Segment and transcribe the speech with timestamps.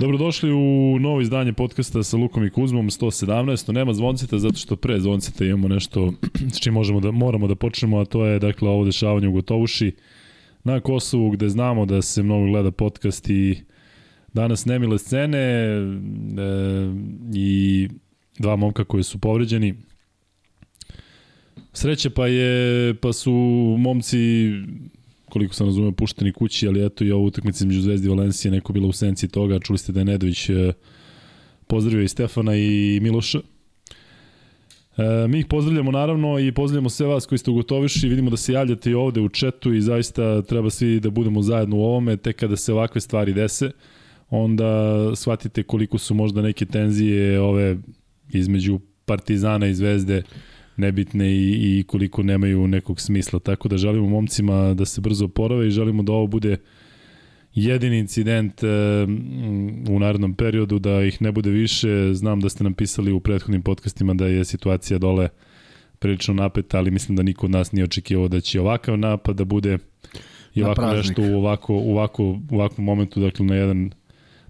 [0.00, 3.72] Dobrodošli u novo izdanje podcasta sa Lukom i Kuzmom 117.
[3.72, 6.12] Nema zvoncita zato što pre zvoncita imamo nešto
[6.54, 9.92] s čim možemo da, moramo da počnemo, a to je dakle ovo dešavanje u Gotovuši
[10.64, 13.60] na Kosovu gde znamo da se mnogo gleda podcast i
[14.32, 15.80] danas nemile scene e,
[17.34, 17.88] i
[18.38, 19.74] dva momka koji su povređeni.
[21.72, 23.32] Sreće pa je pa su
[23.78, 24.18] momci
[25.30, 28.72] koliko sam razumeo, pušteni kući, ali eto i ovo utakmica među Zvezdi i Valencije, neko
[28.72, 30.72] bila u senci toga, čuli ste da je Nedović e,
[31.66, 33.38] pozdravio i Stefana i Miloša.
[34.98, 38.36] E, mi ih pozdravljamo naravno i pozdravljamo sve vas koji ste u Gotoviši, vidimo da
[38.36, 42.16] se javljate i ovde u četu i zaista treba svi da budemo zajedno u ovome,
[42.16, 43.70] tek kada se ovakve stvari dese,
[44.30, 47.76] onda shvatite koliko su možda neke tenzije ove
[48.32, 50.22] između Partizana i Zvezde
[50.78, 53.38] nebitne i, i koliko nemaju nekog smisla.
[53.38, 56.56] Tako da želimo momcima da se brzo oporave i želimo da ovo bude
[57.54, 58.66] jedini incident e,
[59.90, 62.10] u narednom periodu, da ih ne bude više.
[62.14, 65.28] Znam da ste nam pisali u prethodnim podcastima da je situacija dole
[65.98, 69.44] prilično napeta, ali mislim da niko od nas nije očekivao da će ovakav napad da
[69.44, 69.78] bude
[70.54, 73.90] i ovako nešto u ovako, u ovako, u ovakvom momentu, dakle na jedan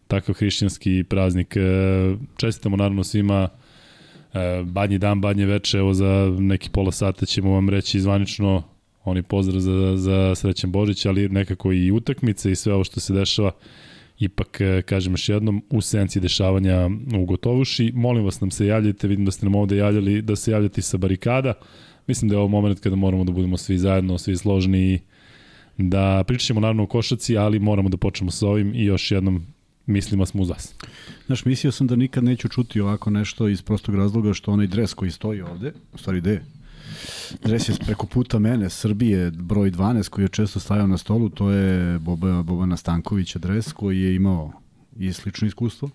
[0.06, 1.56] takav hrišćanski praznik.
[1.56, 1.60] E,
[2.36, 3.48] čestitamo naravno svima
[4.64, 8.62] badnji dan, badnje veče, evo za neki pola sata ćemo vam reći zvanično
[9.04, 13.12] oni pozdrav za, za srećan Božić, ali nekako i utakmice i sve ovo što se
[13.12, 13.50] dešava
[14.18, 17.92] ipak, e, kažem još jednom, u senci dešavanja u Gotovuši.
[17.94, 20.96] Molim vas nam se javljajte, vidim da ste nam ovde javljali, da se javljate sa
[20.96, 21.54] barikada.
[22.06, 25.00] Mislim da je ovo moment kada moramo da budemo svi zajedno, svi složni i
[25.78, 29.46] da pričamo naravno o košaci, ali moramo da počnemo sa ovim i još jednom
[29.88, 30.74] mislimo smo uz vas.
[31.26, 34.94] Znaš, mislio sam da nikad neću čuti ovako nešto iz prostog razloga što onaj dres
[34.94, 36.42] koji stoji ovde, u stvari gde
[37.44, 41.50] Dres je preko puta mene, Srbije, broj 12, koji je često stajao na stolu, to
[41.50, 44.52] je Boba, Bobana Stankovića dres koji je imao
[44.96, 45.90] i slično iskustvo.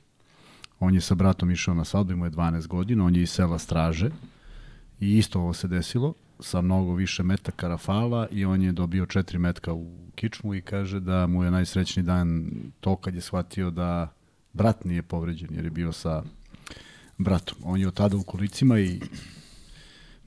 [0.79, 3.59] On je sa bratom išao na svadbu, imao je 12 godina, on je iz sela
[3.59, 4.09] Straže
[4.99, 9.37] i isto ovo se desilo sa mnogo više metaka Rafala i on je dobio 4
[9.37, 14.13] metka u kičmu i kaže da mu je najsrećniji dan to kad je shvatio da
[14.53, 16.23] brat nije povređen jer je bio sa
[17.17, 17.57] bratom.
[17.63, 18.99] On je od tada u kolicima i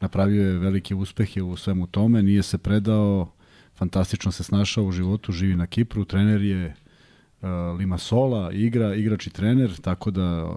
[0.00, 3.32] napravio je velike uspehe u svemu tome, nije se predao,
[3.74, 7.48] fantastično se snašao u životu, živi na Kipru, trener je uh,
[7.78, 10.54] Limasola, igra, igrač i trener, tako da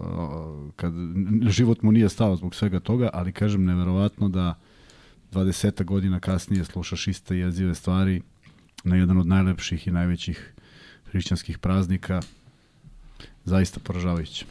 [0.76, 0.94] kad,
[1.48, 4.56] život mu nije stao zbog svega toga, ali kažem neverovatno da
[5.32, 8.22] 20 godina kasnije slušaš iste jezive stvari
[8.84, 10.54] na jedan od najlepših i najvećih
[11.12, 12.22] hrišćanskih praznika,
[13.46, 14.46] zaista poražavajuće.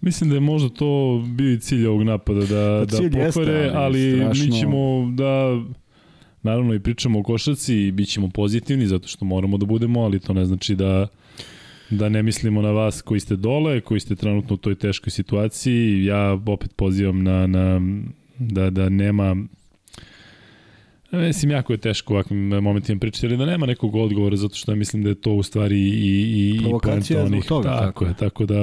[0.00, 3.70] Mislim da je možda to bio i cilj ovog napada, da, pa da pokore, jeste,
[3.74, 4.44] ali, ali strašno...
[4.44, 5.62] mi ćemo da
[6.42, 10.20] naravno i pričamo o košaci i bit ćemo pozitivni zato što moramo da budemo, ali
[10.20, 11.06] to ne znači da
[11.90, 16.04] da ne mislimo na vas koji ste dole, koji ste trenutno u toj teškoj situaciji.
[16.04, 17.80] Ja opet pozivam na, na
[18.38, 19.36] da, da nema
[21.12, 24.72] Mislim, jako je teško u ovakvim momentima pričati, ali da nema nekog odgovora, zato što
[24.72, 27.68] ja mislim da je to u stvari i, i, Provokacija i zbog toga.
[27.68, 28.60] Tako, tako je, tako da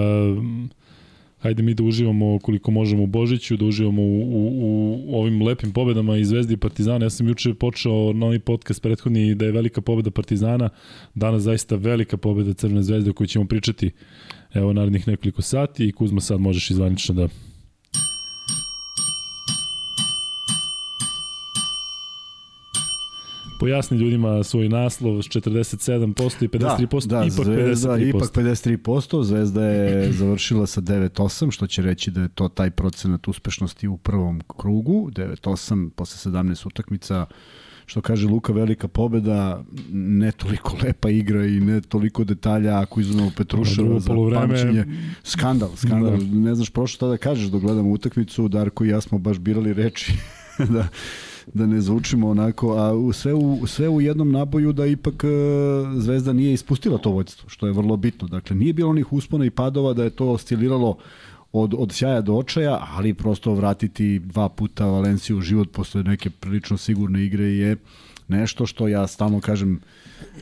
[1.43, 5.71] hajde mi da uživamo koliko možemo u Božiću, da uživamo u, u, u ovim lepim
[5.71, 7.05] pobedama i Zvezdi i Partizana.
[7.05, 10.69] Ja sam juče počeo novi podcast prethodni da je velika pobeda Partizana,
[11.15, 13.91] danas zaista velika pobeda Crvene zvezde o kojoj ćemo pričati
[14.53, 17.27] evo narednih nekoliko sati i Kuzma sad možeš izvanično da
[23.63, 28.09] pojasni ljudima svoj naslov 47% i 53%, da, da, ipak Zvezda, 53%.
[28.09, 33.27] Ipak 53%, Zvezda je završila sa 9-8, što će reći da je to taj procenat
[33.27, 37.25] uspešnosti u prvom krugu, 9-8 posle 17 utakmica,
[37.85, 43.31] što kaže Luka, velika pobeda, ne toliko lepa igra i ne toliko detalja ako izuzmemo
[43.37, 44.47] Petruševa za poluvreme...
[44.47, 44.85] pamćenje.
[45.23, 46.17] Skandal, skandal.
[46.17, 46.35] Da.
[46.35, 49.73] Ne znaš prošlo šta da kažeš dok gledamo utakmicu, Darko i ja smo baš birali
[49.73, 50.13] reči
[50.73, 50.87] da
[51.53, 55.27] da ne zvučimo onako, a u, sve, u, sve u jednom naboju da ipak e,
[55.99, 58.27] Zvezda nije ispustila to vođstvo, što je vrlo bitno.
[58.27, 60.97] Dakle, nije bilo onih uspona i padova da je to osciliralo
[61.51, 66.29] od, od sjaja do očaja, ali prosto vratiti dva puta Valenciju u život posle neke
[66.29, 67.75] prilično sigurne igre je
[68.27, 69.79] nešto što ja stalno kažem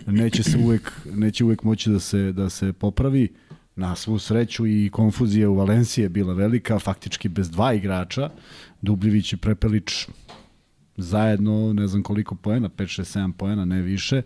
[0.08, 3.28] neće se uvek neće uvek moći da se da se popravi
[3.76, 8.30] na svu sreću i konfuzija u Valenciji je bila velika, faktički bez dva igrača,
[8.82, 10.08] Dubljević i Prepelić
[11.02, 14.22] zajedno ne znam koliko poena, 5, 6, 7 poena, ne više.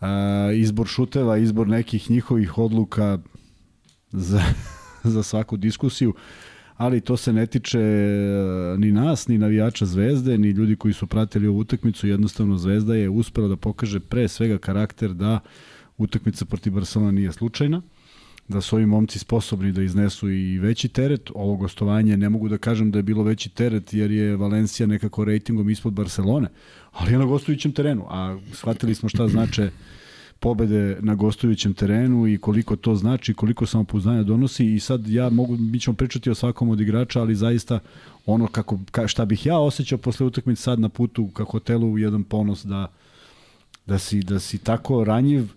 [0.00, 0.06] Uh,
[0.54, 3.18] izbor šuteva, izbor nekih njihovih odluka
[4.12, 4.42] za,
[5.14, 6.14] za svaku diskusiju,
[6.76, 7.78] ali to se ne tiče
[8.78, 13.08] ni nas, ni navijača Zvezde, ni ljudi koji su pratili ovu utakmicu, jednostavno Zvezda je
[13.08, 15.40] uspela da pokaže pre svega karakter da
[15.98, 17.82] utakmica protiv Barcelona nije slučajna,
[18.48, 21.30] da su ovi momci sposobni da iznesu i veći teret.
[21.34, 25.24] Ovo gostovanje ne mogu da kažem da je bilo veći teret jer je Valencija nekako
[25.24, 26.48] rejtingom ispod Barcelone,
[26.92, 29.70] ali je na gostujućem terenu, a shvatili smo šta znače
[30.40, 35.56] pobede na gostujućem terenu i koliko to znači, koliko samopouzdanja donosi i sad ja mogu,
[35.56, 37.78] mi ćemo pričati o svakom od igrača, ali zaista
[38.26, 42.24] ono kako, ka, šta bih ja osjećao posle utakmice sad na putu ka hotelu jedan
[42.24, 42.86] ponos da,
[43.86, 45.48] da, si, da si tako ranjiv,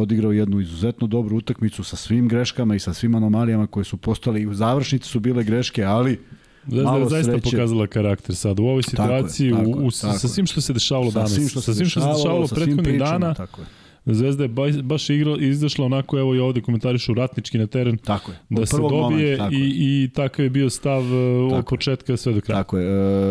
[0.00, 4.40] odigrao jednu izuzetno dobru utakmicu sa svim greškama i sa svim anomalijama koje su postale
[4.40, 6.20] i u završnici su bile greške, ali
[6.66, 7.50] Zvezda je zaista sreće.
[7.50, 10.60] pokazala karakter sad u ovoj situaciji, tako je, tako u, u, tako sa svim što
[10.60, 13.60] se dešavalo danas, sa svim što se, sa svim što se dešavalo prethodnih dana, tako
[13.60, 13.66] je
[14.06, 17.98] Zvezda je baš, baš igra, izašla onako, evo i ovde komentarišu ratnički na teren.
[17.98, 18.38] Tako je.
[18.48, 20.04] Da se dobije moment, tako i, je.
[20.04, 22.60] i takav je bio stav e, tako od početka sve do kraja.
[22.60, 22.86] Tako je.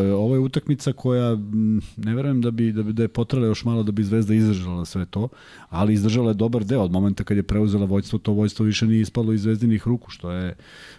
[0.09, 1.37] E, ovo je utakmica koja,
[1.97, 4.85] ne verujem da bi, da bi da je potrala još malo da bi Zvezda izdržala
[4.85, 5.27] sve to,
[5.69, 9.01] ali izdržala je dobar deo od momenta kad je preuzela vojstvo, to vojstvo više nije
[9.01, 10.55] ispalo iz Zvezdinih ruku, što je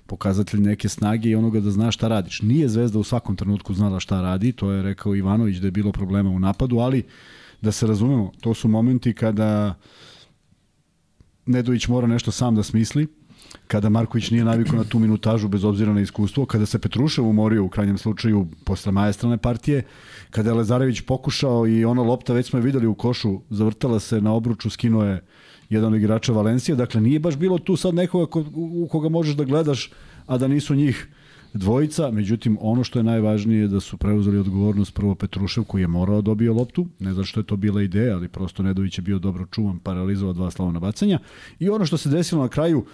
[0.06, 2.42] pokazatelj neke snage i onoga da zna šta radiš.
[2.42, 5.92] Nije Zvezda u svakom trenutku znala šta radi, to je rekao Ivanović da je bilo
[5.92, 7.04] problema u napadu, ali
[7.60, 9.74] da se razumemo, to su momenti kada
[11.46, 13.06] Nedović mora nešto sam da smisli,
[13.66, 17.64] kada Marković nije navikao na tu minutažu bez obzira na iskustvo, kada se Petrušev umorio
[17.64, 19.82] u krajnjem slučaju posle majestralne partije,
[20.30, 24.20] kada je Lezarević pokušao i ona lopta, već smo je videli u košu, zavrtala se
[24.20, 25.24] na obruču, skinuo je
[25.68, 29.34] jedan od igrača Valencije, dakle nije baš bilo tu sad nekoga ko, u koga možeš
[29.34, 29.90] da gledaš,
[30.26, 31.08] a da nisu njih
[31.56, 35.88] dvojica, međutim ono što je najvažnije je da su preuzeli odgovornost prvo Petrušev koji je
[35.88, 39.02] morao da dobio loptu, ne zato što je to bila ideja, ali prosto Nedović je
[39.02, 41.18] bio dobro čuvan, paralizovao dva slavona bacanja
[41.58, 42.84] i ono što se desilo na kraju,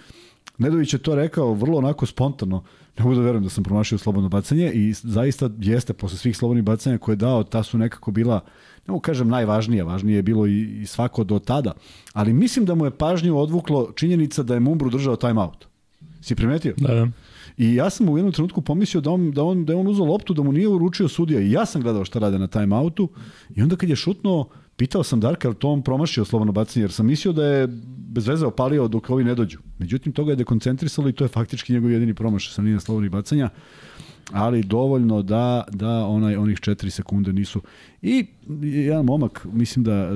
[0.57, 2.63] Nedović je to rekao vrlo onako spontano,
[2.97, 6.63] ne mogu da verujem da sam promašio slobodno bacanje i zaista jeste posle svih slobodnih
[6.63, 8.41] bacanja koje je dao, ta su nekako bila
[8.87, 11.73] ne mogu kažem najvažnije, važnije je bilo i, i svako do tada,
[12.13, 15.65] ali mislim da mu je pažnju odvuklo činjenica da je Mumbru držao timeout.
[16.21, 16.73] Si primetio?
[16.77, 17.07] Da, da.
[17.57, 20.05] I ja sam u jednom trenutku pomislio da on, da on, da je on uzao
[20.05, 21.41] loptu, da mu nije uručio sudija.
[21.41, 23.09] I ja sam gledao šta rade na timeoutu.
[23.55, 26.91] I onda kad je šutnuo, pitao sam Darka, ali to on promašio slobodno bacanje, jer
[26.91, 27.67] sam mislio da je
[28.13, 29.59] bez veze opalio dok ovi ne dođu.
[29.77, 33.49] Međutim, toga je dekoncentrisalo i to je faktički njegov jedini promaš sa nije slobodnih bacanja
[34.31, 37.61] ali dovoljno da da onaj onih 4 sekunde nisu.
[38.01, 38.25] I
[38.61, 40.09] jedan momak mislim da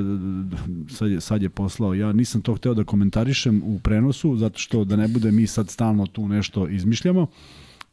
[0.90, 1.94] sad je, sad je poslao.
[1.94, 5.70] Ja nisam to hteo da komentarišem u prenosu zato što da ne bude mi sad
[5.70, 7.28] stalno tu nešto izmišljamo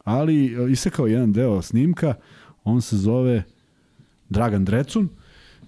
[0.03, 2.13] ali e, isekao jedan deo snimka.
[2.63, 3.43] On se zove
[4.29, 5.09] Dragan Drecun.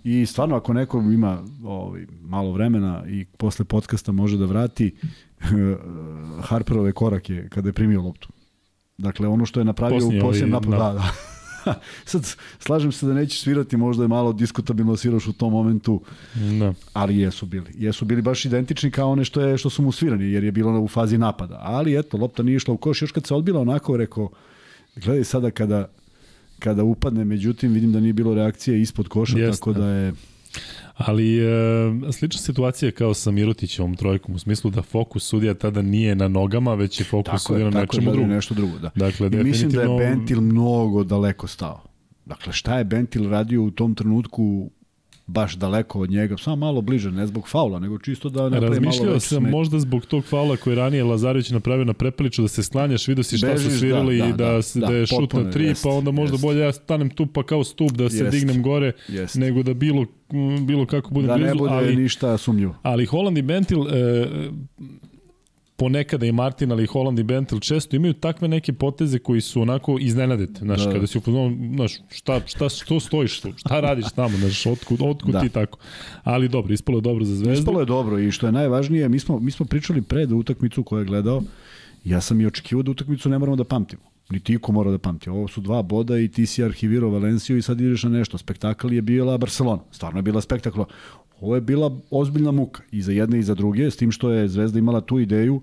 [0.03, 4.95] I stvarno ako neko ima ovaj, malo vremena i posle podcasta može da vrati
[6.47, 8.29] Harperove korake kada je primio loptu
[8.97, 10.71] Dakle, ono što je napravio u posljednjem napadu.
[10.71, 11.13] Da, da.
[12.05, 16.01] Sad, slažem se da neće svirati, možda je malo diskutabilno da sviraš u tom momentu,
[16.59, 16.73] da.
[16.93, 17.71] ali jesu bili.
[17.75, 20.79] Jesu bili baš identični kao one što, je, što su mu svirani, jer je bilo
[20.79, 21.59] u fazi napada.
[21.61, 24.29] Ali eto, lopta nije išla u koš, još kad se odbila onako, rekao,
[24.95, 25.89] gledaj sada kada,
[26.59, 30.13] kada upadne, međutim vidim da nije bilo reakcije ispod koša, Jest, tako da je...
[30.97, 36.15] Ali e, slična situacija kao sa Mirotićevom trojkom u smislu da fokus sudija tada nije
[36.15, 38.29] na nogama, već je fokus tako sudija na nečemu drugom.
[38.29, 38.89] Nešto drugo, da.
[38.95, 39.43] Dakle, I definitivno...
[39.43, 41.81] mislim da je Bentil mnogo daleko stao.
[42.25, 44.71] Dakle, šta je Bentil radio u tom trenutku
[45.27, 49.19] baš daleko od njega, samo malo bliže, ne zbog faula, nego čisto da malo Razmišljao
[49.19, 49.51] sam smet.
[49.51, 53.37] možda zbog tog faula koji ranije Lazarević napravio na prepeliču da se sklanjaš, vidio si
[53.37, 55.65] šta Bežiš, su svirali da, da, i da, da, da, da je šut na tri,
[55.65, 56.43] jest, pa onda možda jest.
[56.43, 59.35] bolje ja stanem tu pa kao stup da se jest, dignem gore, jest.
[59.35, 60.05] nego da bilo
[60.67, 61.47] bilo kako bude da blizu.
[61.47, 62.75] Da ne bude ali, ništa sumnjivo.
[62.81, 64.27] Ali Holland i Bentil, e,
[65.77, 69.61] ponekada i Martin, ali i Holland i Bentel često imaju takve neke poteze koji su
[69.61, 70.91] onako iznenadete, znaš, da.
[70.91, 75.33] kada si upoznao, znaš, šta, šta, što stojiš tu, šta radiš tamo, znaš, otkud, otkud
[75.33, 75.41] da.
[75.41, 75.79] ti tako.
[76.23, 77.59] Ali dobro, ispalo je dobro za Zvezdu.
[77.61, 80.99] Ispalo je dobro i što je najvažnije, mi smo, mi smo pričali pred utakmicu koju
[80.99, 81.41] je gledao,
[82.03, 84.01] ja sam i očekivao da utakmicu ne moramo da pamtimo.
[84.29, 85.29] Ni ti ko mora da pamti.
[85.29, 88.37] Ovo su dva boda i ti si arhivirao Valenciju i sad ideš na nešto.
[88.37, 89.81] Spektakl je bila Barcelona.
[89.91, 90.85] Stvarno je bila spektakla.
[91.41, 94.47] Ovo je bila ozbiljna muka i za jedne i za druge, s tim što je
[94.47, 95.61] Zvezda imala tu ideju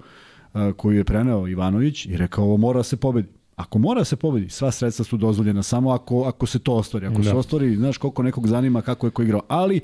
[0.53, 3.29] a, koju je preneo Ivanović i rekao ovo mora se pobedi.
[3.57, 7.07] Ako mora se pobedi, sva sredstva su dozvoljena samo ako, ako se to ostvari.
[7.07, 7.31] Ako da.
[7.31, 9.43] se ostvari, znaš koliko nekog zanima kako je ko igrao.
[9.49, 9.81] Ali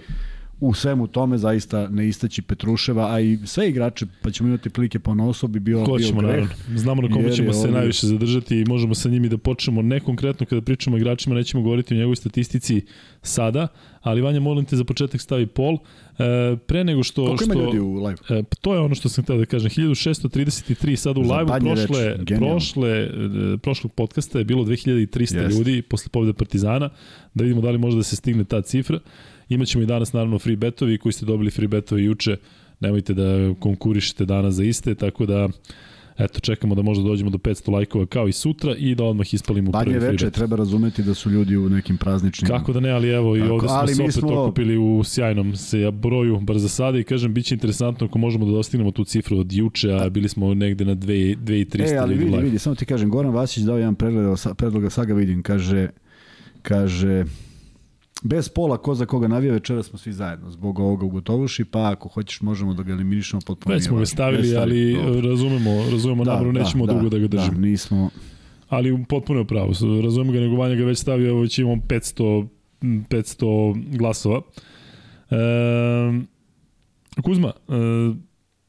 [0.60, 4.98] u svemu tome zaista ne istaći Petruševa, a i sve igrače, pa ćemo imati prilike
[4.98, 6.48] po nosu, bi bio, Hoćemo, bio greh.
[6.48, 6.78] Naravno.
[6.78, 7.72] Znamo na kome ćemo se ovdje...
[7.72, 11.62] najviše zadržati i možemo sa njimi da počnemo ne konkretno kada pričamo o igračima, nećemo
[11.62, 12.82] govoriti o njegovoj statistici
[13.22, 13.68] sada,
[14.02, 15.74] ali Vanja, molim te za početak stavi pol.
[16.18, 17.24] E, pre nego što...
[17.26, 18.18] Koliko što, ima ljudi u live?
[18.28, 19.70] E, to je ono što sam htio da kažem.
[19.70, 23.08] 1633 sad u live prošle, prošle, e,
[23.62, 25.58] prošlog podcasta je bilo 2300 Jest.
[25.58, 26.90] ljudi posle pobjede Partizana.
[27.34, 28.98] Da vidimo da li može da se stigne ta cifra.
[29.50, 32.36] Imaćemo i danas naravno free betovi koji ste dobili free betovi juče
[32.80, 33.24] nemojte da
[33.60, 35.48] konkurišete danas za iste, tako da
[36.18, 39.70] eto, čekamo da možda dođemo do 500 lajkova kao i sutra i da odmah ispalimo
[39.70, 42.48] Banje prvi veče treba razumeti da su ljudi u nekim prazničnim...
[42.48, 45.56] Kako da ne, ali evo i Tako, ovde smo se opet smo- okupili u sjajnom
[45.56, 49.04] se broju bar za sada i kažem, bit će interesantno ako možemo da dostignemo tu
[49.04, 52.42] cifru od juče, a bili smo negde na 2 2300 E, ali vidi, live.
[52.42, 54.26] vidi, samo ti kažem, Goran Vasić dao jedan pregled,
[54.56, 55.88] predloga, sad ga vidim, kaže,
[56.62, 57.24] kaže,
[58.22, 61.90] bez pola ko za koga navija večera smo svi zajedno zbog ovoga u Gotovuši, pa
[61.90, 63.74] ako hoćeš možemo da ga eliminišemo potpuno.
[63.74, 65.30] Već smo ga stavili, Već ali dobro.
[65.30, 67.52] razumemo, razumemo da, nameru, nećemo dugo da ga držimo.
[67.52, 68.10] Da, nismo,
[68.68, 69.72] Ali potpuno je pravo.
[70.02, 72.46] Razumem ga, nego Vanja ga već stavio, već imamo 500,
[72.82, 74.40] 500 glasova.
[75.30, 75.36] E,
[77.22, 77.72] Kuzma, e,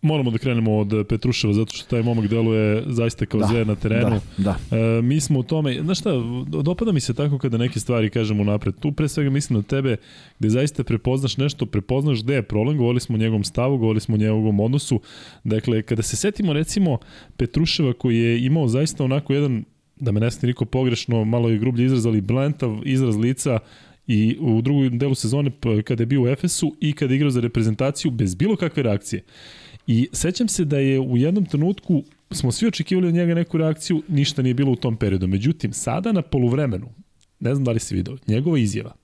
[0.02, 3.76] moramo da krenemo od Petruševa, zato što taj momak deluje zaista kao Da, zver na
[3.76, 4.20] terenu.
[4.38, 4.78] da, da.
[4.78, 6.12] E, mi smo u tome, znaš šta,
[6.48, 8.76] dopada mi se tako kada neke stvari kažemo napred.
[8.76, 9.98] Tu pre svega mislim na tebe
[10.40, 14.16] gde zaista prepoznaš nešto, prepoznaš gde je problem, govorili smo o njegovom stavu, govorili smo
[14.16, 15.02] o njegovom odnosu.
[15.44, 16.98] Dakle, kada se setimo recimo
[17.38, 19.64] Petruševa koji je imao zaista onako jedan,
[19.96, 23.60] da me ne smije niko pogrešno, malo je grublje izraz, ali blentav izraz lica
[24.08, 27.32] i u drugom delu sezone p- kada je bio u Efesu i kada je igrao
[27.32, 29.24] za reprezentaciju bez bilo kakve reakcije.
[29.88, 34.04] I sećam se da je u jednom trenutku smo svi očekivali od njega neku reakciju,
[34.08, 35.28] ništa nije bilo u tom periodu.
[35.28, 36.90] Međutim, sada na poluvremenu,
[37.40, 39.01] ne znam da li si video, njegova izjava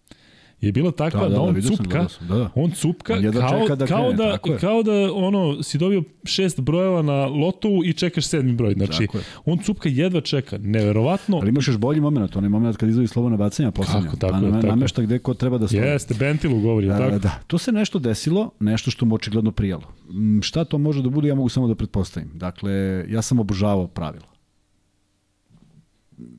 [0.62, 2.50] je bila takva da, da, on vidio sam, cupka, sam, da, da.
[2.56, 6.60] on cupka On jedva kao, da kao, krene, da, kao da ono, si dobio šest
[6.60, 8.74] brojeva na lotovu i čekaš sedmi broj.
[8.74, 9.08] Znači,
[9.46, 10.58] on cupka jedva čeka.
[10.58, 11.38] Neverovatno.
[11.38, 14.10] Ali imaš još bolji moment, onaj moment kad izvoji slobodna bacanja poslednja.
[14.10, 15.82] Tako, tako na, tako namešta gde ko treba da stoji.
[15.82, 17.12] Jeste, Bentilu govori, Da, tako?
[17.12, 17.40] da, da.
[17.48, 19.84] Tu se nešto desilo, nešto što mu očigledno prijalo.
[20.10, 22.30] Mm, Šta to može da bude, ja mogu samo da pretpostavim.
[22.34, 24.37] Dakle, ja sam obožavao pravila.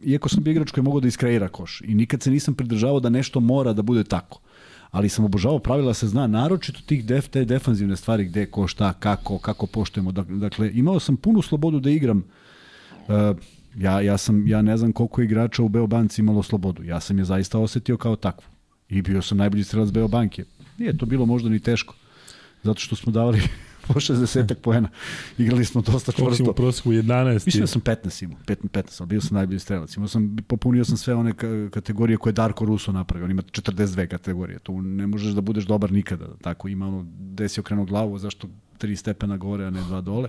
[0.02, 3.00] Iako sam bio igrač koji je mogao da iskreira koš i nikad se nisam pridržavao
[3.00, 4.40] da nešto mora da bude tako.
[4.90, 8.92] Ali sam obožavao pravila se zna, naročito tih def, te defanzivne stvari gde, ko, šta,
[8.92, 10.12] kako, kako poštujemo.
[10.12, 12.24] Dak- Dakle, imao sam punu slobodu da igram
[13.08, 13.36] Uh,
[13.76, 16.84] ja, ja, sam, ja ne znam koliko igrača u Beobanci imalo slobodu.
[16.84, 18.44] Ja sam je zaista osetio kao takvu.
[18.88, 20.44] I bio sam najbolji strelac Beobanke.
[20.78, 21.94] Nije to bilo možda ni teško.
[22.62, 23.40] Zato što smo davali
[23.88, 24.88] po 60 poena.
[25.38, 26.52] Igrali smo dosta Koliko si mu u čvrsto.
[26.54, 27.32] prosjeku 11?
[27.46, 29.96] Mislim da sam 15 imao, 15, 15, ali bio sam najbolji strelac.
[29.96, 33.24] Imao sam, popunio sam sve one ka- kategorije koje je Darko Russo napravio.
[33.24, 34.58] On ima 42 kategorije.
[34.58, 36.26] Tu ne možeš da budeš dobar nikada.
[36.36, 40.28] Tako ima ono, gde si okrenuo glavu, zašto tri stepena gore, a ne dva dole.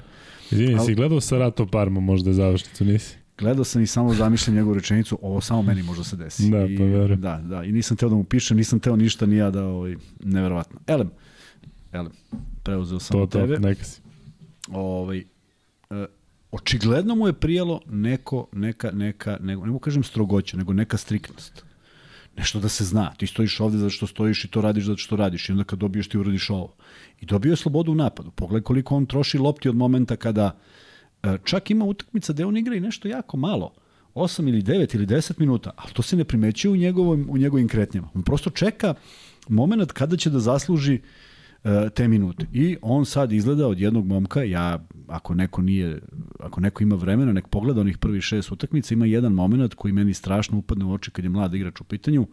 [0.52, 3.16] Izvini, Al- si gledao Sarato Parma možda završnicu, nisi?
[3.38, 6.50] Gledao sam i samo zamišljam njegovu rečenicu, ovo samo meni može se desi.
[6.50, 7.22] Da, pa verujem.
[7.22, 9.96] Da, da, i nisam teo da mu pišem, nisam teo ništa ni ja da, ovaj,
[10.20, 10.80] neverovatno.
[10.88, 11.10] Elem,
[11.92, 12.12] Elem,
[12.64, 13.60] preuzeo sam To, od to, tebe.
[13.60, 14.02] neka si.
[14.72, 15.18] Ovaj,
[15.90, 16.06] e,
[16.52, 21.64] očigledno mu je prijelo neko, neka, neka, nego, ne mogu kažem strogoća, nego neka striktnost.
[22.38, 23.14] Nešto da se zna.
[23.18, 25.50] Ti stojiš ovde zato što stojiš i to radiš zato što radiš.
[25.50, 26.74] I onda kad dobiješ ti uradiš ovo.
[27.22, 28.32] I dobio je slobodu u napadu.
[28.32, 30.60] Pogledaj koliko on troši lopti od momenta kada
[31.24, 33.74] e, čak ima utakmica gde on igra i nešto jako malo.
[34.16, 37.68] 8 ili 9 ili 10 minuta, ali to se ne primećuje u, njegovom, u njegovim
[37.68, 38.10] kretnjama.
[38.14, 38.94] On prosto čeka
[39.48, 41.00] moment kada će da zasluži e,
[41.94, 42.46] te minute.
[42.54, 46.02] I on sad izgleda od jednog momka, ja, ako neko nije,
[46.40, 50.14] ako neko ima vremena, nek pogleda onih prvih šest utakmica, ima jedan moment koji meni
[50.14, 52.28] strašno upadne u oči kad je mlad igrač u pitanju,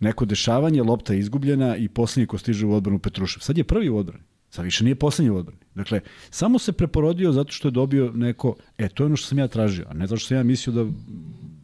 [0.00, 3.40] neko dešavanje, lopta je izgubljena i poslednji ko stiže u odbranu Petrušev.
[3.40, 4.24] Sad je prvi u odbrani.
[4.50, 5.60] Sad više nije poslednji u odbrani.
[5.74, 6.00] Dakle,
[6.30, 9.48] samo se preporodio zato što je dobio neko, e, to je ono što sam ja
[9.48, 10.90] tražio, a ne zato što sam ja mislio da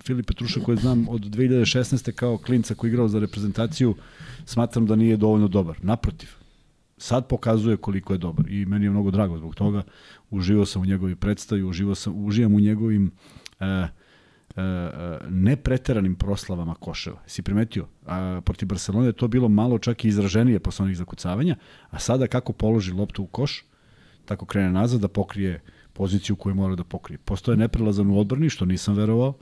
[0.02, 2.12] Filip Petrušev koji znam od 2016.
[2.12, 3.94] kao klinca koji igrao za reprezentaciju,
[4.44, 5.76] smatram da nije dovoljno dobar.
[5.82, 6.28] Naprotiv,
[6.98, 9.82] sad pokazuje koliko je dobar i meni je mnogo drago zbog toga.
[10.30, 13.10] Uživao sam u njegovoj predstavi, uživao sam, uživam u njegovim
[13.60, 13.88] e, e,
[15.28, 17.20] nepreteranim proslavama koševa.
[17.26, 17.86] Si primetio?
[18.06, 21.56] A, protiv Barcelone je to bilo malo čak i izraženije posle onih zakucavanja,
[21.90, 23.64] a sada kako položi loptu u koš,
[24.24, 25.60] tako krene nazad da pokrije
[25.92, 27.18] poziciju koju mora da pokrije.
[27.18, 29.34] Postoje neprelazan u odbrani, što nisam verovao,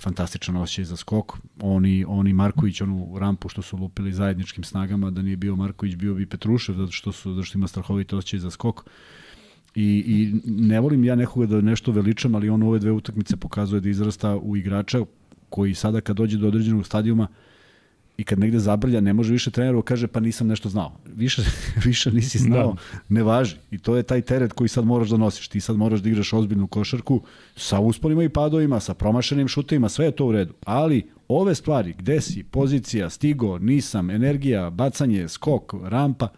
[0.00, 1.32] fantastičan osjećaj za skok.
[1.60, 6.14] Oni, oni Marković, onu rampu što su lupili zajedničkim snagama, da nije bio Marković, bio
[6.14, 8.84] bi Petrušev, zato što, su, zato što ima strahovit osjećaj za skok.
[9.74, 13.80] I, I ne volim ja nekoga da nešto veličam, ali on ove dve utakmice pokazuje
[13.80, 15.00] da izrasta u igrača
[15.50, 17.26] koji sada kad dođe do određenog stadijuma
[18.18, 21.00] i kad negde zabrlja, ne može više treneru da kaže pa nisam nešto znao.
[21.06, 21.42] Više,
[21.84, 22.98] više nisi znao, da.
[23.08, 23.56] ne važi.
[23.70, 25.48] I to je taj teret koji sad moraš da nosiš.
[25.48, 27.22] Ti sad moraš da igraš ozbiljnu košarku
[27.56, 30.54] sa usponima i padovima, sa promašenim šutovima, sve je to u redu.
[30.64, 36.28] Ali ove stvari, gde si, pozicija, stigo, nisam, energija, bacanje, skok, rampa,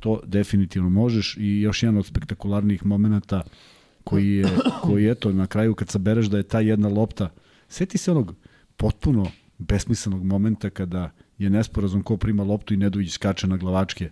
[0.00, 3.42] to definitivno možeš i još jedan od spektakularnijih momenta
[4.04, 4.48] koji je,
[4.82, 7.30] koji je to na kraju kad sabereš da je ta jedna lopta,
[7.68, 8.34] seti se onog
[8.76, 9.26] potpuno
[9.62, 14.10] besmislenog momenta kada je nesporazum ko prima loptu i Nedović skače na glavačke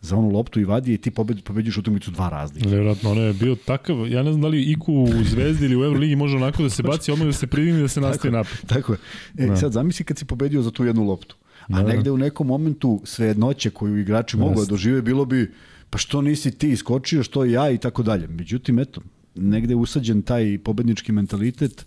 [0.00, 2.68] za onu loptu i vadi i ti pobedi, pobeđuješ utakmicu dva razlike.
[2.68, 5.84] Vjerojatno, ono je bio takav, ja ne znam da li Iku u Zvezdi ili u
[5.84, 8.66] Euroligi može onako da se baci, odmah da se pridigne da se nastavi napad.
[8.66, 8.98] Tako je.
[9.38, 9.56] E, da.
[9.56, 11.36] sad zamisli kad si pobedio za tu jednu loptu.
[11.68, 11.88] A da, da.
[11.88, 15.52] negde u nekom momentu svejednoće koju igrači mogu da dožive bilo bi
[15.90, 18.28] pa što nisi ti iskočio, što ja i tako dalje.
[18.28, 19.00] Međutim, eto,
[19.34, 21.86] negde je usađen taj pobednički mentalitet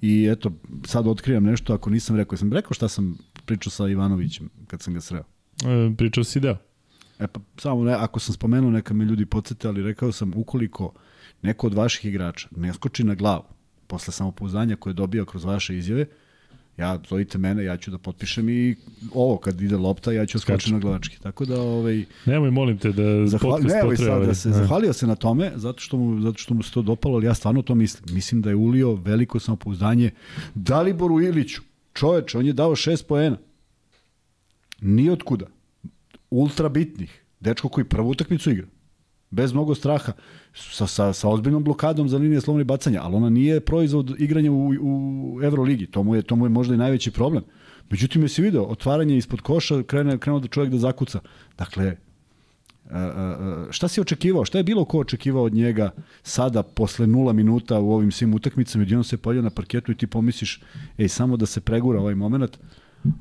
[0.00, 0.52] i eto,
[0.86, 2.38] sad otkrivam nešto ako nisam rekao.
[2.38, 5.24] Sam rekao šta sam pričao sa Ivanovićem kad sam ga sreo?
[5.64, 6.56] E, pričao si da.
[7.18, 10.92] E pa, samo ne, ako sam spomenuo, neka me ljudi podsjete, ali rekao sam, ukoliko
[11.42, 13.44] neko od vaših igrača ne skoči na glavu
[13.86, 16.06] posle samopouzdanja koje dobija kroz vaše izjave,
[16.78, 18.76] ja zovite mene, ja ću da potpišem i
[19.14, 21.20] ovo kad ide lopta, ja ću skočiti na glavački.
[21.20, 24.18] Tako da ovaj Nemoj molim te da Zahvali, ne, potreba.
[24.18, 26.82] Sad, da se zahvalio se na tome zato što mu zato što mu se to
[26.82, 28.14] dopalo, ali ja stvarno to mislim.
[28.14, 30.10] Mislim da je ulio veliko samopouzdanje
[30.54, 31.62] Daliboru Iliću.
[31.92, 33.36] Čoveč, on je dao 6 poena.
[34.80, 35.46] Ni od kuda.
[36.30, 37.22] Ultra bitnih.
[37.40, 38.66] Dečko koji prvu utakmicu igra
[39.30, 40.12] bez mnogo straha,
[40.54, 44.68] sa, sa, sa ozbiljnom blokadom za linije slobodnih bacanja, ali ona nije proizvod igranja u,
[44.80, 47.44] u Euroligi, to mu, je, to mu je možda i najveći problem.
[47.90, 51.20] Međutim, je si video, otvaranje ispod koša, krene, krenuo da čovjek da zakuca.
[51.58, 51.96] Dakle,
[53.70, 54.44] šta si očekivao?
[54.44, 55.90] Šta je bilo ko očekivao od njega
[56.22, 59.94] sada posle nula minuta u ovim svim utakmicama i on se pojavio na parketu i
[59.94, 60.60] ti pomisliš
[60.98, 62.58] ej, samo da se pregura ovaj moment,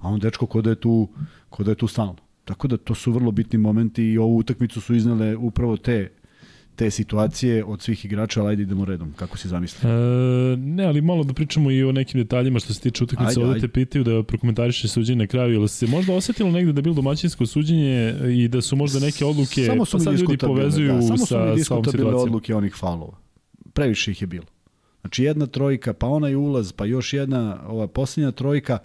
[0.01, 1.07] a on dečko ko da je tu,
[1.49, 2.26] ko da je tu stalno.
[2.48, 6.10] Tako da to su vrlo bitni momenti i ovu utakmicu su iznele upravo te
[6.77, 9.92] te situacije od svih igrača, ali ajde idemo redom, kako si zamislio?
[9.92, 13.39] E, ne, ali malo da pričamo i o nekim detaljima što se tiče utakmice.
[13.39, 16.84] Ovde te pitaju da prokomentariše suđenje na kraju, ili se možda osetilo negde da je
[16.84, 20.94] bilo domaćinsko suđenje i da su možda neke odluke, samo su pa sad ljudi povezuju
[20.94, 22.16] da, samo sa, sa ovom situacijom.
[22.16, 23.18] odluke onih faulova.
[23.74, 24.46] Previše ih je bilo.
[25.01, 28.77] Znači jedna trojka, pa onaj ulaz, pa još jedna, ova posljednja trojka,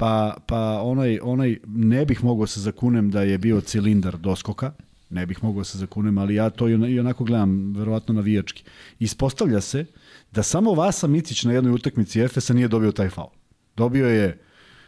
[0.00, 4.72] pa, pa onaj, onaj ne bih mogao se zakunem da je bio cilindar doskoka,
[5.10, 8.64] ne bih mogao se zakunem, ali ja to i onako gledam, verovatno navijački.
[8.98, 9.84] Ispostavlja se
[10.32, 13.28] da samo Vasa Micić na jednoj utakmici Efesa nije dobio taj faul.
[13.76, 14.38] Dobio je,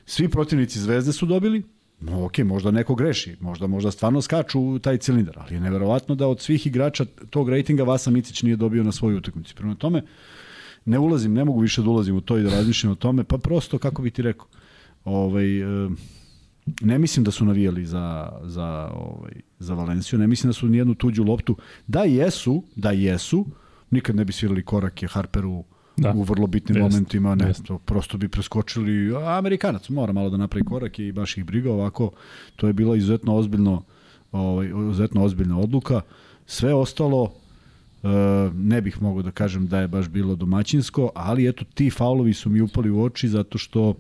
[0.07, 1.63] svi protivnici Zvezde su dobili,
[2.01, 6.15] no ok, možda neko greši, možda možda stvarno skaču u taj cilindar, ali je neverovatno
[6.15, 9.55] da od svih igrača tog rejtinga Vasa Micić nije dobio na svojoj utakmici.
[9.55, 10.03] Prema tome,
[10.85, 13.39] ne ulazim, ne mogu više da ulazim u to i da razmišljam o tome, pa
[13.39, 14.47] prosto, kako bi ti rekao,
[15.05, 15.91] ovaj, e,
[16.81, 20.95] ne mislim da su navijali za, za, ovaj, za Valenciju, ne mislim da su nijednu
[20.95, 21.57] tuđu loptu.
[21.87, 23.47] Da jesu, da jesu,
[23.91, 25.65] nikad ne bi svirali korake Harperu
[25.97, 26.13] da.
[26.17, 27.65] u vrlo bitnim jest, momentima, ne, jest.
[27.65, 32.11] to prosto bi preskočili, Amerikanac mora malo da napravi korake i baš ih briga ovako,
[32.57, 33.83] to je bila izuzetno ozbiljno
[34.33, 36.01] ovaj, izuzetno ozbiljna odluka.
[36.47, 37.33] Sve ostalo,
[38.03, 38.09] Uh,
[38.55, 42.51] ne bih mogao da kažem da je baš bilo domaćinsko, ali eto ti faulovi su
[42.51, 43.95] mi upali u oči zato što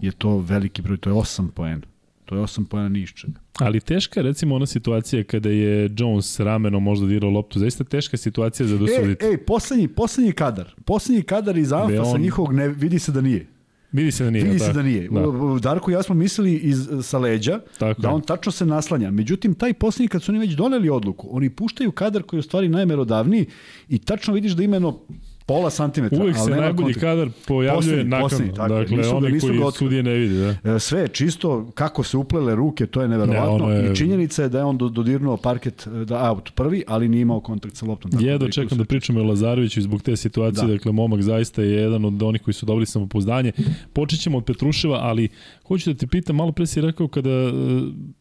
[0.00, 1.86] je to veliki broj, to je 8 poena.
[2.24, 3.40] To je 8 poena ni čega.
[3.58, 8.66] Ali teška recimo ona situacija kada je Jones ramenom možda dirao loptu, zaista teška situacija
[8.66, 9.24] za dosuditi.
[9.24, 12.12] Ej, ej, poslednji, poslednji kadar, poslednji kadar iz Alfa on...
[12.12, 13.46] sa njihovog ne, vidi se da nije.
[13.92, 14.44] Vidi se da nije.
[14.44, 15.08] Vidi se da nije.
[15.08, 15.58] Da.
[15.60, 19.10] Darko i ja smo mislili iz, sa leđa Tako da on tačno se naslanja.
[19.10, 22.42] Međutim, taj posljednji kad su oni već doneli odluku, oni puštaju kadar koji je u
[22.42, 23.46] stvari najmerodavniji
[23.88, 25.00] i tačno vidiš da imeno
[25.48, 26.18] pola santimetra.
[26.20, 27.00] Uvijek se najbolji kontra.
[27.00, 30.38] kadar pojavljuje nakon, dakle, nisu, oni nisu koji sudije ne vidi.
[30.38, 30.74] Da.
[30.74, 33.66] E, sve čisto, kako se uplele ruke, to je neverovatno.
[33.66, 33.92] Ne, je...
[33.92, 37.40] I činjenica je da je on dodirnuo parket e, da aut prvi, ali nije imao
[37.40, 38.10] kontakt sa loptom.
[38.10, 40.72] Tako Jedno da čekam da pričamo o Lazareviću zbog te situacije, da.
[40.72, 43.52] dakle, momak zaista je jedan od onih koji su dobili samopouzdanje.
[43.92, 45.28] Počet ćemo od Petruševa, ali
[45.68, 47.52] hoću da te pitam, malo pre si rekao kada e,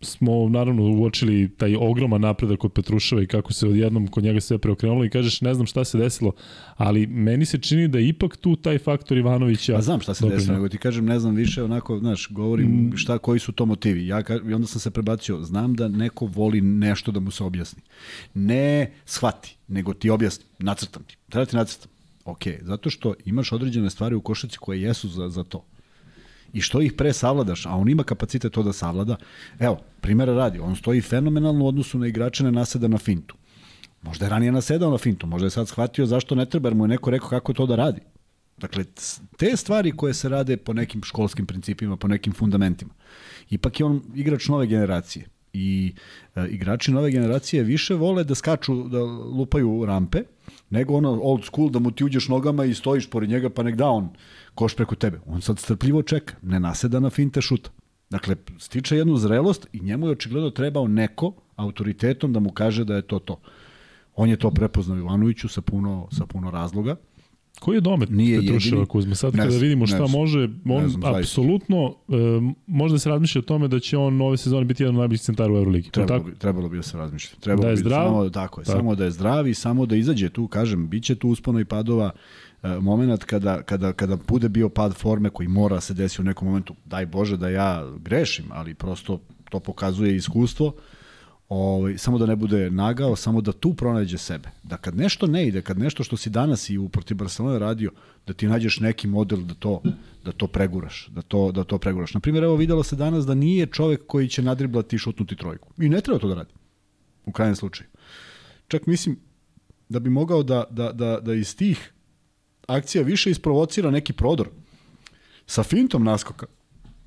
[0.01, 4.57] smo naravno uočili taj ogroman napredak kod Petruševa i kako se odjednom kod njega sve
[4.57, 6.31] preokrenulo i kažeš ne znam šta se desilo,
[6.75, 9.73] ali meni se čini da ipak tu taj faktor Ivanovića...
[9.73, 12.97] Pa znam šta se desilo, nego ti kažem, ne znam više, onako, znaš, govorim mm.
[12.97, 14.07] šta, koji su to motivi.
[14.07, 17.81] Ja, I onda sam se prebacio, znam da neko voli nešto da mu se objasni.
[18.33, 21.17] Ne shvati, nego ti objasni, nacrtam ti.
[21.29, 21.91] Treba ti nacrtam.
[22.25, 25.63] Ok, zato što imaš određene stvari u košaci koje jesu za, za to
[26.53, 29.15] i što ih pre savladaš, a on ima kapacitet to da savlada.
[29.59, 33.35] Evo, primjera radi, on stoji fenomenalno u odnosu na igrače ne naseda na fintu.
[34.01, 36.83] Možda je ranije nasedao na fintu, možda je sad shvatio zašto ne treba, jer mu
[36.83, 38.01] je neko rekao kako to da radi.
[38.57, 38.83] Dakle,
[39.37, 42.93] te stvari koje se rade po nekim školskim principima, po nekim fundamentima.
[43.49, 45.25] Ipak je on igrač nove generacije.
[45.53, 45.93] I
[46.35, 50.23] e, igrači nove generacije više vole da skaču, da lupaju rampe,
[50.69, 53.75] nego ono old school da mu ti uđeš nogama i stojiš pored njega pa nek
[53.75, 54.09] da on
[54.55, 55.19] koš preko tebe.
[55.25, 57.69] On sad strpljivo čeka, ne naseda na finte šuta.
[58.09, 62.95] Dakle, stiče jednu zrelost i njemu je očigledno trebao neko autoritetom da mu kaže da
[62.95, 63.39] je to to.
[64.17, 66.95] On je to prepoznao Ivanoviću sa puno, sa puno razloga
[67.59, 68.85] Koji je domet Nije Petruševa.
[68.85, 69.15] Kuzma?
[69.15, 70.11] Sad Ne kada znam, vidimo ne šta znam.
[70.11, 71.19] može, on znam, zaista.
[71.19, 72.13] apsolutno, e,
[72.67, 75.53] možda se razmišlja o tome da će on ove sezone biti jedan od najboljih centara
[75.53, 75.89] u Euroligi.
[75.89, 76.29] Trebalo tako?
[76.31, 77.37] bi, trebalo bi da se razmišlja.
[77.39, 78.05] Trebalo Da je bi zdrav?
[78.07, 78.77] Samo, tako je, Tako.
[78.77, 81.65] samo da je zdrav i samo da izađe tu, kažem, bit će tu uspona i
[81.65, 82.11] padova
[82.63, 86.47] e, moment kada, kada, kada bude bio pad forme koji mora se desi u nekom
[86.47, 90.73] momentu, daj Bože da ja grešim, ali prosto to pokazuje iskustvo,
[91.49, 94.49] ovaj, samo da ne bude nagao, samo da tu pronađe sebe.
[94.63, 97.91] Da kad nešto ne ide, kad nešto što si danas i u protiv Barcelona radio,
[98.27, 99.81] da ti nađeš neki model da to
[100.25, 102.13] da to preguraš, da to da to preguraš.
[102.13, 105.69] Na primjer, evo videlo se danas da nije čovek koji će nadriblati i šutnuti trojku.
[105.77, 106.53] I ne treba to da radi.
[107.25, 107.89] U krajnjem slučaju.
[108.67, 109.19] Čak mislim
[109.89, 111.93] da bi mogao da, da, da, da iz tih
[112.67, 114.49] akcija više isprovocira neki prodor
[115.45, 116.45] sa fintom naskoka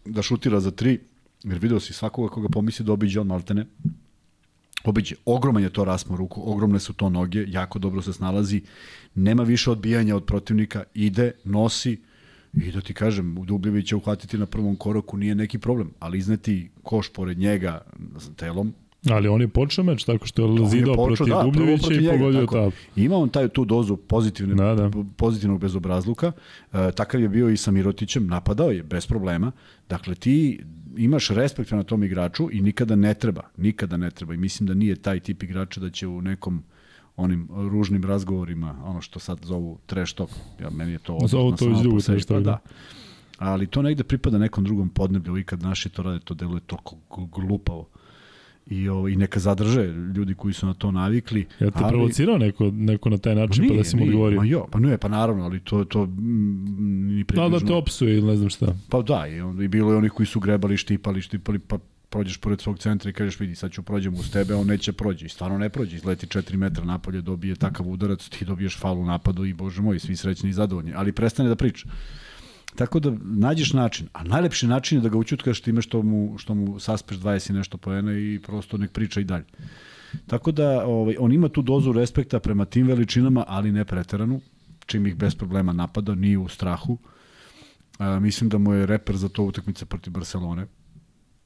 [0.05, 1.01] da šutira za tri,
[1.45, 3.67] jer video si svakoga koga pomisli da obiđe on maltene,
[4.85, 5.15] obiđe.
[5.25, 8.63] Ogroman je to raspon ruku, ogromne su to noge, jako dobro se snalazi,
[9.15, 12.01] nema više odbijanja od protivnika, ide, nosi
[12.55, 16.71] i da ti kažem, Dubljević će uhvatiti na prvom koraku, nije neki problem, ali izneti
[16.83, 17.81] koš pored njega
[18.19, 18.75] s telom,
[19.09, 22.05] Ali on je počeo meč tako što je zidao počeo, protiv da, Dubljevića protiv i
[22.05, 22.71] njega, pogodio tako.
[22.71, 23.01] ta.
[23.01, 24.91] Ima on taj, tu dozu pozitivne, Da, da.
[25.17, 26.33] pozitivnog bezobrazluka.
[26.73, 29.53] E, takav je bio i sa Mirotićem, napadao je bez problema.
[29.89, 30.61] Dakle, ti
[30.97, 34.35] imaš respekt prema tom igraču i nikada ne treba, nikada ne treba.
[34.35, 36.63] I mislim da nije taj tip igrača da će u nekom
[37.17, 41.77] onim ružnim razgovorima, ono što sad zovu trash talk, ja, meni je to Zovu odlično
[41.77, 42.59] to dugo sebi, trash talk, da.
[43.39, 46.97] Ali to negde pripada nekom drugom podneblju i kad naši to rade, to deluje toliko
[47.33, 47.89] glupavo.
[48.71, 49.83] I, ovo, I neka zadrže
[50.17, 51.47] ljudi koji su na to navikli.
[51.61, 54.41] Ja te ali- provocirao neko, neko na taj način pa da si mu nije, odgovorio.
[54.41, 57.59] Ma jo, pa ne, pa naravno, ali to, to mm, ni Da, približno.
[57.59, 58.75] da te opsuje ili ne znam šta.
[58.89, 61.79] Pa da, i, onda, i bilo je onih koji su grebali, štipali, štipali, pa
[62.11, 65.27] prođeš pored svog centra i kažeš vidi, sad ću prođem uz tebe, on neće prođe.
[65.27, 69.05] I stvarno ne prođe, izleti 4 metra napolje, dobije takav udarac, ti dobiješ faul u
[69.05, 70.93] napadu i bože moj, svi srećni i zadovoljni.
[70.95, 71.89] Ali prestane da priča.
[72.75, 76.55] Tako da nađeš način, a najlepši način je da ga učutkaš time što mu, što
[76.55, 79.45] mu saspeš 20 i nešto poena i prosto nek priča i dalje.
[80.27, 84.41] Tako da ovaj, on ima tu dozu respekta prema tim veličinama, ali ne preteranu,
[84.87, 86.99] čim ih bez problema napada, nije u strahu.
[87.99, 90.67] A, mislim da mu je reper za to utakmica protiv Barcelone.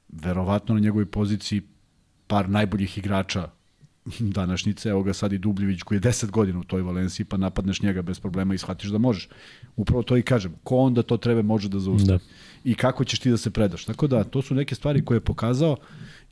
[0.08, 1.62] Verovatno na njegovoj poziciji
[2.26, 3.50] par najboljih igrača
[4.20, 7.82] današnjice, evo ga sad i Dubljević koji je 10 godina u toj Valenciji, pa napadneš
[7.82, 9.28] njega bez problema i shvatiš da možeš.
[9.76, 12.18] Upravo to i kažem, ko onda to treba može da zaustavi.
[12.18, 12.24] Da.
[12.64, 13.84] I kako ćeš ti da se predaš.
[13.84, 15.76] Tako da, to su neke stvari koje je pokazao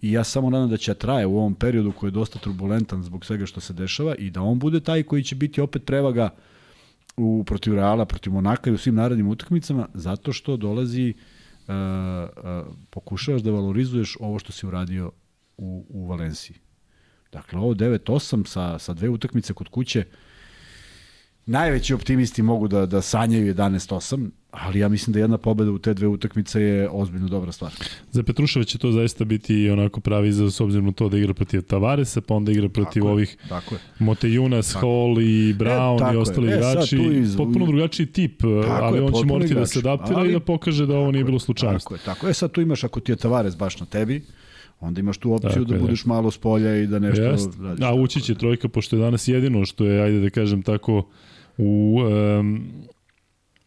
[0.02, 3.24] i ja samo nadam da će traje u ovom periodu koji je dosta turbulentan zbog
[3.24, 6.30] svega što se dešava i da on bude taj koji će biti opet prevaga
[7.16, 12.74] u protiv Reala, protiv Monaka i u svim narednim utakmicama, zato što dolazi uh, uh,
[12.90, 15.12] pokušavaš da valorizuješ ovo što si uradio
[15.56, 16.56] u, u Valenciji.
[17.32, 20.04] Dakle, ovo 9-8 sa, sa dve utakmice kod kuće,
[21.46, 25.94] najveći optimisti mogu da, da sanjaju 11-8, ali ja mislim da jedna pobeda u te
[25.94, 27.72] dve utakmice je ozbiljno dobra stvar.
[28.10, 31.34] Za Petruševa će to zaista biti onako pravi izazov s obzirom na to da igra
[31.34, 33.80] protiv Tavaresa, pa onda igra protiv Tako je, ovih Tako je.
[33.98, 36.18] Motejunas, Hall i Brown tako i je.
[36.18, 36.96] ostali E, sad igrači.
[36.98, 39.68] tu iz- Potpuno drugačiji tip, Tako ali je, on će morati da igrač.
[39.68, 41.84] se adaptira Ali- i da pokaže da ovo nije Tako bilo je, slučajnost.
[41.84, 42.30] Tako je, tako je.
[42.30, 44.22] E sad tu imaš, ako ti je Tavares baš na tebi,
[44.82, 45.80] onda imaš tu opciju Tako da da.
[45.80, 47.50] budeš malo s polja i da nešto Jest.
[47.60, 47.84] radiš.
[47.84, 51.08] A ući će trojka, pošto je danas jedino što je, ajde da kažem tako,
[51.58, 51.98] u
[52.40, 52.62] um,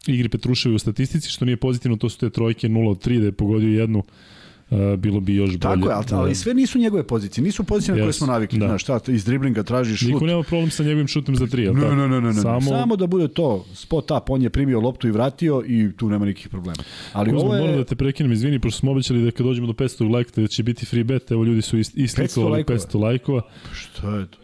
[0.07, 3.25] igri Petruševi u statistici, što nije pozitivno, to su te trojke 0 od 3, da
[3.25, 4.03] je pogodio jednu,
[4.69, 5.59] uh, bilo bi još bolje.
[5.59, 8.59] Tako je, ali, ali sve nisu njegove pozicije, nisu pozicije na koje smo navikli.
[8.59, 8.67] da.
[8.67, 10.09] Znaš, šta, iz driblinga tražiš šut.
[10.09, 11.95] Niko nema problem sa njegovim šutem za 3, jel Ne, tako?
[11.95, 12.33] ne, ne, ne, ne.
[12.33, 12.79] Samo, Samo...
[12.79, 16.25] Samo da bude to, spot up, on je primio loptu i vratio i tu nema
[16.25, 16.83] nikakvih problema.
[17.13, 17.61] Ali Kuzma, ovo je...
[17.61, 20.47] moram da te prekinem, izvini, pošto smo obećali da kad dođemo do 500 lajka da
[20.47, 22.79] će biti free bet, evo ljudi su ist, islikovali lajkova.
[22.79, 23.41] 500 lajkova.
[23.73, 24.37] Šta je to?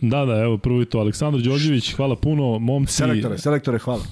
[0.00, 0.98] Da, da, evo prvo i to.
[0.98, 2.92] Aleksandar Đorđević, hvala puno, momci.
[2.92, 4.02] Selektore, selektore, hvala.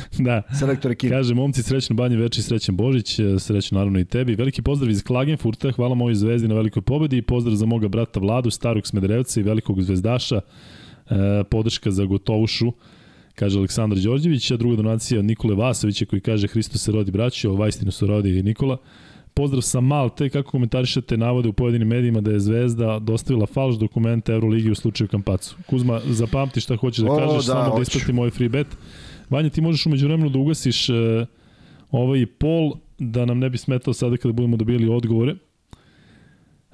[0.18, 0.42] Da.
[0.58, 1.10] Selektore Kim.
[1.10, 4.34] Kaže, momci, srećno banje veči, srećan Božić, e, srećno naravno i tebi.
[4.34, 8.20] Veliki pozdrav iz Klagenfurta, hvala mojoj zvezdi na velikoj pobedi i pozdrav za moga brata
[8.20, 10.40] Vladu, starog Smederevca i velikog zvezdaša.
[11.10, 12.72] E, podrška za Gotovušu,
[13.34, 17.46] kaže Aleksandar Đorđević, a druga donacija od Nikole Vasovića koji kaže Hristo se rodi braći,
[17.46, 18.76] ovo istinu se rodi i Nikola.
[19.34, 24.32] Pozdrav sa Malte, kako komentarišete navode u pojedinim medijima da je Zvezda dostavila falš dokumente
[24.32, 25.56] Euroligi u slučaju Kampacu?
[25.66, 27.82] Kuzma, zapamti šta hoćeš da O, kažeš, da, samo da hoću.
[27.82, 28.66] isprati moj free bet.
[29.32, 30.96] Vanja, ti možeš umeđu vremenu da ugasiš uh,
[31.90, 35.34] ovaj pol, da nam ne bi smetao sada kada budemo dobili odgovore.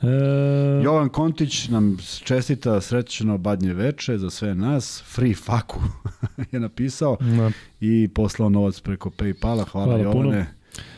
[0.02, 5.02] E, Jovan Kontić nam čestita srećno badnje veče za sve nas.
[5.06, 5.80] Free faku
[6.52, 9.64] je napisao na, i poslao novac preko Paypala.
[9.64, 10.46] Hvala, Hvala Jovane.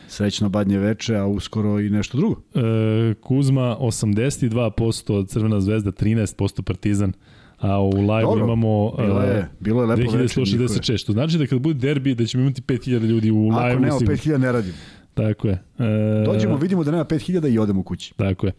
[0.07, 2.41] Srećno badnje veče, a uskoro i nešto drugo.
[2.55, 7.13] e, Kuzma 82%, Crvena zvezda 13%, Partizan
[7.61, 10.41] a u live Dobro, imamo Bilo je, bilo je lepo večer.
[10.41, 13.71] 2166, što znači da kad bude derbi da ćemo imati 5000 ljudi u live.
[13.71, 14.73] Ako nema 5000 ne radim.
[15.13, 15.53] Tako je.
[15.79, 16.23] E...
[16.25, 18.13] Dođemo, vidimo da nema 5000 i odemo kući.
[18.17, 18.53] Tako je.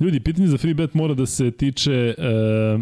[0.00, 2.78] Ljudi, pitanje za free bet mora da se tiče e,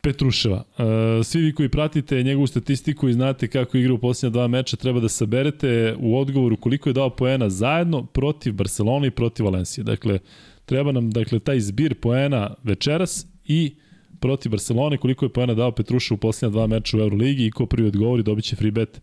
[0.00, 0.64] Petruševa.
[0.78, 4.76] E, svi vi koji pratite njegovu statistiku i znate kako igra u posljednja dva meča,
[4.76, 9.84] treba da saberete u odgovoru koliko je dao poena zajedno protiv Barcelona i protiv Valencije.
[9.84, 10.18] Dakle,
[10.64, 13.74] treba nam dakle, taj zbir poena večeras i
[14.20, 17.66] protiv Barcelone, koliko je poena dao Petruša u posljednja dva meča u Euroligi i ko
[17.66, 19.00] prvi odgovori dobit će free bet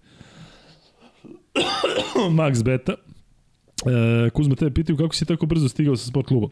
[2.37, 2.93] Max Beta.
[2.95, 6.49] E, Kuzma, tebe pitaju kako si tako brzo stigao sa sport klubom?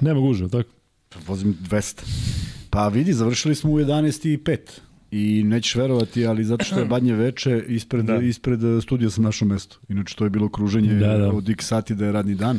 [0.00, 0.70] Nema gužve, tako?
[1.26, 2.02] Vozim 200.
[2.70, 4.58] Pa vidi, završili smo u 11 i 5.
[5.10, 8.16] I nećeš verovati, ali zato što je badnje veče, ispred, da.
[8.16, 9.78] ispred studija sam našo mesto.
[9.88, 11.32] Inače, to je bilo kruženje da, da.
[11.32, 12.58] od x sati da je radni dan.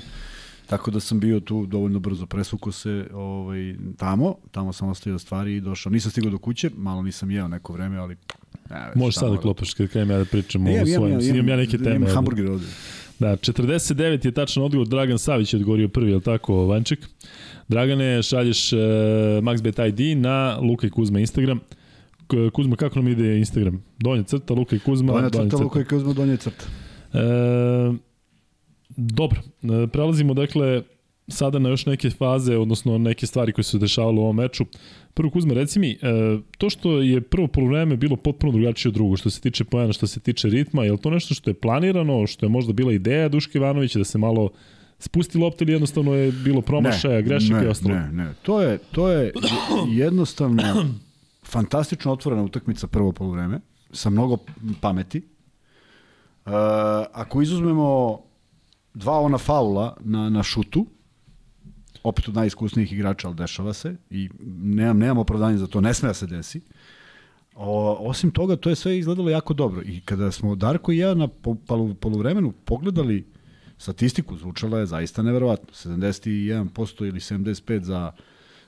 [0.70, 5.56] Tako da sam bio tu dovoljno brzo, presvuko se ovaj, tamo, tamo sam ostavio stvari
[5.56, 5.92] i došao.
[5.92, 8.16] Nisam stigao do kuće, malo nisam jeo neko vreme, ali...
[8.70, 11.50] Ne, Možeš sad da klopaš kad krenem ja da pričam ne, o svojim, imam, imam
[11.50, 11.96] ja neke teme.
[11.96, 12.66] Imam hamburger ovde.
[13.20, 17.00] Da, 49 je tačan odgovor, Dragan Savić je odgovorio prvi, je li tako, Vanček?
[17.68, 18.80] Dragane, šalješ uh,
[19.42, 21.60] MaxBet ID na Luka i Kuzma Instagram.
[22.54, 23.84] Kuzma, kako nam ide Instagram?
[24.00, 25.14] Donja crta, Luka i Kuzma.
[25.14, 25.64] Donja crta, crta.
[25.64, 26.66] Luka i Kuzma, donja crta.
[27.14, 28.09] E,
[29.00, 30.84] dobro, e, prelazimo dakle
[31.28, 34.66] sada na još neke faze, odnosno neke stvari koje su se dešavale u ovom meču.
[35.14, 35.98] Prvo Kuzma, reci mi, e,
[36.58, 40.08] to što je prvo polovreme bilo potpuno drugačije od drugo, što se tiče pojena, što
[40.08, 43.30] se tiče ritma, je li to nešto što je planirano, što je možda bila ideja
[43.30, 44.50] Duške Ivanovića da se malo
[45.00, 47.96] spusti lopta ili jednostavno je bilo promašaja, grešaka i ostalo?
[47.96, 49.34] Ne, ne, to je, to je
[49.88, 50.64] jednostavno
[51.44, 53.60] fantastično otvorena utakmica prvo polovreme,
[53.92, 54.38] sa mnogo
[54.82, 55.22] pameti.
[56.46, 56.52] Uh,
[57.14, 58.20] ako izuzmemo
[59.00, 60.86] dva ona faula na, na šutu,
[62.04, 66.10] opet od najiskusnijih igrača, ali dešava se i nemam, nemam opravdanje za to, ne sme
[66.10, 66.62] da se desi.
[67.56, 69.82] O, osim toga, to je sve izgledalo jako dobro.
[69.86, 71.28] I kada smo Darko i ja na
[71.68, 73.26] polu, poluvremenu pogledali
[73.78, 75.74] statistiku, zvučala je zaista neverovatno.
[75.74, 78.12] 71% ili 75% za,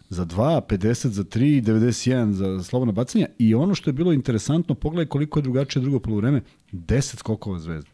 [0.10, 3.28] za 2, 50 za 3, 91 za slobodno bacanje.
[3.40, 6.42] I ono što je bilo interesantno, pogledaj koliko je drugačije drugo poluvreme,
[6.72, 7.91] 10 skokova zvezda.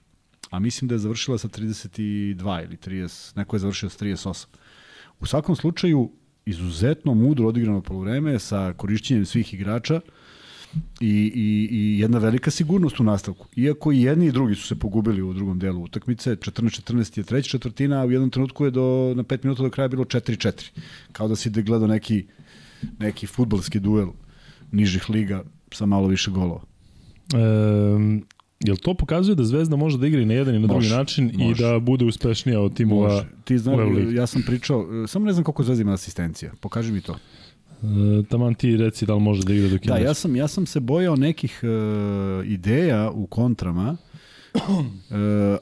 [0.49, 4.45] A mislim da je završila sa 32 ili 30, neko je završio sa 38.
[5.19, 6.11] U svakom slučaju,
[6.45, 10.01] izuzetno mudro odigrano polovreme sa korišćenjem svih igrača
[10.99, 13.47] i, i, i jedna velika sigurnost u nastavku.
[13.55, 17.49] Iako i jedni i drugi su se pogubili u drugom delu utakmice, 14-14 je treća
[17.49, 20.69] četvrtina, a u jednom trenutku je do, na 5 minuta do kraja bilo 4-4.
[21.11, 22.25] Kao da si da gledao neki,
[22.99, 24.07] neki futbalski duel
[24.71, 26.61] nižih liga sa malo više golova.
[28.59, 31.31] Jel to pokazuje da Zvezda može da igra i na jedan i na drugi način
[31.37, 31.51] može.
[31.51, 33.27] i da bude uspešnija od timova može.
[33.43, 33.79] Ti znaš,
[34.13, 36.51] ja sam pričao, samo ne znam koliko Zvezda ima asistencija.
[36.61, 37.15] Pokaži mi to.
[37.83, 40.65] E, taman ti reci da li može da igra dok Da, ja sam, ja sam
[40.65, 43.97] se bojao nekih uh, ideja u kontrama,
[44.53, 44.61] uh,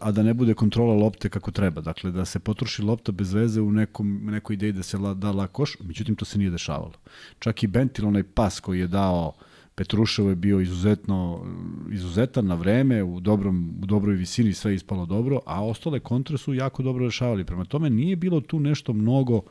[0.02, 1.82] a da ne bude kontrola lopte kako treba.
[1.82, 5.32] Dakle, da se potroši lopta bez veze u nekom, nekoj ideji da se la, da
[5.32, 6.94] lakoš, međutim to se nije dešavalo.
[7.40, 9.34] Čak i Bentil, onaj pas koji je dao
[9.76, 11.46] Petruševo je bio izuzetno
[11.92, 16.54] izuzetan na vreme, u dobrom u dobroj visini sve ispalo dobro, a ostale kontre su
[16.54, 17.46] jako dobro rešavali.
[17.46, 19.42] Prema tome nije bilo tu nešto mnogo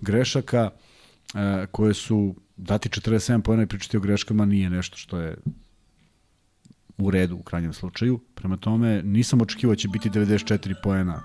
[0.00, 0.70] grešaka
[1.34, 5.36] e, koje su dati 47 poena i pričati o greškama nije nešto što je
[6.98, 8.20] u redu u krajnjem slučaju.
[8.34, 11.22] Prema tome nisam očekivao da će biti 94 poena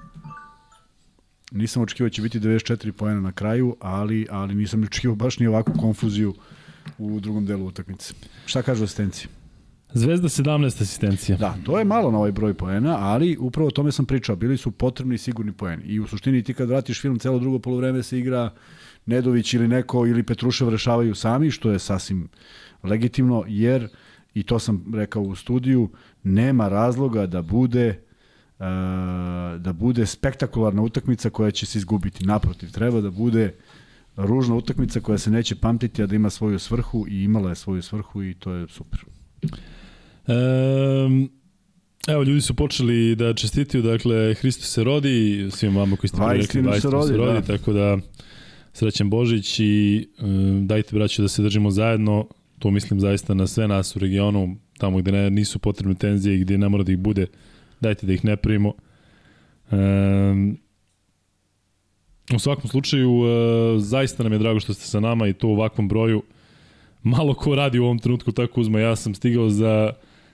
[1.52, 5.48] nisam očekivao da će biti 94 poena na kraju, ali, ali nisam očekivao baš ni
[5.48, 6.34] ovakvu konfuziju
[7.02, 8.14] u drugom delu utakmice.
[8.46, 9.28] Šta kažu asistencije?
[9.94, 11.38] Zvezda 17 asistencija.
[11.38, 14.36] Da, to je malo na ovaj broj poena, ali upravo o tome sam pričao.
[14.36, 15.84] Bili su potrebni sigurni poeni.
[15.84, 18.54] I u suštini ti kad vratiš film, celo drugo polovreme se igra
[19.06, 22.30] Nedović ili neko ili Petrušev rešavaju sami, što je sasvim
[22.84, 23.88] legitimno, jer,
[24.34, 25.90] i to sam rekao u studiju,
[26.24, 28.00] nema razloga da bude
[28.60, 28.66] uh,
[29.60, 32.26] da bude spektakularna utakmica koja će se izgubiti.
[32.26, 33.54] Naprotiv, treba da bude
[34.16, 37.82] ružna utakmica koja se neće pamtiti, a da ima svoju svrhu i imala je svoju
[37.82, 39.00] svrhu i to je super.
[40.28, 41.30] Um,
[42.08, 46.38] Evo, ljudi su počeli da čestitiju, dakle, Hristo se rodi, svima vama koji ste bili
[46.38, 47.58] rekli, Vajstinu se rodi, se rodi da.
[47.58, 47.98] tako da
[48.74, 52.28] srećan Božić i um, dajte, braću, da se držimo zajedno,
[52.60, 56.40] to mislim zaista na sve nas u regionu, tamo gde ne, nisu potrebne tenzije i
[56.40, 57.28] gde ne mora da ih bude,
[57.80, 58.74] dajte da ih ne primimo.
[59.72, 60.58] Um,
[62.36, 63.28] U svakom slučaju, uh,
[63.82, 66.24] zaista nam je drago što ste sa nama i to u ovakvom broju.
[67.04, 68.80] Malo ko radi u ovom trenutku tako uzma.
[68.80, 69.94] Ja sam stigao za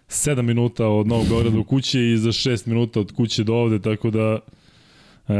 [0.09, 3.79] 7 minuta od Novog Beograda u kuće i za 6 minuta od kuće do ovde,
[3.81, 4.39] tako da
[5.27, 5.33] e,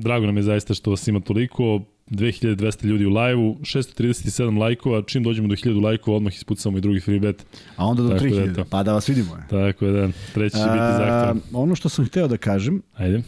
[0.00, 1.80] drago nam je zaista što vas ima toliko.
[2.10, 7.00] 2200 ljudi u live-u, 637 lajkova, čim dođemo do 1000 lajkova, odmah ispucamo i drugi
[7.00, 7.46] free bet.
[7.76, 8.64] A onda do Tako da 3000, eto.
[8.70, 9.38] pa da vas vidimo.
[9.50, 11.40] Tako je, da, treći će biti A, zahtevan.
[11.52, 13.22] ono što sam hteo da kažem, Ajde.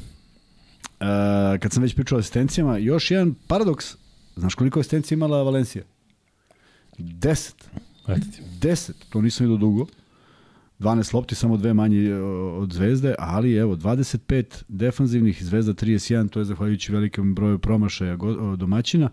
[1.01, 3.97] A, kad sam već pričao o asistencijama, još jedan paradoks.
[4.37, 5.85] Znaš koliko asistencija imala Valencija?
[6.99, 7.53] 10.
[8.09, 8.43] Eto ti.
[8.61, 9.87] 10, to nisam vidio dugo.
[10.79, 16.39] 12 lopti, samo dve manje e, od Zvezde, ali evo, 25 defanzivnih, Zvezda 31, to
[16.39, 19.11] je zahvaljujući velikom broju promašaja o, domaćina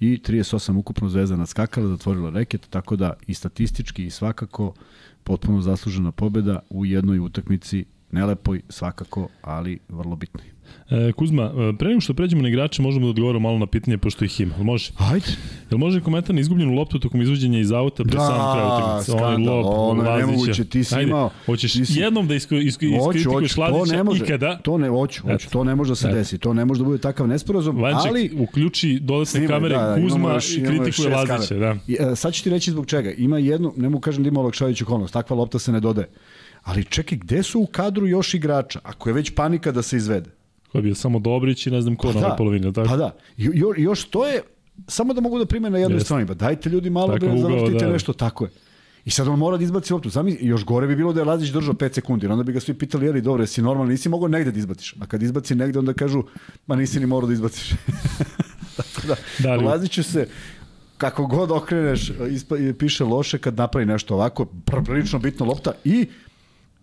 [0.00, 4.74] i 38 ukupno Zvezda nadskakala, zatvorila reket, tako da i statistički i svakako
[5.24, 10.53] potpuno zaslužena pobeda u jednoj utakmici nelepoj svakako, ali vrlo bitnoj.
[10.90, 13.98] E, Kuzma, e, pre nego što pređemo na igrače, možemo da odgovorimo malo na pitanje,
[13.98, 14.54] pošto ih ima.
[14.58, 14.90] Može?
[14.98, 15.26] Ajde.
[15.70, 19.12] Jel može komentar na izgubljenu loptu tokom izvođenja iz auta pre Da, sam kraj utakmice?
[19.12, 22.84] Skandal, lop, ono je nemoguće, ti si Ajde, imao- Hoćeš si- jednom da isko, isko,
[22.84, 24.24] iskritikuješ Lazića ne može.
[24.24, 24.58] ikada?
[24.58, 26.16] To ne, hoću, hoću, to ne može da se Eto.
[26.16, 26.38] desi.
[26.38, 30.02] To ne može da bude takav nesporazum, Vanček ali uključi dodatne Snimaj, kamere, da, da,
[30.02, 31.54] Kuzma još- i kritikuje Lazića.
[31.54, 31.76] Da.
[31.88, 33.10] I, e, sad ću ti reći zbog čega.
[33.10, 36.08] Ima jednu, ne mogu kažem da ima olakšavajuću okolnost, takva lopta se ne dodaje.
[36.62, 38.80] Ali čekaj, gde su u kadru još igrača?
[38.82, 40.30] Ako je već panika da se izvede.
[40.74, 42.88] Ko je bio samo Dobrić i ne znam ko na ovoj polovini, tako?
[42.88, 43.10] Pa da.
[43.36, 44.42] Jo, još to je,
[44.88, 46.04] samo da mogu da prime na jednoj Jeste.
[46.04, 46.26] strani.
[46.26, 47.92] Pa dajte ljudi malo Takav da ne zavrtite da.
[47.92, 48.50] nešto, tako je.
[49.04, 50.10] I sad on mora da izbaci loptu.
[50.10, 52.74] Zamisli, još gore bi bilo da je Lazić držao 5 sekundi, onda bi ga svi
[52.74, 54.94] pitali, jeli, dobro, jesi normalno, nisi mogao negde da izbaciš.
[55.00, 56.22] A kad izbaci negde, onda kažu,
[56.66, 57.70] ma nisi ni morao da izbaciš.
[58.76, 60.28] tako da, Da, ali- Laziću se,
[60.98, 66.06] kako god okreneš, ispa, piše loše kad napravi nešto ovako, pr- prilično bitna lopta i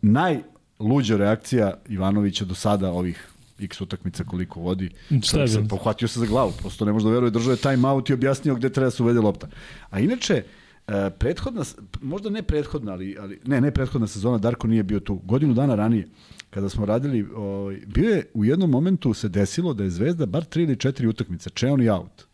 [0.01, 3.27] najluđa reakcija Ivanovića do sada ovih
[3.62, 4.89] x utakmica koliko vodi.
[5.24, 5.67] Šta se bilo?
[5.69, 8.56] pohvatio se za glavu, prosto ne može da veruje, držao je time out i objasnio
[8.56, 9.47] gde treba da se uvede lopta.
[9.89, 10.43] A inače,
[10.88, 11.63] e, prethodna,
[12.02, 15.15] možda ne prethodna, ali, ali ne, ne prethodna sezona, Darko nije bio tu.
[15.15, 16.08] Godinu dana ranije,
[16.50, 20.43] kada smo radili, ovaj, bio je u jednom momentu se desilo da je Zvezda bar
[20.43, 22.26] tri ili četiri utakmice, čeon i out,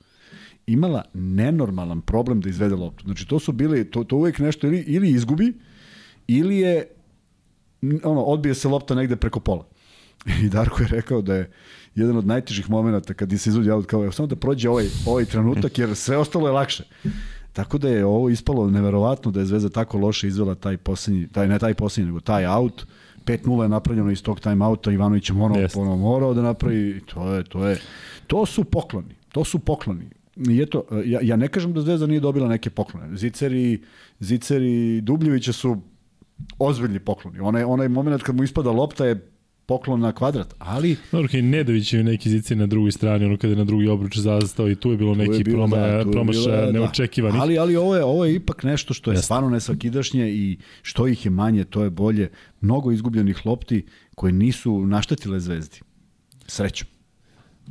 [0.67, 3.03] imala nenormalan problem da izvede loptu.
[3.05, 5.53] Znači, to su bili, to, to uvek nešto ili, ili izgubi,
[6.27, 6.87] ili je
[8.03, 9.65] ono, odbije se lopta negde preko pola.
[10.43, 11.51] I Darko je rekao da je
[11.95, 15.25] jedan od najtežih momenata kad se izvodi out kao evo, samo da prođe ovaj, ovaj
[15.25, 16.83] trenutak jer sve ostalo je lakše.
[17.53, 21.47] Tako da je ovo ispalo neverovatno da je Zvezda tako loše izvela taj poslednji, taj,
[21.47, 22.85] ne taj poslednji, nego taj out.
[23.25, 25.75] 5-0 je napravljeno iz tog time outa, Ivanović je morao, Jeste.
[25.75, 27.79] ponovo morao da napravi, i to je, to je,
[28.27, 30.09] to su pokloni, to su pokloni.
[30.49, 33.17] I eto, ja, ja ne kažem da Zvezda nije dobila neke poklone.
[33.17, 33.83] Ziceri,
[34.19, 35.77] Ziceri Dubljevića su
[36.59, 37.39] ozbiljni pokloni.
[37.39, 39.31] Onaj, onaj moment kad mu ispada lopta je
[39.67, 43.51] poklon na kvadrat, ali Dobro, kaj Nedović je neki zici na drugoj strani, ono kada
[43.51, 46.03] je na drugi obruč zastao i tu je bilo tu je neki bilo, proma, da,
[46.03, 46.71] bilo, da.
[46.71, 47.41] neočekivanih.
[47.41, 49.25] Ali, ali ovo, je, ovo je ipak nešto što je Jeste.
[49.25, 52.29] stvarno nesvakidašnje i što ih je manje, to je bolje.
[52.61, 55.79] Mnogo izgubljenih lopti koje nisu naštetile zvezdi.
[56.47, 56.87] Srećom.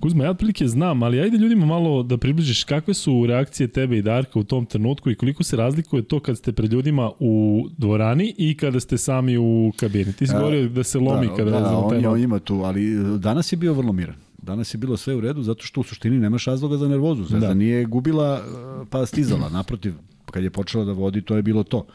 [0.00, 4.02] Kuzma, ja otprilike znam, ali ajde ljudima malo da približiš kakve su reakcije tebe i
[4.02, 8.34] Darka u tom trenutku i koliko se razlikuje to kad ste pred ljudima u dvorani
[8.38, 10.12] i kada ste sami u kabini.
[10.12, 12.38] Ti si A, govorio da se lomi kada da, ne znamo on, taj on ima
[12.38, 14.14] tu, ali e, danas je bio vrlo miran.
[14.42, 17.24] Danas je bilo sve u redu zato što u suštini nemaš razloga za nervozu.
[17.24, 17.54] Zvezda Da.
[17.54, 19.48] nije gubila e, pa stizala.
[19.48, 19.94] Naprotiv,
[20.30, 21.86] kad je počela da vodi, to je bilo to.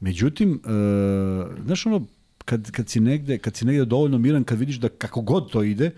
[0.00, 0.68] Međutim, e,
[1.64, 2.06] znaš ono,
[2.44, 5.62] kad, kad, si negde, kad si negde dovoljno miran, kad vidiš da kako god to
[5.62, 5.90] ide,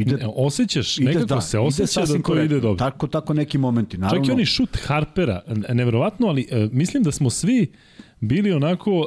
[0.00, 2.44] ide, Osjećaš, nekako se osjeća da to korektno.
[2.56, 2.78] ide dobro.
[2.78, 3.98] Tako, tako neki momenti.
[3.98, 7.72] Naravno, Čak i onaj šut Harpera, neverovatno, ali uh, mislim da smo svi
[8.20, 9.06] bili onako uh,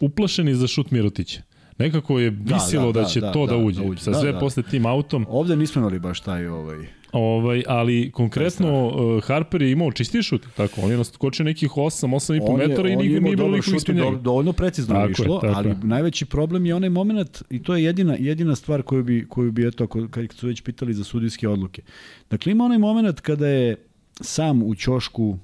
[0.00, 1.42] uplašeni za šut Mirotića.
[1.78, 3.80] Nekako je visilo da, da, će da, to da, da, uđe.
[3.80, 4.00] da uđe.
[4.00, 4.38] Sa Da, sve da.
[4.38, 5.26] posle tim autom.
[5.28, 10.46] Ovde nismo imali baš taj ovaj, Ovaj, ali konkretno uh, Harper je imao čistiji šut,
[10.56, 11.76] tako, on je naskočio nekih 8,
[12.08, 14.16] 8,5 On je- metara i imao nije bilo dobar niko šut i ispred do- njega.
[14.18, 15.76] Dovoljno precizno Tako je je, išlo, tako ali je.
[15.76, 19.66] najveći problem je onaj moment i to je jedina, jedina stvar koju bi, koju bi
[19.66, 21.82] eto, ako, kad su već pitali za sudijske odluke.
[22.30, 23.76] Dakle, ima onaj moment kada je
[24.12, 25.38] sam u ćošku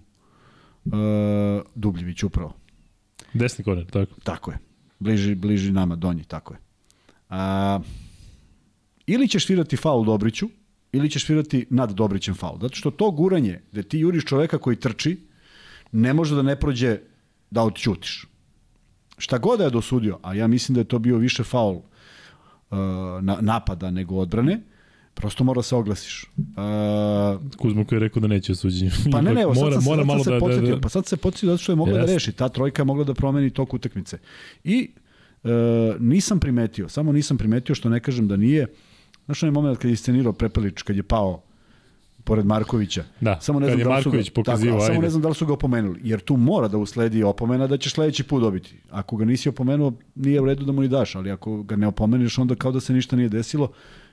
[0.85, 0.93] uh,
[1.75, 2.53] Dubljević upravo.
[3.35, 4.13] Desni koner, tako.
[4.21, 4.59] Tako je.
[4.99, 6.59] Bliži, bliži nama, donji, tako je.
[7.29, 7.81] A,
[9.07, 10.49] ili ćeš svirati faul Dobriću,
[10.93, 12.59] ili ćeš svirati nad Dobrićem faul.
[12.61, 15.17] Zato što to guranje, gde ti juriš čoveka koji trči,
[15.93, 16.99] ne može da ne prođe
[17.51, 18.27] da odćutiš.
[19.19, 22.79] Šta god da je dosudio, a ja mislim da je to bio više faul uh,
[23.21, 24.61] na, napada nego odbrane,
[25.15, 26.25] prosto mora se oglasiš.
[26.37, 28.91] Uh, Kuzma koji je rekao da neće suđenje.
[29.13, 30.75] Pa ne, ne, evo, sad, mora, sam, mora sad malo sam se da, da, podsjetio,
[30.75, 33.05] da, pa sad se podsjetio zato što je mogla da reši, ta trojka je mogla
[33.05, 34.19] da promeni tok utakmice.
[34.65, 34.91] I
[35.45, 35.49] e,
[36.01, 38.67] nisam primetio, samo nisam primetio što ne kažem da nije,
[39.29, 41.43] znaš onaj moment kad je iscenirao Prepelić, kad je pao
[42.25, 43.05] pored Markovića.
[43.21, 45.35] Da, samo ne znam da li su ga, pokazivao, tako, samo ne znam da li
[45.35, 48.75] su ga opomenuli, jer tu mora da usledi opomena da ćeš sledeći put dobiti.
[48.91, 51.87] Ako ga nisi opomenuo, nije u redu da mu ni daš, ali ako ga ne
[51.87, 53.69] opomeneš, onda kao da se ništa nije desilo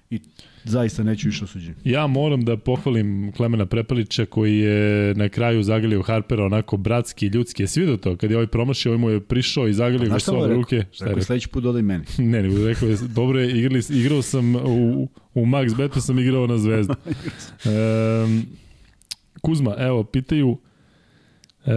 [0.10, 0.20] i
[0.64, 1.76] zaista neću više osuđenje.
[1.84, 7.64] Ja moram da pohvalim Klemena Prepelića koji je na kraju zagalio Harpera onako bratski, ljudski.
[7.64, 8.18] Je svi do to?
[8.18, 10.86] Kad je ovaj promašio, ovaj mu je prišao i zagalio ga svoje ruke.
[10.92, 11.24] Šta je rekao?
[11.24, 12.04] Sledeći put dodaj meni.
[12.18, 16.48] ne, ne, rekao je, dobro je, igrali, igrao sam u, u Max Betu sam igrao
[16.48, 16.94] na Zvezdu.
[18.26, 18.46] um,
[19.42, 20.58] Kuzma, evo, pitaju
[21.66, 21.72] e,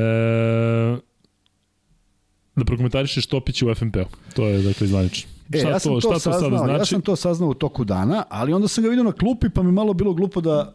[2.56, 4.34] da prokomentarišeš Topića u FNP-u.
[4.34, 5.37] To je, dakle, zvanično.
[5.52, 6.80] E, šta ja sam to, to, šta saznao, to znači?
[6.80, 9.62] Ja sam to saznao u toku dana, ali onda sam ga vidio na klupi, pa
[9.62, 10.74] mi malo bilo glupo da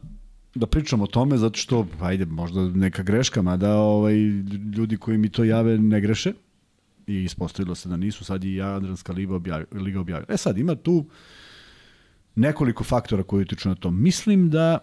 [0.55, 4.15] da pričam o tome, zato što, ajde, možda neka greška, mada ovaj,
[4.77, 6.33] ljudi koji mi to jave ne greše
[7.07, 9.81] i ispostavilo se da nisu, sad i Jadranska liga objavila.
[9.81, 10.33] Liga objavila.
[10.33, 11.05] E sad, ima tu
[12.35, 13.91] nekoliko faktora koji utiču na to.
[13.91, 14.79] Mislim da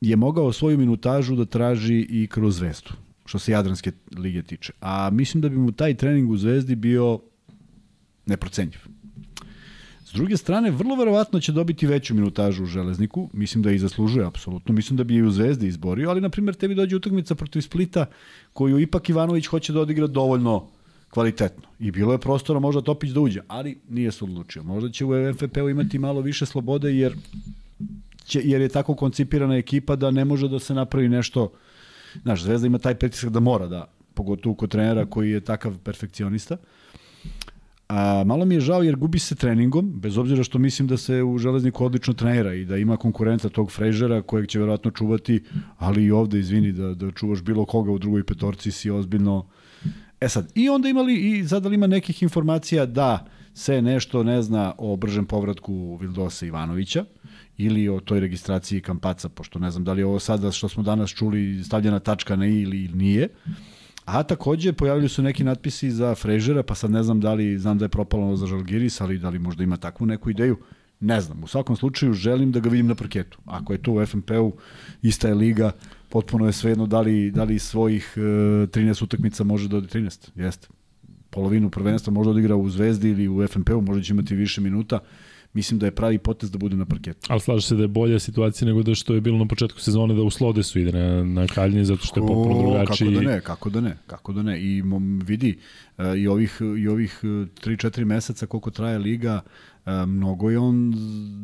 [0.00, 2.90] je mogao svoju minutažu da traži i kroz Zvezdu,
[3.24, 4.72] što se Jadranske lige tiče.
[4.80, 7.20] A mislim da bi mu taj trening u Zvezdi bio
[8.28, 8.80] neprocenjiv.
[10.04, 14.26] S druge strane, vrlo verovatno će dobiti veću minutažu u Železniku, mislim da i zaslužuje
[14.26, 17.60] apsolutno, mislim da bi je u Zvezdi izborio, ali na primjer tebi dođe utakmica protiv
[17.60, 18.06] Splita
[18.52, 20.66] koju ipak Ivanović hoće da odigra dovoljno
[21.10, 21.68] kvalitetno.
[21.78, 24.62] I bilo je prostora možda Topić da uđe, ali nije se odlučio.
[24.62, 27.14] Možda će u FFP-u imati malo više slobode jer
[28.24, 31.50] će, jer je tako koncipirana ekipa da ne može da se napravi nešto
[32.22, 36.56] Znaš, Zvezda ima taj pritisak da mora da, pogotovo kod trenera koji je takav perfekcionista.
[37.88, 41.22] A, malo mi je žao jer gubi se treningom, bez obzira što mislim da se
[41.22, 45.42] u železniku odlično trenira i da ima konkurenta tog Frejžera kojeg će verovatno čuvati,
[45.76, 49.46] ali i ovde, izvini, da, da čuvaš bilo koga u drugoj petorci si ozbiljno...
[50.20, 54.74] E sad, i onda imali, i zadali ima nekih informacija da se nešto ne zna
[54.78, 57.04] o bržem povratku Vildosa Ivanovića
[57.56, 60.82] ili o toj registraciji Kampaca, pošto ne znam da li je ovo sada što smo
[60.82, 63.28] danas čuli stavljena tačka na i ili nije.
[64.08, 67.78] A takođe pojavili su neki natpisi za Frežera, pa sad ne znam da li, znam
[67.78, 70.56] da je propalo za Žalgiris, ali da li možda ima takvu neku ideju.
[71.00, 73.38] Ne znam, u svakom slučaju želim da ga vidim na parketu.
[73.44, 74.52] Ako je to u FNP-u,
[75.02, 75.72] ista je liga,
[76.08, 80.28] potpuno je svejedno da li, da li svojih e, 13 utakmica može da odi 13.
[80.34, 80.68] Jeste.
[81.30, 84.98] Polovinu prvenstva može da odigra u Zvezdi ili u FNP-u, možda će imati više minuta
[85.52, 87.26] mislim da je pravi potez da bude na parketu.
[87.28, 90.14] Ali slaže se da je bolja situacija nego da što je bilo na početku sezone
[90.14, 93.08] da u Slodesu ide na, na kaljnje zato što je potpuno drugačiji.
[93.08, 94.60] Kako da ne, kako da ne, kako da ne.
[94.62, 95.58] I mom, vidi,
[95.98, 100.94] uh, i ovih, i ovih 3-4 meseca koliko traje liga, uh, mnogo je on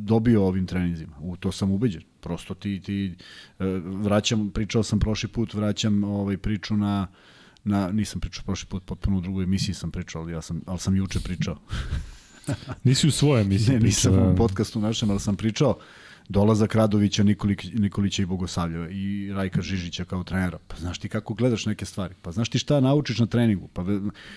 [0.05, 1.17] dobio ovim treninzima.
[1.21, 2.03] U to sam ubeđen.
[2.21, 3.15] Prosto ti, ti
[3.85, 7.07] vraćam, pričao sam prošli put, vraćam ovaj priču na
[7.65, 10.79] na nisam pričao prošli put, potpuno u drugoj emisiji sam pričao, ali ja sam ali
[10.79, 11.57] sam juče pričao.
[12.85, 14.33] Nisi u svoje emisiji Ne, nisam pričao.
[14.33, 15.79] u podcastu našem, ali sam pričao
[16.29, 20.59] dolazak Radovića, Nikolić, Nikolića i Bogosavljeva i Rajka Žižića kao trenera.
[20.69, 22.15] Pa znaš ti kako gledaš neke stvari?
[22.23, 23.69] Pa znaš ti šta naučiš na treningu?
[23.69, 23.85] Pa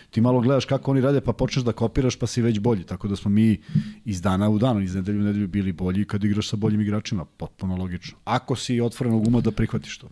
[0.10, 2.84] ti malo gledaš kako oni rade, pa počneš da kopiraš, pa si već bolji.
[2.84, 3.62] Tako da smo mi
[4.06, 7.26] iz dana u dan, iz nedelju u nedelju bili bolji kad igraš sa boljim igračima.
[7.26, 8.18] Potpuno logično.
[8.24, 10.10] Ako si otvorenog uma da prihvatiš to.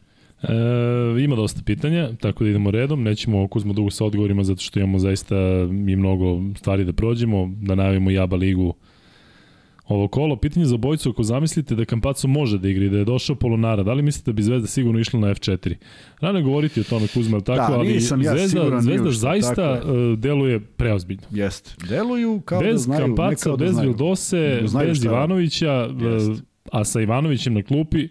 [0.49, 3.03] E, ima dosta pitanja, tako da idemo redom.
[3.03, 5.35] Nećemo Kuzmo dugo sa odgovorima zato što imamo zaista
[5.87, 8.73] i mnogo stvari da prođemo, da najavimo Jaba ligu
[9.87, 10.35] ovo kolo.
[10.35, 13.93] Pitanje za obojicu, ako zamislite da Kampaco može da igri, da je došao Polonara, da
[13.93, 15.75] li mislite da bi Zvezda sigurno išla na F4?
[16.19, 19.73] Rano je govoriti o tome Kuzma, tako, da, ali ja Zvezda, siguran, Zvezda što, zaista
[19.73, 21.23] dakle, deluje preozbiljno.
[21.31, 21.71] Jeste.
[21.89, 23.01] Deluju kao bez da znaju.
[23.05, 23.89] Kampaca, da bez znaju.
[23.89, 26.43] Vildose, da bez Ivanovića, Jest.
[26.71, 28.07] a sa Ivanovićem na klupi,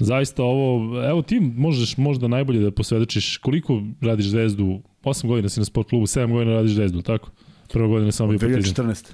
[0.00, 5.60] Zaista ovo, evo ti možeš možda najbolje da posvedočiš koliko radiš zvezdu, 8 godina si
[5.60, 7.30] na sport klubu, 7 godina radiš zvezdu, tako?
[7.72, 8.86] Prva godina samo bio partizan.
[8.86, 9.12] 2014.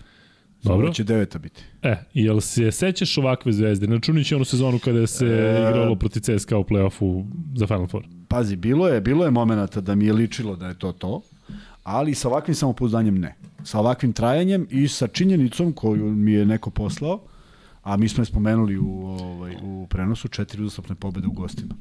[0.63, 0.93] Dobro.
[0.93, 1.63] će deveta biti.
[1.83, 3.87] E, jel se sećaš ovakve zvezde?
[3.87, 5.69] Načunići onu sezonu kada se e...
[5.71, 7.25] igralo protiv CSKA u play-offu
[7.55, 8.05] za Final Four.
[8.29, 11.23] Pazi, bilo je, bilo je momenata da mi je ličilo da je to to,
[11.83, 13.35] ali sa ovakvim samopouzdanjem ne.
[13.65, 17.21] Sa ovakvim trajanjem i sa činjenicom koju mi je neko poslao,
[17.87, 21.75] a mi smo je spomenuli u, ovaj, u prenosu četiri uzastopne pobede u gostima.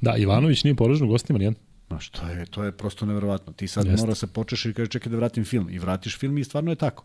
[0.00, 1.62] Da, Ivanović nije poražen u gostima, nijedan.
[1.88, 3.52] Ma što je, to je prosto neverovatno.
[3.52, 4.02] Ti sad Jeste.
[4.02, 5.70] mora se počeš i kaže čekaj da vratim film.
[5.70, 7.04] I vratiš film i stvarno je tako.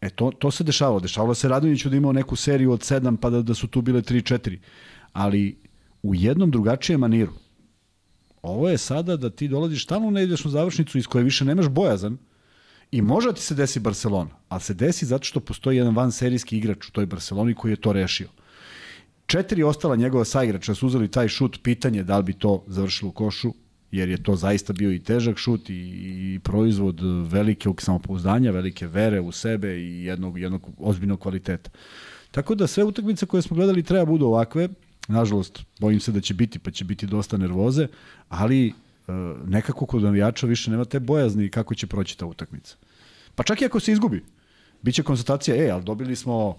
[0.00, 1.00] E, to, to se dešavalo.
[1.00, 4.02] Dešavalo se Radonjiću da imao neku seriju od sedam pa da, da su tu bile
[4.02, 4.58] 3-4.
[5.12, 5.58] Ali
[6.02, 7.32] u jednom drugačijem maniru.
[8.42, 12.18] Ovo je sada da ti dolaziš tamo na ideš završnicu iz koje više nemaš bojazan,
[12.90, 16.58] I može da ti se desi Barcelona, ali se desi zato što postoji jedan vanserijski
[16.58, 18.28] igrač u toj Barceloni koji je to rešio.
[19.26, 23.12] Četiri ostala njegova saigrača su uzeli taj šut, pitanje da li bi to završilo u
[23.12, 23.54] košu,
[23.90, 29.20] jer je to zaista bio i težak šut i, i proizvod velike samopouzdanja, velike vere
[29.20, 31.70] u sebe i jednog, jednog ozbiljnog kvaliteta.
[32.30, 34.68] Tako da sve utakmice koje smo gledali treba budu ovakve,
[35.08, 37.86] nažalost bojim se da će biti, pa će biti dosta nervoze,
[38.28, 38.72] ali
[39.46, 42.76] nekako kod navijača više nema te bojazni kako će proći ta utakmica.
[43.34, 44.24] Pa čak i ako se izgubi,
[44.82, 46.56] Biće konstatacija, e, ali dobili smo uh,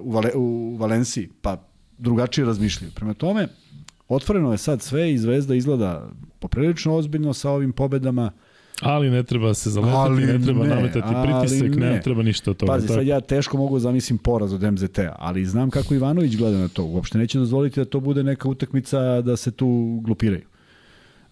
[0.00, 1.56] u, Vale, u Valenciji, pa
[1.98, 2.92] drugačije razmišljaju.
[2.94, 3.48] Prema tome,
[4.08, 6.08] otvoreno je sad sve i Zvezda izgleda
[6.38, 8.32] poprilično ozbiljno sa ovim pobedama.
[8.82, 11.90] Ali ne treba se zaletati, ne treba ne, nametati pritisak, ne.
[11.90, 12.72] ne treba ništa od toga.
[12.72, 12.98] Pazi, tako.
[12.98, 16.68] sad ja teško mogu da zamislim poraz od MZT-a, ali znam kako Ivanović gleda na
[16.68, 16.84] to.
[16.84, 20.51] Uopšte neće dozvoliti da to bude neka utakmica da se tu glupiraju.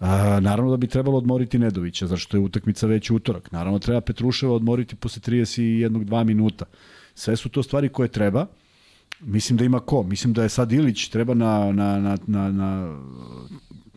[0.01, 3.53] A, naravno da bi trebalo odmoriti Nedovića, zašto je utakmica već utorak.
[3.53, 6.64] Naravno treba Petruševa odmoriti posle 31-2 minuta.
[7.14, 8.46] Sve su to stvari koje treba.
[9.20, 10.03] Mislim da ima ko.
[10.03, 12.98] Mislim da je sad Ilić treba na, na, na, na, na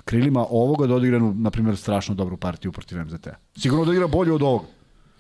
[0.06, 3.36] krilima ovoga da odigra, na primjer, strašno dobru partiju protiv MZT-a.
[3.58, 4.66] Sigurno da igra bolje od ovoga.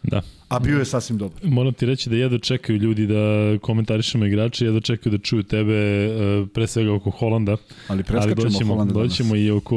[0.03, 0.21] Da.
[0.56, 1.39] A bio je sasvim dobar.
[1.43, 5.74] Moram ti reći da jedno čekaju ljudi da komentarišemo igrače, jedno čekaju da čuju tebe
[5.74, 7.58] e, pre svega oko Holanda.
[7.88, 9.76] Ali preskačemo ali doćemo, Holanda doćemo i oko,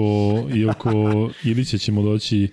[0.54, 0.90] i oko
[1.50, 2.48] Ilića ćemo doći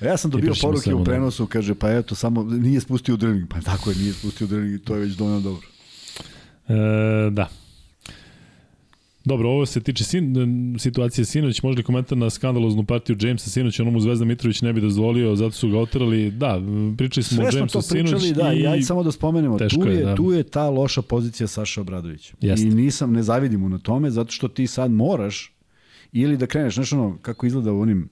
[0.00, 1.04] Ja sam dobio poruke u da.
[1.04, 3.48] prenosu, kaže, pa eto, samo nije spustio drilling.
[3.48, 5.66] Pa tako je, nije spustio drilling i to je već dovoljno dobro.
[6.68, 7.48] E, da.
[9.28, 10.34] Dobro, ovo se tiče sin,
[10.78, 15.36] situacije Sinoć, možda komentar na skandaloznu partiju Jamesa Sinoć, onomu Zvezda Mitrović ne bi dozvolio,
[15.36, 16.30] zato su ga oterali.
[16.30, 16.60] Da,
[16.96, 18.22] pričali smo Sve o Jamesu Sinoć.
[18.22, 20.14] Sve da, i ajde samo da spomenemo, tu je, je da.
[20.14, 22.34] tu je ta loša pozicija Saša Obradovića.
[22.40, 22.66] Jeste.
[22.66, 25.52] I nisam, ne zavidim mu na tome, zato što ti sad moraš
[26.12, 28.08] ili da kreneš, znaš ono, kako izgleda u onim,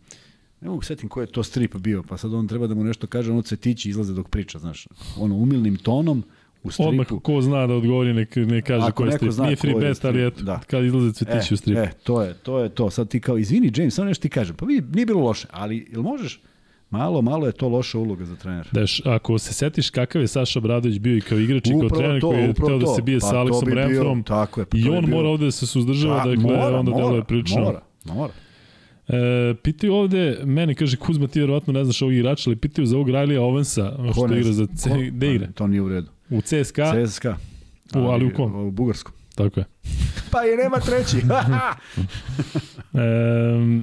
[0.61, 3.07] ne mogu setim ko je to strip bio, pa sad on treba da mu nešto
[3.07, 4.87] kaže, ono cvetići izlaze dok priča, znaš,
[5.17, 6.23] ono umilnim tonom,
[6.67, 6.89] u stripu.
[6.89, 9.33] Odmah ko zna da odgovori, nek, ne kaže ko je strip.
[9.33, 10.61] Zna Nije free bet, ali eto, da.
[10.67, 11.81] kad izlaze cvetići e, u stripu.
[11.81, 12.91] E, to je, to je to.
[12.91, 14.57] Sad ti kao, izvini James, samo nešto ti kažem.
[14.57, 16.41] Pa vidi, nije bilo loše, ali jel možeš?
[16.91, 18.69] Malo, malo je to loša uloga za trenera.
[18.73, 22.21] Daš, ako se setiš kakav je Saša Bradović bio i kao igrač i kao trener
[22.21, 24.89] koji je teo da se bije pa, sa Aleksom bi Renfrom, tako je, pa i
[24.89, 25.17] on bio...
[25.17, 27.62] mora ovde da se suzdržava, pa, dakle, mora, onda mora, deluje prilično.
[27.62, 28.33] Mora, mora.
[29.09, 32.97] E, pitaju ovde, mene kaže Kuzma, ti verovatno ne znaš ovog igrača, ali pitaju za
[32.97, 35.47] ovog Rajlija Ovensa, što igra za C, gde igra?
[35.55, 36.09] To nije u redu.
[36.31, 37.07] U CSKA?
[37.07, 37.37] CSKA.
[37.95, 38.66] U, ali u kom?
[38.66, 39.14] U Bugarskom.
[39.35, 39.66] Tako je.
[40.33, 41.16] pa i nema treći.
[42.95, 43.83] e,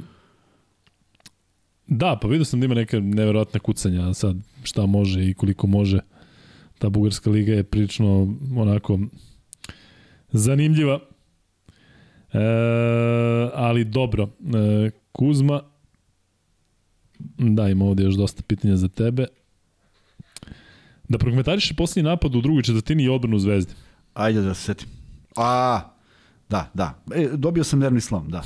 [1.87, 5.99] da, pa vidio sam da ima neka neverovatna kucanja sad šta može i koliko može.
[6.79, 8.99] Ta bugarska liga je prilično onako
[10.31, 10.99] zanimljiva.
[12.33, 12.39] E,
[13.53, 15.61] ali dobro, e, Kuzma,
[17.37, 19.27] da, ima ovde još dosta pitanja za tebe.
[21.09, 23.73] Da prokomentariš posljednji napad u drugoj četvrtini i odbranu Zvezde.
[24.13, 24.87] Ajde da se setim.
[25.35, 25.81] A,
[26.49, 27.03] da, da.
[27.15, 28.43] E, dobio sam nervni slom, da.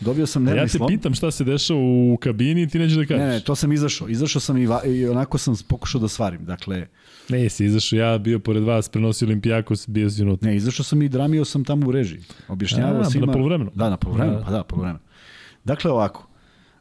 [0.00, 0.82] Dobio sam nervni slom.
[0.82, 3.20] Ja te pitam šta se dešava u kabini i ti nećeš da kažeš.
[3.20, 4.08] Ne, ne, to sam izašao.
[4.08, 6.44] Izašao sam i, va, i onako sam pokušao da svarim.
[6.44, 6.86] Dakle,
[7.30, 10.48] Ne, si izašao, ja bio pored vas, prenosio Olimpijakos, bio si unutra.
[10.48, 12.22] Ne, izašao sam i dramio sam tamo u režiji.
[12.48, 13.20] Objašnjavao sam.
[13.20, 13.70] Na polovremenu?
[13.74, 14.44] Da, na polovremenu, da.
[14.44, 15.04] pa da, polovremenu.
[15.64, 16.28] Dakle, ovako,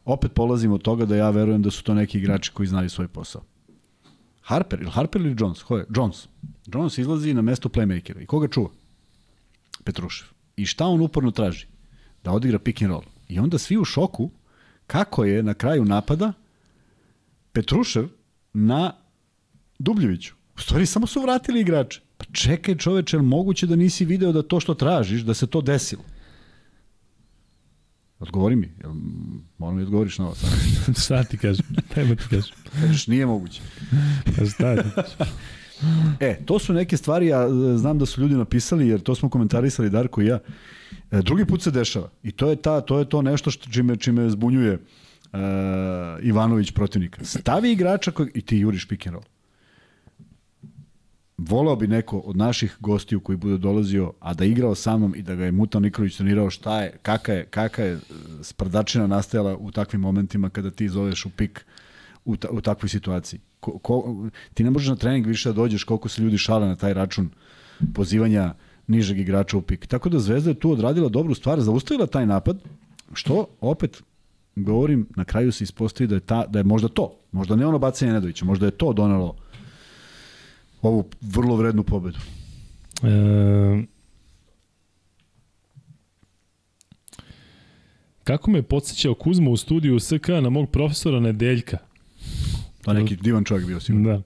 [0.05, 3.07] opet polazimo od toga da ja verujem da su to neki igrači koji znaju svoj
[3.07, 3.41] posao.
[4.49, 5.63] Harper, ili Harper ili Jones?
[5.63, 5.85] Ko je?
[5.95, 6.27] Jones.
[6.73, 8.21] Jones izlazi na mesto playmakera.
[8.21, 8.69] I koga čuva?
[9.83, 10.27] Petrušev.
[10.57, 11.67] I šta on uporno traži?
[12.23, 13.03] Da odigra pick and roll.
[13.27, 14.29] I onda svi u šoku
[14.87, 16.33] kako je na kraju napada
[17.51, 18.07] Petrušev
[18.53, 18.91] na
[19.79, 20.33] Dubljeviću.
[20.57, 22.01] U stvari samo su vratili igrače.
[22.17, 26.03] Pa čekaj čoveče, moguće da nisi video da to što tražiš, da se to desilo?
[28.19, 28.69] Odgovori mi.
[28.81, 28.91] Jel,
[29.57, 30.49] moram mi odgovoriš na ovo sad.
[31.03, 31.65] šta ti kažem?
[31.95, 32.55] Nema ti kažem.
[32.81, 33.61] Kažeš, nije moguće.
[34.37, 34.89] Pa šta ti?
[36.19, 39.29] E, to su neke stvari, ja e, znam da su ljudi napisali, jer to smo
[39.29, 40.39] komentarisali Darko i ja.
[41.11, 42.09] E, drugi put se dešava.
[42.23, 45.39] I to je, ta, to, je to nešto što čime, čime zbunjuje uh,
[46.21, 47.25] Ivanović protivnika.
[47.25, 49.25] Stavi igrača koji, i ti juriš pick and roll
[51.47, 55.21] volao bi neko od naših gostiju koji bude dolazio, a da igrao sa mnom i
[55.21, 57.99] da ga je Mutan Nikolić trenirao šta je, kaka je, kaka je e,
[58.41, 61.65] sprdačina nastajala u takvim momentima kada ti zoveš u pik
[62.25, 63.39] u, ta, u takvoj situaciji.
[63.59, 66.75] Ko, ko, ti ne možeš na trening više da dođeš koliko se ljudi šale na
[66.75, 67.29] taj račun
[67.93, 68.53] pozivanja
[68.87, 69.87] nižeg igrača u pik.
[69.87, 72.57] Tako da Zvezda je tu odradila dobru stvar, zaustavila taj napad,
[73.13, 74.03] što opet
[74.55, 77.79] govorim, na kraju se ispostavi da je, ta, da je možda to, možda ne ono
[77.79, 79.35] bacanje Nedovića, možda je to donelo
[80.81, 82.17] ovu vrlo vrednu pobedu.
[83.03, 83.83] E,
[88.23, 91.77] kako me podsjećao Kuzma u studiju SK na mog profesora Nedeljka?
[92.83, 94.09] Pa neki divan čovjek bio sigurno.
[94.09, 94.21] Da.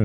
[0.00, 0.04] E,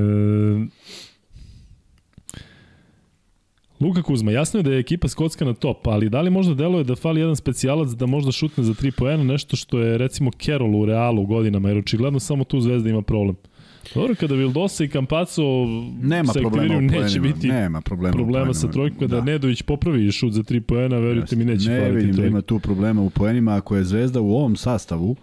[3.80, 6.84] Luka Kuzma, jasno je da je ekipa skocka na top, ali da li možda deluje
[6.84, 10.76] da fali jedan specijalac da možda šutne za 3 poena, nešto što je recimo Kerol
[10.76, 13.36] u Realu godinama, jer očigledno samo tu Zvezda ima problem.
[13.94, 15.42] Dobro, kada Vildosa i Kampaco
[16.02, 18.98] nema se problema neće biti nema problema, problema sa trojkom.
[18.98, 19.24] Kada da.
[19.24, 22.58] Nedović popravi šut za 3 poena, verujte mi neće ne faliti vidim da ima tu
[22.58, 23.56] problema u poenima.
[23.56, 25.16] Ako je Zvezda u ovom sastavu,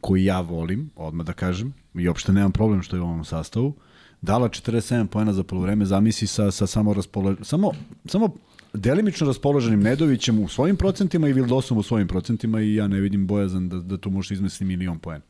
[0.00, 3.74] koji ja volim, odmah da kažem, i uopšte nemam problem što je u ovom sastavu,
[4.22, 7.72] dala 47 poena za polovreme, zamisli sa, sa samo, raspole, samo,
[8.04, 8.34] samo
[8.74, 13.26] delimično raspoloženim Nedovićem u svojim procentima i Vildosom u svojim procentima i ja ne vidim
[13.26, 15.24] bojazan da, da tu može izmesti milion poena.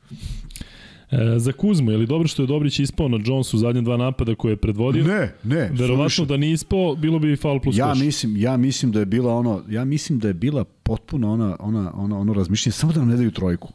[1.12, 3.96] E, za Kuzmu, je li dobro što je Dobrić ispao na Jonesu u zadnje dva
[3.96, 5.04] napada koje je predvodio?
[5.04, 5.70] Ne, ne.
[5.72, 6.26] Verovatno slušaj.
[6.26, 7.98] da nije ispao, bilo bi faul plus ja koš.
[7.98, 11.92] mislim, ja mislim da je bila ono, ja mislim da je bila potpuno ona, ona,
[11.94, 13.72] ona, ono razmišljenje, samo da nam ne daju trojku.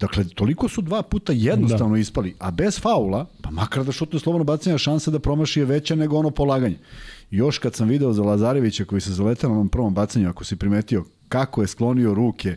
[0.00, 2.00] Dakle, toliko su dva puta jednostavno da.
[2.00, 5.94] ispali, a bez faula, pa makar da šutne slobodno bacanje, šansa da promaši je veća
[5.94, 6.78] nego ono polaganje.
[7.30, 10.56] Još kad sam video za Lazarevića koji se zaletao na onom prvom bacanju, ako si
[10.56, 12.56] primetio kako je sklonio ruke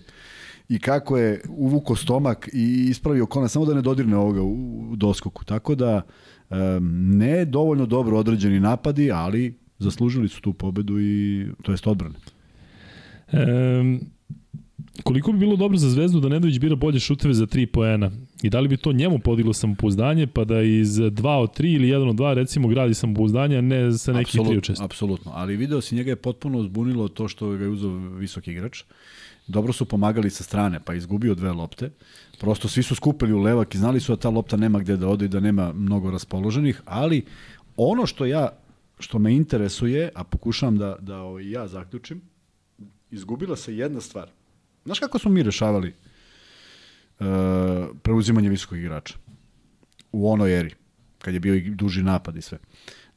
[0.71, 5.45] i kako je uvuko stomak i ispravio kona, samo da ne dodirne ovoga u doskoku.
[5.45, 6.01] Tako da,
[6.49, 6.57] um,
[7.17, 12.15] ne dovoljno dobro određeni napadi, ali zaslužili su tu pobedu i to jest odbrane.
[13.33, 13.99] Um,
[15.03, 18.11] koliko bi bilo dobro za Zvezdu da Nedović bira bolje šuteve za 3 poena
[18.43, 21.87] i da li bi to njemu podiglo samopouzdanje pa da iz 2 od 3 ili
[21.87, 25.57] 1 od 2 recimo gradi samopouzdanje a ne sa neki 3 od 6 Apsolutno, ali
[25.57, 28.83] video si njega je potpuno zbunilo to što ga je uzao visoki igrač
[29.51, 31.91] dobro su pomagali sa strane, pa izgubio dve lopte.
[32.39, 35.07] Prosto svi su skupili u levak i znali su da ta lopta nema gde da
[35.07, 37.25] ode i da nema mnogo raspoloženih, ali
[37.77, 38.49] ono što ja
[38.99, 42.21] što me interesuje, a pokušavam da, da ovaj, ja zaključim,
[43.11, 44.29] izgubila se jedna stvar.
[44.85, 45.93] Znaš kako smo mi rešavali
[47.19, 47.25] uh,
[48.01, 49.13] preuzimanje visokog igrača
[50.11, 50.75] u onoj eri,
[51.19, 52.57] kad je bio i duži napad i sve.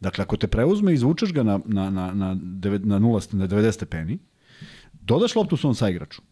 [0.00, 3.48] Dakle, ako te preuzme i izvučeš ga na, na, na, na, 9, na, 0, na
[3.48, 4.18] 90 stepeni,
[5.04, 6.22] dodaš loptu svom saigraču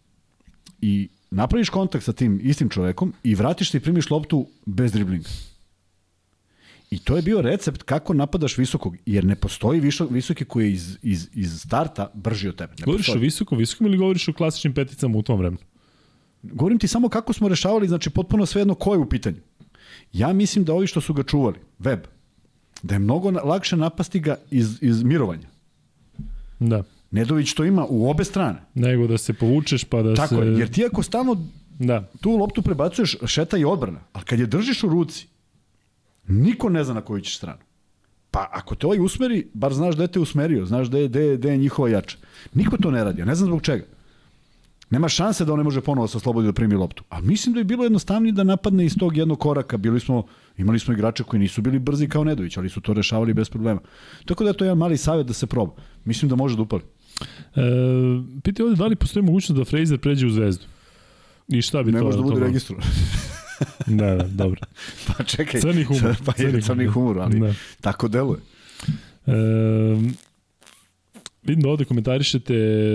[0.81, 5.29] i napraviš kontakt sa tim istim čovekom i vratiš se i primiš loptu bez driblinga.
[6.91, 10.73] I to je bio recept kako napadaš visokog, jer ne postoji visok, visoki koji je
[10.73, 12.73] iz, iz, iz starta brži od tebe.
[12.79, 13.21] Ne govoriš postoji.
[13.21, 15.63] o visokom, visokom ili govoriš o klasičnim peticama u tom vremenu?
[16.43, 19.37] Govorim ti samo kako smo rešavali, znači potpuno svejedno ko je u pitanju.
[20.13, 22.01] Ja mislim da ovi što su ga čuvali, web,
[22.83, 25.49] da je mnogo lakše napasti ga iz, iz mirovanja.
[26.61, 26.83] Da.
[27.13, 28.63] Nedović to ima u obe strane.
[28.75, 30.35] Nego da se povučeš pa da Tako se...
[30.35, 31.37] Tako je, jer ti ako stalno
[31.79, 32.11] da.
[32.21, 34.01] tu loptu prebacuješ, šeta i odbrana.
[34.13, 35.27] Ali kad je držiš u ruci,
[36.29, 37.59] niko ne zna na koju ćeš stranu.
[38.31, 41.21] Pa ako te ovaj usmeri, bar znaš da je te usmerio, znaš da je, da
[41.21, 42.17] je, da je njihova jača.
[42.55, 43.85] Niko to ne radi, ja ne znam zbog čega.
[44.91, 47.05] Nema šanse da on ne može ponovo sa slobodi da primi loptu.
[47.09, 49.77] A mislim da je bilo jednostavnije da napadne iz tog jednog koraka.
[49.77, 53.35] Bili smo, imali smo igrače koji nisu bili brzi kao Nedović, ali su to rešavali
[53.35, 53.81] bez problema.
[54.25, 55.73] Tako da je to jedan mali savjet da se proba.
[56.05, 56.83] Mislim da može da upali.
[57.57, 57.61] E,
[58.43, 60.65] piti ovde da li postoji mogućnost da Fraser pređe u zvezdu?
[61.49, 62.05] I šta bi ne to?
[62.05, 62.77] Ne može da bude registru.
[63.87, 64.61] da, da, dobro.
[65.07, 65.61] pa čekaj.
[65.61, 66.17] Crni humor.
[66.27, 67.55] Pa je crni humor, ali da.
[67.81, 68.41] tako deluje.
[69.27, 69.33] E,
[71.43, 72.55] vidim da ovde komentarišete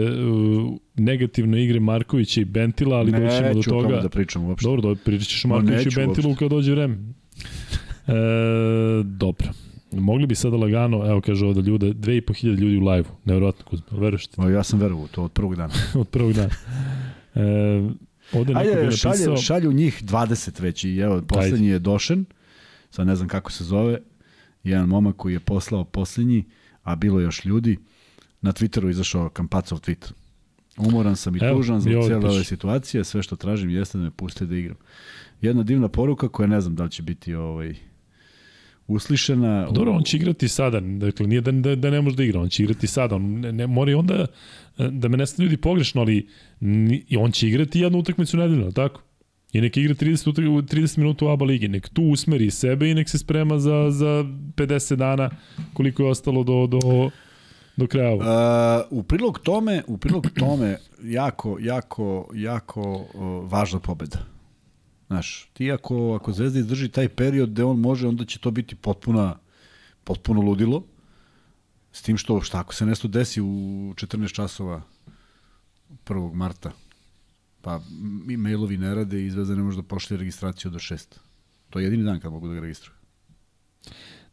[0.09, 3.95] uh, negativno igre Markovića i Bentila, ali ne, doćemo do toga.
[3.95, 4.67] Ne, da pričam uopšte.
[4.67, 6.97] Dobro, dobro pričat ćeš o Markoviću i Bentilu kad dođe vreme.
[8.07, 8.13] E,
[9.03, 9.47] dobro.
[10.01, 13.11] Mogli bi sada lagano, evo kaže ovde ljude, 2500 ljudi u live-u.
[13.25, 14.41] Nevjerojatno, Kuzma, veruješ ti?
[14.41, 15.73] O, ja sam verovao to od prvog dana.
[16.01, 16.49] od prvog dana.
[17.35, 17.41] E,
[18.33, 19.13] ovde neko Ajde, bi napisao...
[19.13, 22.25] šalju, šalju njih 20 već i evo, poslednji je došen,
[22.89, 23.99] sad ne znam kako se zove,
[24.63, 26.45] jedan momak koji je poslao poslednji,
[26.83, 27.77] a bilo još ljudi,
[28.41, 30.11] na Twitteru izašao Kampacov tweet.
[30.77, 34.11] Umoran sam i Evo, tužan zbog cijele ove situacije, sve što tražim jeste da me
[34.11, 34.77] puste da igram.
[35.41, 37.75] Jedna divna poruka koja ne znam da li će biti ovaj,
[38.87, 39.67] uslišena.
[39.71, 42.49] Dobro, on će igrati sada, dakle nije da, da, da ne može da igra, on
[42.49, 44.25] će igrati sada, on ne, ne mora i onda
[44.77, 46.27] da me ne ljudi pogrešno, ali
[46.59, 49.01] ni, on će igrati jednu utakmicu nedeljno, tako?
[49.53, 53.09] I nek igra 30, 30 minuta u ABA ligi, nek tu usmeri sebe i nek
[53.09, 54.05] se sprema za, za
[54.55, 55.29] 50 dana
[55.73, 57.09] koliko je ostalo do, do,
[57.77, 64.36] do kraja Uh, u prilog tome, u prilog tome jako, jako, jako uh, važna pobeda.
[65.07, 68.75] Znaš, ti ako, ako Zvezda izdrži taj period gde on može, onda će to biti
[68.75, 69.37] potpuna,
[70.03, 70.83] potpuno ludilo.
[71.91, 73.45] S tim što, šta ako se nešto desi u
[73.95, 74.81] 14 časova
[76.05, 76.33] 1.
[76.33, 76.71] marta,
[77.61, 77.81] pa
[78.33, 81.05] e-mailovi ne rade i Zvezda ne može da pošlje registraciju do 6.
[81.69, 82.95] To je jedini dan kad mogu da ga registruju.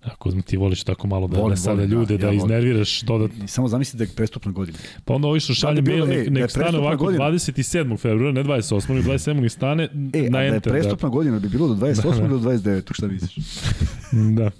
[0.05, 3.48] Ako ti voliš tako malo da volim, sada ljude, da, ja da iznerviraš dodatno.
[3.48, 4.78] Samo zamisli da je prestupna godina.
[5.05, 7.24] Pa onda ovi što šalje da mail, nek, nek da stane ovako godina.
[7.24, 7.98] 27.
[7.98, 8.90] februara, ne 28.
[8.90, 9.48] ili 27.
[9.48, 10.50] stane e, na enter.
[10.50, 11.12] da je prestupna da.
[11.12, 12.20] godina, bi bilo do 28.
[12.20, 12.94] ili do 29.
[12.94, 13.46] Šta misliš?
[14.38, 14.50] da.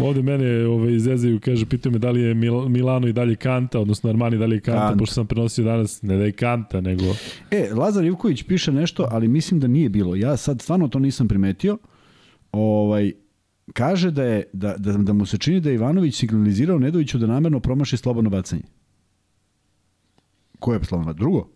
[0.00, 3.80] Ovde mene ovaj, zezaju, kaže, pitaju me da li je Mil Milano i dalje Kanta,
[3.80, 4.98] odnosno Armani da li je Kanta, Kant.
[4.98, 7.04] pošto sam prenosio danas, ne da je Kanta, nego...
[7.50, 10.16] E, Lazar Ivković piše nešto, ali mislim da nije bilo.
[10.16, 11.78] Ja sad stvarno to nisam primetio.
[12.52, 13.12] Ovaj,
[13.72, 17.26] kaže da, je, da, da, da mu se čini da je Ivanović signalizirao Nedoviću da
[17.26, 18.62] namerno promaši slobodno bacanje.
[20.58, 21.20] Koje je slobodno bacanje?
[21.20, 21.48] Drugo?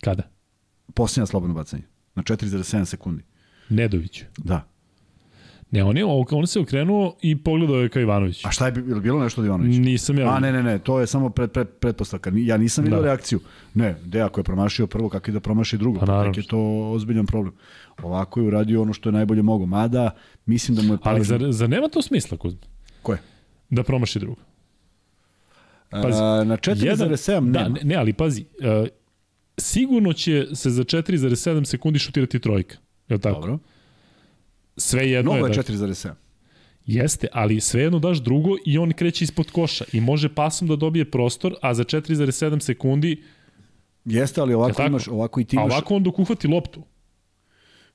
[0.00, 0.30] Kada?
[0.94, 1.82] Posljednja slobodno bacanje.
[2.14, 3.22] Na 4,7 sekundi.
[3.68, 4.22] Nedović.
[4.36, 4.69] Da.
[5.70, 8.44] Ne, on, je, on se okrenuo i pogledao je ka Ivanović.
[8.44, 9.80] A šta je je bilo nešto od Ivanovića?
[9.80, 10.28] Nisam ja.
[10.28, 12.32] A ne, ne, ne, to je samo pred, pred, pretpostavka.
[12.34, 13.04] Ja nisam vidio Da.
[13.04, 13.40] reakciju.
[13.74, 15.98] Ne, de, ako je promašio prvo, kako i da promaši drugo?
[16.00, 16.32] Pa naravno.
[16.32, 16.58] Tek je to
[16.90, 17.54] ozbiljan problem.
[17.98, 19.66] Ovako je uradio ono što je najbolje mogo.
[19.66, 20.10] Mada,
[20.46, 20.98] mislim da mu je...
[21.02, 22.60] Ali pažnja- zar, zar nema to smisla, Kuzma?
[23.02, 23.18] Ko je?
[23.70, 24.40] Da promaši drugo.
[25.92, 27.68] Pazi, A, na 4,7 Da, nema.
[27.70, 28.44] ne, ne, ali pazi,
[28.82, 28.88] uh,
[29.58, 32.76] sigurno će se za 4,7 sekundi šutirati trojka.
[33.08, 33.34] Je li tako?
[33.34, 33.58] Dobro.
[34.80, 35.50] Sve jedno Mnogo je.
[35.50, 36.10] je da- 4,7.
[36.86, 41.10] Jeste, ali svejedno daš drugo i on kreće ispod koša i može pasom da dobije
[41.10, 43.22] prostor, a za 4,7 sekundi,
[44.04, 45.72] Jeste, ali ovako imaš, ovako i ti a imaš...
[45.72, 46.82] ovako on dok uhvati loptu.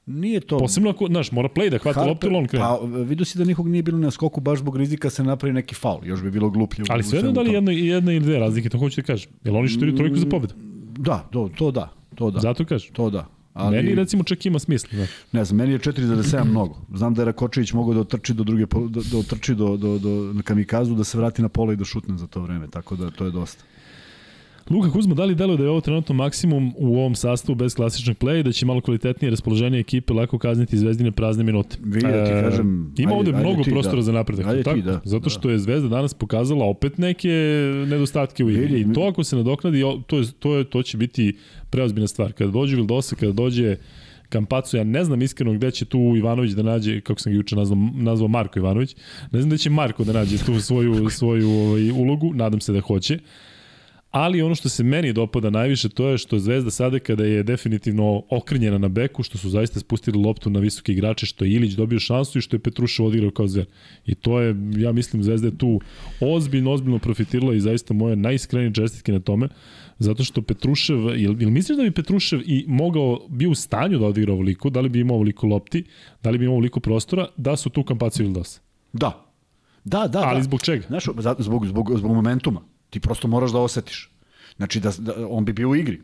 [0.05, 0.57] Nije to...
[0.57, 2.65] Posebno ako, znaš, mora play da hvati Harper- loptu ili on krene.
[2.65, 5.75] Pa, vidio si da nikog nije bilo na skoku baš zbog rizika se napravi neki
[5.75, 6.05] faul.
[6.05, 6.86] Još bi bilo gluplje.
[6.89, 9.31] Ali u svejedno svemu da li jedna, jedna ili dve razlike, to hoću da kažem.
[9.43, 10.53] Jel oni šutiraju trojku za pobedu?
[10.97, 11.93] Da, to, to da.
[12.15, 12.39] To da.
[12.39, 12.93] Zato kažem.
[12.93, 13.27] To da.
[13.56, 13.76] Ali...
[13.76, 14.89] Meni recimo čak ima smisla.
[14.93, 15.10] Znaš.
[15.32, 16.76] ne znam, meni je 4,7 mnogo.
[16.93, 20.10] Znam da je Rakočević mogao da otrči do druge, da, da otrči do, do, do,
[20.34, 23.12] na kamikazu, da se vrati na pola i da šutne za to vreme, tako da
[23.12, 23.64] to je dosta.
[24.70, 28.18] Luka Kuzma, da li deluje da je ovo trenutno maksimum u ovom sastavu bez klasičnog
[28.18, 31.78] playa i da će malo kvalitetnije raspoloženje ekipe lako kazniti zvezdine prazne minute?
[31.82, 34.01] Vidi da ti E, kažem, Ima ajde- ovde ajde mnogo ti, prostora da.
[34.01, 34.45] za napredak.
[34.45, 34.80] Ajde ti, tako?
[34.82, 35.30] da, Zato da.
[35.30, 37.30] što je Zvezda danas pokazala opet neke
[37.88, 38.80] nedostatke u igri.
[38.82, 41.38] I to ako se nadoknadi, to, je, to, je, to će biti
[41.70, 42.34] preozbiljna stvar.
[42.34, 43.76] Kada dođe Vildosa, kada dođe
[44.30, 47.55] Kampacu, ja ne znam iskreno gde će tu Ivanović da nađe, kako sam ga juče
[47.55, 48.95] nazvao, nazvao Marko Ivanović,
[49.32, 52.80] ne znam da će Marko da nađe tu svoju, svoju ovaj, ulogu, nadam se da
[52.82, 53.20] hoće.
[54.16, 58.24] Ali ono što se meni dopada najviše to je što Zvezda sada kada je definitivno
[58.30, 61.99] okrnjena na beku, što su zaista spustili loptu na visoke igrače, što je Ilić dobio
[61.99, 63.66] šansu i što je Petrušev odigrao kao zver.
[64.05, 65.82] I to je, ja mislim, Zvezda je tu
[66.22, 69.49] ozbiljno, ozbiljno profitirala i zaista moje najiskrenije čestitke na tome,
[69.99, 74.05] zato što Petrušev, jel, jel misliš da bi Petrušev i mogao, bio u stanju da
[74.05, 75.84] odigra ovoliko, da li bi imao ovoliko lopti,
[76.24, 78.61] da li bi imao ovoliko prostora, da su tu Kampacu ili Vildosa?
[78.93, 79.26] Da.
[79.84, 80.43] Da, da, Ali da.
[80.43, 80.88] zbog čega?
[80.88, 81.03] Znaš,
[81.39, 82.74] zbog, zbog, zbog momentuma.
[82.95, 84.11] Ti prosto moraš da osetiš.
[84.57, 86.01] Znači, da, da, on bi bio u igri.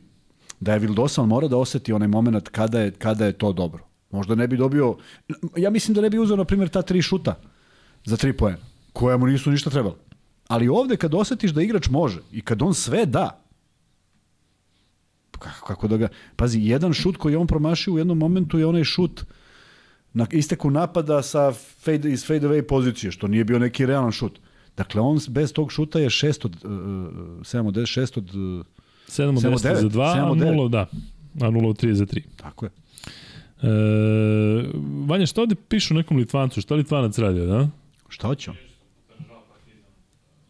[0.60, 3.86] Da je Vildosa, on mora da oseti onaj moment kada je, kada je to dobro.
[4.12, 4.98] Možda ne bi dobio...
[5.56, 7.38] Ja mislim da ne bi uzeo, na primjer, ta tri šuta
[8.06, 8.58] za tri poena,
[8.94, 9.96] koja mu nisu ništa trebala.
[10.48, 13.40] Ali ovde kad osetiš da igrač može i kad on sve da,
[15.32, 16.10] kako, kako da ga...
[16.36, 19.24] Pazi, jedan šut koji je on promašio u jednom momentu je onaj šut
[20.14, 24.40] na isteku napada sa fade, iz fade away pozicije, što nije bio neki realan šut.
[24.78, 26.72] Dakle, on bez tog šuta je 6 od, uh,
[27.42, 28.36] 7 od 10, 6 od...
[28.36, 28.66] Uh, 7 od
[29.08, 30.54] Sedam od 10 za devet, 2, sedam a od devet.
[30.54, 30.88] 0, da.
[31.42, 32.22] A 0 od 3 za 3.
[32.38, 32.72] tako je.
[33.62, 33.68] E,
[35.06, 36.62] Vanja, šta ovde pišu nekom Litvancu?
[36.62, 37.70] Šta Litvanac radio, da?
[38.10, 38.58] Šta hoće on?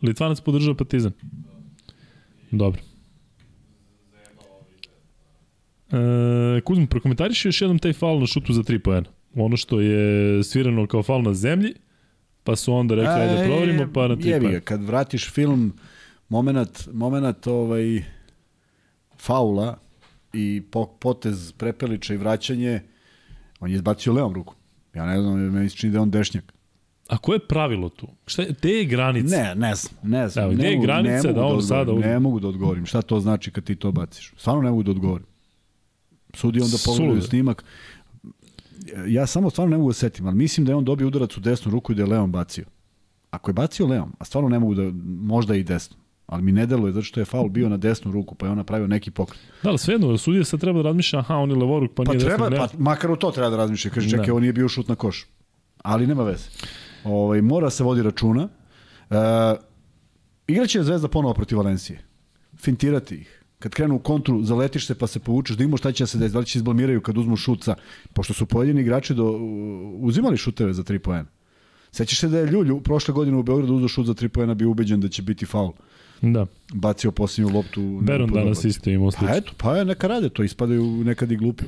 [0.01, 1.11] Litvanac podržava Partizan.
[2.51, 2.81] Dobro.
[5.91, 9.09] E, Kuzmo, prokomentariš još jednom taj faul na šutu za 3 poena.
[9.35, 11.73] Ono što je svirano kao faul na zemlji,
[12.43, 15.73] pa su onda rekli, ajde da proverimo, pa na 3 Jebi kad vratiš film,
[16.29, 18.03] moment, moment ovaj,
[19.17, 19.77] faula
[20.33, 22.81] i po, potez prepeliča i vraćanje,
[23.59, 24.55] on je izbacio levom ruku.
[24.93, 26.53] Ja ne znam, meni se čini da je on dešnjak.
[27.09, 28.07] A koje je pravilo tu?
[28.25, 29.35] Šta je, te je granice?
[29.37, 30.45] Ne, ne znam, ne znam.
[30.45, 32.07] Evo, gde ne je granica ne mogu da on odgovorim, sada?
[32.07, 32.85] Ne mogu da odgovorim.
[32.85, 34.33] Šta to znači kad ti to baciš?
[34.37, 35.25] Stvarno ne mogu da odgovorim.
[36.33, 37.63] Sudi onda pogledaju snimak.
[39.07, 41.39] Ja samo stvarno ne mogu da setim, ali mislim da je on dobio udarac u
[41.39, 42.65] desnu ruku i da je levom bacio.
[43.31, 46.65] Ako je bacio levom, a stvarno ne mogu da, možda i desno, ali mi ne
[46.65, 49.39] deluje zato što je faul bio na desnu ruku, pa je on napravio neki pokret.
[49.63, 52.25] Da, ali svejedno, sudija sad treba da razmišlja, aha, on je levoruk, pa, Pa nije
[52.25, 53.91] treba, desno, pa makar u to treba da razmišlja.
[53.91, 54.31] Kaže, čekaj, Da.
[54.31, 55.27] ovo nije bio šut na koš.
[55.83, 56.45] Ali nema veze.
[57.03, 58.49] Ovaj, mora se vodi računa.
[59.09, 59.15] E,
[60.47, 62.03] igraće Zvezda ponovo protiv Valencije.
[62.57, 63.40] Fintirati ih.
[63.61, 66.17] Kad krenu u kontru, zaletiš se pa se povučeš, da imamo šta će da se
[66.17, 67.75] da li će izblamiraju kad uzmu šutca,
[68.13, 69.31] pošto su pojedini igrači do,
[69.99, 71.25] uzimali šuteve za tri poena.
[71.91, 74.69] Sećaš se da je Ljulju prošle godine u Beogradu uzeo šut za tri poena, bio
[74.69, 75.71] ubeđen da će biti faul.
[76.21, 76.45] Da.
[76.73, 77.99] Bacio posljednju loptu.
[78.01, 79.35] Beron danas isto imao Pa slično.
[79.35, 81.65] eto, pa je, neka rade to, ispadaju nekad i glupi.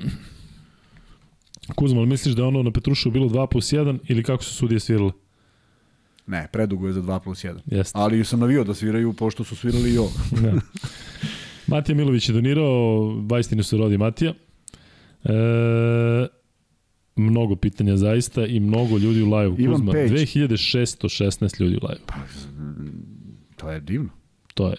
[1.75, 4.53] Kuzma, ali misliš da je ono na Petrušu bilo 2 plus 1 ili kako su
[4.53, 5.11] sudije svirale?
[6.27, 7.57] Ne, predugo je za 2 plus 1.
[7.65, 7.99] Jeste.
[7.99, 10.11] Ali sam navio da sviraju, pošto su svirali i ovo.
[10.31, 10.53] Da.
[11.73, 14.33] Matija Milović je donirao, Vajstinu se rodi Matija.
[15.23, 15.33] E,
[17.15, 19.55] mnogo pitanja zaista i mnogo ljudi u live.
[19.57, 20.11] Ivan Kuzma, Peć.
[20.11, 22.01] 2616 ljudi u live.
[23.55, 24.09] To je divno.
[24.53, 24.75] To je.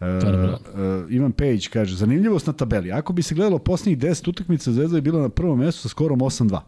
[0.00, 2.92] Uh, uh, Ivan Pejić kaže, zanimljivost na tabeli.
[2.92, 6.20] Ako bi se gledalo posljednjih 10 utakmica, Zvezda je bila na prvom mjestu sa skorom
[6.20, 6.60] 8-2.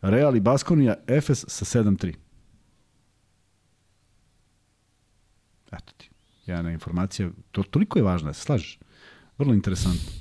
[0.00, 2.14] Real i Baskonija, Efes sa 7-3.
[5.72, 6.07] Eto ti.
[6.48, 7.30] Jedna informacija.
[7.52, 8.78] To toliko je važna, se slažeš?
[9.38, 10.12] Vrlo interesantno.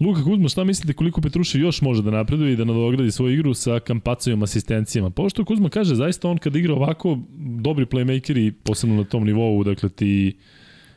[0.00, 3.54] Luka Kuzma, šta mislite koliko Petrušev još može da napreduje i da nadogradi svoju igru
[3.54, 5.10] sa kampacojom asistencijama?
[5.10, 7.18] Pa što Kuzma kaže, zaista on kad igra ovako,
[7.60, 10.36] dobri playmakeri, posebno na tom nivou, dakle ti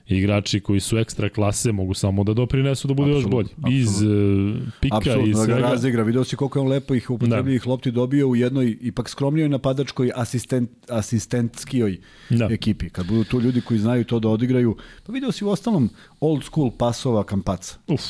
[0.08, 3.48] igrači koji su ekstra klase mogu samo da doprinesu da bude još bolji.
[3.70, 5.54] Iz uh, pika Apsolutno, i da svega.
[5.54, 6.04] ga razigra.
[6.04, 7.70] Video si koliko je on lepo ih upotrebljivih da.
[7.70, 11.98] lopti dobio u jednoj ipak skromnijoj napadačkoj asistent, asistentskijoj
[12.30, 12.48] Da.
[12.52, 12.90] ekipi.
[12.90, 14.78] Kad budu tu ljudi koji znaju to da odigraju.
[15.06, 15.90] Pa video si u ostalom
[16.20, 17.78] old school pasova kampaca.
[17.88, 18.02] Uf,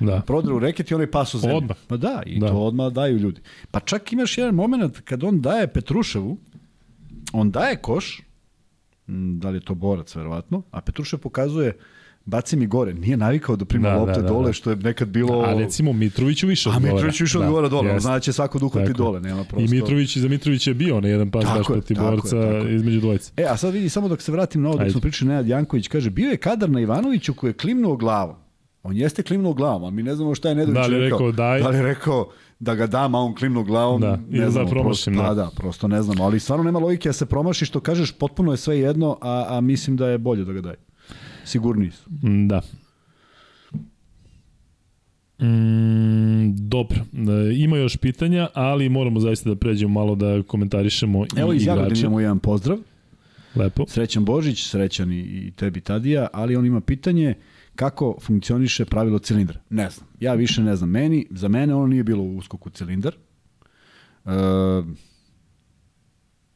[0.00, 0.20] da.
[0.20, 1.56] Prodre u reket i onaj pas u zemlju.
[1.56, 1.76] Odmah.
[1.86, 2.46] Pa da, i Da.
[2.46, 2.52] da.
[2.52, 3.40] to odmah daju ljudi.
[3.70, 6.38] Pa čak imaš jedan moment kad on daje Petruševu,
[7.32, 8.22] on daje koš,
[9.38, 11.76] da li je to borac verovatno, a Petrušev pokazuje
[12.24, 12.94] baci mi gore.
[12.94, 14.52] Nije navikao da prima Da, lopte da, da, dole, da.
[14.52, 15.42] što je nekad bilo...
[15.42, 16.94] A recimo Mitroviću više A odgovara.
[16.94, 18.00] Mitrović više odgovara dole, on jeste.
[18.00, 19.74] zna da će svako da dole, nema prosto.
[19.74, 22.28] I Mitrović, za Mitrović je bio na jedan pas Tako baš je, protiv je, borca
[22.28, 22.74] tako je.
[22.74, 23.32] između dvojice.
[23.36, 25.88] E, a sad vidi, samo dok se vratim na ovo, dok smo pričali Nenad Janković,
[25.88, 28.36] kaže, bio je kadar na Ivanoviću koji je klimnuo glavom.
[28.82, 31.32] On jeste klimnuo glavom, a mi ne znamo šta je Nedović Da li je rekao
[31.32, 31.62] daj?
[31.62, 32.28] Da li je rekao
[32.60, 34.68] da ga dam, a on klimnuo glavom, Da, ne da znamo.
[34.68, 35.28] promašim, prosto, da.
[35.28, 38.50] Pa da, prosto ne znamo, ali stvarno nema logike da se promaši što kažeš, potpuno
[38.50, 40.74] je sve jedno, a, a mislim da je bolje da ga daj.
[41.44, 42.10] Sigurniji su.
[42.46, 42.60] Da.
[45.40, 51.52] Mm, dobro, E, ima još pitanja, ali moramo zaista da pređemo malo da komentarišemo Evo
[51.52, 52.00] i iz Jagodine igrače.
[52.00, 52.78] imamo jedan pozdrav.
[53.54, 53.84] Lepo.
[53.88, 57.34] Srećan Božić, srećan i, i tebi Tadija, ali on ima pitanje
[57.80, 59.60] kako funkcioniše pravilo cilindra.
[59.70, 60.08] Ne znam.
[60.20, 60.90] Ja više ne znam.
[60.90, 63.14] Meni, za mene ono nije bilo u uskoku cilindar.
[64.24, 64.30] E,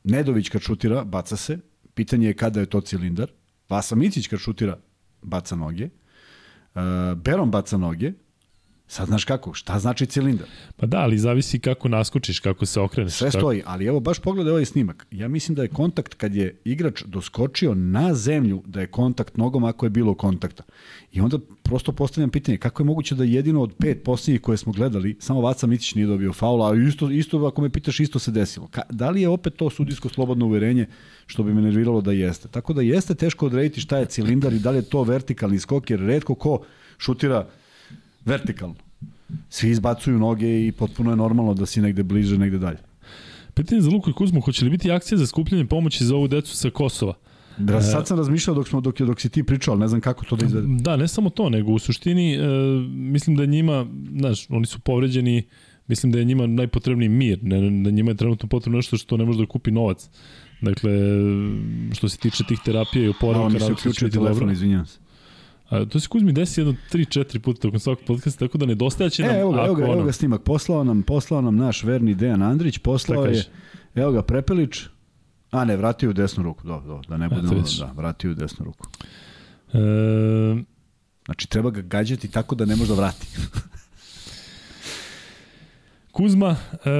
[0.04, 1.58] Nedović kad šutira, baca se.
[1.94, 3.30] Pitanje je kada je to cilindar.
[3.68, 4.78] Vasa Micić kad šutira,
[5.22, 5.84] baca noge.
[5.84, 5.90] E,
[7.16, 8.12] Beron baca noge.
[8.86, 10.46] Sad znaš kako, šta znači cilindar?
[10.76, 13.12] Pa da, ali zavisi kako naskočiš, kako se okreneš.
[13.12, 15.06] Sve stoji, ali evo baš pogledaj ovaj snimak.
[15.10, 19.64] Ja mislim da je kontakt kad je igrač doskočio na zemlju, da je kontakt nogom
[19.64, 20.62] ako je bilo kontakta.
[21.12, 24.72] I onda prosto postavljam pitanje, kako je moguće da jedino od pet posljednjih koje smo
[24.72, 28.30] gledali, samo Vaca Micić nije dobio faula, a isto, isto ako me pitaš, isto se
[28.30, 28.68] desilo.
[28.70, 30.86] Ka, da li je opet to sudijsko slobodno uverenje
[31.26, 32.48] što bi me nerviralo da jeste?
[32.48, 35.90] Tako da jeste teško odrediti šta je cilindar i da li je to vertikalni skok,
[35.90, 36.64] jer redko ko
[36.98, 37.48] šutira
[38.24, 38.74] vertikalno.
[39.48, 42.78] Svi izbacuju noge i potpuno je normalno da si negde bliže, negde dalje.
[43.54, 46.56] Pitanje za Luku i Kuzmu, hoće li biti akcija za skupljanje pomoći za ovu decu
[46.56, 47.14] sa Kosova?
[47.58, 50.24] Da, sad sam razmišljao dok, smo, dok, dok si ti pričao, ali ne znam kako
[50.24, 50.78] to da izvedem.
[50.78, 52.38] Da, ne samo to, nego u suštini e,
[52.88, 53.86] mislim da njima,
[54.18, 55.42] znaš, oni su povređeni,
[55.86, 59.24] mislim da je njima najpotrebniji mir, ne, da njima je trenutno potrebno nešto što ne
[59.24, 60.08] može da kupi novac.
[60.60, 60.90] Dakle,
[61.92, 64.98] što se tiče tih terapija i oporavka, mi se nadam se uključio telefon, izvinjam se.
[65.66, 69.30] A, to se Kuzmi desi jedno 3-4 puta tokom svakog podcasta, tako da nedostajaće nam
[69.30, 70.42] E, evo ga, evo ga, evo ono- ga snimak.
[70.42, 73.44] Poslao nam, poslao nam naš verni Dejan Andrić, poslao je,
[73.94, 74.80] evo ga, Prepelić,
[75.50, 77.78] a ne, vratio u desnu ruku, dobro, dobro, da ne vidiš.
[77.78, 78.86] da, vratio u desnu ruku.
[79.72, 80.62] E,
[81.24, 83.26] Znači, treba ga gađati tako da ne može da vrati.
[86.14, 86.90] Kuzma, e,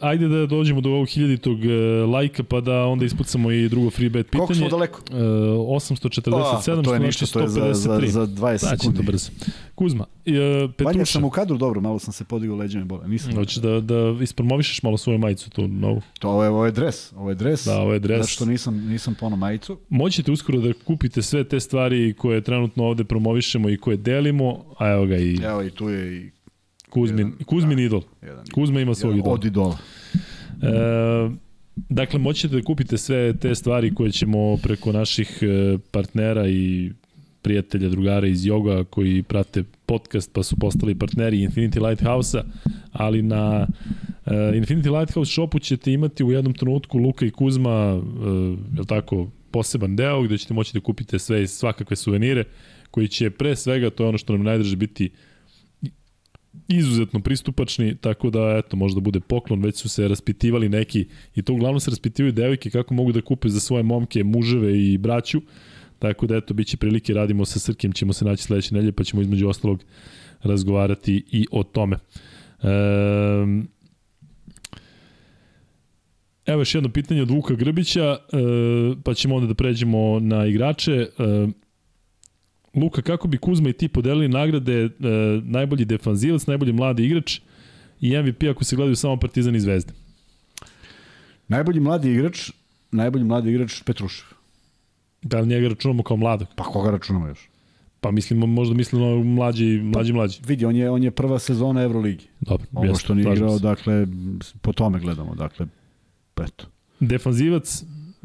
[0.00, 1.68] ajde da dođemo do ovog hiljaditog e,
[2.04, 4.46] lajka pa da onda ispucamo i drugo free bet pitanje.
[4.46, 5.00] Koliko smo daleko?
[5.10, 8.06] E, 847, A, to je što ništa, znači to je za, za, 153.
[8.06, 9.02] za 20 Da, će to sekundi.
[9.02, 9.30] brzo.
[9.74, 13.08] Kuzma, e, Vanja Petruša, sam u kadru dobro, malo sam se podigao leđa mi bole.
[13.08, 13.34] Nisam.
[13.34, 16.02] hoćeš da, da ispromovišeš malo svoju majicu tu novu.
[16.18, 17.64] To, ovo, je, ovo je dres, ovo je dres.
[17.64, 18.18] Da, ovo je dres.
[18.18, 19.78] Zato što nisam, nisam pono majicu.
[19.88, 24.88] Moćete uskoro da kupite sve te stvari koje trenutno ovde promovišemo i koje delimo, a
[24.88, 26.35] evo ga i Evo i tu je i
[26.90, 28.02] Kuzmin, jedan, Kuzmin idol.
[28.22, 29.34] jedan, Kuzma ima svog idola.
[29.34, 29.78] od idola.
[30.62, 31.30] E,
[31.88, 36.92] dakle, moćete da kupite sve te stvari koje ćemo preko naših e, partnera i
[37.46, 42.42] prijatelja, drugara iz Yoga koji prate podcast pa su postali partneri Infinity Lighthouse-a,
[42.92, 43.66] ali na
[44.26, 48.02] uh, Infinity Lighthouse shopu ćete imati u jednom trenutku Luka i Kuzma, uh,
[48.74, 52.44] je li tako, poseban deo gde ćete moći da kupite sve i svakakve suvenire
[52.90, 55.10] koji će pre svega, to je ono što nam najdrže biti
[56.68, 61.52] izuzetno pristupačni, tako da eto, možda bude poklon, već su se raspitivali neki i to
[61.52, 65.42] uglavnom se raspitivaju devojke kako mogu da kupe za svoje momke, muževe i braću.
[65.98, 69.04] Tako da eto, bit će prilike, radimo sa Srkim, ćemo se naći sledeće nedelje, pa
[69.04, 69.84] ćemo između ostalog
[70.42, 71.96] razgovarati i o tome.
[72.62, 73.60] Ehm,
[76.46, 78.36] Evo još jedno pitanje od Vuka Grbića, e,
[79.04, 81.06] pa ćemo onda da pređemo na igrače.
[82.76, 84.90] Luka, kako bi Kuzma i ti podelili nagrade e,
[85.44, 87.40] najbolji defanzivac, najbolji mladi igrač
[88.00, 89.92] i MVP ako se gledaju samo Partizan i Zvezda?
[91.48, 92.50] Najbolji mladi igrač,
[92.90, 94.26] najbolji mladi igrač Petrušev.
[95.22, 96.48] Da li njega računamo kao mladog?
[96.56, 97.48] Pa koga računamo još?
[98.00, 100.40] Pa mislimo, možda mislimo mlađi, mlađi, mlađi.
[100.46, 102.24] Vidi, on je, on je prva sezona Euroligi.
[102.40, 104.06] Dobro, Ovo što nije igrao, dakle,
[104.60, 105.34] po tome gledamo.
[105.34, 105.66] Dakle,
[106.36, 106.66] eto.
[107.00, 107.84] Defanzivac,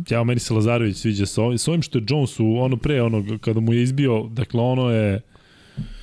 [0.09, 3.01] ja meni se Lazarević sviđa sa ovim, sa ovim što je Jones u ono pre
[3.01, 5.21] onog kada mu je izbio, dakle ono je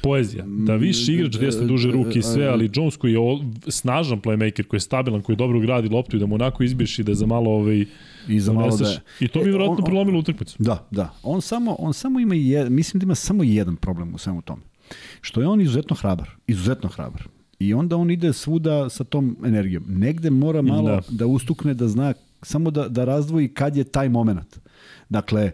[0.03, 0.45] poezija.
[0.47, 3.18] Da više igrač desne duže ruke i sve, ali Jones koji je
[3.68, 7.03] snažan playmaker, koji je stabilan, koji dobro gradi loptu i da mu onako izbiješ i
[7.03, 7.84] da za malo ovaj,
[8.28, 9.01] I za malo da...
[9.20, 10.57] I to bi e, vjerojatno prelomilo utakmicu.
[10.59, 11.14] Da, da.
[11.22, 14.62] On samo, on samo ima, jed, mislim da ima samo jedan problem u svemu tome.
[15.20, 16.30] Što je on izuzetno hrabar.
[16.47, 17.22] Izuzetno hrabar.
[17.59, 19.84] I onda on ide svuda sa tom energijom.
[19.89, 24.09] Negde mora malo da, da ustukne, da zna, samo da, da razdvoji kad je taj
[24.09, 24.59] moment.
[25.09, 25.53] Dakle,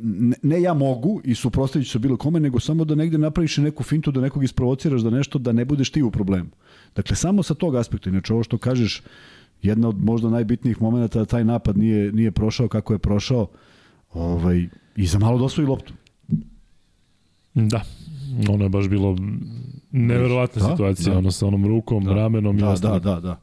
[0.00, 3.56] ne, ne ja mogu i suprostavit ću se bilo kome, nego samo da negde napraviš
[3.56, 6.50] neku fintu, da nekog isprovociraš da nešto, da ne budeš ti u problemu.
[6.96, 8.10] Dakle, samo sa tog aspekta.
[8.10, 9.02] Inače, ovo što kažeš,
[9.62, 13.48] jedna od možda najbitnijih momenta da taj napad nije, nije prošao kako je prošao
[14.12, 15.92] ovaj, i za malo dosvoji loptu.
[17.54, 17.80] Da,
[18.48, 19.16] ono je baš bilo
[19.90, 21.18] neverovatna da, situacija, da.
[21.18, 23.40] ono sa onom rukom, da, ramenom da, i Da, da, da.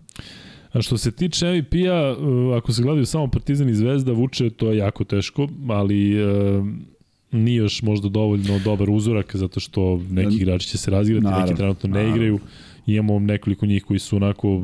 [0.78, 4.72] A što se tiče MVP-a, uh, ako se gledaju samo Partizan i Zvezda, vuče to
[4.72, 6.68] je jako teško, ali uh,
[7.32, 11.90] nije još možda dovoljno dobar uzorak, zato što neki igrači će se razgrati, neki trenutno
[11.90, 12.40] ne igraju.
[12.86, 14.64] Imamo nekoliko njih koji su onako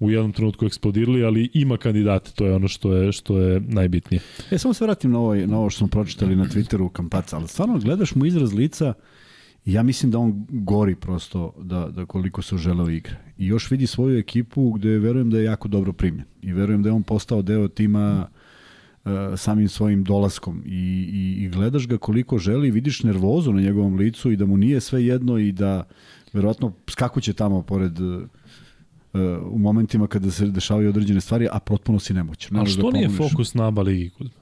[0.00, 4.20] u jednom trenutku eksplodirali, ali ima kandidate, to je ono što je što je najbitnije.
[4.50, 7.48] E, samo se vratim na ovo, na ovo što smo pročitali na Twitteru Kampaca, ali
[7.48, 8.94] stvarno gledaš mu izraz lica
[9.72, 13.16] ja mislim da on gori prosto da, da koliko se uželeo igre.
[13.38, 16.24] I još vidi svoju ekipu gde verujem da je jako dobro primljen.
[16.42, 18.28] I verujem da je on postao deo tima
[19.04, 20.62] uh, samim svojim dolaskom.
[20.66, 24.56] I, i, I gledaš ga koliko želi, vidiš nervozu na njegovom licu i da mu
[24.56, 25.84] nije sve jedno i da
[26.32, 28.22] verovatno skakuće tamo pored uh,
[29.50, 32.56] u momentima kada se dešavaju određene stvari, a potpuno si nemoćan.
[32.56, 34.37] A da što da nije fokus na ABA ligi, Kuzma?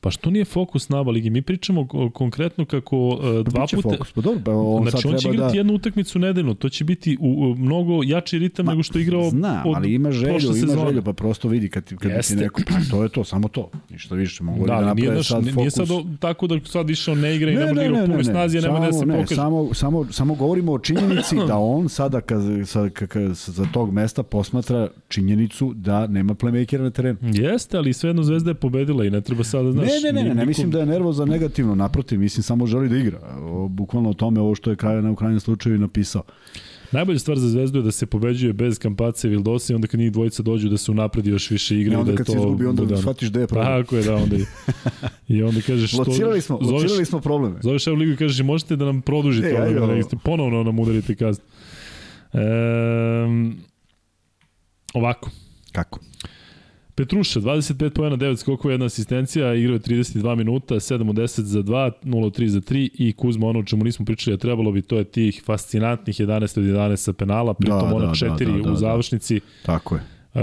[0.00, 0.02] Ne?
[0.02, 1.30] Pa što nije fokus na ABA ligi?
[1.30, 3.88] Mi pričamo konkretno kako uh, dva puta...
[3.90, 5.58] Fokus, pa dobro, pa on znači on će igrati da...
[5.58, 9.02] jednu utakmicu nedeljno, to će biti u, u mnogo jači ritam Ma, nego što je
[9.02, 10.86] igrao Znam, od ali ima želju, ima sezona.
[10.86, 12.60] želju, pa prosto vidi kad, kad ti neko...
[12.68, 14.44] Pa to je to, samo to, ništa više.
[14.44, 15.56] Mogu da, da nije, naš, sad fokus.
[15.56, 15.88] nije sad
[16.20, 18.60] tako da sad išao ne igra i ne, ne može igra u punoj snazi, a
[18.60, 19.34] nema da se pokaže.
[19.34, 23.92] Samo, samo, samo govorimo o činjenici da on sada kad, sad, kad, kad, za tog
[23.92, 27.18] mesta posmatra činjenicu da nema playmakera na terenu.
[27.22, 29.89] Jeste, ali svejedno Zvezda je pobedila i ne treba sada, znaš...
[29.90, 32.96] Ne, ne, ne, ne, ne mislim da je nervoza negativno, naprotiv, mislim samo želi da
[32.96, 33.18] igra.
[33.68, 36.22] Bukvalno o tome ovo što je kraj na krajnjem slučaju napisao.
[36.92, 40.00] Najbolja stvar za Zvezdu je da se pobeđuje bez Kampace i Vildosa i onda kad
[40.00, 41.92] njih dvojica dođu da se unapredi još više igre.
[41.92, 43.82] I onda da kad to, se izgubi, onda da, shvatiš da je problem.
[43.82, 44.44] Tako je, da, onda i,
[45.28, 45.92] i onda kažeš...
[45.92, 47.56] locirali smo, zoveš, locirali smo probleme.
[47.62, 51.14] Zoveš evo ligu i kažeš možete da nam produžite e, ovo, da ponovno nam udarite
[51.14, 51.44] kaznu.
[52.32, 52.38] E,
[54.94, 55.30] ovako.
[55.72, 56.00] Kako?
[57.00, 61.62] Petruša, 25 pojena, 9 skokova, jedna asistencija, igrao je 32 minuta, 7 od 10 za
[61.62, 64.72] 2, 0 od 3 za 3 i Kuzma, ono o čemu nismo pričali, a trebalo
[64.72, 68.28] bi, to je tih fascinantnih 11 od 11 sa penala, pritom da, ona da, 4
[68.38, 69.40] da, da, da, u završnici.
[69.40, 69.66] Da.
[69.66, 70.02] Tako je.
[70.34, 70.42] E,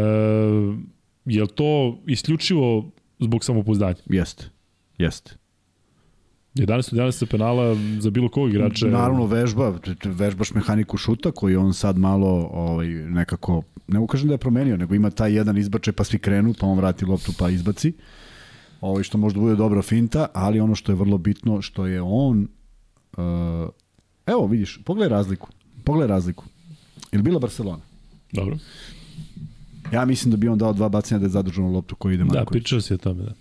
[1.25, 3.95] je li to isključivo zbog samopouzdanja?
[4.05, 4.49] Jeste,
[4.97, 5.35] jeste.
[6.59, 8.87] 11 od 11 penala za bilo kog igrača.
[8.87, 14.37] Naravno vežba, vežbaš mehaniku šuta koji on sad malo ovaj, nekako, ne ukažem da je
[14.37, 17.93] promenio, nego ima taj jedan izbačaj pa svi krenu, pa on vrati loptu pa izbaci.
[18.81, 22.47] Ovaj, što možda bude dobra finta, ali ono što je vrlo bitno, što je on,
[23.17, 23.23] uh,
[24.25, 25.49] evo vidiš, pogledaj razliku,
[25.83, 26.45] pogledaj razliku.
[27.11, 27.83] Ili bila Barcelona?
[28.31, 28.57] Dobro.
[29.93, 32.27] Ja mislim da bi on dao dva bacanja da je zadržano loptu koji ide da,
[32.27, 32.45] Marković.
[32.45, 33.33] Da, pričao si o tome, da.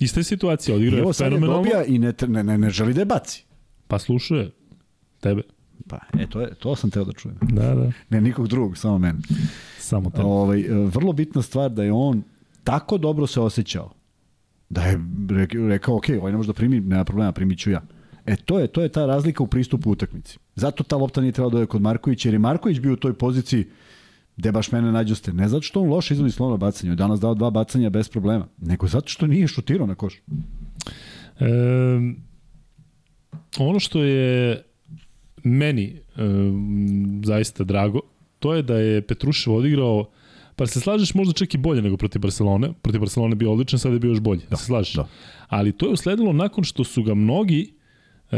[0.00, 1.56] Ista je situacija, odigrao je fenomenalno.
[1.56, 3.44] dobija i ne, ne, ne, ne želi da je baci.
[3.86, 4.50] Pa slušuje
[5.20, 5.42] tebe.
[5.88, 7.38] Pa, e, to, je, to sam teo da čujem.
[7.42, 7.92] Da, da.
[8.10, 9.18] Ne, nikog drugog, samo mene.
[9.78, 10.24] Samo tebe.
[10.24, 12.22] Ovaj, vrlo bitna stvar da je on
[12.64, 13.92] tako dobro se osjećao
[14.68, 15.00] da je
[15.68, 17.82] rekao, ok, ovaj ne može da primi, nema problema, primit ću ja.
[18.26, 20.38] E, to je, to je ta razlika u pristupu utakmici.
[20.54, 23.12] Zato ta lopta nije trebala da je kod Markovića, jer je Marković bio u toj
[23.12, 23.66] poziciji
[24.36, 25.32] gde baš mene nađoste.
[25.32, 28.46] Ne zato što on loše izvodi slovno bacanje, on danas dao dva bacanja bez problema,
[28.58, 30.14] nego zato što nije šutirao na koš.
[30.14, 30.22] E,
[33.58, 34.62] ono što je
[35.44, 36.00] meni e,
[37.24, 38.00] zaista drago,
[38.38, 40.10] to je da je Petrušev odigrao
[40.56, 42.72] Pa se slažeš možda čak i bolje nego protiv Barcelone.
[42.82, 44.40] Protiv Barcelone je bio odličan, sad je bio još bolje.
[44.50, 44.94] Da, se slažeš?
[44.94, 45.08] Da.
[45.48, 47.75] Ali to je usledilo nakon što su ga mnogi
[48.32, 48.36] E,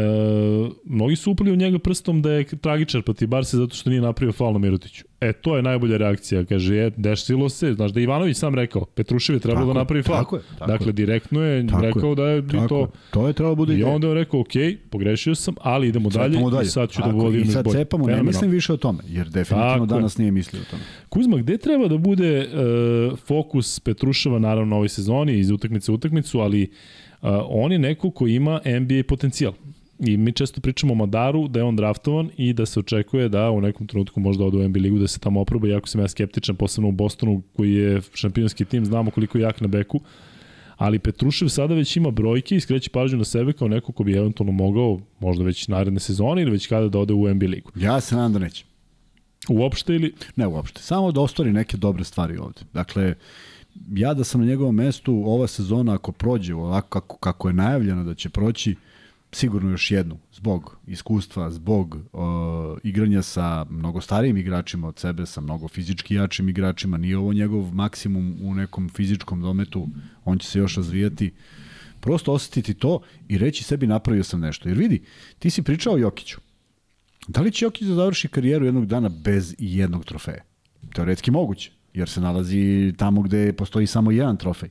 [0.84, 4.32] mnogi su upali u njega prstom da je tragičar protiv Barse zato što nije napravio
[4.32, 5.05] faul na Mirotiću.
[5.20, 6.45] E, to je najbolja reakcija.
[6.45, 10.18] Kaže, je, desilo se, znaš da Ivanović sam rekao, Petrušev je trebalo da napravi faul.
[10.18, 12.89] Tako je, tako dakle, direktno je tako rekao da je tako to.
[13.11, 14.53] To je trebalo bude I onda je rekao, ok,
[14.91, 16.66] pogrešio sam, ali idemo dalje, dalje.
[16.66, 17.78] i sad ću da tako, da vodim I sad bolje.
[17.78, 20.82] cepamo, ne mislim više o tome, jer definitivno tako danas nije mislio o tome.
[21.09, 26.41] Kuzma, gde treba da bude uh, fokus Petruševa, naravno, ovoj sezoni, iz utakmice u utakmicu,
[26.41, 26.62] ali
[27.22, 29.53] uh, on je neko ko ima NBA potencijal.
[29.99, 33.51] I mi često pričamo o Madaru, da je on draftovan i da se očekuje da
[33.51, 36.09] u nekom trenutku možda ode u NBA ligu, da se tamo oproba, iako sam ja
[36.09, 40.01] skeptičan, posebno u Bostonu koji je šampionski tim, znamo koliko je jak na beku.
[40.76, 44.16] ali Petrušev sada već ima brojke i skreće pažnju na sebe kao neko ko bi
[44.16, 47.70] eventualno mogao, možda već naredne sezone ili već kada da ode u NBA ligu.
[47.76, 48.64] Ja se nadam da neće.
[49.49, 50.14] Uopšte ili?
[50.36, 52.61] Ne uopšte, samo da ostvari neke dobre stvari ovde.
[52.72, 53.14] Dakle,
[53.90, 58.05] ja da sam na njegovom mestu ova sezona ako prođe ovako kako, kako je najavljeno
[58.05, 58.76] da će proći,
[59.33, 62.20] sigurno još jednu, zbog iskustva, zbog uh,
[62.83, 67.74] igranja sa mnogo starijim igračima od sebe, sa mnogo fizički jačim igračima, nije ovo njegov
[67.74, 69.89] maksimum u nekom fizičkom dometu,
[70.24, 71.33] on će se još razvijati.
[72.01, 74.68] Prosto osetiti to i reći sebi napravio sam nešto.
[74.68, 75.03] Jer vidi,
[75.39, 76.41] ti si pričao o Jokiću.
[77.29, 80.43] Da li će Jokić da završi karijeru jednog dana bez jednog trofeja?
[80.95, 84.68] Teoretski moguće, jer se nalazi tamo gde postoji samo jedan trofej.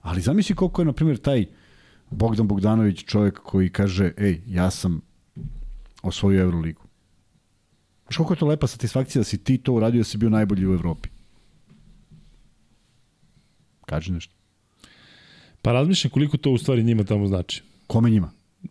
[0.00, 1.46] Ali zamisli koliko je, na primjer, taj
[2.10, 5.00] Bogdan Bogdanović čovjek koji kaže, ej, ja sam
[6.02, 6.82] osvojio Euroligu.
[8.02, 10.66] Znaš koliko je to lepa satisfakcija da si ti to uradio da si bio najbolji
[10.66, 11.08] u Evropi?
[13.86, 14.34] Kaži nešto.
[15.62, 17.62] Pa razmišljam koliko to u stvari njima tamo znači.
[17.86, 18.30] Kome njima?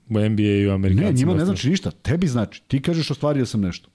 [0.10, 1.12] U NBA i u Amerikancima.
[1.12, 1.92] Ne, njima ne znači ništa.
[1.92, 2.62] Tebi znači.
[2.68, 3.90] Ti kažeš ostvario sam nešto.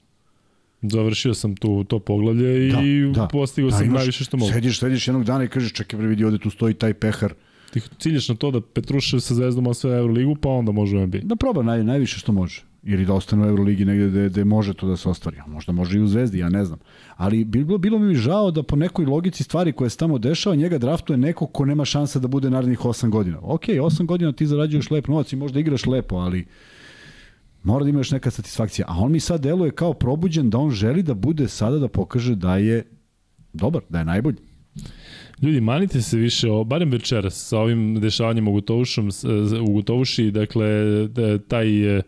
[0.82, 2.72] Završio sam tu to poglavlje i
[3.12, 4.53] da, da, postigao da, sam imaš, najviše što mogu.
[4.53, 7.34] Sediš, sediš jednog dana i kažeš čekaj bre vidi ovde tu stoji taj pehar.
[7.73, 11.18] Ti ciljaš na to da Petrušev sa Zvezdom osvaja Euroligu, pa onda može u NBA.
[11.23, 12.62] Da proba naj, najviše što može.
[12.83, 15.39] Ili da ostane u Euroligi negde gde, gde može to da se ostvari.
[15.47, 16.79] Možda može i u Zvezdi, ja ne znam.
[17.16, 20.79] Ali bilo, bilo mi žao da po nekoj logici stvari koje se tamo dešava, njega
[20.79, 23.39] draftuje neko ko nema šanse da bude narednih 8 godina.
[23.43, 26.47] Ok, 8 godina ti zarađuješ lep novac i možda igraš lepo, ali
[27.62, 28.87] mora da imaš neka satisfakcija.
[28.89, 32.35] A on mi sad deluje kao probuđen da on želi da bude sada da pokaže
[32.35, 32.85] da je
[33.53, 34.51] dobar, da je najbolji.
[35.43, 39.11] Ljudi, manite se više, o, barem večeras, sa ovim dešavanjem u Gotovušom,
[39.68, 40.66] u Gotovuši, dakle,
[41.09, 42.03] da, taj e,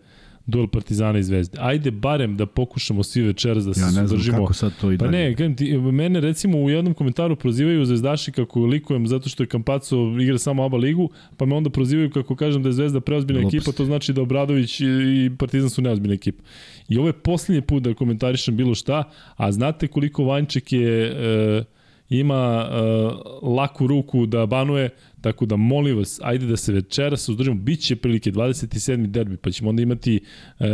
[0.46, 1.58] duel Partizana i Zvezde.
[1.60, 4.98] Ajde barem da pokušamo svi večeras da se ja ne znam kako sad to i
[4.98, 9.46] Pa ne, ti, mene recimo u jednom komentaru prozivaju Zvezdaši kako likujem zato što je
[9.46, 13.48] Kampaco igra samo ABA ligu, pa me onda prozivaju kako kažem da je Zvezda preozbiljna
[13.48, 16.42] ekipa, to znači da Obradović i Partizan su neozbiljna ekipa.
[16.88, 21.06] I ovo je posljednji put da komentarišem bilo šta, a znate koliko Vanček je...
[21.06, 21.73] E,
[22.18, 24.90] ima uh, laku ruku da banuje,
[25.20, 29.06] tako da molim vas, ajde da se večeras uzdržimo, bit će prilike 27.
[29.06, 30.20] derbi, pa ćemo onda imati
[30.58, 30.66] uh,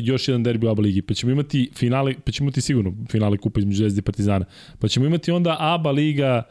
[0.00, 3.38] još jedan derbi u ABA ligi, pa ćemo imati finale, pa ćemo imati sigurno finale
[3.38, 4.44] kupa između Zvezde i Partizana,
[4.78, 6.42] pa ćemo imati onda ABA liga,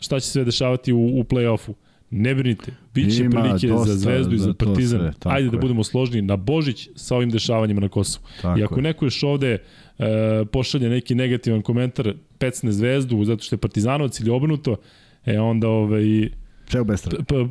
[0.00, 1.74] šta će se dešavati u, u play-offu.
[2.10, 5.00] Ne brinite, bit će Ima prilike dosta, za Zvezdu i za Partizan.
[5.00, 5.58] Sve, Ajde da je.
[5.58, 8.26] da budemo složni na Božić sa ovim dešavanjima na Kosovu.
[8.42, 8.82] Tako I ako je.
[8.82, 9.58] neko još ovde
[9.98, 10.04] uh,
[10.52, 14.76] pošalje neki negativan komentar, pecne Zvezdu zato što je Partizanovac ili obrnuto,
[15.24, 16.30] e onda ovaj,
[16.68, 17.02] Čeo bez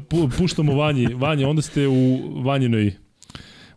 [0.09, 2.93] pu, puštamo vanji, vanji, onda ste u vanjinoj,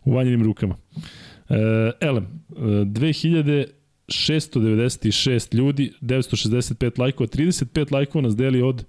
[0.03, 0.75] u vanjinim rukama.
[0.95, 1.55] Uh,
[2.01, 3.65] elem, uh, 2000
[4.07, 8.85] 696 ljudi, 965 lajkova, 35 lajkova nas deli od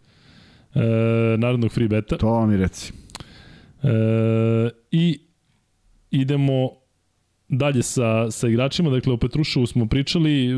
[0.75, 2.16] e, narodnog free beta.
[2.16, 2.93] To mi reci.
[3.83, 3.89] E,
[4.91, 5.20] I
[6.11, 6.70] idemo
[7.49, 10.55] dalje sa, sa igračima, dakle o Petruševu smo pričali, e,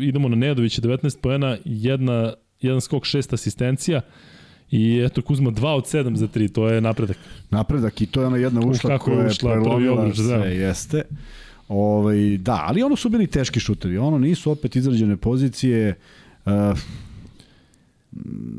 [0.00, 4.00] idemo na Nedovića 19 poena, jedna, jedan skok, šest asistencija.
[4.70, 7.16] I eto Kuzma 2 od 7 za 3, to je napredak.
[7.50, 10.14] Napredak i to je ona jedna ušla koja je prelomila da.
[10.14, 10.44] sve, da.
[10.44, 11.02] jeste.
[11.68, 15.94] Ovaj, da, ali ono su bili teški šutevi, ono nisu opet izrađene pozicije,
[16.44, 16.52] uh,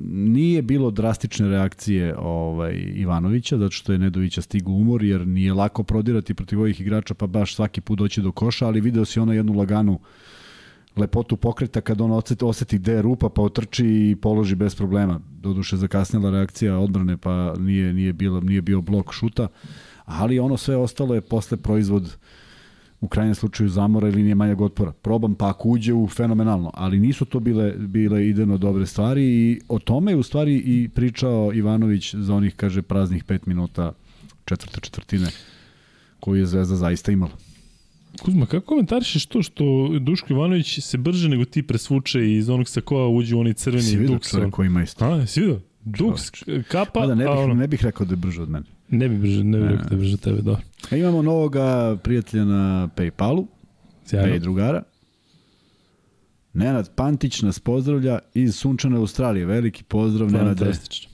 [0.07, 5.83] nije bilo drastične reakcije ovaj Ivanovića zato što je Nedovića stigu umor jer nije lako
[5.83, 9.33] prodirati protiv ovih igrača pa baš svaki put doći do koša, ali video si ona
[9.33, 9.99] jednu laganu
[10.95, 15.19] lepotu pokreta kad on oseti, oseti gde je rupa pa otrči i položi bez problema.
[15.41, 19.47] Doduše zakasnila reakcija odbrane pa nije, nije, bilo, nije bio blok šuta,
[20.05, 22.11] ali ono sve ostalo je posle proizvod uh,
[23.03, 24.91] u krajnjem slučaju zamora ili nije manjeg otpora.
[24.91, 29.59] Probam pa ako uđe u fenomenalno, ali nisu to bile, bile ideno dobre stvari i
[29.67, 33.91] o tome je u stvari i pričao Ivanović za onih, kaže, praznih pet minuta
[34.45, 35.27] četvrte četvrtine
[36.19, 37.31] koju je Zvezda zaista imala.
[38.21, 43.07] Kuzma, kako komentarišeš to što Duško Ivanović se brže nego ti presvuče iz onog sakoa
[43.07, 44.29] uđe u onaj crveni duks?
[44.29, 45.05] Si vidio koji ima isto?
[45.05, 45.59] A, si vidio?
[45.85, 46.23] Duks,
[46.67, 47.53] kapa, pa da, ne bih, a ono...
[47.53, 48.65] ne bih rekao da je brže od mene.
[48.89, 50.61] Ne bi brže, ne bi rekao da brže tebe, dobro.
[50.91, 53.45] A imamo novoga prijatelja na Paypalu,
[54.05, 54.33] Sjajno.
[54.33, 54.83] Pay drugara.
[56.53, 59.45] Nenad Pantić nas pozdravlja iz sunčane Australije.
[59.45, 60.59] Veliki pozdrav, Nenad.
[60.59, 61.11] Fantastično.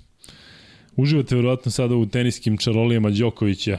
[0.95, 3.77] Uživate verovatno sada u teniskim čarolijama Đokovića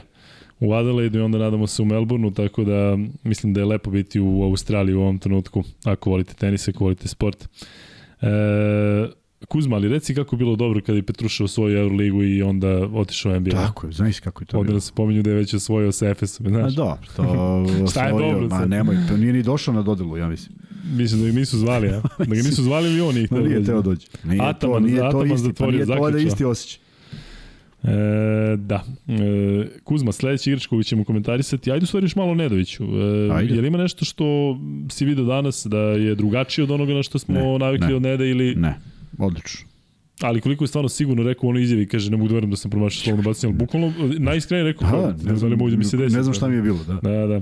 [0.59, 4.19] u Adelaide i onda nadamo se u Melbourneu, tako da mislim da je lepo biti
[4.19, 7.47] u Australiji u ovom trenutku, ako volite tenis, ako volite sport.
[8.21, 8.27] E,
[9.47, 13.31] Kuzma, ali reci kako je bilo dobro kada je Petruša osvojio Euroligu i onda otišao
[13.31, 13.51] u NBA.
[13.51, 14.75] Tako je, znaš kako je to onda bilo.
[14.75, 16.75] Onda se pominju da je već osvojio sa Efesom, znaš.
[16.77, 17.23] Ma da, što
[17.91, 18.47] Šta je dobro?
[18.47, 20.57] Ma nemoj, to nije ni došao na dodelu, ja mislim.
[20.95, 22.01] Mislim da ga nisu zvali, ja?
[22.17, 24.07] Da ga nisu zvali ili on ih nije teo dođi.
[24.23, 26.81] Nije Ataman, to, nije Ataman to isti, pa nije to da isti osjećaj.
[27.83, 28.83] E, da.
[29.07, 32.83] E, Kuzma, sledeći igrač koji ćemo komentarisati, ajde u stvari još malo Nedoviću.
[32.83, 33.55] E, ajde.
[33.55, 34.57] Je li ima nešto što
[34.89, 38.01] si vidio danas da je drugačije od onoga na što smo ne, navikli ne, od
[38.01, 38.55] Neda ili...
[38.55, 38.79] Ne,
[39.17, 39.67] odlično.
[40.21, 42.71] Ali koliko je stvarno sigurno rekao ono izjavi, kaže ne mogu da verujem da sam
[42.71, 45.97] promašao slovno bacanje, ali bukvalno najiskrenije rekao, ha, ne, ne znam da li mi se
[45.97, 46.15] desi.
[46.15, 46.93] Ne znam šta mi je bilo, da.
[46.93, 47.41] Da, da.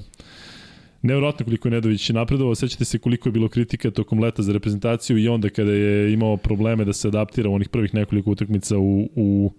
[1.02, 5.18] Nevjerojatno koliko je Nedović napredovao, sećate se koliko je bilo kritika tokom leta za reprezentaciju
[5.18, 9.10] i onda kada je imao probleme da se adaptira u onih prvih nekoliko utakmica u,
[9.16, 9.54] u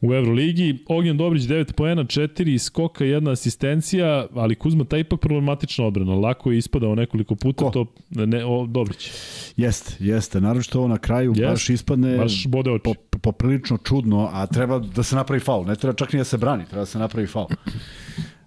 [0.00, 0.84] u Euroligi.
[0.88, 6.14] Ognjen Dobrić 9 poena, 4 skoka, jedna asistencija, ali Kuzma taj ipak problematična odbrana.
[6.14, 7.70] Lako je ispadao nekoliko puta Ko?
[7.70, 9.10] to ne o, Dobrić.
[9.56, 10.40] Jeste, jeste.
[10.40, 12.82] Naravno što na kraju Jest, baš ispadne baš bode oči.
[13.10, 15.64] Po, poprilično čudno, a treba da se napravi faul.
[15.66, 17.46] Ne treba čak ni da se brani, treba da se napravi faul.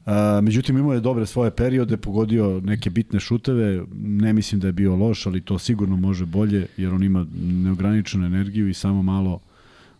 [0.05, 0.11] Uh,
[0.41, 4.95] međutim, imao je dobre svoje periode, pogodio neke bitne šuteve, ne mislim da je bio
[4.95, 9.39] loš, ali to sigurno može bolje, jer on ima neograničenu energiju i samo malo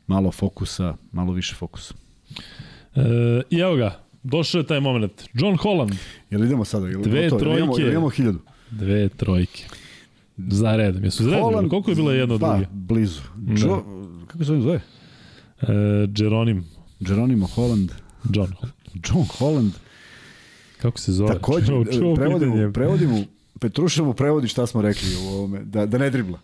[0.07, 1.93] malo fokusa, malo više fokusa.
[2.95, 3.01] E,
[3.49, 5.23] I evo ga, došao je taj moment.
[5.33, 5.93] John Holland.
[6.29, 6.87] Jel idemo sada?
[6.87, 7.59] Jel Dve to, trojke.
[7.59, 8.39] Jel imamo, imamo hiljadu?
[8.71, 9.65] Dve trojke.
[10.37, 11.03] Za redom.
[11.03, 11.43] Jesu za redom?
[11.43, 12.65] Holland, Koliko je bila jedna od pa, druge?
[12.71, 13.21] blizu.
[13.47, 13.83] Jo,
[14.27, 14.81] kako se zove?
[15.61, 15.67] E,
[16.17, 16.65] Jeronim.
[16.99, 17.91] Jeronimo Holland.
[18.33, 18.73] John Holland.
[19.09, 19.71] John Holland.
[20.77, 21.33] Kako se zove?
[21.33, 21.65] Takođe,
[22.15, 23.23] prevodimo, prevodimo,
[23.59, 26.39] Petrušev mu prevodi šta smo rekli u ovome, da, da ne dribla.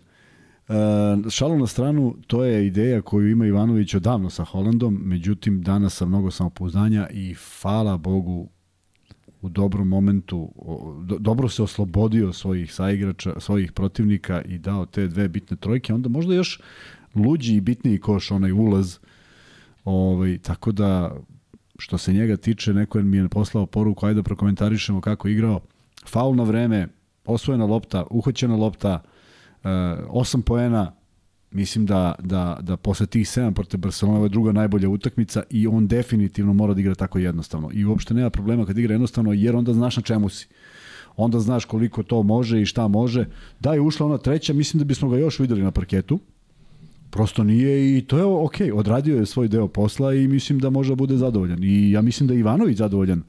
[0.70, 5.94] Uh, šalu na stranu, to je ideja koju ima Ivanović odavno sa Holandom, međutim danas
[5.94, 8.48] sa mnogo samopouzdanja i hvala Bogu
[9.42, 10.52] u dobrom momentu
[11.04, 16.08] do, dobro se oslobodio svojih saigrača, svojih protivnika i dao te dve bitne trojke, onda
[16.08, 16.60] možda još
[17.14, 18.98] luđi i bitniji koš onaj ulaz.
[19.84, 21.16] Ovaj tako da
[21.78, 25.60] što se njega tiče, neko mi je poslao poruku, ajde da prokomentarišemo kako je igrao.
[26.06, 26.88] Faul na vreme,
[27.24, 29.02] osvojena lopta, uhoćena lopta,
[29.64, 30.92] 8 eh, poena,
[31.50, 35.66] mislim da, da, da posle tih 7 protiv Barcelona ovo je druga najbolja utakmica i
[35.66, 37.70] on definitivno mora da igra tako jednostavno.
[37.72, 40.48] I uopšte nema problema kad igra jednostavno jer onda znaš na čemu si.
[41.16, 43.26] Onda znaš koliko to može i šta može.
[43.60, 46.18] Da je ušla ona treća, mislim da bismo ga još videli na parketu.
[47.10, 50.88] Prosto nije i to je ok, odradio je svoj deo posla i mislim da može
[50.88, 51.64] da bude zadovoljan.
[51.64, 53.22] I ja mislim da je Ivanović zadovoljan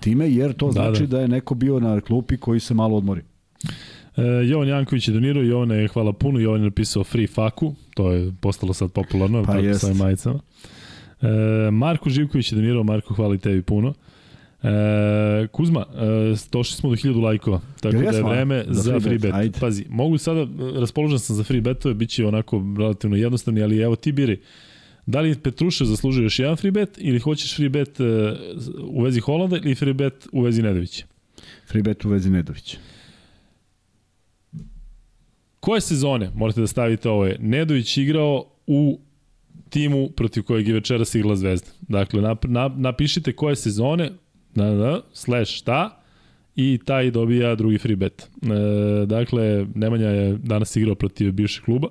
[0.00, 1.16] time jer to da, znači da.
[1.16, 3.22] da je neko bio na klupi koji se malo odmori.
[4.16, 8.12] E, Jovan Janković je donirao, Jovan je hvala puno, Jovan je napisao free faku, to
[8.12, 10.40] je postalo sad popularno, pa tako sa majicama.
[11.22, 13.94] E, Marko Živković je donirao, Marko hvala i tebi puno.
[14.62, 19.18] E, Kuzma, e, došli smo do 1000 lajkova, tako da je vreme za, za free,
[19.18, 19.34] bet.
[19.34, 19.60] bet.
[19.60, 20.46] Pazi, mogu sada,
[20.80, 24.40] raspoložen sam za free betove, bit će onako relativno jednostavni, ali evo ti biri.
[25.06, 28.06] Da li Petrušev zaslužuje još jedan free bet ili hoćeš free bet uh,
[28.82, 31.04] u vezi Holanda ili free bet u vezi Nedovića?
[31.66, 32.78] Free bet u vezi Nedovića.
[35.64, 39.00] Koje sezone, morate da stavite ovo je, Nedović igrao u
[39.70, 41.70] timu protiv kojeg je večeras igrala Zvezda.
[41.80, 44.10] Dakle, nap, nap, napišite koje sezone,
[44.54, 46.00] da, da, slash šta,
[46.56, 48.22] i taj dobija drugi free bet.
[48.22, 51.88] E, dakle, Nemanja je danas igrao protiv bivšeg kluba.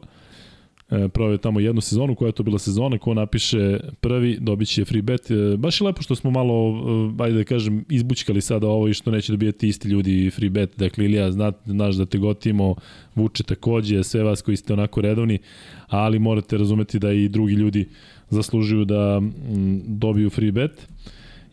[1.14, 5.02] Proveo tamo jednu sezonu, koja je to bila sezona, ko napiše prvi, dobit će free
[5.02, 5.32] bet.
[5.32, 6.84] E, baš je lepo što smo malo,
[7.20, 10.78] e, ajde da kažem, izbućkali sada ovo i što neće dobijati isti ljudi free bet.
[10.78, 12.76] Dakle, Ilija, zna, znaš da te gotimo,
[13.16, 15.40] Vuče takođe, sve vas koji ste onako redovni,
[15.88, 17.88] ali morate razumeti da i drugi ljudi
[18.30, 19.22] zaslužuju da
[19.86, 20.88] dobiju free bet.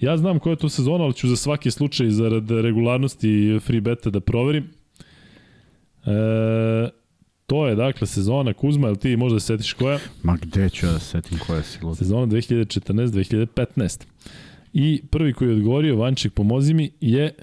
[0.01, 4.11] Ja znam koja je to sezona, ali ću za svaki slučaj, zarad regularnosti free beta
[4.11, 4.65] da proverim.
[6.07, 7.00] E,
[7.51, 9.99] To je dakle sezona Kuzma, ili ti možda se setiš koja?
[10.23, 11.97] Ma gde ću ja da setim koja si luda?
[11.97, 14.05] Sezona 2014-2015.
[14.73, 17.35] I prvi koji je odgovorio, Vanček pomozi mi, je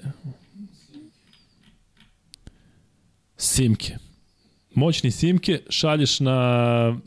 [3.36, 3.96] Simke.
[4.74, 7.00] Moćni Simke, šalješ na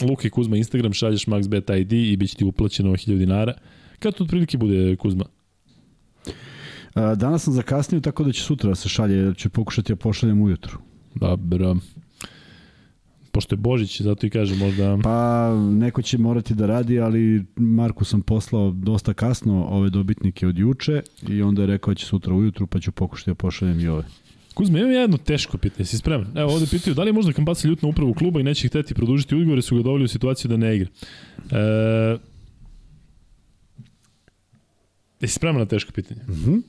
[0.00, 3.54] Luke Kuzma Instagram, šalješ MaxBet ID i bit će ti uplaćeno 1000 dinara.
[3.98, 5.24] Kad to otprilike bude Kuzma?
[6.94, 10.42] Danas sam zakasnio tako da će sutra da se šalje, da ću pokušati da pošaljem
[10.42, 10.78] ujutru.
[11.14, 11.76] Dobro
[13.36, 14.98] pošto je Božić, zato i kažem možda...
[15.02, 20.58] Pa neko će morati da radi, ali Marku sam poslao dosta kasno ove dobitnike od
[20.58, 23.88] juče i onda je rekao da će sutra ujutru, pa ću pokušati da pošaljem i
[23.88, 24.04] ove.
[24.54, 26.26] Kuzme, imam jedno teško pitanje, si spreman?
[26.36, 29.36] Evo, ovde pitaju, da li je možda Kampaca ljutna upravu kluba i neće hteti produžiti
[29.36, 30.88] ugovore, su ga doveli u situaciju da ne igra.
[31.50, 32.18] E,
[35.20, 36.20] Jesi spreman na teško pitanje?
[36.28, 36.50] Mhm.
[36.50, 36.62] Mm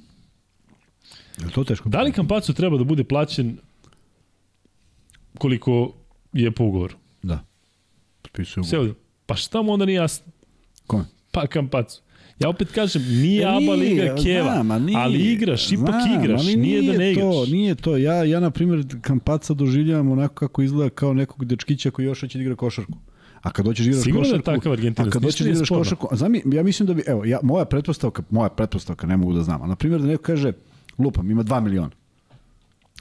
[1.46, 1.90] je to teško?
[1.90, 3.58] Da li Kampacu treba da bude plaćen
[5.38, 5.94] koliko
[6.44, 6.96] je po ugovoru.
[7.24, 7.46] Da.
[8.22, 8.96] Potpisuje ugovor.
[9.26, 10.32] Pa šta mu onda nije jasno?
[10.88, 11.06] Kome?
[11.32, 12.02] Pa Kampacu.
[12.40, 16.46] Ja opet kažem, nije e, ABA Liga Keva, znam, nije, ali igraš, ipak znam, igraš,
[16.46, 17.26] nije, nije da ne igraš.
[17.26, 21.92] To, nije to, ja, ja na primjer Kampaca doživljavam onako kako izgleda kao nekog dečkića
[21.92, 22.98] koji još hoće da igra košarku.
[23.42, 25.52] A kad dođeš da igraš Sigurno da je košarku, takav Argentinac, a kad da nije
[25.52, 25.84] igraš sporno.
[25.84, 29.44] košarku, zami, ja mislim da bi, evo, ja, moja pretpostavka, moja pretpostavka, ne mogu da
[29.44, 30.54] znam, a na primjer da neko kaže,
[30.98, 31.92] lupam, ima 2 miliona.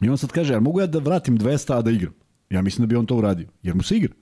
[0.00, 2.12] I on sad kaže, jel mogu ja da vratim 200, a da igram?
[2.50, 4.14] Ja mislim da bi on to uradio, jer mu se igra.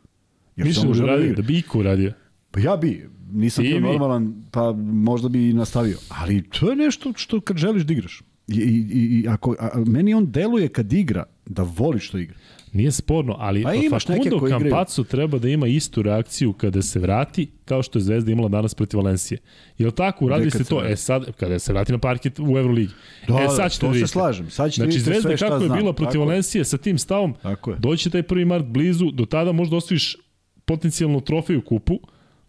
[0.57, 1.37] Jer Mislim da bi uradio, igra.
[1.37, 2.13] da bi Iko uradio.
[2.51, 5.99] Pa ja bi, nisam bio normalan, pa možda bi i nastavio.
[6.09, 8.23] Ali to je nešto što kad želiš da igraš.
[8.49, 12.37] I, i, i ako, a meni on deluje kad igra, da voli što igra.
[12.75, 14.71] Nije sporno, ali Pa imaš neke Facundo igraju.
[14.71, 18.75] Campazzo treba da ima istu reakciju kada se vrati, kao što je Zvezda imala danas
[18.75, 19.39] protiv Valencije.
[19.79, 20.85] Jel tako, uradili ste se to?
[20.87, 22.93] E sad, kada se vrati na parket u Euroligi.
[23.29, 24.13] Da, e da, sad ćete to da se vidite.
[24.13, 24.51] slažem.
[24.51, 25.79] Sad ćete znači, vidite Zvezda sve šta kako je znam.
[25.79, 26.27] bila protiv Tako je.
[26.27, 27.77] Valencije sa tim stavom, je.
[27.79, 30.17] doći će taj prvi mart blizu, do tada možda osvojiš
[30.65, 31.99] potencijalnu trofej u kupu,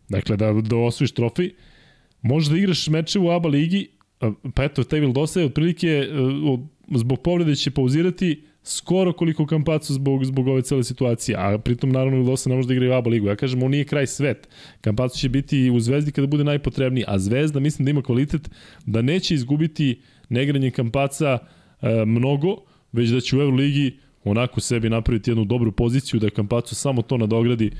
[0.10, 1.54] dakle da, da osvojiš trofej,
[2.22, 3.90] možda da igraš meče u ABA ligi,
[4.54, 6.08] pa eto, taj Vildosa je otprilike e,
[6.96, 12.18] zbog povrede će pauzirati skoro koliko Kampacu zbog, zbog ove cele situacije, a pritom naravno
[12.18, 13.28] Vildosa ne može da igra i u ABA ligu.
[13.28, 14.48] Ja kažem, on nije kraj svet.
[14.82, 18.50] Kampacu će biti u Zvezdi kada bude najpotrebniji, a Zvezda mislim da ima kvalitet
[18.86, 21.38] da neće izgubiti negranje Kampaca
[21.82, 22.58] e, mnogo,
[22.92, 27.18] već da će u Euroligi onako sebi napraviti jednu dobru poziciju da Kampacu samo to
[27.18, 27.72] nadogradi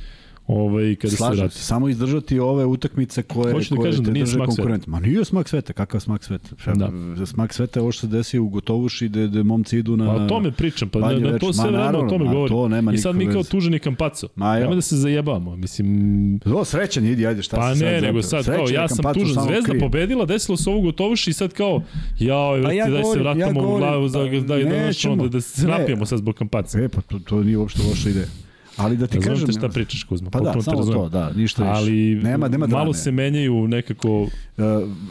[0.48, 1.56] ovaj, kada se Slažem vrati.
[1.56, 4.88] se, samo izdržati ove utakmice koje, Hoću da koje kažem te da nije drže konkurent.
[4.88, 6.50] Ma nije smak sveta, kakav smak sveta?
[6.66, 6.90] Da.
[7.18, 7.26] Da.
[7.26, 10.06] Smak sveta je ovo što se desi u Gotovuši gde, gde momci idu na...
[10.08, 12.56] Pa o tome pričam, pa na, to sve vreme o tome ma, govorim.
[12.56, 14.28] to nema I sad mi kao tuženi kampaco.
[14.36, 16.40] Ma, Nema da se zajebamo, mislim...
[16.46, 18.44] O, srećan, idi, ajde, šta Pa si ne, sad nego zapravo?
[18.44, 19.80] sad kao, Srećan ja je sam tužan, Zvezda kriv.
[19.80, 21.82] pobedila, desilo se ovo gotovuš i sad kao,
[22.20, 25.16] jao, Pa pa ja daj se vratamo ja u glavu, pa da, da, nećemo.
[25.16, 25.78] da, da se Ne.
[25.78, 26.80] napijemo sad zbog kampaca.
[26.80, 28.26] E, pa to, to nije uopšte loša ideja.
[28.78, 29.48] Ali da ti Razumem kažem...
[29.48, 31.00] te šta pričaš, Kuzma, Pa da, samo razumem.
[31.00, 31.74] to, da, ništa više.
[31.76, 32.94] Ali nema, nema malo drame.
[32.94, 34.22] se menjaju nekako...
[34.22, 34.30] Uh,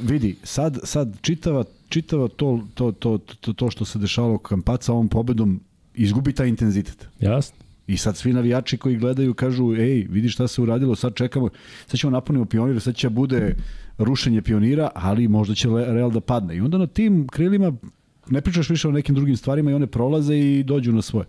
[0.02, 5.08] vidi, sad, sad čitava, čitava to, to, to, to, to što se dešavalo Kampaca ovom
[5.08, 5.60] pobedom
[5.94, 7.08] izgubi taj intenzitet.
[7.20, 7.56] Jasno.
[7.86, 11.48] I sad svi navijači koji gledaju kažu, ej, vidi šta se uradilo, sad čekamo,
[11.86, 13.54] sad ćemo napunimo pionir, sad će bude
[13.98, 16.56] rušenje pionira, ali možda će Real da padne.
[16.56, 17.72] I onda na tim krilima
[18.30, 21.26] ne pričaš više o nekim drugim stvarima i one prolaze i dođu na svoje.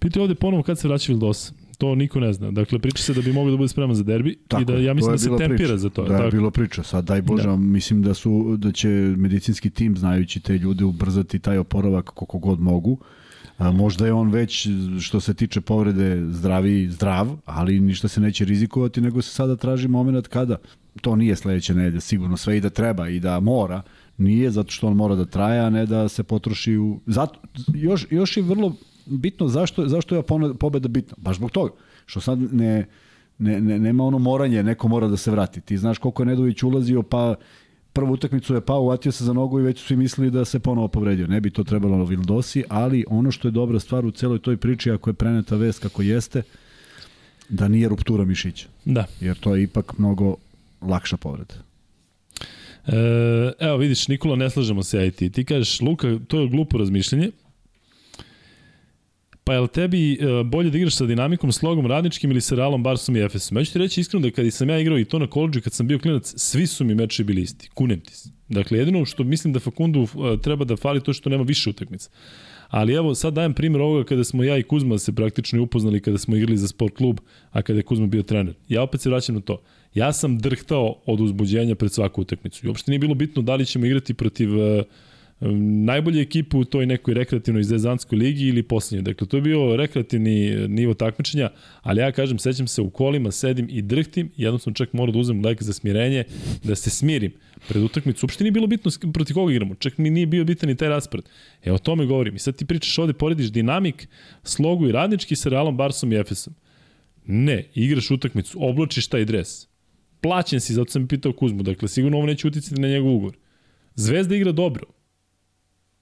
[0.00, 1.52] Piti ovde ponovo kad se vraća Vildosa.
[1.78, 2.50] To niko ne zna.
[2.50, 5.12] Dakle, priča se da bi mogao da bude spreman za derbi i da ja mislim
[5.12, 5.76] da se tempira priča.
[5.76, 6.04] za to.
[6.04, 6.36] Da je tako?
[6.36, 6.82] bilo priča.
[6.82, 7.56] Sad daj Bože, Da.
[7.56, 12.60] mislim da su da će medicinski tim znajući te ljude ubrzati taj oporavak koliko god
[12.60, 12.98] mogu.
[13.58, 14.68] A, možda je on već
[15.00, 19.88] što se tiče povrede zdravi, zdrav, ali ništa se neće rizikovati, nego se sada traži
[19.88, 20.56] moment kada
[21.00, 23.82] to nije sledeće nedelje, sigurno sve i da treba i da mora,
[24.18, 27.00] nije zato što on mora da traje, a ne da se potroši u...
[27.06, 27.40] Zato,
[27.74, 28.76] još, još je vrlo
[29.10, 30.22] bitno zašto, zašto je
[30.58, 31.16] pobeda bitna.
[31.18, 31.70] Baš zbog toga.
[32.06, 32.86] Što sad ne,
[33.38, 35.60] ne, ne, nema ono moranje, neko mora da se vrati.
[35.60, 37.34] Ti znaš koliko je Nedović ulazio, pa
[37.92, 40.58] prvu utakmicu je pao, uvatio se za nogu i već su svi mislili da se
[40.58, 41.26] ponovo povredio.
[41.26, 44.90] Ne bi to trebalo Vildosi, ali ono što je dobra stvar u celoj toj priči,
[44.90, 46.42] ako je preneta vest kako jeste,
[47.48, 48.66] da nije ruptura mišića.
[48.84, 49.04] Da.
[49.20, 50.36] Jer to je ipak mnogo
[50.80, 51.54] lakša povreda.
[52.86, 55.30] E, evo vidiš, Nikola, ne slažemo se ja i ti.
[55.30, 57.30] Ti kažeš, Luka, to je glupo razmišljanje.
[59.50, 62.82] Pa je li tebi e, bolje da igraš sa dinamikom, slogom radničkim ili sa Realom,
[62.82, 63.58] Barsom i Efesom?
[63.58, 65.72] Ja ću ti reći iskreno da kad sam ja igrao i to na koleđu, kad
[65.72, 67.68] sam bio klinac, svi su mi meče bili isti.
[67.74, 68.28] Kunem ti se.
[68.48, 72.10] Dakle, jedino što mislim da Fakundu e, treba da fali to što nema više utakmica.
[72.68, 76.18] Ali evo, sad dajem primjer ovoga kada smo ja i Kuzma se praktično upoznali kada
[76.18, 77.20] smo igrali za sport klub,
[77.50, 78.54] a kada je Kuzma bio trener.
[78.68, 79.62] Ja opet se vraćam na to.
[79.94, 82.66] Ja sam drhtao od uzbuđenja pred svaku utakmicu.
[82.66, 84.84] I uopšte nije bilo bitno da li ćemo igrati protiv uh,
[85.40, 89.02] najbolje ekipe u toj nekoj rekreativnoj zezanskoj ligi ili poslednjoj.
[89.02, 91.50] Dakle, to je bio rekreativni nivo takmičenja,
[91.82, 95.18] ali ja kažem, sećam se u kolima, sedim i drhtim, jednom sam čak morao da
[95.18, 96.24] uzem lek za smirenje,
[96.64, 97.32] da se smirim
[97.68, 98.26] pred utakmicu.
[98.26, 101.24] Uopšte nije bilo bitno protiv koga igramo, čak mi nije bio bitan ni taj raspored.
[101.64, 102.36] E, o tome govorim.
[102.36, 104.08] I sad ti pričaš ovde, porediš dinamik,
[104.42, 106.54] slogu i radnički sa Realom, Barsom i Efesom.
[107.26, 109.66] Ne, igraš utakmicu, oblačiš taj dres.
[110.20, 113.36] Plaćen si, zato sam pitao Kuzmu, dakle sigurno ovo neće uticati na njegov ugovor.
[113.94, 114.99] Zvezda igra dobro.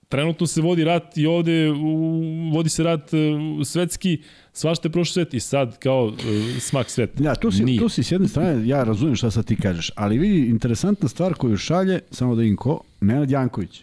[0.09, 2.23] Trenutno se vodi rat i ovde u,
[2.53, 4.23] vodi se rat uh, svetski,
[4.53, 6.15] svašta je prošlo svet i sad kao uh,
[6.61, 7.25] smak sveta.
[7.25, 7.81] Ja, tu si, Nije.
[7.81, 11.35] tu si s jedne strane, ja razumem šta sad ti kažeš, ali vidi, interesantna stvar
[11.35, 13.83] koju šalje, samo da im ko, Nenad Janković.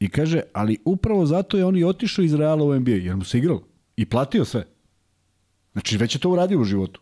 [0.00, 3.24] I kaže, ali upravo zato je on i otišao iz Reala u NBA, jer mu
[3.24, 3.62] se igralo.
[3.96, 4.64] I platio sve.
[5.72, 7.00] Znači, već je to uradio u životu.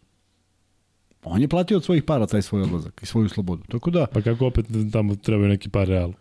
[1.24, 3.62] On je platio od svojih para taj svoj odlazak i svoju slobodu.
[3.68, 6.12] Tako da, Pa kako opet tamo trebaju neki par real?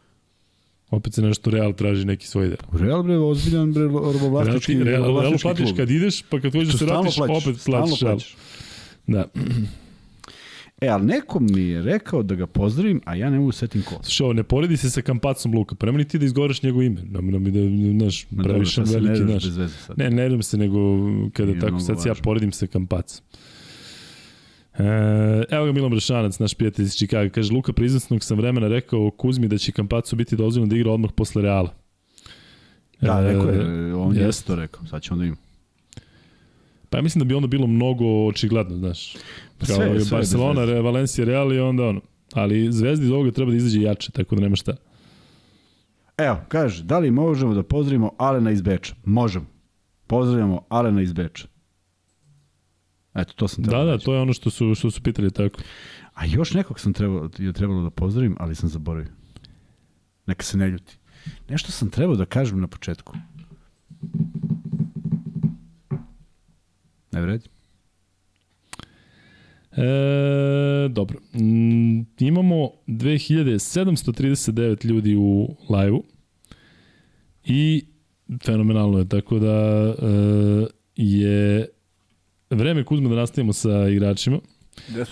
[0.93, 2.79] Opet se nešto real traži neki svoj deo.
[2.79, 5.77] Real bre, ozbiljan bre, Real, robovlastički, ti, real, real robovlastički platiš klub.
[5.77, 8.19] kad ideš, pa kad hoćeš da To se vratiš, opet plaćaš real.
[9.07, 9.25] Da.
[10.81, 13.81] E, ali neko mi je rekao da ga pozdravim, a ja ne mogu da setim
[13.81, 13.95] ko.
[14.03, 17.01] Slušaj, ne poredi se sa Kampacom Luka, pa ti da izgovoraš njegovo ime.
[17.05, 17.59] Nam, nam da,
[17.99, 19.47] znaš, previše veliki,
[19.85, 19.97] sad.
[19.97, 20.77] Ne, ne idem se, nego
[21.33, 23.25] kada Nije tako sad ja poredim sa Kampacom.
[24.77, 24.83] E,
[25.49, 27.29] evo ga Milan Brešanac, naš prijatelj iz Čikaga.
[27.29, 31.11] Kaže, Luka Priznesnog sam vremena rekao Kuzmi da će Kampacu biti dozvoljeno da igra odmah
[31.15, 31.73] posle Reala.
[33.01, 35.41] Da, rekao je, on je to rekao, sad ćemo da imamo.
[36.89, 39.13] Pa ja mislim da bi onda bilo mnogo očigledno, znaš.
[39.57, 42.01] Pa Kao sve, sve Barcelona, Re, Valencia, Real i onda ono.
[42.33, 44.75] Ali Zvezdi iz ovoga treba da izađe jače, tako da nema šta.
[46.17, 48.95] Evo, kaže, da li možemo da pozdravimo Alena iz Beča?
[49.05, 49.45] Možemo.
[50.07, 51.47] Pozdravljamo Alena iz Beča.
[53.15, 55.61] Eto, to sam trebalo Da, da, to je ono što su, što su pitali tako.
[56.13, 59.11] A još nekog sam trebalo, je trebalo da pozdravim, ali sam zaboravio.
[60.25, 60.97] Neka se ne ljuti.
[61.49, 63.17] Nešto sam trebao da kažem na početku.
[67.11, 67.49] Ne vredi?
[69.71, 71.19] E, dobro.
[71.33, 76.03] Mm, imamo 2739 ljudi u live-u
[77.45, 77.85] i
[78.45, 79.93] fenomenalno je, tako da e,
[80.95, 81.67] je
[82.55, 84.39] vreme Kuzma da nastavimo sa igračima.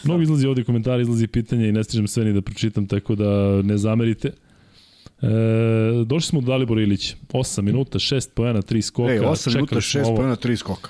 [0.04, 3.62] Mnogo izlazi ovde komentari, izlazi pitanja i ne stižem sve ni da pročitam, tako da
[3.62, 4.32] ne zamerite.
[5.22, 5.28] E,
[6.06, 7.16] došli smo do Dalibor Ilić.
[7.34, 9.14] 8 minuta, 6 pojena, 3 skoka.
[9.14, 10.90] Ej, 8 minuta, 6 pojena, 3 skoka.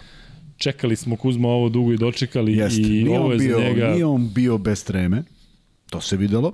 [0.57, 2.77] Čekali smo Kuzma ovo dugo i dočekali Jest.
[2.77, 3.87] i nije ovo je bio, za njega...
[3.87, 5.23] Nije on bio bez treme,
[5.89, 6.53] to se videlo,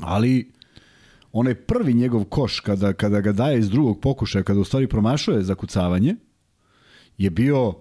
[0.00, 0.50] ali
[1.32, 5.42] onaj prvi njegov koš kada, kada ga daje iz drugog pokušaja, kada u stvari promašuje
[5.42, 6.16] zakucavanje,
[7.18, 7.74] je bio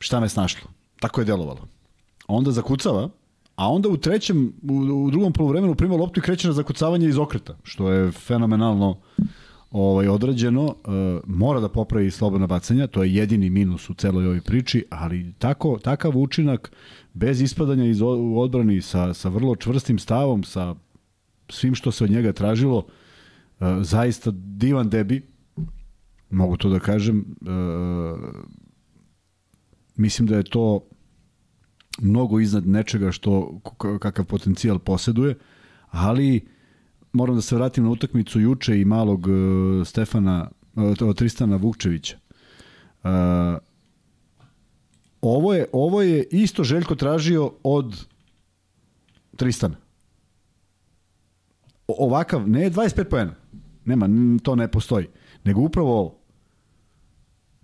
[0.00, 0.70] šta me snašlo.
[1.00, 1.68] Tako je delovalo.
[2.28, 3.08] Onda zakucava,
[3.56, 7.18] a onda u trećem, u, u drugom polovremenu prima loptu i kreće na zakucavanje iz
[7.18, 8.96] okreta, što je fenomenalno
[9.70, 10.74] ovaj, odrađeno.
[10.84, 10.90] E,
[11.26, 15.78] mora da popravi slobodna bacanja, to je jedini minus u celoj ovoj priči, ali tako,
[15.78, 16.72] takav učinak
[17.14, 18.00] bez ispadanja iz
[18.36, 20.74] odbrani sa, sa vrlo čvrstim stavom, sa
[21.48, 22.86] svim što se od njega tražilo,
[23.60, 25.22] e, zaista divan debi,
[26.30, 27.50] mogu to da kažem, e,
[30.00, 30.80] mislim da je to
[32.00, 33.60] mnogo iznad nečega što
[34.00, 35.38] kakav potencijal poseduje,
[35.90, 36.46] ali
[37.12, 42.18] moram da se vratim na utakmicu juče i malog uh, Stefana uh, Tristana Vukčevića.
[43.04, 43.10] Uh,
[45.20, 48.06] ovo je ovo je isto Željko tražio od
[49.36, 49.76] Tristana.
[51.88, 53.34] Ovakav, ne 25 poena.
[53.84, 54.08] Nema,
[54.42, 55.06] to ne postoji.
[55.44, 56.19] Nego upravo ovo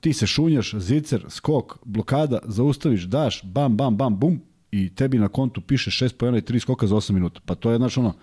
[0.00, 4.40] ti se šunjaš, zicer, skok, blokada, zaustaviš, daš, bam, bam, bam, bum,
[4.70, 7.40] i tebi na kontu piše 6 pojena i 3 skoka za 8 minuta.
[7.44, 8.14] Pa to je, znaš, ono,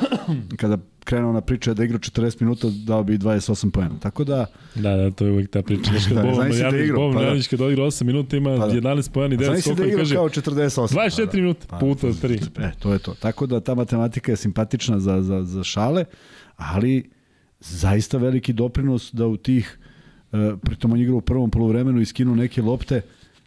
[0.60, 3.98] kada krene ona priča da igra 40 minuta, dao bi 28 pojena.
[4.00, 4.46] Tako da...
[4.74, 5.90] Da, da, to je uvek ta priča.
[5.90, 7.42] Znaš, kad da, Boban da igra, Boban pa da.
[7.50, 8.72] kad odigra 8 minuta, ima pa da.
[8.72, 10.80] 11 pojena i 9 skokova da igra kaže, kao 48.
[10.94, 11.36] 24 pa da.
[11.36, 12.48] minuta, pa, puta 3.
[12.58, 13.14] E, to je to.
[13.14, 16.04] Tako da ta matematika je simpatična za, za, za šale,
[16.56, 17.10] ali
[17.60, 19.78] zaista veliki doprinos da u tih
[20.62, 23.00] pritom on igra u prvom polovremenu i skinuo neke lopte,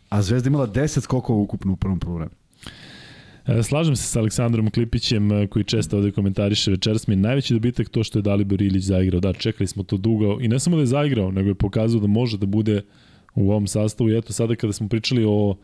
[0.09, 2.35] a Zvezda imala 10 skokova ukupno u prvom polovremenu.
[3.45, 7.89] E, slažem se sa Aleksandrom Klipićem e, koji često ovde komentariše večeras mi najveći dobitak
[7.89, 9.19] to što je Dalibor Ilić zaigrao.
[9.19, 12.07] Da, čekali smo to dugo i ne samo da je zaigrao, nego je pokazao da
[12.07, 12.81] može da bude
[13.35, 15.55] u ovom sastavu i eto sada kada smo pričali o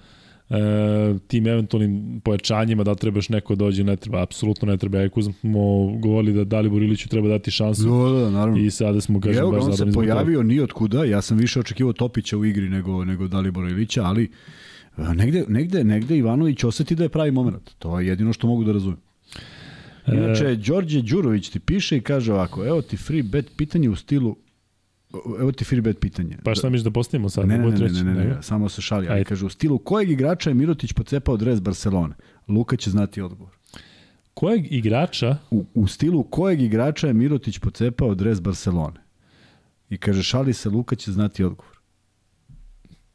[0.51, 5.01] e, tim eventualnim pojačanjima, da trebaš neko da dođe, ne treba, apsolutno ne treba.
[5.01, 7.83] Eko smo govorili da Dalibor Iliću treba dati šansu.
[7.83, 8.59] Da, da, naravno.
[8.59, 9.83] I sada smo, kažem, baš zadovoljni.
[9.83, 13.27] on se pojavio ni od kuda, ja sam više očekivao Topića u igri nego, nego
[13.27, 14.31] Dalibora Ilića, ali
[14.97, 17.71] e, negde, negde, negde Ivanović oseti da je pravi moment.
[17.79, 18.97] To je jedino što mogu da razumem.
[20.07, 20.55] Inače, e...
[20.55, 24.35] Đorđe Đurović ti piše i kaže ovako, evo ti free bet pitanje u stilu
[25.39, 26.37] Evo ti bet pitanje.
[26.43, 27.47] Pa šta miš da postavimo sad?
[27.47, 29.07] Ne, ne, ne, ne, ne, ne, ne, samo se šali.
[29.09, 32.15] Ali kaže, u stilu kojeg igrača je Mirotić pocepao dres Barcelone?
[32.47, 33.53] Luka će znati odgovor.
[34.33, 35.37] Kojeg igrača?
[35.51, 38.99] U, u stilu kojeg igrača je Mirotić pocepao dres Barcelone?
[39.89, 41.77] I kaže, šali se, Luka će znati odgovor.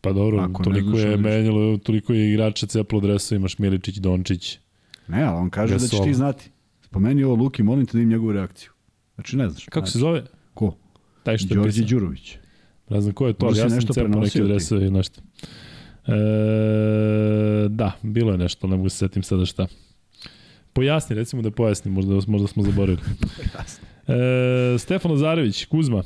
[0.01, 4.59] Pa dobro, Ako toliko je menjalo, toliko je igrača ceplo dresa, imaš Miličić, Dončić.
[5.09, 5.99] Ne, ali on kaže Gasol.
[5.99, 6.51] da će ti znati.
[6.83, 8.71] Spomeni ovo Luki, molim te da im njegovu reakciju.
[9.15, 9.65] Znači ne znaš.
[9.65, 9.93] Kako znači.
[9.93, 10.25] se zove?
[10.55, 10.77] Ko?
[11.27, 12.37] Taj što Đorđe Đurović.
[12.91, 15.21] Ne znam ko je to, ali ja sam cepao neke adrese i nešto.
[16.07, 16.13] E,
[17.69, 19.67] da, bilo je nešto, ne mogu se setim sada šta.
[20.73, 23.03] Pojasni, recimo da pojasni, možda, možda smo zaboravili.
[24.09, 26.03] E, Stefan Lazarević, Kuzma,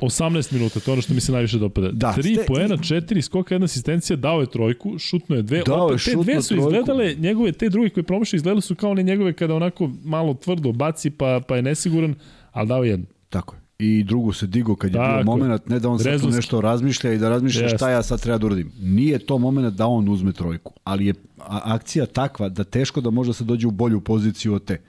[0.00, 1.90] 18 minuta, to je ono što mi se najviše dopada.
[1.92, 2.44] Da, 3 ste...
[2.46, 5.62] poena, 4 skoka, jedna asistencija, dao je trojku, šutno je dve.
[5.66, 6.68] Dao je te dve su trojku.
[6.68, 10.72] izgledale, njegove, te druge koje promašaju izgledale su kao one njegove kada onako malo tvrdo
[10.72, 12.14] baci pa, pa je nesiguran,
[12.52, 13.06] ali dao je jednu.
[13.28, 15.14] Tako je i drugu se digo kad je Tako.
[15.14, 17.76] bio moment, ne da on sad tu nešto razmišlja i da razmišlja Jest.
[17.76, 18.72] šta ja sad treba da uradim.
[18.80, 21.14] Nije to moment da on uzme trojku, ali je
[21.48, 24.80] akcija takva da teško da može da se dođe u bolju poziciju od te.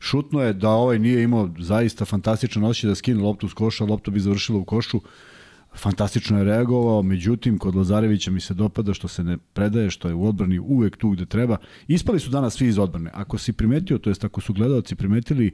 [0.00, 4.10] Šutno je da ovaj nije imao zaista fantastičan osjećaj da skine loptu s koša, lopta
[4.10, 5.00] bi završila u košu.
[5.74, 10.14] fantastično je reagovao, međutim, kod Lazarevića mi se dopada što se ne predaje, što je
[10.14, 11.56] u odbrani uvek tu gde treba.
[11.88, 13.10] Ispali su danas svi iz odbrane.
[13.14, 15.52] Ako si primetio, to jest ako su gledalci primetili,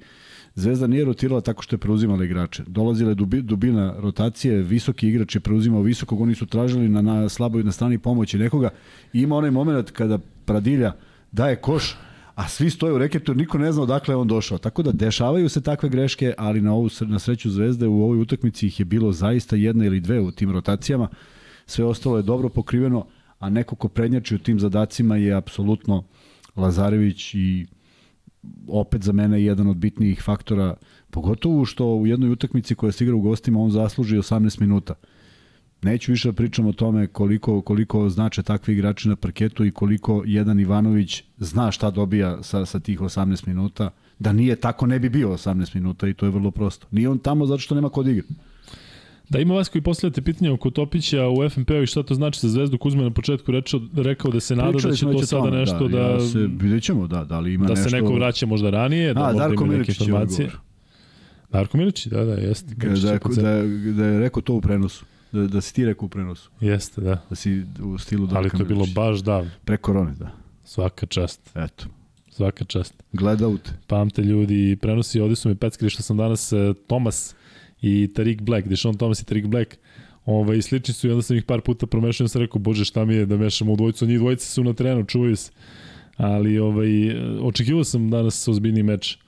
[0.56, 2.62] Zvezda nije rotirala tako što je preuzimala igrače.
[2.66, 7.28] Dolazila je dubi, dubina rotacije, visoki igrač je preuzimao visokog, oni su tražili na, na
[7.28, 8.70] slaboj na strani pomoći nekoga.
[9.12, 10.92] I ima onaj moment kada Pradilja
[11.32, 11.96] daje koš,
[12.34, 14.58] a svi stoje u reketu niko ne zna odakle je on došao.
[14.58, 18.66] Tako da dešavaju se takve greške, ali na, ovu, na sreću Zvezde u ovoj utakmici
[18.66, 21.08] ih je bilo zaista jedna ili dve u tim rotacijama.
[21.66, 23.06] Sve ostalo je dobro pokriveno,
[23.38, 26.04] a neko ko prednjači u tim zadacima je apsolutno
[26.56, 27.66] Lazarević i
[28.68, 30.74] opet za mene jedan od bitnijih faktora,
[31.10, 34.94] pogotovo što u jednoj utakmici koja se igra u gostima on zasluži 18 minuta.
[35.82, 40.22] Neću više da pričam o tome koliko, koliko znače takvi igrači na parketu i koliko
[40.26, 43.90] jedan Ivanović zna šta dobija sa, sa tih 18 minuta.
[44.18, 46.86] Da nije tako ne bi bio 18 minuta i to je vrlo prosto.
[46.90, 48.26] Nije on tamo zato što nema kod igra.
[49.28, 52.48] Da ima vas koji postavljate pitanje oko Topića u FNP-u i šta to znači za
[52.48, 55.58] Zvezdu Kuzma na početku rečao, rekao da se nada Pričali da će to sada tome,
[55.58, 55.98] nešto da...
[55.98, 57.84] da ja se, vidjet ćemo, da, da li ima da nešto...
[57.84, 60.50] Da se neko vraća možda ranije, da A, možda Darko ima neke informacije.
[61.52, 62.74] Darko Milić, da, da, jeste.
[62.74, 63.62] Da, da, da,
[63.92, 65.04] da je rekao to u prenosu.
[65.32, 66.50] Da, da si ti rekao u prenosu.
[66.60, 67.22] Jeste, da.
[67.30, 69.50] Da si u stilu Darka Ali to je bilo baš davno.
[69.64, 70.30] Pre korone, da.
[70.64, 71.50] Svaka čast.
[71.54, 71.84] Eto.
[72.30, 73.02] Svaka čast.
[73.12, 73.70] Gledaut.
[73.86, 77.34] Pamte ljudi, prenosi, ovdje su mi peckali što sam danas uh, Tomas
[77.82, 79.76] i Tarik Black, Dešon Thomas i Tarik Black,
[80.26, 83.04] ovaj, slični su i onda sam ih par puta promešao i sam rekao, bože šta
[83.04, 85.50] mi je da mešamo u dvojicu, njih dvojice su na trenu, čuvaju se.
[86.16, 86.88] Ali ovaj,
[87.40, 89.18] očekivao sam danas ozbiljni meč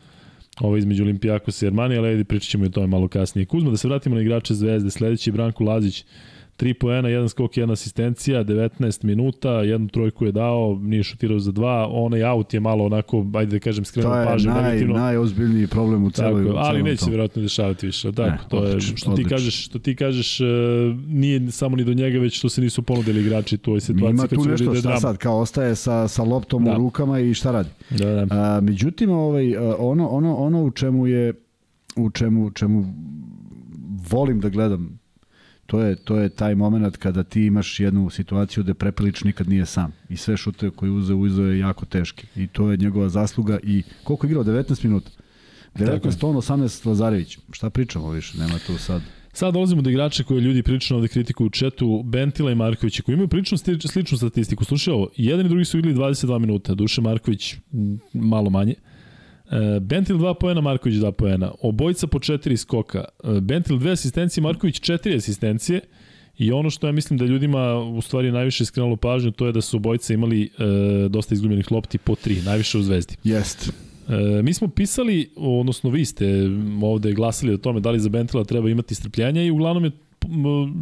[0.60, 3.46] ovaj, između Olimpijakos i Armani, ali pričat ćemo i o tome malo kasnije.
[3.46, 6.04] Kuzma, da se vratimo na igrače Zvezde, sledeći je Branko Lazić,
[6.58, 11.52] 3 poena, jedan skok, jedna asistencija, 19 minuta, jednu trojku je dao, nije šutirao za
[11.52, 14.52] dva, onaj aut je malo onako, ajde da kažem, skrenuo pažnju.
[14.52, 18.12] To je naj, najozbiljniji problem u celoj tako, Ali neće se vjerojatno dešavati više.
[18.12, 19.28] Tako, ne, to odlično, je, što odlično.
[19.28, 20.46] ti kažeš, što ti kažeš, uh,
[21.06, 24.10] nije samo ni do njega, već što se nisu ponudili igrači u ovoj situaciji.
[24.10, 26.72] Ima tu nešto da šta sad, kao ostaje sa, sa loptom da.
[26.72, 27.68] u rukama i šta radi.
[27.90, 28.26] Da, da.
[28.30, 31.34] A, međutim, ovaj, ono, ono, ono u čemu je
[31.96, 32.84] u čemu, čemu
[34.10, 34.97] volim da gledam
[35.68, 39.66] to je, to je taj moment kada ti imaš jednu situaciju gde Prepelić nikad nije
[39.66, 39.92] sam.
[40.08, 42.26] I sve šute koje uze, uze je jako teške.
[42.36, 43.58] I to je njegova zasluga.
[43.62, 44.44] I koliko je igrao?
[44.44, 45.10] 19 minuta.
[45.74, 47.38] 19 on, 18 Lazarević.
[47.52, 48.38] Šta pričamo više?
[48.38, 49.02] Nema tu sad.
[49.32, 53.14] Sad dolazimo do igrača koje ljudi prilično ovde kritikuju u četu, Bentila i Marković, koji
[53.14, 54.64] imaju prilično sličnu statistiku.
[54.64, 57.56] Slušaj ovo, jedan i drugi su igrali 22 minuta, Duše Marković
[58.12, 58.74] malo manje.
[59.50, 61.52] E, Bentil 2 poena, Marković 2 poena.
[61.60, 63.04] Obojica po 4 skoka.
[63.24, 65.80] E, Bentil 2 asistencije, Marković 4 asistencije.
[66.38, 69.60] I ono što ja mislim da ljudima u stvari najviše skrenulo pažnju, to je da
[69.60, 70.48] su obojica imali e,
[71.08, 73.16] dosta izgubljenih lopti po 3, najviše u Zvezdi.
[73.24, 73.70] Jeste.
[74.08, 76.50] E, mi smo pisali, odnosno vi ste
[76.82, 79.90] ovde glasali o tome da li za Bentila treba imati strpljenja i uglavnom je,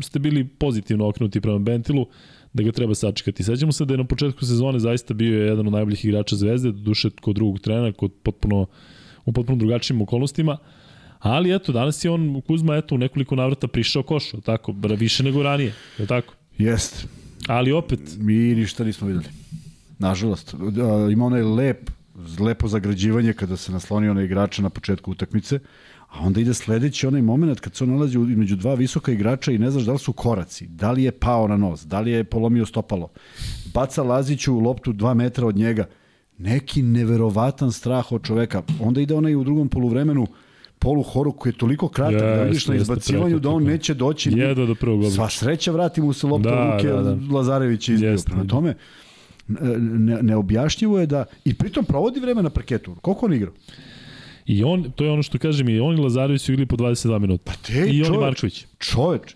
[0.02, 2.06] ste bili pozitivno okrenuti prema Bentilu
[2.56, 3.44] da ga treba sačekati.
[3.44, 7.10] Sećamo se da je na početku sezone zaista bio jedan od najboljih igrača Zvezde, duše
[7.20, 8.66] kod drugog trena, kod potpuno,
[9.24, 10.56] u potpuno drugačijim okolnostima.
[11.18, 15.42] Ali eto, danas je on, Kuzma, eto, u nekoliko navrata prišao košu, tako, više nego
[15.42, 16.34] ranije, je tako?
[16.58, 17.08] Jeste.
[17.48, 18.00] Ali opet...
[18.18, 19.26] Mi ništa nismo videli.
[19.98, 20.54] Nažalost.
[21.12, 21.90] Ima onaj lep,
[22.40, 25.58] lepo zagrađivanje kada se naslonio na igrača na početku utakmice,
[26.08, 29.58] A onda ide sledeći onaj moment kad se on nalazi između dva visoka igrača i
[29.58, 32.24] ne znaš da li su koraci, da li je pao na nos, da li je
[32.24, 33.08] polomio stopalo.
[33.74, 35.84] Baca Laziću loptu dva metra od njega.
[36.38, 38.62] Neki neverovatan strah od čoveka.
[38.80, 40.26] Onda ide onaj u drugom poluvremenu
[40.78, 44.30] polu horu koji je toliko kratak ja, da vidiš na izbacivanju da on neće doći.
[44.30, 45.14] Jedo do prvog obliča.
[45.14, 47.34] Sva sreća vrati mu se lopta da, ruke, da, da.
[47.34, 48.16] Lazarević je izbio.
[48.26, 48.74] Prema tome,
[49.48, 52.94] ne, neobjašnjivo je da, i pritom provodi vreme na parketu.
[53.02, 53.50] Koliko on igra?
[54.47, 57.18] I on, to je ono što kažem, i on i Lazarević su igli po 22
[57.18, 57.43] minuta.
[57.44, 58.66] Pa te, I on i Marković.
[58.78, 59.35] Čoveč.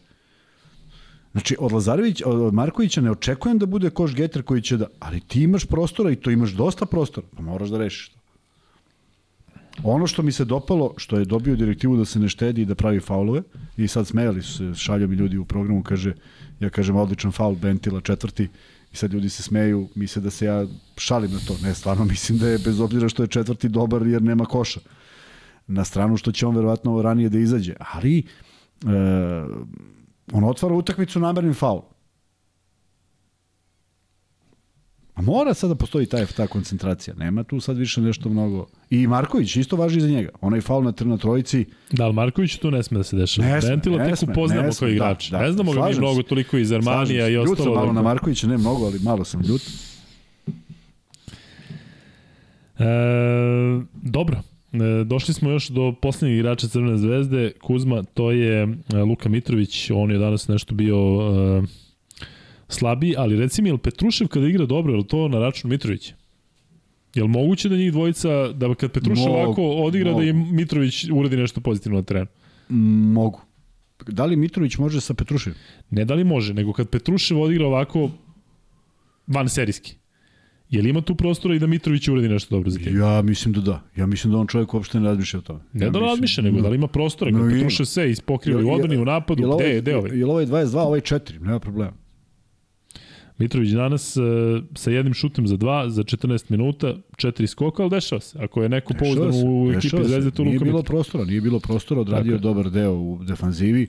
[1.32, 4.86] Znači, od Lazarević, od Markovića ne očekujem da bude koš geter koji će da...
[4.98, 7.26] Ali ti imaš prostora i to imaš dosta prostora.
[7.36, 8.18] Pa moraš da rešiš to.
[9.82, 12.74] Ono što mi se dopalo, što je dobio direktivu da se ne štedi i da
[12.74, 13.42] pravi faulove,
[13.76, 16.14] i sad smejali su se, šalju mi ljudi u programu, kaže,
[16.60, 18.48] ja kažem odličan faul, Bentila četvrti,
[18.92, 20.66] I sad ljudi se smeju, misle da se ja
[20.96, 21.56] šalim na to.
[21.62, 24.80] Ne, stvarno mislim da je bez obzira što je četvrti dobar jer nema koša.
[25.72, 27.74] Na stranu što će on verovatno ranije da izađe.
[27.92, 28.24] Ali e,
[30.32, 31.84] on otvara utakmicu namernim faulom.
[35.14, 37.14] A mora sada da postoji taj, ta koncentracija.
[37.14, 38.66] Nema tu sad više nešto mnogo.
[38.90, 40.28] I Marković isto važi za njega.
[40.40, 41.64] Onaj faul na, na trojici.
[41.92, 43.48] Da, ali Marković tu ne sme da se dešava.
[43.48, 45.30] Ne sme, Ventila tek upoznamo kao igrač.
[45.30, 47.56] Da, da, ne znamo ga mi mnogo toliko iz Armanija i ostalo.
[47.56, 49.62] Ljud sam malo na Markovića, ne mnogo, ali malo sam ljut.
[52.78, 52.84] E,
[54.02, 54.42] dobro,
[55.04, 60.10] došli smo još do poslednjeg igrača Crvene zvezde, Kuzma, to je e, Luka Mitrović, on
[60.10, 61.62] je danas nešto bio e,
[62.68, 66.14] slabiji, ali reci mi, je li Petrušev kada igra dobro, je to na račun Mitrovića?
[67.14, 70.22] Je li moguće da njih dvojica, da kad Petrušev Mogu, ovako odigra mogu.
[70.22, 72.26] da im Mitrović uradi nešto pozitivno na terenu?
[73.12, 73.40] Mogu.
[74.08, 75.58] Da li Mitrović može sa Petruševim?
[75.90, 78.10] Ne da li može, nego kad Petrušev odigra ovako
[79.26, 79.94] van serijski.
[80.70, 82.98] Je li ima tu prostora i da Mitrović uradi nešto dobro za tim?
[82.98, 83.82] Ja mislim da da.
[83.96, 85.60] Ja mislim da on čovjek uopšte ne razmišlja o tome.
[85.72, 87.54] Ne ja da mislim- razmišlja, nego da li ima prostora, kad No, ima.
[87.54, 90.10] Petrušev sve ispokriva i u odbrani, u napadu, gde ovaj, je, gde je ovaj?
[90.12, 91.92] Jel ovaj 22, ovaj 4, nema problema.
[93.38, 94.24] Mitrović danas uh,
[94.74, 98.38] sa jednim šutem za dva, za 14 minuta, četiri skoka, ali dešava se.
[98.38, 100.04] Ako je neko pouzdan se, u ekipi se.
[100.04, 100.86] Zvezde, to Nije Luka bilo Mitrović.
[100.88, 102.54] prostora, nije bilo prostora, odradio Tako je je.
[102.54, 103.86] dobar deo u defanzivi.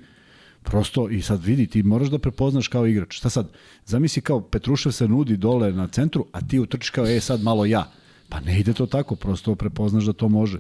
[0.64, 3.16] Prosto, i sad vidi, ti moraš da prepoznaš kao igrač.
[3.18, 3.52] Šta sad?
[3.86, 7.66] Zamisli kao Petrušev se nudi dole na centru, a ti utrčiš kao, e sad malo
[7.66, 7.92] ja.
[8.30, 10.60] Pa ne ide to tako, prosto prepoznaš da to može.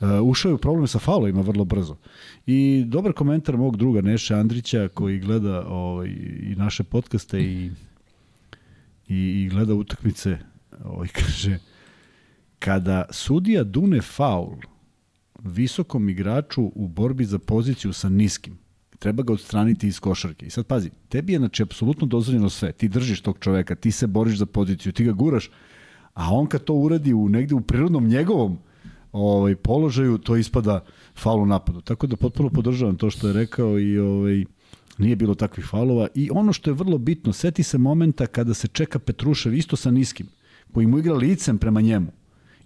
[0.00, 1.96] Uh, ušao je u problem sa faulovima vrlo brzo.
[2.46, 6.08] I dobar komentar mog druga Neše Andrića koji gleda ovaj,
[6.42, 7.70] i naše podcaste i,
[9.08, 10.38] i, i gleda utakmice,
[10.84, 11.58] ovaj, kaže
[12.58, 14.56] kada sudija dune faul
[15.44, 18.58] visokom igraču u borbi za poziciju sa niskim,
[19.00, 20.46] treba ga odstraniti iz košarke.
[20.46, 22.72] I sad pazi, tebi je znači apsolutno dozvoljeno sve.
[22.72, 25.50] Ti držiš tog čoveka, ti se boriš za poziciju, ti ga guraš,
[26.14, 28.58] a on kad to uradi u negde u prirodnom njegovom
[29.12, 31.80] ovaj položaju, to ispada faul u napadu.
[31.80, 34.44] Tako da potpuno podržavam to što je rekao i ovaj
[34.98, 38.68] nije bilo takvih faulova i ono što je vrlo bitno, seti se momenta kada se
[38.68, 40.26] čeka Petrušev isto sa niskim,
[40.72, 42.12] koji mu igra licem prema njemu.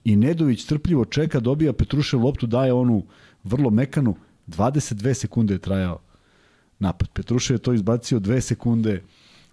[0.05, 3.05] I Nedović trpljivo čeka, dobija Petrušev loptu, daje onu
[3.45, 4.17] vrlo mekanu,
[4.47, 6.01] 22 sekunde je trajao
[6.79, 7.09] napad.
[7.11, 9.03] Petrušev je to izbacio 2 sekunde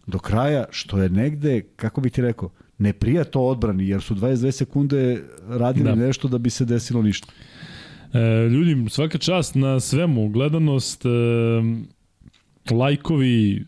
[0.08, 4.16] do kraja, što je negde, kako bih ti rekao, ne prija to odbrani, jer su
[4.16, 5.96] 22 sekunde radili Da.
[5.96, 7.28] nešto da bi se desilo ništa.
[8.14, 11.10] E, ljudi, svaka čast na svemu, gledanost, e,
[12.72, 13.66] lajkovi,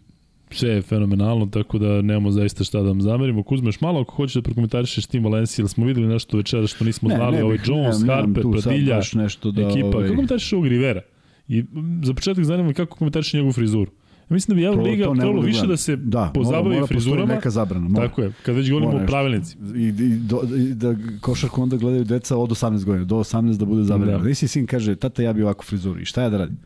[0.52, 3.44] sve je fenomenalno, tako da nemamo zaista šta da vam zamerimo.
[3.44, 7.10] Kuzmeš malo ako hoćeš da prokomentarišeš tim Valencija, ili smo videli nešto večera što nismo
[7.10, 9.88] Ne, znali, ne ovaj bih- Jones, nemam- nemam Harper, Pradilja, nešto da, ekipa.
[9.88, 11.02] ovaj- Kako komentarišeš ovog Rivera?
[11.48, 11.64] I
[12.04, 13.92] za početak zanima me kako komentarišeš njegovu frizuru.
[14.30, 17.34] Ja mislim da bi Euroliga ne trebalo više da se da, pozabavi mora, mora frizurama.
[17.34, 17.88] neka zabrana.
[17.88, 18.08] Mora.
[18.08, 19.58] Tako je, kad već govorimo o pravilnici.
[19.76, 23.66] I, i, do, i da košarku onda gledaju deca od 18 godina, do 18 da
[23.66, 24.20] bude zabranjeno.
[24.20, 24.28] Da.
[24.28, 26.00] Nisi sin kaže, tata ja bi ovako frizuru.
[26.00, 26.58] I šta ja da radim?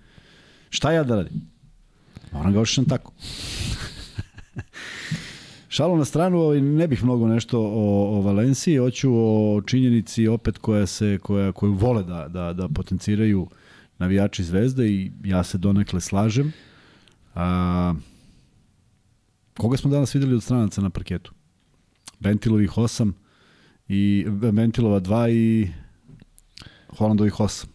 [0.69, 1.41] Šta ja da radim?
[2.31, 3.11] Moram ga ošišam tako.
[5.69, 10.57] Šalu na stranu, ovaj, ne bih mnogo nešto o, o Valenciji, hoću o činjenici opet
[10.57, 13.47] koja se, koja, koju vole da, da, da potenciraju
[13.99, 16.53] navijači Zvezde i ja se donekle slažem.
[17.35, 17.93] A,
[19.57, 21.33] koga smo danas videli od stranaca na parketu?
[22.19, 23.11] Ventilovih 8
[23.87, 25.67] i Ventilova 2 i
[26.97, 27.65] Holandovih 8.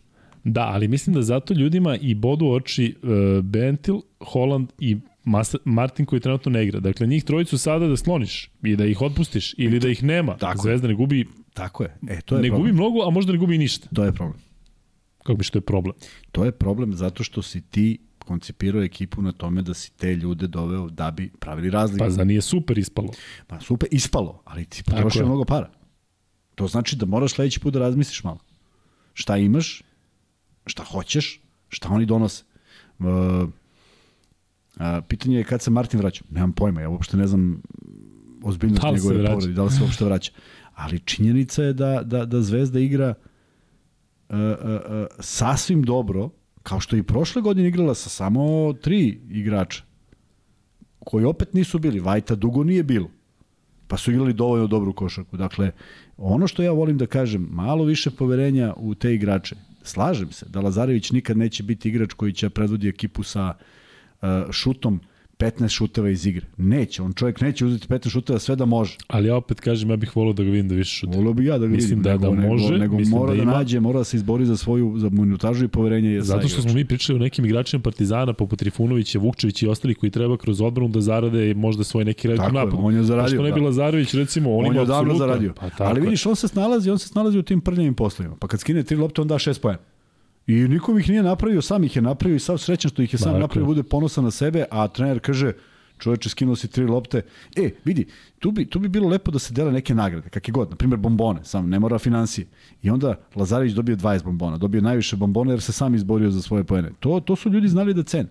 [0.45, 6.07] Da, ali mislim da zato ljudima i bodu oči uh, Bentil, Holland i Mas Martin
[6.07, 6.81] koji trenutno ne igra.
[6.81, 10.37] Dakle, njih trojicu sada da skloniš i da ih otpustiš ili da ih nema.
[10.37, 10.63] Tako je.
[10.63, 11.97] Zvezda ne gubi, Tako je.
[12.09, 12.63] E, to je ne problem.
[12.63, 13.89] gubi mnogo, a možda ne gubi ništa.
[13.95, 14.39] To je problem.
[15.23, 15.95] Kako bi što je problem?
[16.33, 20.47] To je problem zato što si ti koncipirao ekipu na tome da si te ljude
[20.47, 22.05] doveo da bi pravili razliku.
[22.05, 23.13] Pa za nije super ispalo.
[23.47, 25.71] Pa super, ispalo, ali ti potrošio mnogo para.
[26.55, 28.39] To znači da moraš sledeći put da razmisliš malo.
[29.15, 29.83] Šta imaš,
[30.67, 32.45] šta hoćeš, šta oni donose.
[32.99, 33.07] Uh,
[34.77, 36.25] a, pitanje je kad se Martin vraća.
[36.31, 37.63] Nemam pojma, ja uopšte ne znam
[38.43, 40.33] ozbiljnost Da njegove povrede, da li se uopšte vraća.
[40.75, 43.32] Ali činjenica je da, da, da Zvezda igra uh,
[44.33, 46.31] uh, uh, sasvim dobro,
[46.63, 49.83] kao što je i prošle godine igrala sa samo tri igrača,
[50.99, 52.01] koji opet nisu bili.
[52.01, 53.09] Vajta dugo nije bilo
[53.93, 55.37] pa su igrali dovoljno dobru košarku.
[55.37, 55.71] Dakle,
[56.17, 59.57] ono što ja volim da kažem, malo više poverenja u te igrače.
[59.83, 65.01] Slažem se da Lazarević nikad neće biti igrač koji će predvodi ekipu sa uh, šutom
[65.43, 66.47] 15 šuteva iz igre.
[66.57, 68.97] Neće, on čovjek neće uzeti 15 šuteva sve da može.
[69.09, 71.17] Ali ja opet kažem, ja bih volio da ga vidim da više šuta.
[71.17, 72.03] Volio bi ja da ga Mislim vidim.
[72.03, 73.53] da- nego, da može, nego, nego mislim mora da da, ima.
[73.53, 76.73] nađe, mora da se izbori za svoju za minutažu i poverenje je Zato što smo
[76.73, 80.89] mi pričali o nekim igračima Partizana poput Trifunovića, Vukčevića i ostalih koji treba kroz odbranu
[80.89, 82.77] da zarade možda svoj neki je, napadu.
[82.79, 83.67] on je zaradio, Pa što ne bi da.
[83.67, 85.53] Lazarević recimo, on, on je odavno zaradio.
[85.79, 88.37] Pa, Ali vidiš, on se snalazi, on se snalazi u tim prljavim poslovima.
[88.37, 89.79] Pa kad skine tri lopte, on da šest poena.
[90.47, 93.19] I nikom ih nije napravio, sam ih je napravio i sav srećan što ih je
[93.19, 93.41] sam Dakle.
[93.41, 95.53] napravio, bude ponosan na sebe, a trener kaže,
[95.99, 97.23] čoveče, skinuo si tri lopte.
[97.57, 98.07] E, vidi,
[98.39, 101.01] tu bi, tu bi bilo lepo da se dele neke nagrade, kakve god, na primjer
[101.01, 102.47] bombone, sam ne mora financije.
[102.83, 106.65] I onda Lazarević dobio 20 bombona, dobio najviše bombona jer se sam izborio za svoje
[106.65, 106.91] poene.
[107.01, 108.29] To, to su ljudi znali da cene.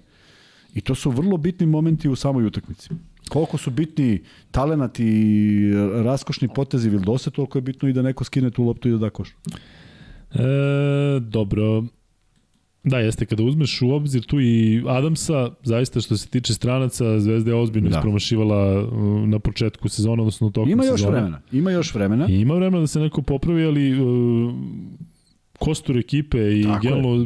[0.74, 2.90] I to su vrlo bitni momenti u samoj utakmici.
[3.30, 4.22] Koliko su bitni
[4.52, 5.72] talenat i
[6.04, 9.10] raskošni potezi Vildose, toliko je bitno i da neko skine tu loptu i da da
[9.10, 9.30] koš.
[9.30, 11.84] E, dobro.
[12.84, 17.52] Da, jeste, kada uzmeš u obzir tu i Adamsa, zaista što se tiče stranaca, Zvezda
[17.52, 17.98] je ozbiljno da.
[17.98, 21.12] ispromašivala uh, na početku sezona, odnosno tokom Ima još sezona.
[21.12, 22.28] vremena, ima još vremena.
[22.30, 24.54] I ima vremena da se neko popravi, ali uh,
[25.60, 27.26] kostur ekipe i generalno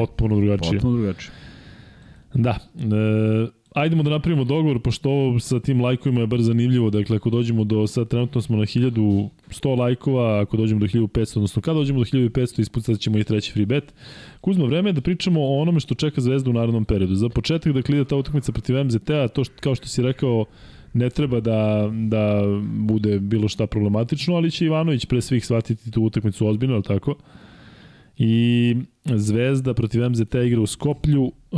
[0.00, 0.78] potpuno drugačije.
[0.78, 1.32] Potpuno drugačije.
[2.34, 2.58] Da.
[2.74, 6.90] E, ajdemo da napravimo dogovor, pošto ovo sa tim lajkovima je bar zanimljivo.
[6.90, 11.62] Dakle, ako dođemo do, sad trenutno smo na 1100 lajkova, ako dođemo do 1500, odnosno
[11.62, 13.94] kada dođemo do 1500, ispucat ćemo i treći free bet.
[14.40, 17.14] Kuzmo, vreme je da pričamo o onome što čeka Zvezdu u narodnom periodu.
[17.14, 20.44] Za početak, dakle, ide ta utakmica protiv MZT-a, to što, kao što si rekao,
[20.92, 22.42] ne treba da, da
[22.78, 27.14] bude bilo šta problematično, ali će Ivanović pre svih shvatiti tu utakmicu ozbiljno, ali tako?
[28.16, 31.56] I Zvezda protiv MZT igra u Skoplju, e,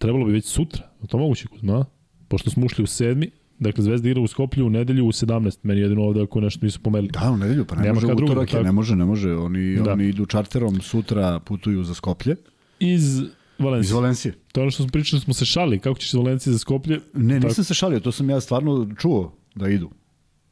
[0.00, 1.84] trebalo bi već sutra, je to moguće Kuzma?
[2.28, 5.58] Pošto smo ušli u sedmi, Dakle, Zvezda igra u Skoplju u nedelju u 17.
[5.62, 7.10] Meni jedino ovde ako nešto nisu pomerili.
[7.12, 9.34] Da, u nedelju, pa ne Nema može utorak, ne može, ne može.
[9.34, 9.92] Oni, da.
[9.92, 12.36] oni idu čarterom, sutra putuju za Skoplje.
[12.80, 13.20] Iz
[13.58, 13.88] Valencije.
[13.88, 14.34] Iz Valencije.
[14.52, 15.78] To je ono što smo pričali, smo se šali.
[15.78, 17.00] Kako ćeš iz Valencije za Skoplje?
[17.14, 17.64] Ne, nisam Tako...
[17.64, 19.90] se šalio, to sam ja stvarno čuo da idu.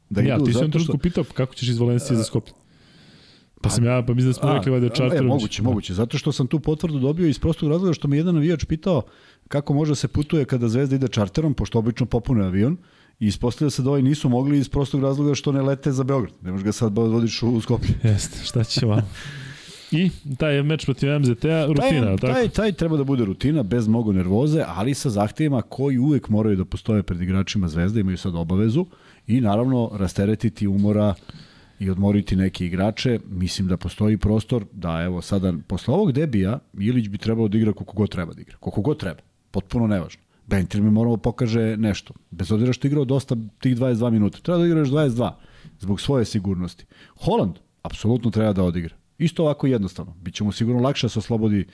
[0.09, 0.97] Da ja, idu ti sam što...
[0.97, 2.53] pitao kako ćeš iz Valencije za Skoplje.
[3.63, 5.25] Pa sam ja, pa mislim da smo rekli valjda čarterom.
[5.25, 5.93] E, moguće, moguće.
[5.93, 9.01] Zato što sam tu potvrdu dobio iz prostog razloga što me jedan navijač pitao
[9.47, 12.77] kako može da se putuje kada Zvezda ide čarterom, pošto obično popune avion.
[13.19, 16.33] I ispostavlja se da ovaj nisu mogli iz prostog razloga što ne lete za Beograd.
[16.41, 17.95] Ne možeš ga sad vodiš u Skoplje.
[18.11, 19.09] Jeste, šta će vam?
[19.91, 22.33] I taj meč protiv MZT-a rutina, taj, tako?
[22.33, 26.55] Taj, taj treba da bude rutina, bez mnogo nervoze, ali sa zahtevima koji uvek moraju
[26.55, 28.85] da postoje pred igračima Zvezda, imaju sad obavezu
[29.27, 31.13] i naravno rasteretiti umora
[31.79, 37.07] i odmoriti neke igrače, mislim da postoji prostor da evo sada posle ovog debija Ilić
[37.07, 38.57] bi trebao da igra koliko god treba da igra.
[38.57, 39.21] Koliko god treba.
[39.51, 40.21] Potpuno nevažno.
[40.47, 42.13] Bentil mi moramo pokaže nešto.
[42.31, 44.39] Bez obzira što igrao dosta tih 22 minuta.
[44.39, 45.31] Treba da igraš 22
[45.79, 46.85] zbog svoje sigurnosti.
[47.15, 48.95] Holland apsolutno treba da odigra.
[49.17, 50.15] Isto ovako jednostavno.
[50.21, 51.67] Biće mu sigurno lakše da se oslobodi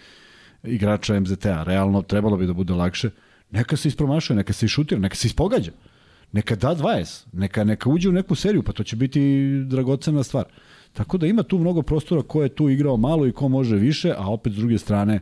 [0.64, 1.64] igrača MZT-a.
[1.64, 3.10] Realno trebalo bi da bude lakše.
[3.52, 5.72] Neka se ispromašuje, neka se išutira, neka se ispogađa
[6.32, 9.22] neka da 20, neka, neka uđe u neku seriju, pa to će biti
[9.66, 10.46] dragocena stvar.
[10.94, 14.14] Tako da ima tu mnogo prostora ko je tu igrao malo i ko može više,
[14.18, 15.20] a opet s druge strane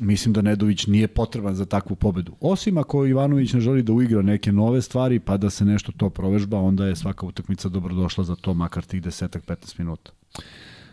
[0.00, 2.32] mislim da Nedović nije potreban za takvu pobedu.
[2.40, 6.10] Osim ako Ivanović ne želi da uigra neke nove stvari pa da se nešto to
[6.10, 10.10] provežba, onda je svaka utakmica dobrodošla za to, makar tih desetak, 15 minuta.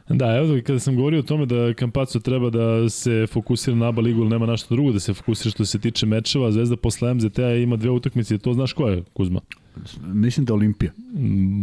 [0.09, 4.01] Da, evo kada sam govorio o tome da Kampaco treba da se fokusira na ABA
[4.01, 7.55] ligu ili nema našto drugo da se fokusira što se tiče mečeva, Zvezda posle MZT-a
[7.55, 9.39] ima dve utakmice, to znaš ko je, Kuzma?
[10.13, 10.91] Mislim da Olimpija.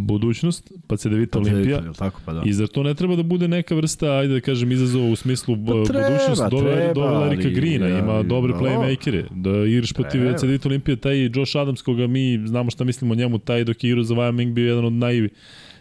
[0.06, 1.82] Budućnost, pa se da vidite Olimpija.
[1.86, 2.42] Pa tako, pa da.
[2.46, 5.56] I zar to ne treba da bude neka vrsta, ajde da kažem, izazova u smislu
[5.56, 6.42] pa treba, budućnost?
[6.50, 9.24] Dove, dove Larika Grina, ja, ima dobre playmakere.
[9.30, 13.38] Da igraš protiv Cedit Olimpija, taj Josh Adams, koga mi znamo šta mislimo o njemu,
[13.38, 15.28] taj dok je igrao za Wyoming bio jedan od naj,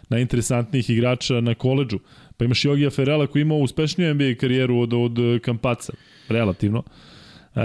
[0.08, 1.98] najinteresantnijih igrača na koleđu.
[2.36, 5.92] Pa imaš Jogija Ferela koji ima uspešniju NBA karijeru od, od Kampaca,
[6.28, 6.82] relativno.
[7.54, 7.60] E,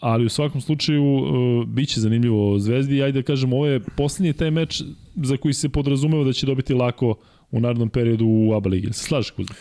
[0.00, 3.02] ali u svakom slučaju e, biće zanimljivo Zvezdi.
[3.02, 4.82] Ajde da kažem, ovo je poslednji taj meč
[5.16, 7.14] za koji se podrazumeva da će dobiti lako
[7.50, 8.92] u narodnom periodu u ABA ligi.
[8.92, 9.54] Se slažeš Kuzma?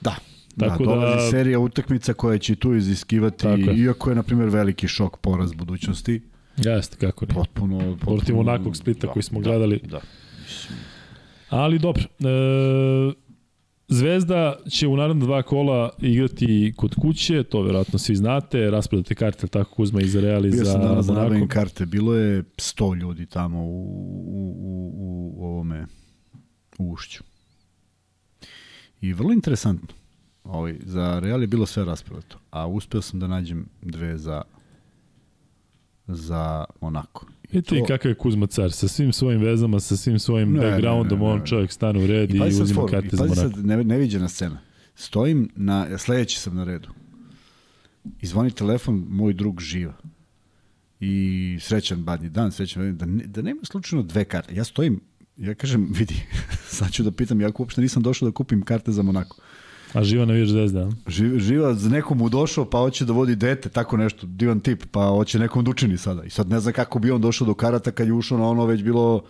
[0.00, 0.16] Da,
[0.58, 3.76] Tako da, dolazi da, serija utakmica koja će tu iziskivati, je.
[3.76, 6.20] iako je, na primjer, veliki šok poraz budućnosti.
[6.56, 7.34] Jeste, kako ne.
[7.34, 9.80] Potpuno, potpuno Protiv onakvog splita da, koji smo da, gledali.
[9.84, 10.00] Da.
[11.48, 12.02] Ali dobro.
[12.02, 13.25] E,
[13.88, 19.46] Zvezda će u naredna dva kola igrati kod kuće, to verovatno svi znate, raspredate karte,
[19.46, 23.00] tako Kuzma i za Real i za Bio sam danas da karte, bilo je 100
[23.00, 23.82] ljudi tamo u,
[24.26, 25.86] u, u, u ovome
[26.78, 27.24] u ušću.
[29.00, 29.88] I vrlo interesantno.
[30.44, 34.42] Ovaj, za Real je bilo sve raspredato, a uspeo sam da nađem dve za
[36.06, 37.26] za Monako.
[37.52, 37.84] I ti to...
[37.86, 41.30] kakav je Kuzma car, sa svim svojim vezama, sa svim svojim ne, backgroundom, ne, ne,
[41.30, 43.48] ne, on čovjek stane u red i, i uzima karte za Monako.
[43.48, 44.58] I sad, ne, neviđena scena.
[44.94, 46.88] Stojim, na, sledeći sam na redu.
[48.20, 49.94] I zvoni telefon, moj drug živa.
[51.00, 53.08] I srećan badnji dan, srećan badnji dan.
[53.08, 54.54] Da, ne, da nema slučajno dve karte.
[54.54, 55.00] Ja stojim,
[55.36, 56.14] ja kažem, vidi,
[56.78, 59.36] sad ću da pitam, ja uopšte nisam došao da kupim karte za Monako.
[59.92, 60.88] A živa navijač zvezda?
[61.08, 64.84] Živa, živa za nekom mu došao pa hoće da vodi dete, tako nešto, divan tip,
[64.90, 66.24] pa hoće nekom da učini sada.
[66.24, 68.66] I sad ne znam kako bi on došao do karata kad je ušao na ono
[68.66, 69.24] već bilo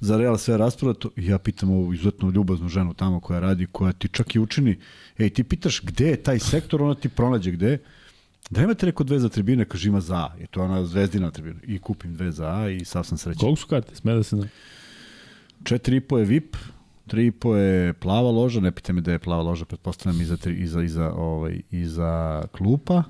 [0.00, 1.10] za Real sve rasprodato.
[1.16, 4.78] I ja pitam ovu izuzetno ljubaznu ženu tamo koja radi, koja ti čak i učini,
[5.18, 7.78] ej ti pitaš gde je taj sektor, ona ti pronađe gde
[8.50, 10.34] Da imate neko dve za tribine, kaže ima za A.
[10.40, 11.60] Je to ona zvezdina tribina.
[11.66, 13.40] I kupim dve za A i sav sam srećan.
[13.40, 13.94] Koliko su karte?
[13.94, 14.48] Sme da se zna.
[15.64, 16.56] Četiri i po je VIP,
[17.06, 21.12] 3,5 je plava loža, ne pite me da je plava loža, pretpostavljam iza, iza, iza,
[21.12, 23.02] ovaj, iza klupa.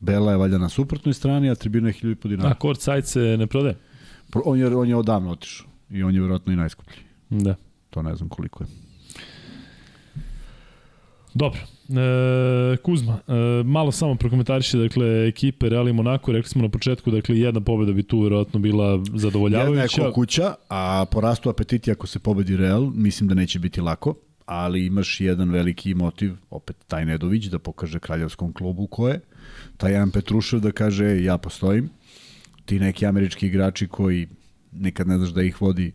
[0.00, 2.50] Bela je valjda na suprotnoj strani, a tribina je 1000 dinara.
[2.50, 3.76] A court side se ne prode?
[4.44, 6.96] On je, on je odavno otišao i on je vjerojatno i najskuplji.
[7.30, 7.54] Da.
[7.90, 8.68] To ne znam koliko je.
[11.34, 11.60] Dobro.
[11.90, 17.10] E, Kuzma, e, malo samo prokomentariše, dakle, ekipe Real i Monaco, rekli smo na početku,
[17.10, 19.82] dakle, jedna pobeda bi tu verovatno bila zadovoljavajuća.
[19.82, 23.80] Jedna je kuća, a po rastu apetiti ako se pobedi Real, mislim da neće biti
[23.80, 24.14] lako,
[24.46, 29.20] ali imaš jedan veliki motiv, opet taj Nedović, da pokaže kraljevskom klubu ko je,
[29.76, 31.90] taj jedan Petrušev da kaže ja postojim,
[32.64, 34.28] ti neki američki igrači koji
[34.72, 35.92] nikad ne znaš da ih vodi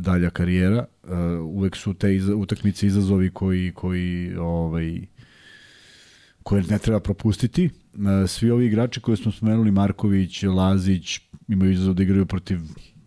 [0.00, 1.10] dalja karijera, uh,
[1.42, 5.00] uvek su te iz, utakmice izazovi koji, koji ovaj,
[6.42, 7.70] koje ne treba propustiti.
[7.94, 12.58] Uh, svi ovi igrači koje smo spomenuli, Marković, Lazić, imaju izazov da igraju protiv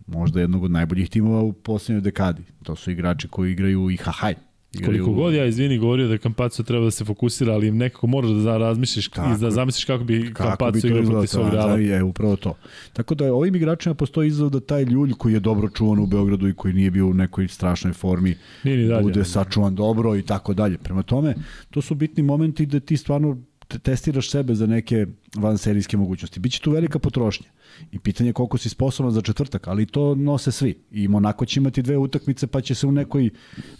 [0.06, 2.42] možda jednog od najboljih timova u poslednjoj dekadi.
[2.62, 4.34] To su igrači koji igraju i hahaj.
[4.72, 5.04] Igraju...
[5.04, 8.56] Koliko god ja, izvini, govorio da Kampaco treba da se fokusira, ali nekako moraš da
[8.56, 12.54] razmisliš kako, i da zamisliš kako bi Kampaco igrao protiv svog da, Je, upravo to.
[12.92, 16.48] Tako da ovim igračima postoji izazov da taj ljulj koji je dobro čuvan u Beogradu
[16.48, 19.02] i koji nije bio u nekoj strašnoj formi nije ni dalje.
[19.02, 20.78] bude sačuvan dobro i tako dalje.
[20.78, 21.34] Prema tome,
[21.70, 23.42] to su bitni momenti da ti stvarno
[23.82, 26.40] testiraš sebe za neke vanserijske mogućnosti.
[26.40, 27.46] Biće tu velika potrošnja.
[27.92, 30.74] I pitanje je koliko si sposoban za četvrtak, ali to nose svi.
[30.90, 33.30] I Monako će imati dve utakmice pa će se u nekoj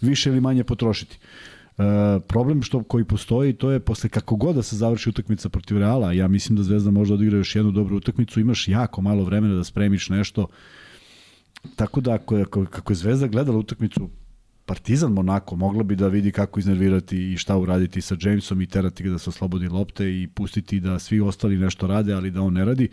[0.01, 1.19] više ili manje potrošiti.
[1.79, 1.83] E,
[2.29, 6.13] problem što koji postoji to je posle kako god da se završi utakmica protiv Reala,
[6.13, 9.55] ja mislim da Zvezda može da odigra još jednu dobru utakmicu, imaš jako malo vremena
[9.55, 10.47] da spremiš nešto.
[11.77, 14.09] Tako da ako je, kako je Zvezda gledala utakmicu
[14.69, 19.03] Partizan Monako mogla bi da vidi kako iznervirati i šta uraditi sa Jamesom i terati
[19.03, 22.53] ga da se oslobodi lopte i pustiti da svi ostali nešto rade, ali da on
[22.55, 22.89] ne radi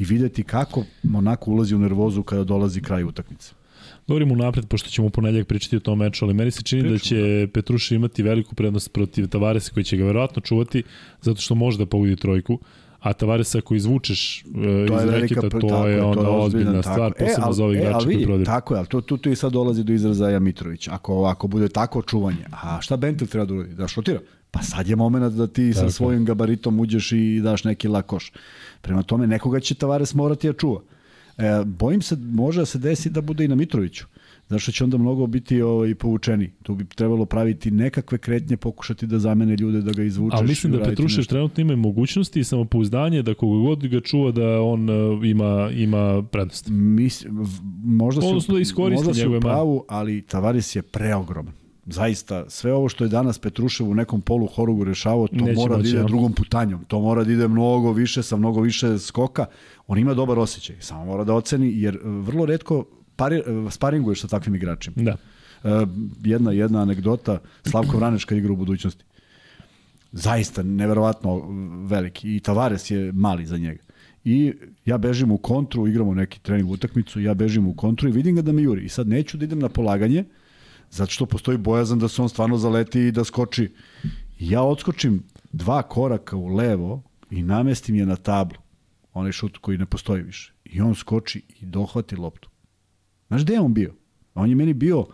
[0.00, 3.52] i videti kako Monako ulazi u nervozu kada dolazi kraj utakmice.
[4.08, 6.94] Govorimo napred, pošto ćemo u ponedljak pričati o tom meču, ali meni se čini Priču,
[6.94, 7.52] da će da.
[7.52, 10.82] Petruša imati veliku prednost protiv Tavaresa koji će ga verovatno čuvati,
[11.20, 12.58] zato što može da pogodi trojku
[13.00, 17.12] a Tavares ako izvučeš uh, iz reketa, to tako, je onda to je ozbiljna stvar,
[17.16, 18.44] e, posebno e, za ovih igrača e, koji prodaju.
[18.44, 20.88] Tako je, ali tu, tu, tu i sad dolazi do izrazaja Mitrović.
[20.88, 23.74] Ako, ako bude tako čuvanje, a šta Bentil treba da uradi?
[23.74, 24.20] Da šutira?
[24.50, 25.86] Pa sad je moment da ti tako.
[25.86, 28.32] sa svojim gabaritom uđeš i daš neki lakoš.
[28.80, 30.80] Prema tome, nekoga će Tavares morati da čuva.
[31.38, 34.04] E, bojim se, može da se desi da bude i na Mitroviću.
[34.48, 36.50] Zašto će onda mnogo biti ovaj, povučeni.
[36.62, 40.38] Tu bi trebalo praviti nekakve kretnje, pokušati da zamene ljude, da ga izvučeš.
[40.38, 44.62] Ali mislim da Petrušev trenutno ima mogućnosti i samopouzdanje da koga god ga čuva da
[44.62, 46.68] on uh, ima, ima prednost.
[46.70, 47.26] Mis,
[47.84, 53.08] možda se, da iskoristi u pravu, ali Tavares je preogroman zaista sve ovo što je
[53.08, 56.84] danas Petrušev u nekom polu horugu rešavao, to Neće mora da ide drugom putanjom.
[56.84, 59.46] To mora da ide mnogo više sa mnogo više skoka.
[59.86, 62.84] On ima dobar osjećaj, samo mora da oceni jer vrlo redko
[63.16, 64.96] pari, sparinguješ sa takvim igračima.
[64.96, 65.16] Da.
[65.64, 65.88] Uh,
[66.24, 67.38] jedna, jedna anegdota,
[67.70, 69.04] Slavko Vraneška igra u budućnosti.
[70.12, 71.42] Zaista, neverovatno
[71.86, 72.36] veliki.
[72.36, 73.82] I Tavares je mali za njega.
[74.24, 74.52] I
[74.84, 78.42] ja bežim u kontru, igramo neki trening utakmicu, ja bežim u kontru i vidim ga
[78.42, 78.84] da me juri.
[78.84, 80.24] I sad neću da idem na polaganje,
[80.90, 83.72] zato što postoji bojazan da se on stvarno zaleti i da skoči.
[84.38, 85.22] Ja odskočim
[85.52, 88.58] dva koraka u levo i namestim je na tablu.
[89.12, 90.52] Onaj šut koji ne postoji više.
[90.64, 92.50] I on skoči i dohvati loptu.
[93.28, 93.94] Znaš gde je on bio?
[94.34, 95.06] On je meni bio,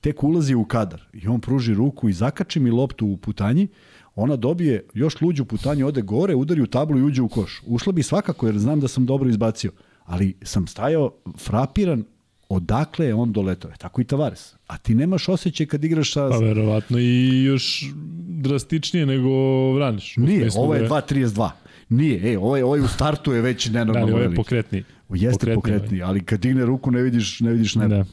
[0.00, 3.68] tek ulazi u kadar i on pruži ruku i zakači mi loptu u putanji,
[4.14, 7.62] ona dobije još luđu putanju, ode gore, udari u tablu i uđe u koš.
[7.66, 9.72] Ušla bi svakako jer znam da sam dobro izbacio,
[10.04, 12.04] ali sam stajao frapiran
[12.48, 13.70] odakle je on doletao.
[13.78, 14.54] Tako i Tavares.
[14.66, 16.28] A ti nemaš osjećaj kad igraš sa...
[16.28, 17.92] Pa verovatno i još
[18.28, 19.30] drastičnije nego
[19.72, 20.16] Vraniš.
[20.16, 21.50] Nije, ovo je 2.32.
[21.88, 24.84] Nije, e, ovaj, ovaj u startu je već nenormalno da, ovo je pokretni.
[25.08, 27.94] Jeste pokretni, pokretni ali kad digne ruku ne vidiš, ne vidiš nebo.
[27.94, 28.04] Da.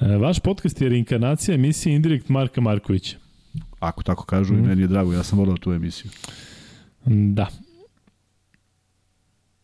[0.00, 3.16] E, vaš podcast je reinkarnacija emisije Indirekt Marka Markovića.
[3.78, 4.66] Ako tako kažu, mm.
[4.66, 6.10] meni je drago, ja sam volao tu emisiju.
[7.06, 7.46] Da.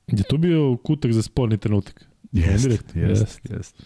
[0.06, 2.09] Je to bio kutak za sporni trenutak?
[2.32, 3.82] Jeste, jeste, jeste.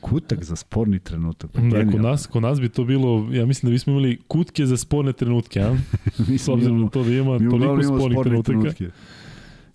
[0.00, 1.50] Kutak za sporni trenutak.
[1.52, 4.66] Pa da, kod nas, kod nas bi to bilo, ja mislim da bismo imali kutke
[4.66, 5.76] za sporne trenutke, a?
[6.38, 8.58] S obzirom na to da ima toliko spornih trenutaka.
[8.58, 8.88] Trenutke.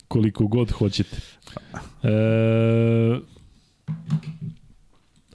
[0.08, 1.18] Koliko god hoćete.
[2.04, 2.10] E,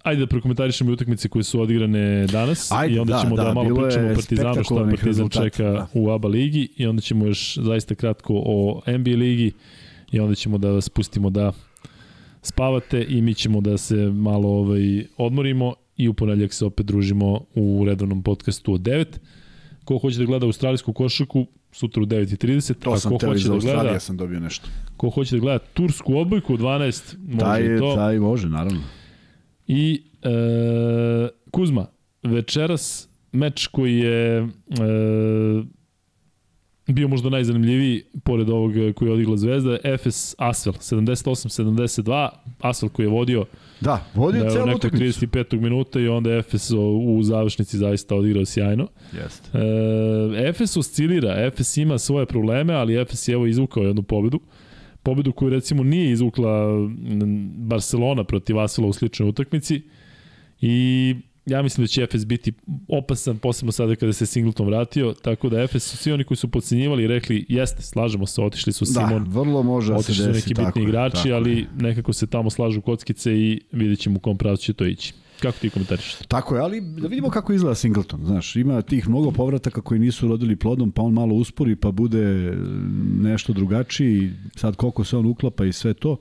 [0.03, 3.55] ajde da prokomentarišemo utakmice koje su odigrane danas ajde, i onda da, ćemo da, da
[3.55, 5.87] malo pričamo o Partizanu šta Partizan čeka da.
[5.95, 9.53] u ABA ligi i onda ćemo još zaista kratko o NBA ligi
[10.13, 11.53] i onda ćemo da vas pustimo da
[12.43, 17.41] spavate i mi ćemo da se malo ovaj, odmorimo i u ponedljak se opet družimo
[17.55, 19.07] u redovnom podcastu od 9.
[19.85, 22.75] Ko hoće da gleda australijsku košarku, sutra u 9.30.
[22.75, 24.69] To sam teo iz da gleda, sam dobio nešto.
[24.97, 27.95] Ko hoće da gleda tursku odbojku u 12, može taj, to.
[27.95, 28.81] Taj može, naravno.
[29.67, 31.87] I e, Kuzma,
[32.23, 34.47] večeras meč koji je e,
[36.95, 42.29] bio možda najzanimljiviji, pored ovog koji je odigla Zvezda, Efes Asvel, 78-72,
[42.61, 43.45] Asvel koji je vodio
[43.81, 45.27] Da, vodio da, celu utakmicu.
[45.27, 45.61] 35.
[45.61, 48.89] minuta i onda Efes u završnici zaista odigrao sjajno.
[49.13, 49.59] Jeste.
[49.59, 54.41] E, Efes oscilira, Efes ima svoje probleme, ali Efes je evo izvukao jednu pobedu.
[55.03, 56.67] Pobedu koju recimo nije izvukla
[57.57, 59.83] Barcelona protiv Asvela u sličnoj utakmici.
[60.61, 61.15] I
[61.47, 62.53] ja mislim da će Efes biti
[62.89, 66.49] opasan, posebno sada kada se Singleton vratio, tako da Efes su svi oni koji su
[66.49, 70.25] podcenjivali i rekli jeste, slažemo se, otišli su Simon, da, vrlo može da se otišli
[70.25, 70.49] su desi.
[70.49, 71.35] neki tako bitni igrači, tako je.
[71.35, 75.15] ali nekako se tamo slažu kockice i vidjet ćemo u kom pravcu će to ići.
[75.41, 76.15] Kako ti komentariš?
[76.29, 78.21] Tako je, ali da vidimo kako izgleda Singleton.
[78.25, 82.55] Znaš, ima tih mnogo povrataka koji nisu rodili plodom, pa on malo uspori, pa bude
[83.21, 84.33] nešto drugačiji.
[84.57, 86.17] Sad koliko se on uklapa i sve to.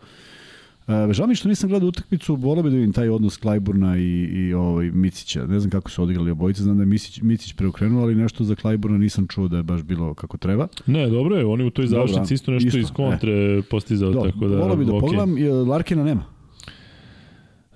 [0.90, 4.30] E, žao mi što nisam gledao utakmicu, volio bi da vidim taj odnos Klajburna i,
[4.32, 5.46] i ovaj, Micića.
[5.46, 8.56] Ne znam kako su odigrali obojice, znam da je Micić, Micić preokrenuo, ali nešto za
[8.56, 10.68] Klajburna nisam čuo da je baš bilo kako treba.
[10.86, 13.62] Ne, dobro je, on je u toj završnici isto nešto isto, iz kontre e.
[13.62, 14.58] postizao, Do, tako da...
[14.58, 15.00] volio bi da okej.
[15.00, 16.39] pogledam, e, Larkina nema.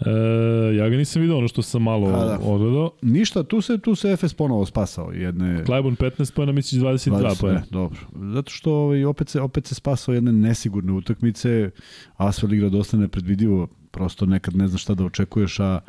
[0.06, 2.40] E, ja ga nisam video ono što sam malo A, da.
[2.44, 2.92] odgledao.
[3.02, 7.42] Ništa, tu se tu se Efes ponovo spasao jedne Klajburn 15 pojena, Micić 22 20,
[7.42, 7.60] pojena.
[7.60, 8.00] ne, dobro.
[8.34, 11.70] Zato što ovaj, opet, se, opet se spasao jedne nesigurne utakmice,
[12.18, 15.80] Asfel igra dosta nepredvidivo, prosto nekad ne znaš šta da očekuješ, a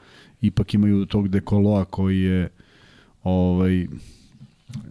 [0.41, 2.49] ipak imaju tog dekoloa koji je
[3.23, 3.87] ovaj,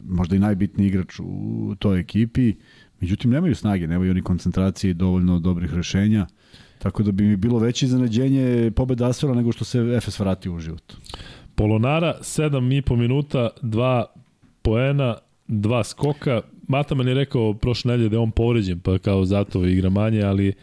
[0.07, 2.53] možda i najbitniji igrač u toj ekipi,
[2.99, 6.27] međutim nemaju snage, nemaju oni koncentracije i dovoljno dobrih rešenja,
[6.83, 10.59] tako da bi mi bilo veće iznenađenje pobeda Asfela nego što se Efes vratio u
[10.59, 10.93] život.
[11.55, 14.03] Polonara, 7,5 minuta, 2
[14.61, 15.15] poena,
[15.47, 16.41] 2 skoka.
[16.67, 20.53] Mataman je rekao prošle nedelje da je on povređen, pa kao zato igra manje, ali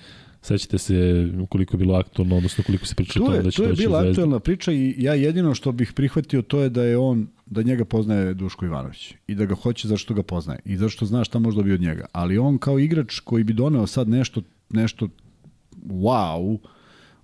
[0.42, 3.62] sećate se koliko je bilo aktualno, odnosno koliko se pričalo o tome je, da će
[3.62, 4.10] je doći bila Zvezda.
[4.10, 7.84] aktuelna priča i ja jedino što bih prihvatio to je da je on, da njega
[7.84, 11.56] poznaje Duško Ivanović i da ga hoće zašto ga poznaje i zašto zna šta može
[11.56, 12.06] dobiti od njega.
[12.12, 15.08] Ali on kao igrač koji bi doneo sad nešto, nešto
[15.86, 16.58] wow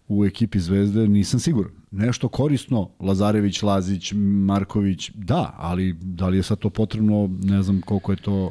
[0.09, 1.73] u ekipi Zvezde, nisam siguran.
[1.91, 7.81] Nešto korisno, Lazarević, Lazić, Marković, da, ali da li je sad to potrebno, ne znam
[7.81, 8.51] koliko je to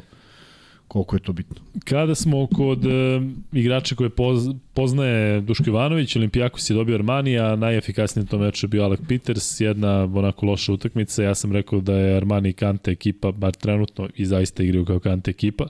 [0.88, 1.56] koliko je to bitno.
[1.84, 3.20] Kada smo kod e,
[3.52, 8.66] igrača koje poz, poznaje Duško Ivanović, Olimpijakos je dobio Armani, a najefikasniji na tom meču
[8.66, 11.22] je bio Alec Peters, jedna onako loša utakmica.
[11.22, 15.00] Ja sam rekao da je Armani i Kante ekipa, bar trenutno, i zaista igraju kao
[15.00, 15.66] Kante ekipa.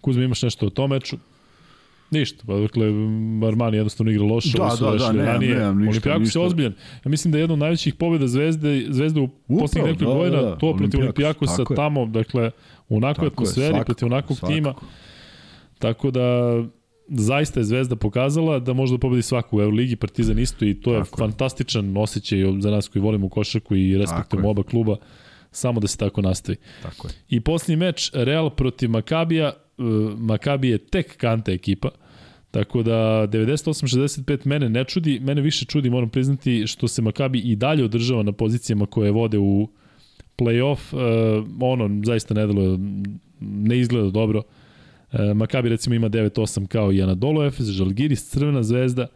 [0.00, 1.16] Kuzma, imaš nešto o tom meču?
[2.12, 2.86] Ništa, pa dakle,
[3.48, 5.54] Armani jednostavno igra loše, Da, da, da, nemam, ranije.
[5.54, 6.38] nemam ništa, Olimpijakos ništa.
[6.38, 6.72] je ozbiljan.
[7.04, 10.42] Ja mislim da je jedna od najvećih pobjeda Zvezde, Zvezde u poslednjih nekoliko da, godina,
[10.42, 12.50] da, da, to protiv Olimpijakos, Olimpijakosa tamo, dakle,
[12.88, 14.54] u Tako je, atmosferi, svakako, protiv onakvog svakako.
[14.54, 14.74] tima.
[15.78, 16.28] Tako da
[17.08, 20.94] zaista je Zvezda pokazala da može da pobedi svaku u Euroligi, Partizan isto i to
[20.94, 21.18] je Tako je.
[21.18, 24.50] fantastičan osjećaj za nas koji volimo košarku i respektujemo je.
[24.50, 24.96] oba kluba,
[25.50, 26.56] samo da se tako nastavi.
[26.82, 27.14] Tako je.
[27.28, 29.84] I posljednji meč Real protiv Makabija, uh,
[30.18, 31.88] Makabi je tek kante ekipa,
[32.52, 37.56] Tako da 98-65 mene ne čudi, mene više čudi, moram priznati, što se Makabi i
[37.56, 39.68] dalje održava na pozicijama koje vode u
[40.38, 40.78] play-off.
[40.92, 42.78] Uh, ono zaista ne delo,
[43.40, 44.42] ne izgleda dobro.
[45.12, 49.06] Uh, Makabi recimo ima 9-8 kao i Anadolu Efes, Žalgiris, Crvena zvezda.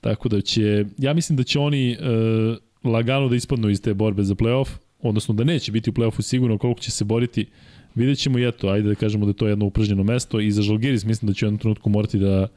[0.00, 4.22] Tako da će, ja mislim da će oni uh, lagano da ispadnu iz te borbe
[4.22, 4.68] za play-off,
[5.02, 7.46] odnosno da neće biti u play-offu sigurno koliko će se boriti
[7.94, 10.62] Vidjet ćemo i eto, ajde da kažemo da je to jedno upražnjeno mesto i za
[10.62, 12.48] Žalgiris mislim da će u jednom trenutku morati da,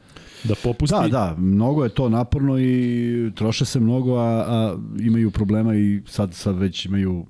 [0.44, 0.96] da popusti.
[1.02, 6.02] Da, da, mnogo je to naporno i troše se mnogo, a, a imaju problema i
[6.08, 7.26] sad, sad već imaju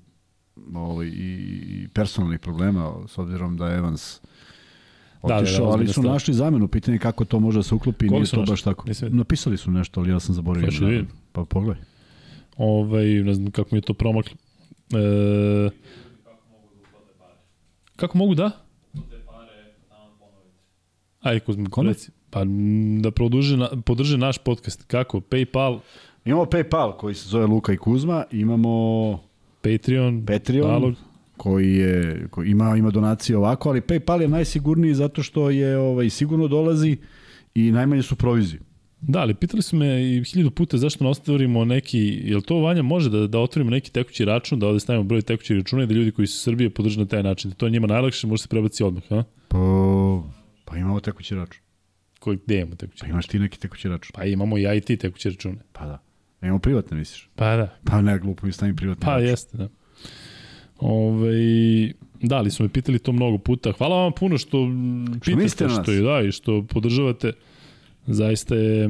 [0.74, 4.20] ovaj, i personalnih problema, s obzirom da Evans
[5.24, 7.76] Da, da, da, otišao, ali su našli zamenu, pitanje je kako to može da se
[7.76, 8.52] uklopi, Koga nije to našli?
[8.52, 8.88] baš tako.
[8.88, 9.10] Nisam.
[9.12, 10.68] Napisali su nešto, ali ja sam zaboravio.
[10.68, 11.08] Hoćeš da vidim?
[11.32, 11.84] Pa pogledaj.
[12.58, 14.36] Ovaj, ne znam kako mi je to promaklo.
[14.94, 15.70] E,
[18.04, 18.52] kako mogu da?
[21.22, 22.12] Ajde, Kuzma, reci.
[22.30, 22.44] Pa
[23.02, 24.84] da produže, na, podrže naš podcast.
[24.88, 25.20] Kako?
[25.20, 25.80] Paypal,
[26.26, 29.20] Imamo PayPal koji se zove Luka i Kuzma, imamo
[29.62, 30.94] Patreon, Patreon nalog.
[31.38, 36.10] koji je koji ima ima donacije ovako, ali PayPal je najsigurniji zato što je ovaj
[36.10, 36.98] sigurno dolazi
[37.56, 38.62] i najmanje su provizije.
[39.08, 42.82] Da, ali pitali su me i hiljadu puta zašto ne ostavimo neki, jel to Vanja
[42.82, 45.94] može da, da otvorimo neki tekući račun, da ovde stavimo broj tekućih računa i da
[45.94, 47.50] ljudi koji su iz Srbije podrže na taj način.
[47.52, 49.24] Da to je njima najlakše, može se prebaci odmah, a?
[49.48, 49.58] Pa,
[50.66, 51.62] pa imamo tekući račun.
[52.20, 53.14] Koji, gde imamo tekući Pa račun?
[53.14, 54.12] imaš ti neki tekući račun.
[54.14, 55.58] Pa imamo i ja i ti tekuće račune.
[55.72, 56.00] Pa da.
[56.42, 57.30] A imamo privatne, misliš?
[57.36, 57.78] Pa da.
[57.86, 59.28] Pa ne, glupo mi stavim privatni Pa račun.
[59.28, 59.70] jeste, da.
[60.80, 61.34] Ove,
[62.22, 63.72] da, ali su me pitali to mnogo puta.
[63.72, 64.68] Hvala vam puno što,
[65.22, 67.32] što pitate, što je, da, i što podržavate.
[68.08, 68.90] Zaista je e,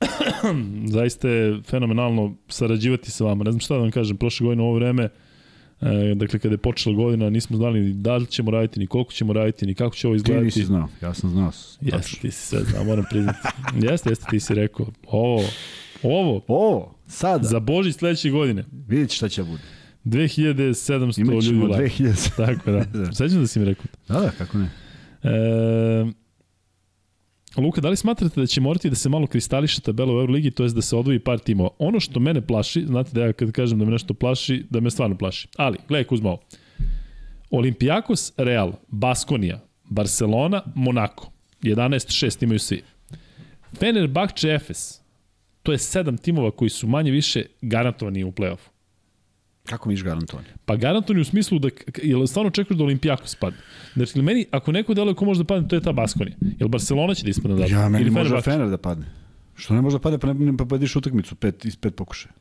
[0.96, 3.44] zaista je fenomenalno sarađivati sa vama.
[3.44, 5.08] Ne znam šta da vam kažem, prošle godine u ovo vreme
[5.80, 9.12] E, dakle, kada je počela godina, nismo znali ni da li ćemo raditi, ni koliko
[9.12, 10.50] ćemo raditi, ni kako će ovo izgledati.
[10.50, 11.50] Ti nisi znao, ja sam znao.
[11.80, 13.38] Jeste, ti si sve znao, moram priznati.
[13.90, 15.48] jeste, jeste, ti si rekao, ovo,
[16.02, 18.64] ovo, ovo, sada, za Boži sledeće godine.
[18.88, 19.62] Vidite šta će bude.
[20.04, 21.88] 2700 Imaćemo ljudi live.
[21.88, 22.36] 2000.
[22.36, 22.84] Tako da.
[23.18, 23.84] Sećam da si mi rekao.
[24.08, 24.70] Da, da, kako ne.
[25.22, 26.12] E,
[27.56, 30.64] Luka, da li smatrate da će morati da se malo kristališe tabela u Euroligi, to
[30.64, 31.70] je da se odvoji par timova?
[31.78, 34.90] Ono što mene plaši, znate da ja kad kažem da me nešto plaši, da me
[34.90, 35.48] stvarno plaši.
[35.56, 36.42] Ali, gledaj Kuzma ovo.
[37.50, 41.30] Olimpijakos, Real, Baskonija, Barcelona, Monako.
[41.62, 42.82] 11-6 imaju svi.
[43.78, 45.00] Fenerbahče, Efes.
[45.62, 48.73] To je sedam timova koji su manje više garantovani u play-offu.
[49.68, 50.48] Kako miš garantovani?
[50.64, 51.68] Pa garantovani u smislu da,
[52.02, 53.58] jel stvarno očekuješ da Olimpijakos padne?
[53.94, 56.36] Znači, meni, ako neko deluje ko može da padne, to je ta Baskonija.
[56.58, 57.64] Jel Barcelona će da ispadne da?
[57.66, 58.50] Ja, meni Ili može Fenerbahče?
[58.50, 59.06] Fener da padne.
[59.54, 62.32] Što ne može da padne, pa ne pa padiš utakmicu pet, iz pet pokušaja.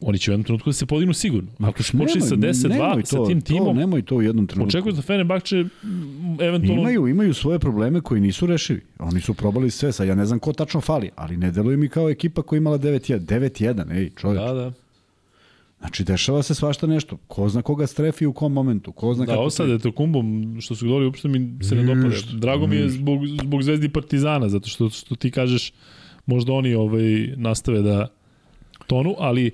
[0.00, 1.48] Oni će u jednom trenutku da se podignu sigurno.
[1.58, 4.46] Ako se počeli sa Nemoj- 10-2 nemoj sa tim timom, To, nemoj to u jednom
[4.46, 4.68] trenutku.
[4.68, 5.64] očekuješ da Fenerbahče
[6.40, 6.82] eventualno...
[6.82, 8.80] Imaju, imaju svoje probleme koji nisu rešivi.
[8.98, 11.88] Oni su probali sve, sad ja ne znam ko tačno fali, ali ne deluje mi
[11.88, 13.18] kao ekipa koja je imala 9-1.
[13.20, 14.40] 9-1, ej, čovječ.
[14.40, 14.72] Da, da.
[15.80, 17.16] Znači, dešava se svašta nešto.
[17.26, 19.40] Ko zna koga strefi u kom momentu, ko zna Da, kako...
[19.40, 22.16] ovo sad je to kumbom što su govorili, uopšte mi se ne dopada.
[22.32, 25.72] Drago mi je zbog, zbog Zvezdi Partizana, zato što, što ti kažeš,
[26.26, 28.08] možda oni ovaj, nastave da
[28.86, 29.50] tonu, ali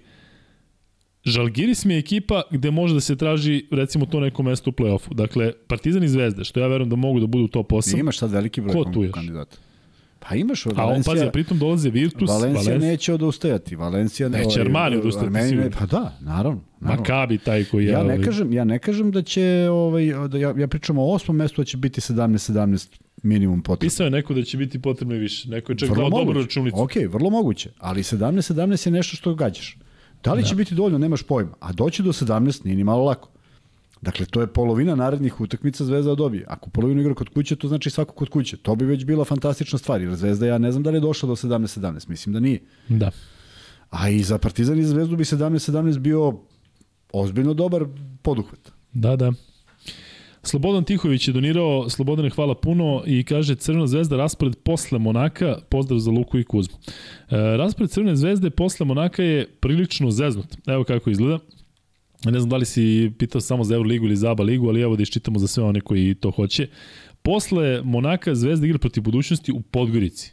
[1.24, 5.14] Žalgiris mi je ekipa gde može da se traži recimo to neko mesto u play-offu.
[5.14, 8.00] Dakle, Partizan i Zvezda, što ja verujem da mogu da budu u top 8.
[8.00, 9.12] Imaš sad veliki broj Ko tu još?
[9.12, 9.56] kandidata.
[10.28, 13.76] Pa imaš A on, Valencija, pazi, pritom dolaze Virtus, Valencija Valencija, neće odustajati.
[13.76, 16.60] Valencija ne, Neće Armani odustajati, Armeni ne, pa da, naravno.
[16.80, 17.02] naravno.
[17.02, 20.54] Makabi taj koji Ja ovaj, ne kažem, ja ne kažem da će ovaj da ja
[20.58, 22.88] ja pričam o osmom mestu da će biti 17 17
[23.22, 23.90] minimum potrebno.
[23.90, 25.48] Pisao je neko da će biti potrebno i više.
[25.48, 26.46] Neko je čak Vrlo dao dobru moguće.
[26.46, 26.82] računicu.
[26.82, 29.78] Ok, vrlo moguće, ali 17 17 je nešto što gađaš.
[30.24, 30.48] Da li da.
[30.48, 31.54] će biti dovoljno, nemaš pojma.
[31.60, 33.30] A doći do 17 nije ni malo lako.
[34.04, 36.44] Dakle, to je polovina narednih utakmica Zvezda da dobije.
[36.48, 38.56] Ako polovinu igra kod kuće, to znači svako kod kuće.
[38.56, 41.26] To bi već bila fantastična stvar, jer Zvezda, ja ne znam da li je došla
[41.26, 42.60] do 17-17, mislim da nije.
[42.88, 43.10] Da.
[43.90, 46.34] A i za Partizan i Zvezdu bi 17-17 bio
[47.12, 47.84] ozbiljno dobar
[48.22, 48.72] poduhvat.
[48.92, 49.32] Da, da.
[50.42, 55.98] Slobodan Tihović je donirao, Slobodane hvala puno i kaže Crvena zvezda raspored posle Monaka, pozdrav
[55.98, 56.76] za Luku i Kuzmu.
[57.30, 60.56] E, raspored Crvene zvezde posle Monaka je prilično zeznut.
[60.66, 61.38] Evo kako izgleda.
[62.24, 64.96] Ne znam da li si pitao samo za Euroligu ili za ABA ligu, ali evo
[64.96, 66.68] da iščitamo za sve one koji to hoće.
[67.22, 70.32] Posle Monaka Zvezda igra protiv budućnosti u Podgorici.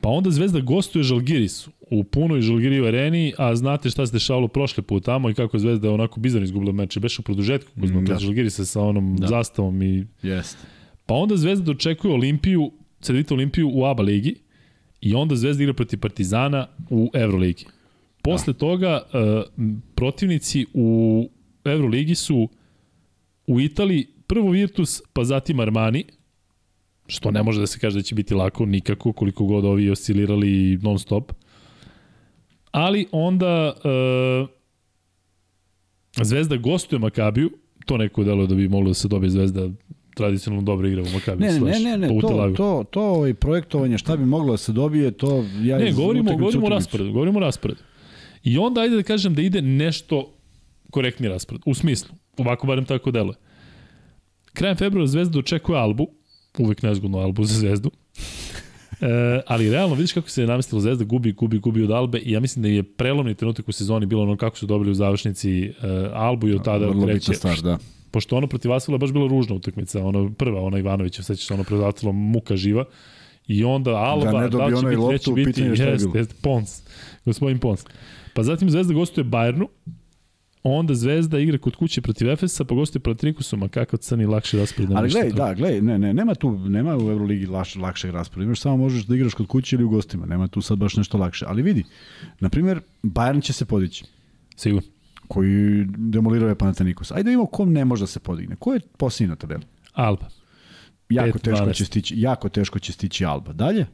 [0.00, 4.82] Pa onda Zvezda gostuje Žalgirisu u punoj Žalgiriju areni, a znate šta se dešavalo prošle
[4.82, 6.98] put tamo i kako je Zvezda onako bizarno izgubila meč.
[6.98, 8.18] Beš u produžetku Kuzma, Mm, mm, da.
[8.18, 9.26] Žalgirisa sa onom da.
[9.26, 10.58] zastavom i Jeste.
[11.06, 14.34] Pa onda Zvezda dočekuje Olimpiju, Cedevita Olimpiju u ABA ligi
[15.00, 17.64] i onda Zvezda igra protiv Partizana u Euroligi.
[18.26, 18.58] Posle da.
[18.58, 21.28] toga uh, protivnici u
[21.64, 22.48] Euroligi su
[23.46, 26.04] u Italiji prvo Virtus, pa zatim Armani,
[27.06, 30.78] što ne može da se kaže da će biti lako nikako, koliko god ovi oscilirali
[30.82, 31.32] non stop.
[32.70, 34.48] Ali onda uh,
[36.24, 37.50] Zvezda gostuje Makabiju,
[37.86, 39.68] to neko deluje da bi moglo da se dobije Zvezda
[40.14, 41.50] tradicionalno dobra igra u Makabiju.
[41.50, 44.72] Ne, ne, ne, ne, pa to, to, to ovaj projektovanje, šta bi moglo da se
[44.72, 47.80] dobije, to ja Ne, govorimo, govorimo o rasporedu, govorimo o rasporedu.
[48.46, 50.32] I onda ajde da kažem da ide nešto
[50.90, 51.62] korektni raspored.
[51.66, 53.34] U smislu, ovako barem tako deluje.
[54.52, 56.06] Krajem februara Zvezda dočekuje Albu,
[56.58, 57.90] uvek nezgodno Albu za Zvezdu.
[59.00, 62.32] E, ali realno vidiš kako se je namestila Zvezda, gubi, gubi, gubi od Albe i
[62.32, 65.62] ja mislim da je prelomni trenutak u sezoni bilo ono kako su dobili u završnici
[65.62, 65.72] e,
[66.12, 67.34] Albu i od tada Vrlo kreće.
[67.34, 67.78] stvar, da.
[68.10, 71.86] Pošto ono protiv Asvila baš bila ružna utakmica, ono prva, ona Ivanovića, sećaš se ono
[71.86, 72.84] Asvilom muka živa.
[73.46, 76.82] I onda Alba, Da ne dobije li će biti, loptu, biti, pitanje jeste, jeste, Pons,
[77.24, 77.84] gospodin Pons.
[78.36, 79.66] Pa zatim Zvezda gostuje Bayernu,
[80.62, 84.58] onda Zvezda igra kod kuće protiv Efesa, pa gostuje protiv Nikusu, ma kakav crni lakši
[84.58, 84.90] raspored.
[84.94, 88.46] Ali gledaj, da, gledaj, ne, ne, nema tu, nema u Euroligi laš, lakšeg rasporeda.
[88.46, 90.26] Imaš samo možeš da igraš kod kuće ili u gostima.
[90.26, 91.44] Nema tu sad baš nešto lakše.
[91.48, 91.84] Ali vidi,
[92.40, 94.04] na primjer, Bayern će se podići
[94.56, 94.88] Sigurno.
[95.28, 97.10] koji demolirao je Panathinaikos.
[97.10, 98.56] Ajde da vidimo kom ne može da se podigne.
[98.56, 99.62] Ko je posljednji na tabeli?
[99.92, 100.28] Alba.
[101.08, 101.74] Jako Pet, teško 12.
[101.74, 103.52] će stići, jako teško će stići Alba.
[103.52, 103.86] Dalje?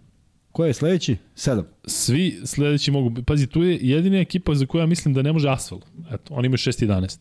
[0.52, 1.16] Ko je sledeći?
[1.34, 1.64] Sedam.
[1.86, 3.22] Svi sledeći mogu...
[3.22, 5.78] Pazi, tu je jedina ekipa za koju ja mislim da ne može Asfal.
[6.10, 7.18] Eto, oni imaju 6-11.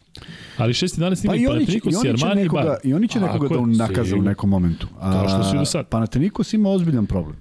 [0.58, 2.90] Ali 6-11 Pa imaju i i Panathinaikos i oni će Armani i nekoga, Bayern.
[2.90, 4.88] i oni će nekoga da je, nakaze u nekom momentu.
[5.00, 5.88] A, Kao što su i do sad.
[5.88, 7.36] Panathinaikos ima ozbiljan problem.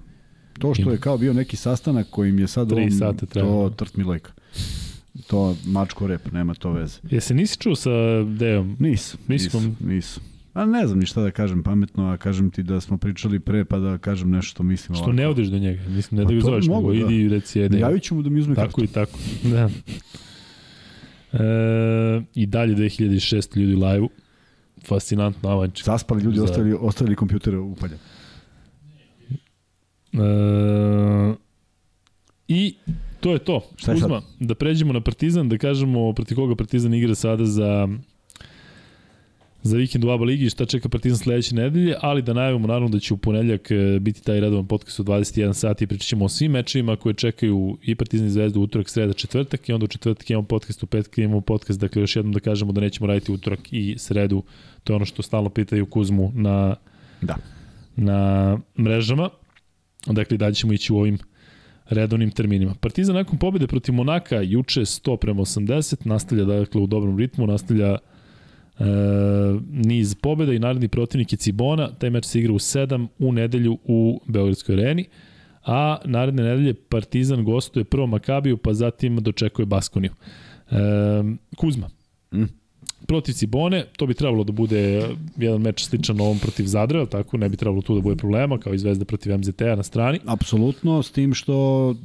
[0.59, 0.91] To što Ima.
[0.91, 3.69] je kao bio neki sastanak kojim je sad on, sata trajalo.
[3.69, 4.31] to trt mi lejka.
[5.27, 6.99] To mačko rep, nema to veze.
[7.09, 7.89] Jesi nisi čuo sa
[8.23, 8.75] Dejom?
[8.79, 10.19] Nisu, Nismo- nisu.
[10.53, 13.65] A ne znam ni šta da kažem pametno, a kažem ti da smo pričali pre
[13.65, 15.13] pa da kažem nešto što mislim Što ovako.
[15.13, 15.83] ne odeš do njega?
[15.89, 16.97] Mislim, ne Pa da ga zoveš, nego da.
[16.99, 17.89] idi i reci je Dejan.
[17.89, 18.71] Javit ću mu da mi uzme kartu.
[18.71, 19.17] Tako i tako.
[19.43, 19.69] Da.
[21.33, 24.09] E, I dalje 2006 ljudi live-u.
[24.87, 25.83] Fascinantno avanč.
[25.83, 26.43] Zaspali ljudi, Za...
[26.43, 27.97] ostavili, ostavili kompjutere upaljen.
[30.13, 31.35] E,
[32.47, 32.75] I
[33.19, 33.61] to je to.
[33.75, 34.29] Šta je Uzma, sad?
[34.39, 37.87] da pređemo na Partizan, da kažemo protiv koga Partizan igra sada za
[39.63, 42.99] za vikend u ABA ligi šta čeka Partizan sledeće nedelje, ali da najavimo naravno da
[42.99, 46.29] će u ponedljak e, biti taj redovan podcast u 21 sati i pričat ćemo o
[46.29, 50.29] svim mečevima koje čekaju i Partizan i Zvezdu utorak, sreda, četvrtak i onda u četvrtak
[50.29, 53.59] imamo podcast, u petak imamo podcast, dakle još jednom da kažemo da nećemo raditi utorak
[53.71, 54.43] i sredu,
[54.83, 56.75] to je ono što stalno pitaju Kuzmu na,
[57.21, 57.35] da.
[57.95, 59.29] na mrežama.
[60.05, 61.17] Dakle, dalje ćemo ići u ovim
[61.89, 62.73] redovnim terminima.
[62.79, 67.97] Partizan nakon pobede protiv Monaka juče 100 prema 80, nastavlja dakle u dobrom ritmu, nastavlja
[68.81, 73.31] e, niz pobeda i naredni protivnik je Cibona, taj meč se igra u 7 u
[73.31, 75.05] nedelju u Beogradskoj areni,
[75.65, 80.11] a naredne nedelje Partizan gostuje prvo Makabiju, pa zatim dočekuje Baskoniju.
[80.71, 80.75] E,
[81.57, 81.89] Kuzma.
[82.33, 82.61] Mm
[83.07, 87.49] protiv Cibone, to bi trebalo da bude jedan meč sličan ovom protiv Zadra, tako ne
[87.49, 90.19] bi trebalo tu da bude problema, kao i Zvezda protiv MZT-a na strani.
[90.25, 91.95] Apsolutno, s tim što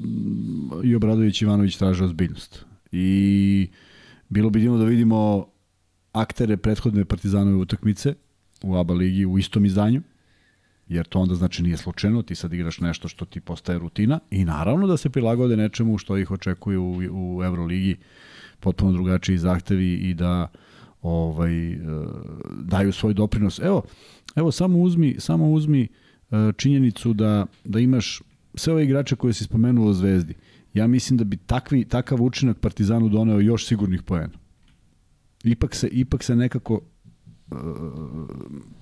[0.84, 2.64] i Obradović Ivanović traže ozbiljnost.
[2.92, 3.68] I
[4.28, 5.46] bilo bi divno da vidimo
[6.20, 8.14] aktere prethodne partizanove utakmice
[8.62, 10.02] u ABA ligi u istom izdanju,
[10.88, 14.44] jer to onda znači nije slučajno, ti sad igraš nešto što ti postaje rutina i
[14.44, 17.96] naravno da se prilagode nečemu što ih očekuju u, u Euroligi
[18.60, 20.48] potpuno drugačiji zahtevi i da
[21.02, 21.76] ovaj e,
[22.62, 23.58] daju svoj doprinos.
[23.58, 23.82] Evo,
[24.36, 25.88] evo samo uzmi, samo uzmi e,
[26.56, 28.22] činjenicu da da imaš
[28.54, 30.34] sve ove igrače koje si spomenuo u Zvezdi.
[30.74, 34.45] Ja mislim da bi takvi takav učinak Partizanu doneo još sigurnih poena.
[35.46, 36.80] Ipak se ipak se nekako
[37.50, 37.58] uh,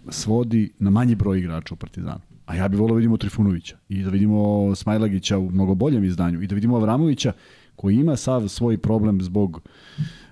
[0.09, 2.21] svodi na manji broj igrača u Partizanu.
[2.47, 6.43] A ja bih volio da vidimo Trifunovića i da vidimo Smajlagića u mnogo boljem izdanju
[6.43, 7.33] i da vidimo Avramovića
[7.77, 9.61] koji ima sav svoj problem zbog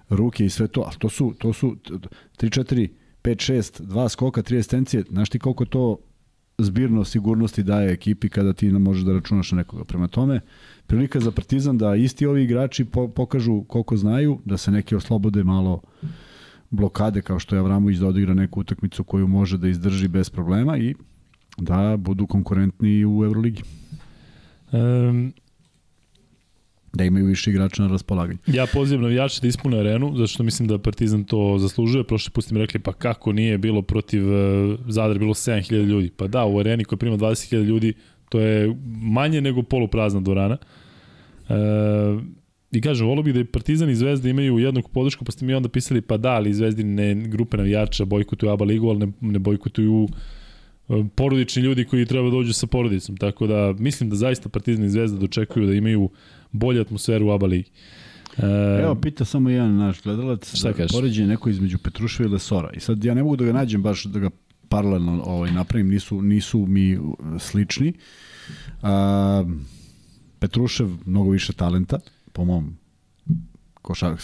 [0.09, 2.89] ruke i sve to, ali to su, to su 3, 4,
[3.23, 5.99] 5, 6, 2 skoka, 3 estencije, znaš ti koliko to
[6.59, 9.85] zbirno sigurnosti daje ekipi kada ti možeš da računaš na nekoga.
[9.85, 10.41] Prema tome,
[10.87, 15.45] prilika za Partizan da isti ovi igrači po, pokažu koliko znaju, da se neki oslobode
[15.45, 15.81] malo
[16.73, 20.79] blokade kao što je Avramović da odigra neku utakmicu koju može da izdrži bez problema
[20.79, 20.95] i
[21.59, 23.63] da budu konkurentni u Euroligi.
[24.73, 25.33] Um,
[26.93, 28.39] da imaju više igrača na raspolaganju.
[28.47, 32.05] Ja pozivam navijače da ispune arenu, zato što mislim da Partizan to zaslužuje.
[32.05, 36.11] Prošli put ste mi rekli, pa kako nije bilo protiv uh, Zadra, bilo 7000 ljudi.
[36.17, 37.95] Pa da, u areni koja prima 20.000 ljudi,
[38.29, 40.57] to je manje nego poluprazna dvorana.
[41.49, 41.55] E,
[42.73, 45.55] I kažem, volio bih da i Partizan i Zvezda imaju jednog podršku, pa ste mi
[45.55, 50.09] onda pisali, pa da, ali Zvezdine grupe navijača bojkotuju ABA ligu, ali ne, ne bojkotuju
[50.89, 53.17] e, porodični ljudi koji treba da dođu sa porodicom.
[53.17, 56.11] Tako da mislim da zaista Partizan i Zvezda dočekuju da imaju
[56.53, 57.71] bolju atmosferu u ABA ligi.
[58.39, 60.55] E, Evo, pita samo jedan naš gledalac.
[60.57, 60.93] Šta kažeš?
[60.93, 62.71] Poređenje neko između Petruševa i Lesora.
[62.75, 64.31] I sad ja ne mogu da ga nađem baš da ga
[64.69, 66.99] paralelno ovaj, napravim, nisu, nisu mi
[67.39, 67.93] slični.
[68.83, 69.45] A,
[70.39, 71.99] Petrušev mnogo više talenta,
[72.33, 72.77] po mom
[73.83, 74.17] košar,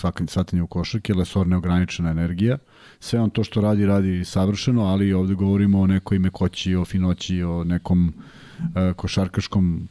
[0.62, 2.58] u košarke, Lesor neograničena energija.
[3.00, 7.42] Sve on to što radi, radi savršeno, ali ovde govorimo o nekoj mekoći, o finoći,
[7.42, 8.12] o nekom
[8.58, 9.88] uh, košarkaškom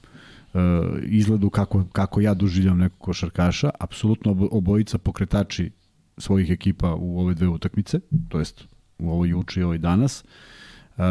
[0.53, 0.61] uh,
[1.03, 3.69] izgledu kako, kako ja doživljam nekog košarkaša.
[3.79, 5.71] Apsolutno obojica pokretači
[6.17, 7.99] svojih ekipa u ove dve utakmice,
[8.29, 8.63] to jest
[8.99, 10.23] u ovo juče i ovoj danas.
[10.97, 11.03] Uh,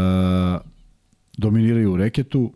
[1.39, 2.53] dominiraju u reketu,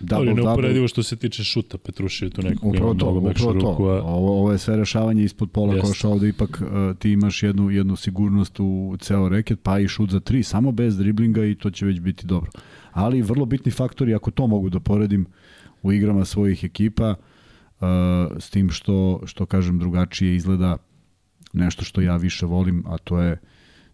[0.00, 3.52] Double, Ali neuporedivo što se tiče šuta Petrušev tu nekog upravo to, upravo to.
[3.52, 4.02] Ruku, a...
[4.02, 5.86] ovo, ovo je sve rešavanje ispod pola Jest.
[5.86, 10.10] koša, ovde ipak uh, ti imaš jednu, jednu sigurnost u ceo reket, pa i šut
[10.10, 12.50] za tri, samo bez driblinga i to će već biti dobro.
[12.92, 15.26] Ali vrlo bitni faktori, ako to mogu da poredim
[15.82, 17.86] u igrama svojih ekipa, uh,
[18.38, 20.76] s tim što, što kažem drugačije izgleda
[21.52, 23.40] nešto što ja više volim, a to je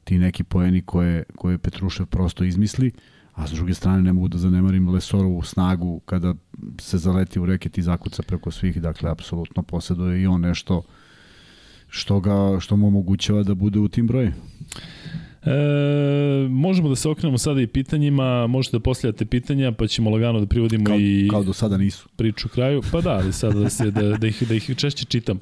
[0.04, 2.86] ti neki poeni koje, koje Petrušev prosto izmisli.
[2.86, 6.34] Uh, a s druge strane ne mogu da zanemarim Lesorovu snagu kada
[6.78, 10.82] se zaleti u reket i zakuca preko svih, dakle, apsolutno posjeduje i on nešto
[11.88, 14.32] što, ga, što mu omogućava da bude u tim broju.
[15.42, 20.40] E, možemo da se okrenemo sada i pitanjima, možete da postavljate pitanja, pa ćemo lagano
[20.40, 22.08] da privodimo kao, i kao do sada nisu.
[22.16, 22.82] priču kraju.
[22.92, 25.40] Pa da, ali sada da, se, da, da, ih, da ih češće čitam.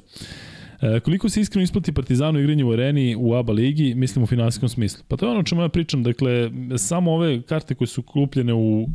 [0.81, 4.69] E, koliko se iskreno isplati Partizanu igranje u areni u ABA ligi, mislim u finansijskom
[4.69, 5.03] smislu?
[5.07, 8.89] Pa to je ono čemu ja pričam, dakle, samo ove karte koje su kupljene u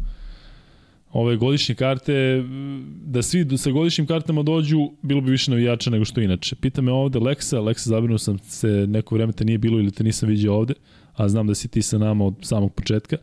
[1.13, 2.45] ove godišnje karte,
[3.05, 6.57] da svi sa godišnjim kartama dođu, bilo bi više navijača nego što inače.
[6.57, 10.05] Pita me ovde Leksa, Leksa zabrinuo sam se, neko vreme te nije bilo ili te
[10.05, 10.75] nisam vidio ovde,
[11.15, 13.17] a znam da si ti sa nama od samog početka.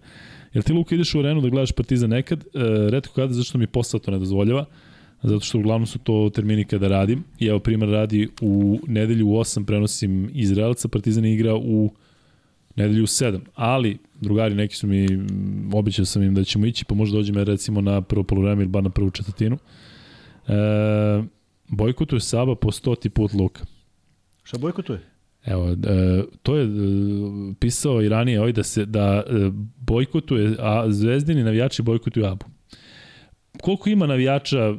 [0.53, 2.39] Jel ti Luka ideš u arenu da gledaš Partizan nekad?
[2.39, 2.45] E,
[2.89, 4.65] redko kada, zašto mi posao to ne dozvoljava.
[5.23, 7.23] Zato što uglavnom su to termini kada radim.
[7.39, 11.91] I evo primjer radi u nedelju u 8 prenosim Izraelca, Partizan igra u
[12.75, 13.39] nedelju u 7.
[13.55, 15.07] Ali, drugari neki su mi,
[15.73, 18.83] običao sam im da ćemo ići, pa možda dođemo recimo na prvo polovreme ili bar
[18.83, 19.57] na prvu četvrtinu.
[20.47, 20.53] E,
[21.67, 23.65] bojkotuje Saba po stoti put Luka.
[24.43, 24.99] Šta bojkotuje?
[25.45, 25.75] Evo, e,
[26.43, 26.69] to je e,
[27.59, 32.45] pisao i ranije ovaj da se da e, bojkotuje, a zvezdini navijači bojkotuju Abu.
[33.61, 34.75] Koliko ima navijača e,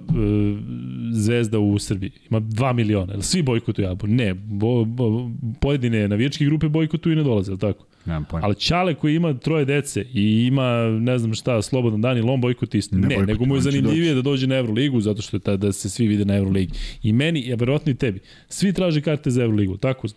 [1.13, 2.11] zvezda u Srbiji?
[2.31, 3.23] Ima 2 miliona.
[3.23, 4.07] Svi bojkotuju Abu?
[4.07, 4.35] Ne.
[4.35, 5.31] Bo, bo,
[5.61, 7.85] pojedine navijačke grupe bojkotuju i ne dolaze, je tako?
[8.07, 8.47] Nemam pojma.
[8.47, 12.41] Ali Čale koji ima troje dece i ima, ne znam šta, slobodan dan ili on
[12.41, 12.97] bojkot isto.
[12.97, 15.73] Ne, ne nego mu je zanimljivije da dođe na Euroligu zato što je ta, da
[15.73, 16.73] se svi vide na Euroligi.
[17.03, 20.09] I meni, ja verovatno i tebi, svi traže karte za Euroligu, tako?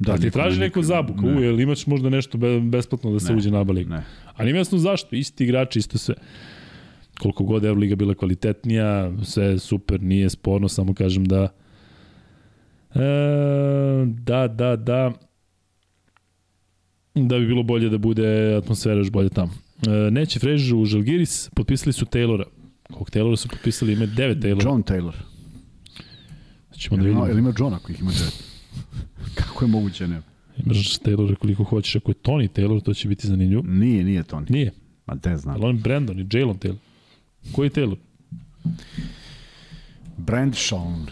[0.00, 3.50] Da, ti traži neko zabuka, u, jel imaš možda nešto besplatno da se ne, uđe
[3.50, 3.90] na Euroligu?
[3.90, 4.02] Ne.
[4.36, 6.14] A nije jasno zašto, isti igrači, isto sve
[7.20, 11.48] koliko god Euroliga bila kvalitetnija, sve super, nije sporno, samo kažem da
[12.94, 13.00] e,
[14.06, 15.12] da, da, da
[17.14, 19.52] da bi bilo bolje da bude atmosfera još bolje tamo.
[19.86, 22.44] E, neće Frežu u Žalgiris, potpisali su Taylora.
[22.92, 23.92] Kog Taylora su potpisali?
[23.92, 24.64] Ima devet Taylora.
[24.64, 25.14] John Taylor.
[26.78, 27.28] Ćemo da vidimo.
[27.28, 28.44] Ili ima John ako ih ima devet?
[29.38, 30.22] Kako je moguće, ne?
[30.64, 31.96] Imaš Taylora koliko hoćeš.
[31.96, 33.62] Ako je Tony Taylor, to će biti zanimljivo.
[33.62, 34.50] Nije, nije Tony.
[34.50, 34.72] Nije.
[35.06, 35.54] Ma te znam.
[35.54, 36.76] Ali on je Brandon i Jalen Taylor.
[37.52, 37.96] Koji je Taylor?
[40.16, 41.06] Brand Sean.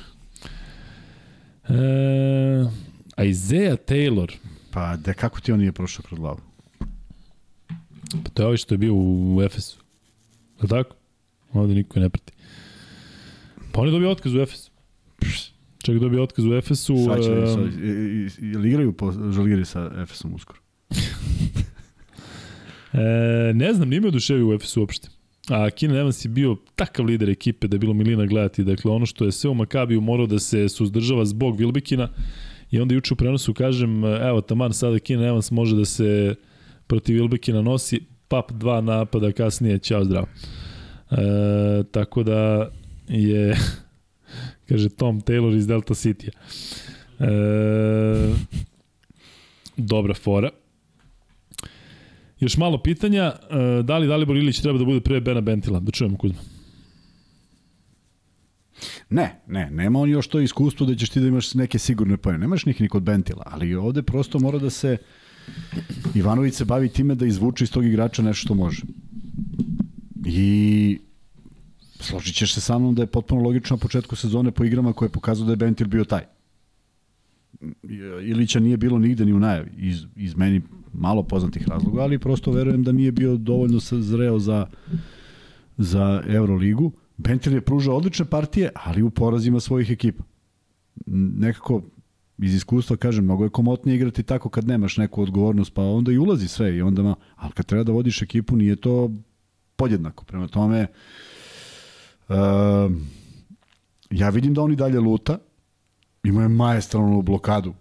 [1.68, 4.32] E, Isaiah Taylor.
[4.70, 6.40] Pa da kako ti on nije prošao kroz glavu?
[8.24, 9.78] Pa to je ovaj što je bio u Efesu.
[10.62, 10.96] Je tako?
[11.52, 12.32] Ovde niko ne prati.
[13.72, 14.70] Pa on je dobio otkaz u Efesu.
[15.78, 16.96] Čak dobio otkaz u Efesu.
[17.06, 17.82] Sad će, sad,
[18.38, 20.60] je li igraju po Žalgiri sa Efesom uskoro?
[22.92, 25.09] e, ne znam, nije me oduševio u Efesu uopšte.
[25.51, 28.65] A Keenan Evans je bio takav lider ekipe da je bilo milina gledati.
[28.65, 32.09] Dakle, ono što je sve u Makabiju morao da se suzdržava zbog Vilbekina
[32.70, 36.35] i onda juče u prenosu kažem, evo, taman sada Keenan Evans može da se
[36.87, 40.27] protiv Vilbekina nosi, pap dva napada kasnije, ćao zdravo.
[41.11, 42.70] E, tako da
[43.09, 43.57] je,
[44.69, 46.29] kaže Tom Taylor iz Delta City.
[47.20, 47.29] E,
[49.77, 50.51] dobra fora.
[52.40, 55.81] Još malo pitanja, e, da li Dalibor Ilić treba da bude pre Bena Bentila?
[55.81, 56.39] Da čujemo Kuzma.
[59.10, 62.39] Ne, ne, nema on još to iskustvo da ćeš ti da imaš neke sigurne pojene.
[62.39, 64.97] Nemaš njih ni kod Bentila, ali ovde prosto mora da se
[66.15, 68.82] Ivanović se bavi time da izvuče iz tog igrača nešto što može.
[70.27, 70.98] I
[72.01, 75.09] složit ćeš se sa mnom da je potpuno logično na početku sezone po igrama koje
[75.09, 76.23] pokazuju da je Bentil bio taj.
[78.23, 80.62] Ilića nije bilo nigde ni u najavi, iz, iz meni
[80.93, 84.66] malo poznatih razloga, ali prosto verujem da nije bio dovoljno zreo za,
[85.77, 86.93] za Euroligu.
[87.16, 90.24] Bentil je pružao odlične partije, ali u porazima svojih ekipa.
[91.06, 91.82] Nekako
[92.39, 96.19] iz iskustva kažem, mnogo je komotnije igrati tako kad nemaš neku odgovornost, pa onda i
[96.19, 99.10] ulazi sve i onda ma, ali kad treba da vodiš ekipu nije to
[99.77, 100.24] podjednako.
[100.24, 100.86] Prema tome,
[102.28, 102.36] uh,
[104.10, 105.39] ja vidim da oni dalje luta,
[106.23, 107.74] Imao je majestralnu blokadu.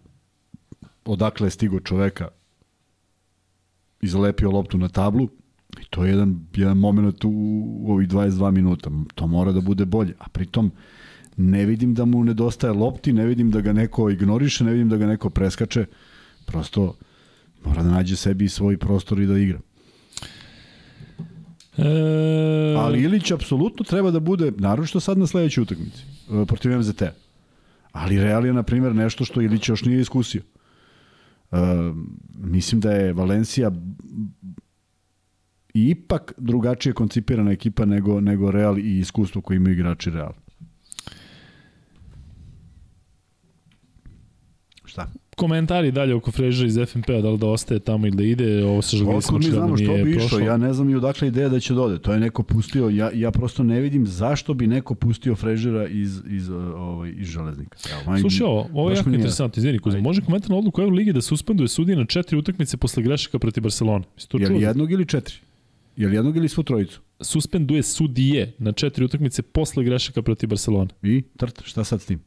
[1.05, 2.27] Odakle je stigo čoveka
[4.01, 5.29] i zalepio loptu na tablu.
[5.81, 7.29] I to je jedan, jedan moment u,
[7.79, 8.89] u ovih 22 minuta.
[9.15, 10.13] To mora da bude bolje.
[10.19, 10.71] A pritom
[11.37, 14.97] ne vidim da mu nedostaje lopti, ne vidim da ga neko ignoriše, ne vidim da
[14.97, 15.85] ga neko preskače.
[16.45, 16.95] Prosto
[17.65, 19.59] mora da nađe sebi svoj prostor i da igra.
[21.77, 22.75] E...
[22.77, 26.03] Ali Ilić apsolutno treba da bude, naročito sad na sledećoj utakmici,
[26.41, 27.03] e, protiv MZT.
[27.91, 30.41] Ali Real je, na primjer, nešto što Ilić još nije iskusio.
[31.51, 31.59] Uh,
[32.37, 33.71] mislim da je Valencija
[35.73, 40.33] ipak drugačije koncipirana ekipa nego, nego Real i iskustvo koje imaju igrači Real.
[44.85, 45.07] Šta?
[45.37, 48.81] Komentari dalje oko Freža iz FNP-a, da li da ostaje tamo ili da ide, ovo
[48.81, 51.59] sa Žalgiris smo čuli da nije bi išlo, Ja ne znam i odakle ideja da
[51.59, 51.99] će dode.
[51.99, 56.21] To je neko pustio, ja, ja prosto ne vidim zašto bi neko pustio Frežera iz,
[56.29, 57.77] iz, ovaj, iz železnika.
[57.91, 61.21] Evo, Slušaj, ovo, ovo je jako interesantno, izvini, Kuzma, može komentar na odluku Euroligi da
[61.21, 64.05] suspenduje sudije na četiri utakmice posle grešaka protiv Barcelona?
[64.33, 65.35] Je li jednog ili četiri?
[65.95, 67.01] Je li jednog ili svu trojicu?
[67.21, 70.89] Suspenduje sudije na četiri utakmice posle grešaka protiv Barcelona.
[71.03, 72.19] I, trt, šta sad s tim?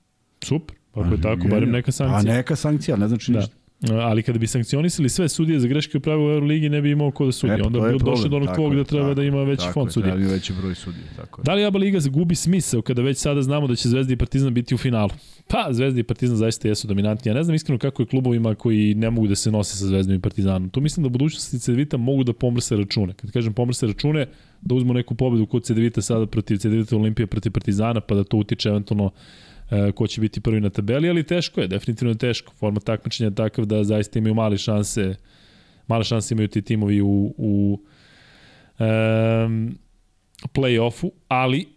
[0.44, 0.79] Super.
[0.94, 2.32] Pa ako je tako, barem neka sankcija.
[2.32, 3.38] A neka sankcija, ne znači da.
[3.38, 3.54] ništa.
[3.90, 7.10] ali kada bi sankcionisali sve sudije za greške u pravilu u Euroligi ne bi imao
[7.10, 7.52] ko da sudi.
[7.52, 8.30] E, pa Onda bi problem.
[8.30, 10.12] do onog Tako je, da treba tako da ima veći tako fond sudija.
[10.12, 11.44] Treba ima veći broj sudija, tako je.
[11.44, 14.54] Da li ABA Liga gubi smisao kada već sada znamo da će Zvezda i Partizan
[14.54, 15.10] biti u finalu?
[15.48, 17.30] Pa, Zvezda i Partizan zaista jesu dominantni.
[17.30, 20.16] Ja ne znam iskreno kako je klubovima koji ne mogu da se nose sa Zvezdom
[20.16, 20.70] i Partizanom.
[20.70, 23.14] Tu mislim da budućnosti Cedevita mogu da pomrse račune.
[23.14, 24.26] Kad kažem pomrse račune,
[24.60, 28.36] da uzmu neku pobedu kod Cedevita sada protiv Cedevita Olimpije protiv Partizana, pa da to
[28.36, 29.10] utiče eventualno
[29.94, 32.52] ko će biti prvi na tabeli, ali teško je, definitivno je teško.
[32.52, 35.14] Forma takmičenja je takav da zaista imaju male šanse,
[35.86, 37.80] male šanse imaju ti timovi u, u
[38.78, 39.78] um,
[40.54, 41.68] play-offu, ali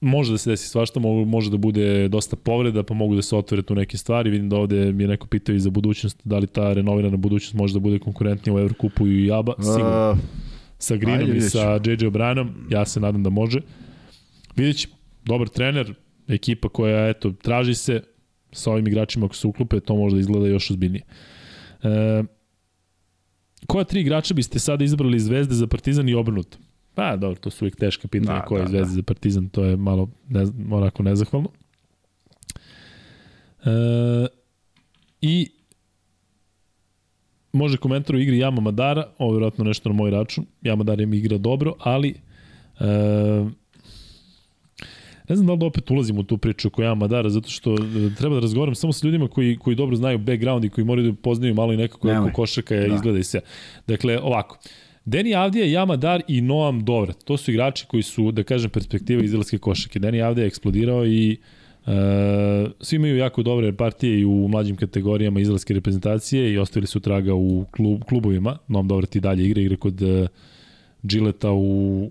[0.00, 3.62] može da se desi svašta, može da bude dosta povreda, pa mogu da se otvore
[3.62, 4.30] tu neke stvari.
[4.30, 7.54] Vidim da ovde mi je neko pitao i za budućnost, da li ta renovirana budućnost
[7.54, 9.54] može da bude konkurentnija u Evrokupu i ABA.
[9.58, 10.18] Sigurno.
[10.78, 13.60] Sa Greenom i sa JJ O'Brienom, ja se nadam da može.
[14.56, 14.94] Vidjet ćemo.
[15.24, 15.94] Dobar trener,
[16.28, 18.02] ekipa koja, eto, traži se
[18.52, 21.04] sa ovim igračima ako se uklupe, to možda izgleda još ozbiljnije.
[21.82, 22.22] E,
[23.66, 26.58] koja tri igrača biste sada izabrali iz Zvezde za Partizan i obrnuto?
[26.94, 28.94] Pa, dobro, to su uvijek teška pitanja Da, koja je da, Zvezda da.
[28.94, 31.48] za Partizan, to je malo ne, onako nezahvalno.
[33.64, 34.26] E,
[35.20, 35.50] I
[37.52, 40.46] može komentar u igri Jama Madara, ovo je vjerojatno nešto na moj račun.
[40.62, 42.14] Jama Madara im igra dobro, ali
[42.80, 42.84] e,
[45.28, 47.74] ne znam da li da opet ulazim u tu priču oko Jama Madara, zato što
[47.74, 47.78] e,
[48.18, 51.16] treba da razgovaram samo sa ljudima koji, koji dobro znaju background i koji moraju da
[51.22, 52.28] poznaju malo i nekako Nemoj.
[52.28, 52.88] kako košaka da.
[52.88, 52.94] Da.
[52.94, 53.40] izgleda i sve.
[53.86, 54.58] Dakle, ovako.
[55.04, 57.24] Deni Avdija, Jama Dar i Noam Dovrat.
[57.24, 59.98] To su igrači koji su, da kažem, perspektiva izraelske košake.
[59.98, 61.36] Deni Avdija je eksplodirao i
[61.86, 67.00] E, svi imaju jako dobre partije i u mlađim kategorijama izraelske reprezentacije i ostavili su
[67.00, 68.58] traga u klub, klubovima.
[68.68, 70.28] Noam Dovrat i dalje igra, igra kod uh,
[71.02, 72.10] Gileta u,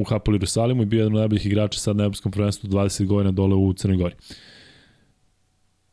[0.00, 3.30] u Hapoel Jerusalimu i bio jedan od najboljih igrača sad na Evropskom prvenstvu 20 godina
[3.30, 4.14] dole u Crnoj Gori.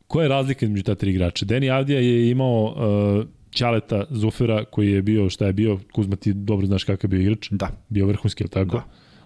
[0.07, 1.45] Koja je razlika između ta tri igrača?
[1.45, 3.25] Deni Avdija je imao uh,
[3.55, 7.21] Ćaleta Zufera koji je bio, šta je bio, Kuzma ti dobro znaš kakav je bio
[7.21, 7.69] igrač, da.
[7.89, 8.77] bio vrhunski, ali tako?
[8.77, 8.83] Da.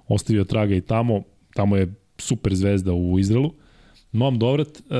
[0.07, 1.23] Ostavio traga i tamo,
[1.53, 3.53] tamo je super zvezda u Izraelu.
[4.11, 4.95] Noam Dovrat uh,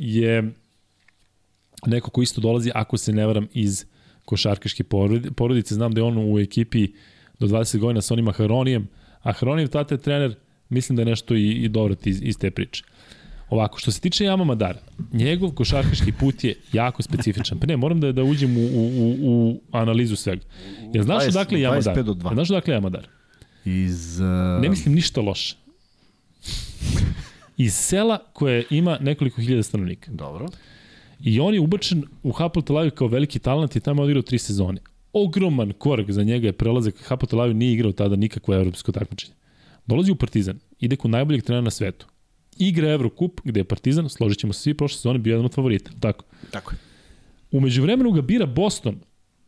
[0.00, 0.52] je
[1.86, 3.84] neko ko isto dolazi, ako se ne varam, iz
[4.24, 4.84] košarkaške
[5.36, 5.74] porodice.
[5.74, 6.88] Znam da je on u ekipi
[7.38, 8.28] do 20 godina sa onim
[9.26, 9.36] Aharonijem.
[9.36, 10.34] Aharonijev tata je trener,
[10.68, 12.84] mislim da je nešto i, i Dovrat iz, iz te priče.
[13.50, 14.78] Ovako, što se tiče Jama Madara,
[15.12, 17.58] njegov košarkaški put je jako specifičan.
[17.58, 20.42] Pa ne, moram da, da uđem u, u, u, analizu svega.
[20.94, 21.96] Jel znaš 20, odakle je Jamadar?
[21.96, 22.26] 25 do 2.
[22.26, 23.08] Jel znaš odakle je Jamadar?
[23.64, 24.20] Iz...
[24.20, 25.56] Uh, Ne mislim ništa loše.
[27.56, 30.10] Iz sela koje ima nekoliko hiljada stanovnika.
[30.12, 30.46] Dobro.
[31.20, 34.22] I on je ubačen u Hapoel Tel Aviv kao veliki talent i tamo je odigrao
[34.22, 34.80] tri sezone.
[35.16, 36.94] Ogroman korak za njega je prelazak.
[37.08, 39.34] Hapoel Tel Aviv nije igrao tada nikakvo evropsko takmičenje.
[39.86, 42.06] Dolazi u Partizan, ide kod najboljeg trenera na svetu.
[42.58, 45.90] Igra Evrokup, gde je Partizan, složit ćemo se svi, prošle sezone bio jedan od favorita.
[46.00, 46.24] Tako.
[46.50, 46.78] Tako je.
[47.52, 48.98] Umeđu vremenu ga bira Boston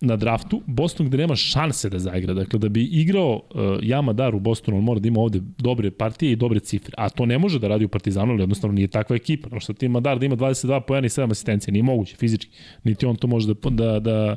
[0.00, 2.34] na draftu, Boston gde nema šanse da zaigra.
[2.34, 5.90] Dakle, da bi igrao uh, Jama Dar u Bostonu, on mora da ima ovde dobre
[5.90, 6.94] partije i dobre cifre.
[6.96, 9.48] A to ne može da radi u Partizanu, ali jednostavno nije takva ekipa.
[9.52, 12.50] No što ti Madar da ima 22 pojena i 7 asistencija, nije moguće fizički.
[12.84, 14.36] Niti on to može da, da, da,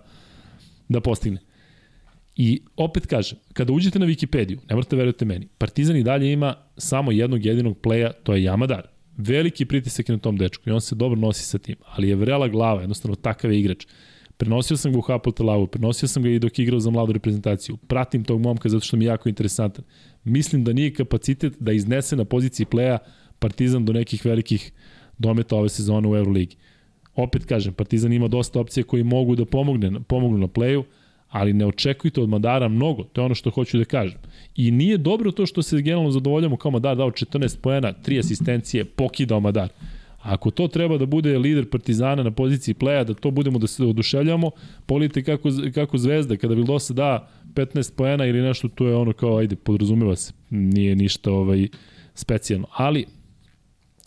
[0.92, 1.40] da postigne.
[2.36, 6.56] I opet kažem, kada uđete na Wikipediju, ne morate verujete meni, Partizan i dalje ima
[6.78, 8.88] samo jednog jedinog pleja, to je Jamadar.
[9.18, 12.16] Veliki pritisak je na tom dečku i on se dobro nosi sa tim, ali je
[12.16, 13.86] vrela glava, jednostavno takav je igrač.
[14.38, 16.90] Prenosio sam ga u Hapoel Tel Aviv, prenosio sam ga i dok je igrao za
[16.90, 17.78] mladu reprezentaciju.
[17.78, 19.86] Pratim tog momka zato što mi je jako interesantan.
[20.24, 22.98] Mislim da nije kapacitet da iznese na poziciji pleja
[23.40, 24.72] Partizan do nekih velikih
[25.18, 26.56] dometa ove sezone u Euroligi.
[27.16, 30.84] Opet kažem, Partizan ima dosta opcija koji mogu da pomogne, pomognu na pleju,
[31.30, 34.20] ali ne očekujte od Madara mnogo, to je ono što hoću da kažem.
[34.56, 38.86] I nije dobro to što se generalno zadovoljamo kao Madar dao 14 poena, 3 asistencije,
[38.86, 39.70] pokidao Madar.
[40.22, 43.84] Ako to treba da bude lider Partizana na poziciji pleja, da to budemo da se
[43.86, 44.52] oduševljamo,
[44.86, 49.38] pogledajte kako, kako Zvezda, kada Vildosa da 15 poena ili nešto, to je ono kao,
[49.38, 51.68] ajde, podrazumeva se, nije ništa ovaj,
[52.14, 52.68] specijalno.
[52.72, 53.06] Ali,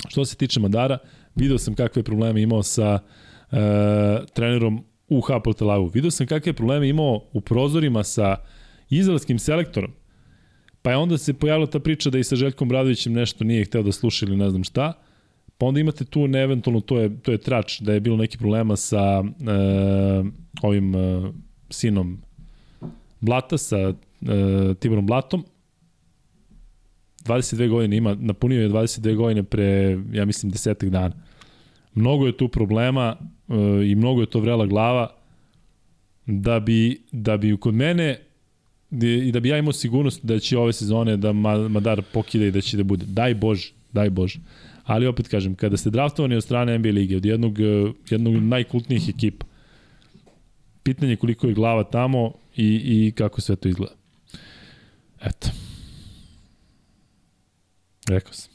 [0.09, 0.99] što se tiče Madara,
[1.35, 2.99] video sam kakve probleme imao sa
[3.51, 3.59] uh,
[4.35, 5.89] trenerom u Hapoel.
[5.93, 8.37] Video sam kakve probleme imao u prozorima sa
[8.91, 9.93] izraelskim selektorom.
[10.83, 13.83] Pa je onda se pojavila ta priča da i sa Željkom Bradovićem nešto nije hteo
[13.83, 14.93] da sluša ili ne znam šta.
[15.59, 18.39] Pa onda imate tu ne eventualno, to je, to je trač, da je bilo neki
[18.39, 19.25] problema sa e,
[20.63, 21.33] ovim e,
[21.71, 22.23] sinom
[23.21, 23.95] Blata, sa e,
[24.79, 25.45] Tiborom Blatom.
[27.25, 31.15] 22 godine ima, napunio je 22 godine pre, ja mislim, desetak dana.
[31.95, 33.17] Mnogo je tu problema
[33.49, 33.55] e,
[33.87, 35.11] i mnogo je to vrela glava
[36.27, 38.21] da bi, da bi kod mene
[39.03, 41.33] i da bi ja imao sigurnost da će ove sezone da
[41.69, 43.07] Madar pokida i da će da bude.
[43.07, 44.41] Daj Bože, daj Bože.
[44.85, 49.09] Ali opet kažem, kada ste draftovani od strane NBA lige, od jednog, eh, jednog najkultnijih
[49.09, 49.47] ekipa,
[50.83, 53.95] pitanje je koliko je glava tamo i, i kako sve to izgleda.
[55.23, 55.49] Eto.
[58.09, 58.53] Rekao sam.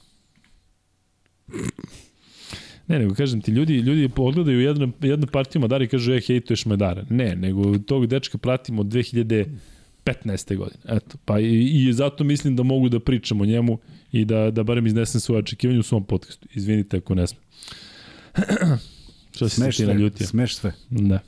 [2.90, 6.66] Ne, nego kažem ti, ljudi, ljudi pogledaju jednu, jednu partiju Madara i kažu, e, hejtuješ
[6.66, 7.06] Madara.
[7.10, 10.56] Ne, nego tog dečka pratimo od 2015.
[10.58, 10.84] godine.
[10.88, 13.78] Eto, pa i, i zato mislim da mogu da pričam o njemu
[14.12, 16.48] i da, da barem iznesem svoje očekivanje u svom podcastu.
[16.54, 17.42] Izvinite ako ne smem.
[19.32, 20.28] Si se ti naljutio?
[20.28, 20.74] Smeš sve.
[20.90, 21.20] Da.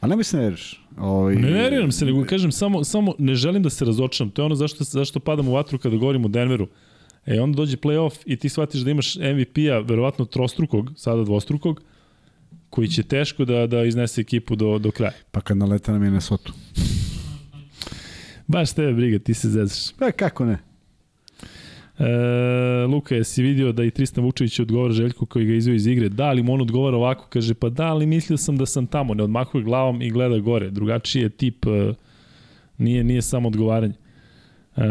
[0.00, 0.80] A ne mi se neriš.
[0.98, 1.36] Ovaj...
[1.36, 4.30] Ne neriram se, nego kažem, samo, samo ne želim da se razočaram.
[4.30, 6.68] To je ono zašto, zašto padam u vatru kada govorim o Denveru.
[7.26, 11.82] E, onda dođe playoff i ti shvatiš da imaš MVP-a, verovatno trostrukog, sada dvostrukog,
[12.70, 15.12] koji će teško da, da iznese ekipu do, do kraja.
[15.30, 16.52] Pa kad naleta na Minnesota.
[18.46, 19.92] Baš tebe briga, ti se zezaš.
[19.98, 20.58] Pa kako ne?
[21.98, 26.08] E, Luka, jesi vidio da i Tristan Vučević odgovara Željku koji ga izveo iz igre?
[26.08, 29.22] Da, ali on odgovara ovako, kaže, pa da, ali mislio sam da sam tamo, ne
[29.22, 30.70] odmahuje glavom i gleda gore.
[30.70, 31.94] Drugačiji je tip, e,
[32.78, 33.94] nije, nije samo odgovaranje.
[34.76, 34.82] E,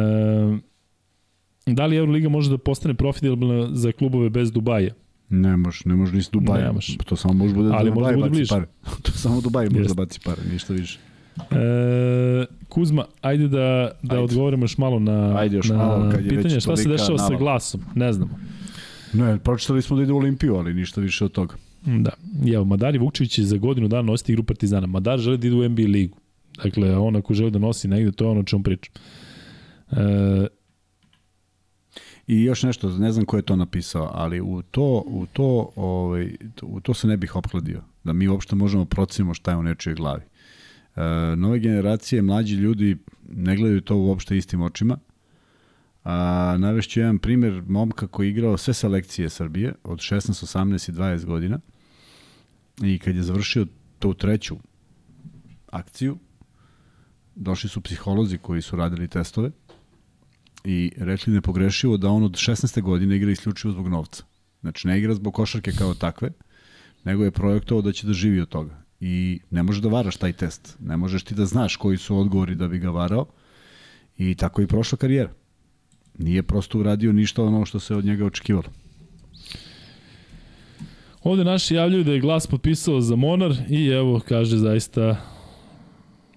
[1.66, 4.94] da li Euroliga može da postane profitabilna za klubove bez Dubaja?
[5.30, 6.74] Ne može, ne može ni s Dubaja.
[7.06, 8.50] To samo može bude ali da Dubaja baci bliže.
[8.50, 8.66] pare.
[9.04, 11.00] to samo Dubaj može da baci pare, ništa više.
[11.52, 14.24] E, Kuzma, ajde da, da Ajde.
[14.24, 17.36] odgovorimo još malo na, Ajde još na malo, kad je pitanje šta se dešava sa
[17.36, 17.82] glasom.
[17.96, 18.40] Ne znamo.
[19.14, 21.56] Ne, pročitali smo da ide u Olimpiju, ali ništa više od toga.
[21.86, 22.12] Da.
[22.46, 24.88] I evo, Madari Vukčević će za godinu dana nositi igru Partizana.
[24.88, 26.18] Madar želi da ide u NBA ligu.
[26.64, 28.94] Dakle, on ako želi da nosi negde, to je ono o čemu pričam.
[29.92, 30.48] E,
[32.28, 36.36] I još nešto, ne znam ko je to napisao, ali u to, u to, ovaj,
[36.62, 37.82] u to se ne bih opkladio.
[38.04, 40.24] Da mi uopšte možemo procenimo šta je u nečijoj glavi.
[40.96, 41.02] E,
[41.36, 42.98] nove generacije, mlađi ljudi
[43.30, 44.98] ne gledaju to uopšte istim očima.
[46.04, 50.94] A, navešću jedan primer momka koji je igrao sve selekcije Srbije od 16, 18 i
[50.94, 51.60] 20 godina
[52.84, 53.68] i kad je završio
[54.00, 54.56] tu treću
[55.72, 56.18] akciju,
[57.36, 59.52] došli su psiholozi koji su radili testove
[60.66, 62.82] i rekli nepogrešivo da on od 16.
[62.82, 64.24] godine igra isključivo zbog novca.
[64.62, 66.30] Znači ne igra zbog košarke kao takve,
[67.04, 68.84] nego je projektovao da će da živi od toga.
[69.00, 70.78] I ne možeš da varaš taj test.
[70.80, 73.26] Ne možeš ti da znaš koji su odgovori da bi ga varao.
[74.18, 75.34] I tako je i prošla karijera.
[76.18, 78.68] Nije prosto uradio ništa ono što se od njega očekivalo.
[81.24, 85.16] ovde naši javljaju da je glas potpisao za Monar i evo, kaže zaista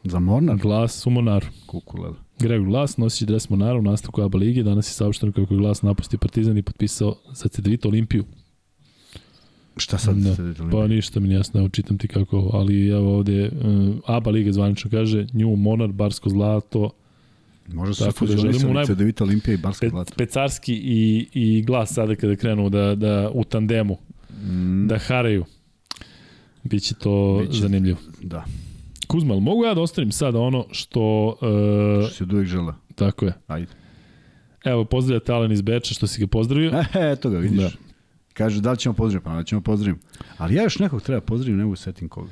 [0.04, 0.56] Za Mornar?
[0.56, 1.46] glas u Monaru.
[1.66, 2.14] Kukulel.
[2.38, 4.62] Gregor Glas nosi dres Monara u nastavku ABA lige.
[4.62, 8.24] Danas je saopšteno kako je Glas napustio Partizan i potpisao za CDVita Olimpiju.
[9.76, 10.16] Šta sad?
[10.16, 10.36] Da.
[10.70, 14.90] Pa ništa mi jasno, evo čitam ti kako, ali evo ovde uh, ABA liga zvanično
[14.90, 16.90] kaže Nju Monar, Barsko zlato,
[17.72, 20.14] Može se Tako da Cedevita Olimpija i Barska Pe, Zlata.
[20.16, 23.96] Pecarski i, i Glas sada kada krenu da, da u tandemu,
[24.42, 25.44] Mm, da haraju.
[26.64, 27.60] Biće to Biće.
[27.60, 27.98] zanimljivo.
[28.22, 28.44] da,
[29.08, 31.26] Kuzma, ali mogu ja da ostavim sada ono što...
[32.00, 32.74] Uh, što si od uvijek žela.
[32.94, 33.32] tako je.
[33.46, 33.66] Ajde.
[34.64, 36.70] Evo, pozdravlja Alen iz Beča što si ga pozdravio.
[36.94, 37.58] E, eto ga, vidiš.
[37.58, 37.64] Da.
[37.64, 37.70] Da.
[38.32, 39.24] Kaže, da li ćemo pozdraviti?
[39.24, 40.04] Pa da ćemo pozdraviti.
[40.38, 42.30] Ali ja još nekog treba pozdraviti, ne mogu setim koga.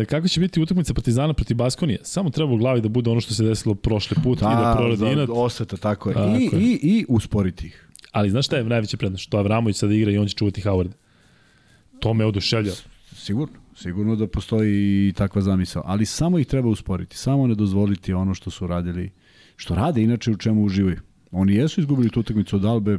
[0.00, 1.98] E, kako će biti utakmica Partizana protiv Baskonije?
[2.02, 4.96] Samo treba u glavi da bude ono što se desilo prošli put i da proradi
[4.96, 5.28] za- inat.
[5.32, 6.14] Osveta, tako je.
[6.14, 6.50] Tako I, je.
[6.52, 7.88] i, I usporiti ih.
[8.12, 9.24] Ali znaš šta je najveća prednost?
[9.24, 10.90] Što Avramović sada igra i on će čuvati Howard.
[12.00, 12.72] To me oduševlja.
[13.14, 13.54] Sigurno.
[13.82, 15.82] Sigurno da postoji i takva zamisao.
[15.86, 17.16] Ali samo ih treba usporiti.
[17.16, 19.10] Samo ne dozvoliti ono što su radili.
[19.56, 21.00] Što rade inače u čemu uživaju.
[21.30, 22.94] Oni jesu izgubili tu utakmicu od Albe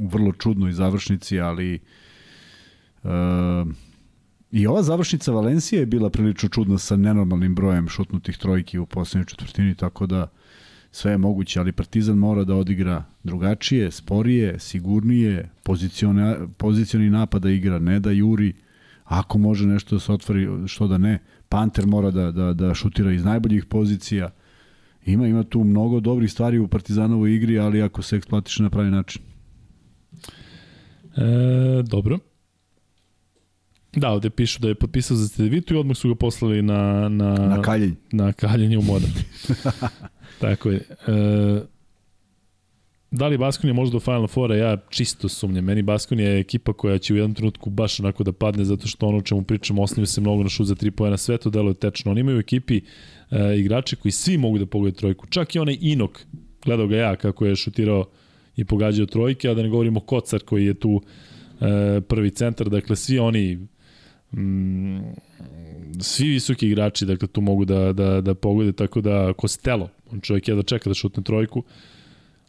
[0.00, 1.78] u vrlo čudnoj završnici, ali
[3.02, 3.10] uh,
[4.52, 9.26] i ova završnica Valencije je bila prilično čudna sa nenormalnim brojem šutnutih trojki u poslednjoj
[9.26, 10.30] četvrtini, tako da
[10.90, 15.50] sve je moguće, ali Partizan mora da odigra drugačije, sporije, sigurnije,
[16.58, 18.52] pozicioni napad da igra, ne da juri,
[19.12, 21.18] ako može nešto da se otvori, što da ne.
[21.48, 24.30] Panter mora da, da, da šutira iz najboljih pozicija.
[25.06, 28.90] Ima ima tu mnogo dobrih stvari u Partizanovoj igri, ali ako se eksploatiše na pravi
[28.90, 29.22] način.
[31.16, 32.18] E, dobro.
[33.96, 37.34] Da, ovde pišu da je potpisao za Cedevitu i odmah su ga poslali na, na,
[37.34, 37.94] Na kaljenj.
[38.12, 39.06] na kaljenje u moda.
[40.40, 40.76] Tako je.
[41.06, 41.62] E,
[43.12, 44.56] da li Baskonija može do Final Fora?
[44.56, 45.64] Ja čisto sumnjam.
[45.64, 49.06] Meni Baskonija je ekipa koja će u jednom trenutku baš onako da padne zato što
[49.06, 51.16] ono o čemu pričamo osniju se mnogo na šut za 3 pojena.
[51.16, 52.10] Sve to deluje tečno.
[52.10, 52.80] Oni imaju u ekipi
[53.30, 55.26] e, igrače koji svi mogu da pogledaju trojku.
[55.26, 56.20] Čak i onaj Inok,
[56.64, 58.04] gledao ga ja kako je šutirao
[58.56, 61.02] i pogađao trojke, a da ne govorimo Kocar koji je tu
[61.60, 62.68] e, prvi centar.
[62.68, 63.58] Dakle, svi oni
[64.32, 64.98] mm,
[66.00, 70.48] svi visoki igrači dakle tu mogu da da da pogode tako da Kostelo on čovjek
[70.48, 71.62] je da čeka da šutne trojku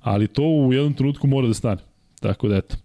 [0.03, 1.81] ali to u jednom trenutku mora da stane
[2.19, 2.75] Tako da eto.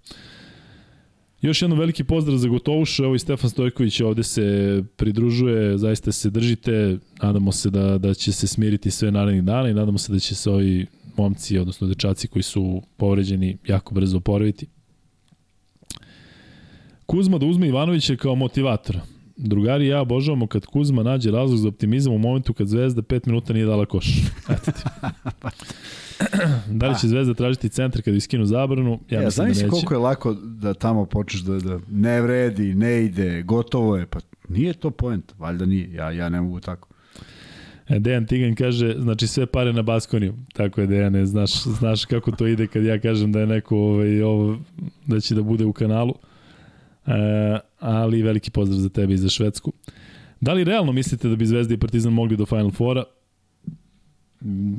[1.41, 6.31] Još jedno veliki pozdrav za Gotovuša, evo i Stefan Stojković ovde se pridružuje, zaista se
[6.31, 10.19] držite, nadamo se da, da će se smiriti sve narednih dana i nadamo se da
[10.19, 10.87] će se ovi
[11.17, 14.67] momci, odnosno dečaci koji su povređeni, jako brzo oporaviti.
[17.07, 18.99] Kuzma da uzme Ivanovića kao motivator.
[19.37, 23.53] Drugari ja obožavamo kad Kuzma nađe razlog za optimizam u momentu kad Zvezda 5 minuta
[23.53, 24.07] nije dala koš.
[24.49, 24.83] Eto ti.
[26.81, 29.01] da li će Zvezda tražiti centar kad iskinu zabranu?
[29.11, 29.69] Ja, ja mislim da neće.
[29.69, 34.07] koliko je lako da tamo počneš da, da ne vredi, ne ide, gotovo je.
[34.07, 34.19] Pa
[34.49, 35.93] nije to point, valjda nije.
[35.93, 36.89] Ja, ja ne mogu tako.
[37.89, 40.35] E, Dejan Tigan kaže, znači sve pare na Baskoniju.
[40.55, 44.23] Tako je Dejane, znaš, znaš kako to ide kad ja kažem da je neko ovaj,
[44.23, 44.59] ovo,
[45.07, 46.15] da će da bude u kanalu.
[47.07, 47.13] E,
[47.79, 49.73] ali veliki pozdrav za tebe i za Švedsku.
[50.41, 53.05] Da li realno mislite da bi Zvezda i Partizan mogli do Final Fora?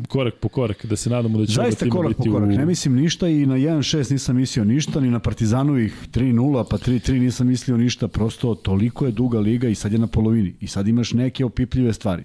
[0.08, 2.52] Korak po korak, da se nadamo da će Zaista oba korak po korak, u...
[2.52, 7.20] ne mislim ništa i na 1-6 nisam mislio ništa, ni na Partizanovih 3-0 pa 3-3
[7.20, 10.88] nisam mislio ništa, prosto toliko je duga liga i sad je na polovini i sad
[10.88, 12.24] imaš neke opipljive stvari.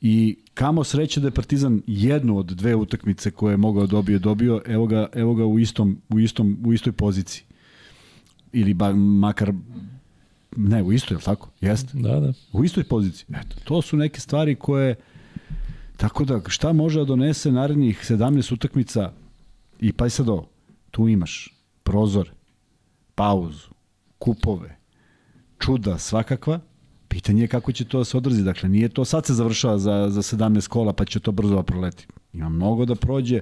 [0.00, 4.62] I kamo sreće da je Partizan jednu od dve utakmice koje je mogao dobije dobio,
[4.66, 7.44] evo ga, evo ga u, istom, u, istom, u istoj poziciji.
[8.52, 9.52] Ili ba, makar
[10.56, 11.50] ne, u istoj, je li tako?
[11.60, 11.98] Jeste?
[11.98, 12.32] Da, da.
[12.52, 13.26] U istoj poziciji.
[13.28, 14.94] Eto, to su neke stvari koje
[15.96, 19.12] Tako da, šta može da donese narednih 17 utakmica
[19.80, 20.48] i pa sad ovo,
[20.90, 22.30] tu imaš prozor,
[23.14, 23.68] pauzu,
[24.18, 24.76] kupove,
[25.58, 26.60] čuda svakakva,
[27.08, 28.42] pitanje je kako će to da se odrazi.
[28.42, 31.62] Dakle, nije to sad se završava za, za 17 kola pa će to brzo da
[31.62, 32.06] proleti.
[32.32, 33.40] Ima mnogo da prođe,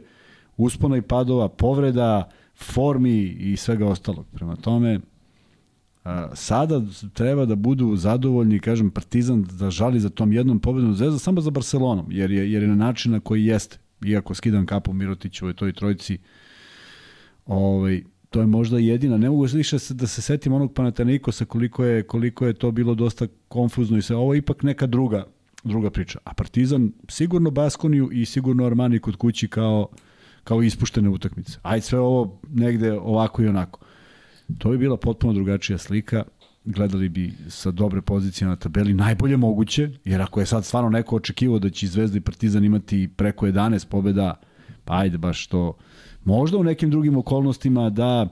[0.57, 4.27] uspona i padova, povreda, formi i svega ostalog.
[4.33, 5.01] Prema tome,
[6.35, 11.41] sada treba da budu zadovoljni, kažem, Partizan da žali za tom jednom pobedom Zvezda samo
[11.41, 15.51] za Barcelonom, jer je, jer je na način na koji jeste, iako skidam kapu Mirotiću
[15.51, 16.19] i toj trojici,
[17.47, 19.17] ovaj, to je možda jedina.
[19.17, 23.27] Ne mogu više da se setim onog Panatanikosa koliko je, koliko je to bilo dosta
[23.49, 24.17] konfuzno i sve.
[24.17, 25.27] Ovo je ipak neka druga,
[25.65, 26.19] druga priča.
[26.25, 29.89] A Partizan sigurno Baskoniju i sigurno Armani kod kući kao,
[30.45, 31.59] kao ispuštene utakmice.
[31.63, 33.81] Ajde sve ovo negde ovako i onako.
[34.59, 36.25] To bi bila potpuno drugačija slika
[36.65, 41.17] gledali bi sa dobre pozicije na tabeli najbolje moguće, jer ako je sad stvarno neko
[41.17, 44.35] očekivao da će Zvezda i Partizan imati preko 11 pobeda,
[44.85, 45.77] pa ajde baš to.
[46.25, 48.29] Možda u nekim drugim okolnostima da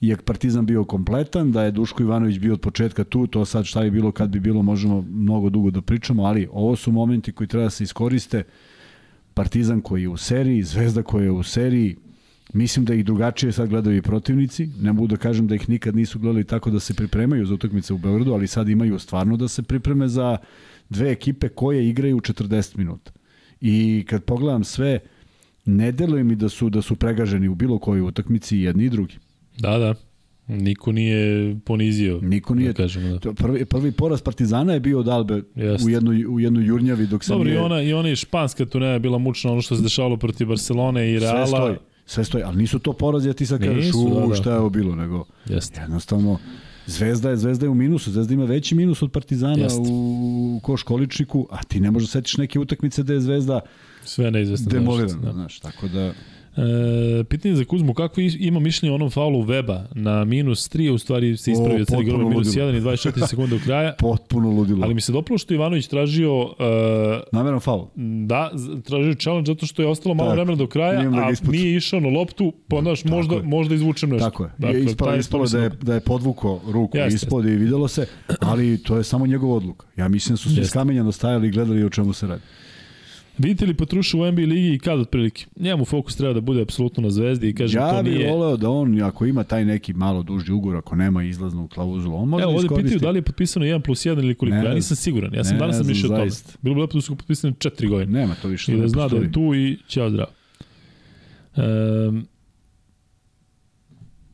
[0.00, 3.80] je Partizan bio kompletan, da je Duško Ivanović bio od početka tu, to sad šta
[3.80, 7.46] bi bilo kad bi bilo, možemo mnogo dugo da pričamo, ali ovo su momenti koji
[7.46, 8.42] treba da se iskoriste.
[9.34, 11.96] Partizan koji je u seriji, Zvezda koja je u seriji,
[12.56, 14.68] Mislim da ih drugačije sad gledaju i protivnici.
[14.80, 17.94] Ne mogu da kažem da ih nikad nisu gledali tako da se pripremaju za utakmice
[17.94, 20.36] u Beogradu, ali sad imaju stvarno da se pripreme za
[20.88, 23.12] dve ekipe koje igraju 40 minuta.
[23.60, 24.98] I kad pogledam sve,
[25.64, 29.14] ne deluje mi da su da su pregaženi u bilo kojoj utakmici jedni i drugi.
[29.58, 29.94] Da, da.
[30.46, 32.20] Niko nije ponizio.
[32.20, 32.72] Niko nije.
[32.72, 33.32] Da kažemo, da.
[33.32, 35.86] Prvi, prvi poraz Partizana je bio od Albe Jest.
[35.86, 37.56] u jednoj, u jednoj jurnjavi dok se Dobro, nije...
[37.56, 40.46] i ona, i ona i španska tu je bila mučna, ono što se dešavalo protiv
[40.46, 41.46] Barcelone i Reala.
[41.46, 41.76] Sve stoji
[42.06, 44.34] sve stoji, ali nisu to porazi, a ti sad kažeš, u, da, da.
[44.34, 45.80] šta je ovo bilo, nego Jeste.
[45.80, 46.38] jednostavno,
[46.86, 49.80] Zvezda je, Zvezda je u minusu, Zvezda ima veći minus od Partizana Jeste.
[49.90, 53.60] u koš količniku, a ti ne možeš da setiš neke utakmice da je Zvezda
[54.04, 55.32] sve neizvestno demolirana, da.
[55.32, 56.12] znaš, tako da
[56.56, 60.98] E, pitanje za Kuzmu, kako ima mišljenje o onom faulu Weba na minus 3, u
[60.98, 63.94] stvari se ispravio cijeli gol minus 1 i 24 sekunde do kraja.
[63.98, 64.84] Potpuno ludilo.
[64.84, 66.42] Ali mi se dopalo što Ivanović tražio...
[66.42, 66.50] Uh,
[67.32, 67.86] Nameran faul.
[68.26, 68.50] Da,
[68.84, 72.08] tražio challenge zato što je ostalo malo vremena do kraja, da a nije išao na
[72.08, 73.42] loptu, pa znaš, možda, je.
[73.42, 74.30] možda izvučem nešto.
[74.30, 74.50] Tako je.
[74.58, 77.14] Dakle, ispalo, ispalo da, je, da je podvuko ruku Jeste.
[77.14, 78.06] ispod i videlo se,
[78.40, 79.86] ali to je samo njegov odluka.
[79.96, 82.42] Ja mislim da su svi skamenjano stajali i gledali o čemu se radi.
[83.38, 85.46] Vidite li Petruša u NBA ligi i kad otprilike?
[85.56, 88.14] Njemu fokus treba da bude apsolutno na zvezdi i kaže ja to nije...
[88.14, 91.68] Ja bih voleo da on, ako ima taj neki malo duži ugovor, ako nema izlaznu
[91.68, 94.56] klauzulu, on može Evo, ovde pitaju da li je potpisano 1 plus 1 ili koliko.
[94.56, 95.34] Ne, ja nisam siguran.
[95.34, 96.30] Ja sam ne, danas sam mišljao o tome.
[96.62, 98.20] Bilo bi lepo da su potpisane 4 godine.
[98.20, 98.72] Nema to više.
[98.72, 100.30] I da zna da je tu i ćao zdravo.
[101.56, 102.26] Um,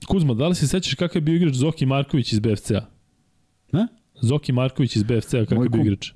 [0.07, 2.87] Kuzma, da li se sećaš kakav je bio igrač Zoki Marković iz BFC-a?
[3.73, 3.87] Ne?
[4.21, 6.11] Zoki Marković iz BFC-a, kakav je bio igrač?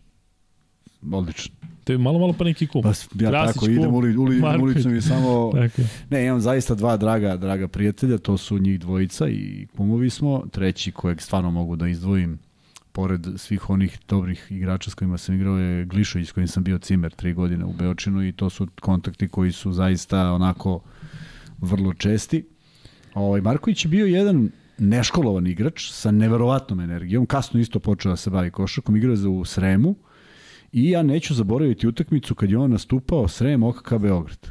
[1.12, 1.54] Odlično.
[1.86, 2.82] Te malo, malo pa neki kum.
[2.82, 5.52] Pa, ja Krasić tako kum, idem uli, uli, ulicom i samo...
[5.54, 5.82] Tako.
[6.10, 10.42] Ne, imam zaista dva draga, draga prijatelja, to su njih dvojica i kumovi smo.
[10.50, 12.38] Treći kojeg stvarno mogu da izdvojim
[12.92, 16.78] pored svih onih dobrih igrača s kojima sam igrao je Glišović s kojim sam bio
[16.78, 20.80] cimer tri godine u Beočinu i to su kontakti koji su zaista onako
[21.58, 22.44] vrlo česti.
[23.14, 28.30] Ovaj, Marković je bio jedan neškolovan igrač sa neverovatnom energijom, kasno isto počeo da se
[28.30, 29.94] bavi košarkom, igrao je za u Sremu,
[30.76, 34.50] I ja neću zaboraviti utakmicu kad je on nastupao Srem OKK Beograd.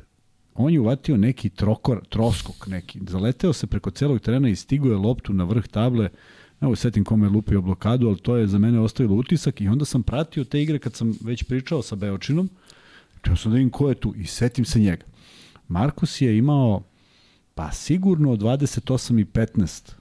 [0.53, 2.99] on je uvatio neki trokor, troskok neki.
[3.07, 6.09] Zaleteo se preko celog terena i stigo je loptu na vrh table.
[6.61, 9.85] Evo setim kome je lupio blokadu, ali to je za mene ostavilo utisak i onda
[9.85, 12.49] sam pratio te igre kad sam već pričao sa Beočinom.
[13.21, 15.05] Čeo sam da vidim ko je tu i setim se njega.
[15.67, 16.83] Markus je imao
[17.55, 19.91] pa sigurno 28 i 15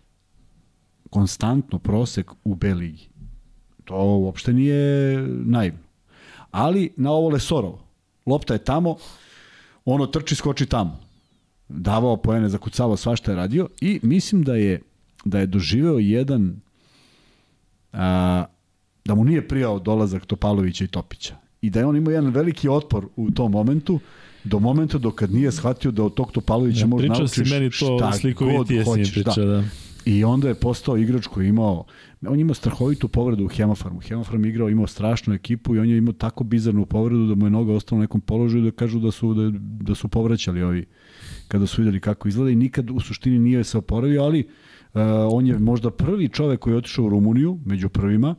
[1.10, 3.08] konstantno prosek u B ligi.
[3.84, 5.83] To uopšte nije naivno.
[6.54, 7.78] Ali na ovo Lesorovo.
[8.26, 8.96] Lopta je tamo,
[9.84, 11.00] ono trči, skoči tamo.
[11.68, 14.82] Davao poene, zakucavao svašta je radio i mislim da je
[15.24, 16.60] da je doživeo jedan
[17.92, 18.44] a,
[19.04, 21.36] da mu nije prijao dolazak Topalovića i Topića.
[21.62, 24.00] I da je on imao jedan veliki otpor u tom momentu,
[24.44, 27.86] do momenta dok kad nije shvatio da od tog Topalovića ja, može naučiš šta
[28.34, 29.12] god hoćeš.
[29.12, 29.44] Priča, da.
[29.44, 29.64] da.
[30.06, 31.84] I onda je postao igrač koji je imao,
[32.26, 34.00] on je imao strahovitu povredu u Hemofarmu.
[34.00, 37.50] Hemofarm igrao, imao strašnu ekipu i on je imao tako bizarnu povredu da mu je
[37.50, 40.84] noga ostala u nekom položaju da kažu da su, da, da su povraćali ovi
[41.48, 45.00] kada su videli kako izgleda i nikad u suštini nije se oporavio, ali uh,
[45.32, 48.34] on je možda prvi čovek koji je otišao u Rumuniju, među prvima,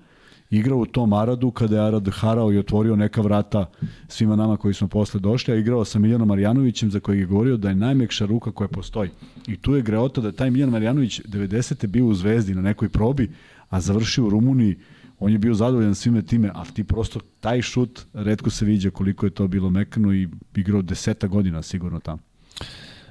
[0.49, 3.65] igrao u tom Aradu kada je Arad harao i otvorio neka vrata
[4.07, 7.57] svima nama koji smo posle došli, a igrao sa Miljanom Marjanovićem za kojeg je govorio
[7.57, 9.09] da je najmekša ruka koja postoji.
[9.47, 11.87] I tu je greota da taj Miljan Marjanović 90.
[11.87, 13.31] bio u Zvezdi na nekoj probi,
[13.69, 14.75] a završio u Rumuniji
[15.19, 19.25] on je bio zadovoljan svime time, ali ti prosto taj šut redko se viđa koliko
[19.25, 22.19] je to bilo mekano i igrao deseta godina sigurno tamo.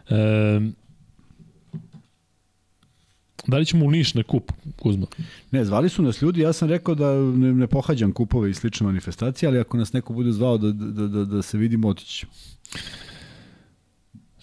[0.09, 0.61] E,
[3.47, 5.07] Da li ćemo u Niš na kup, Kuzma?
[5.51, 8.87] Ne, zvali su nas ljudi, ja sam rekao da ne, ne pohađam kupove i slične
[8.87, 12.27] manifestacije, ali ako nas neko bude zvao da, da, da, da se vidimo, otići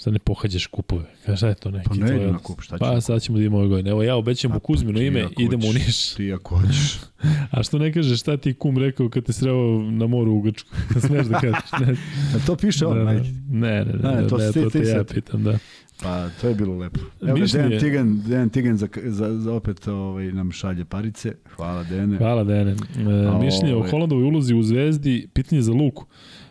[0.01, 1.03] Šta ne pohađaš kupove?
[1.25, 1.89] Kaže, šta je to neki?
[1.89, 2.91] Pa ne idem na kup, šta ćemo?
[2.91, 3.89] Pa sad ćemo da imamo ove godine.
[3.89, 6.13] Evo ja obećam u Kuzmino ime, idemo u Niš.
[6.13, 6.99] Ti ako hoćeš.
[7.51, 10.69] A što ne kažeš šta ti kum rekao kad te sreo na moru u Grčku?
[10.93, 11.71] Da smeš da kažeš?
[11.79, 11.95] Ne.
[12.35, 13.11] A to piše on, da, da.
[13.11, 15.57] Ne, ne, ne, ne, ne, to, ne, to, to, to ja pitam, da.
[16.01, 16.99] Pa, to je bilo lepo.
[17.21, 21.33] Evo da Dejan Tigan, Dejan Tigan za, za, za opet ovaj, nam šalje parice.
[21.55, 22.17] Hvala, Dene.
[22.17, 22.71] Hvala, Dene.
[22.71, 22.75] E,
[23.45, 23.87] mišljenje ovaj...
[23.87, 26.05] o Holandovoj ulozi u Zvezdi, pitanje za Luku.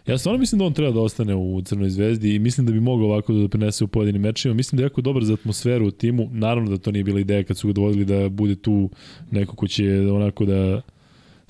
[0.07, 2.81] Ja stvarno mislim da on treba da ostane u Crnoj zvezdi i mislim da bi
[2.81, 4.55] mogao ovako da prinese u pojedinim mečima.
[4.55, 6.29] Mislim da je jako dobar za atmosferu u timu.
[6.33, 8.91] Naravno da to nije bila ideja kad su ga dovodili da bude tu
[9.31, 10.81] neko ko će onako da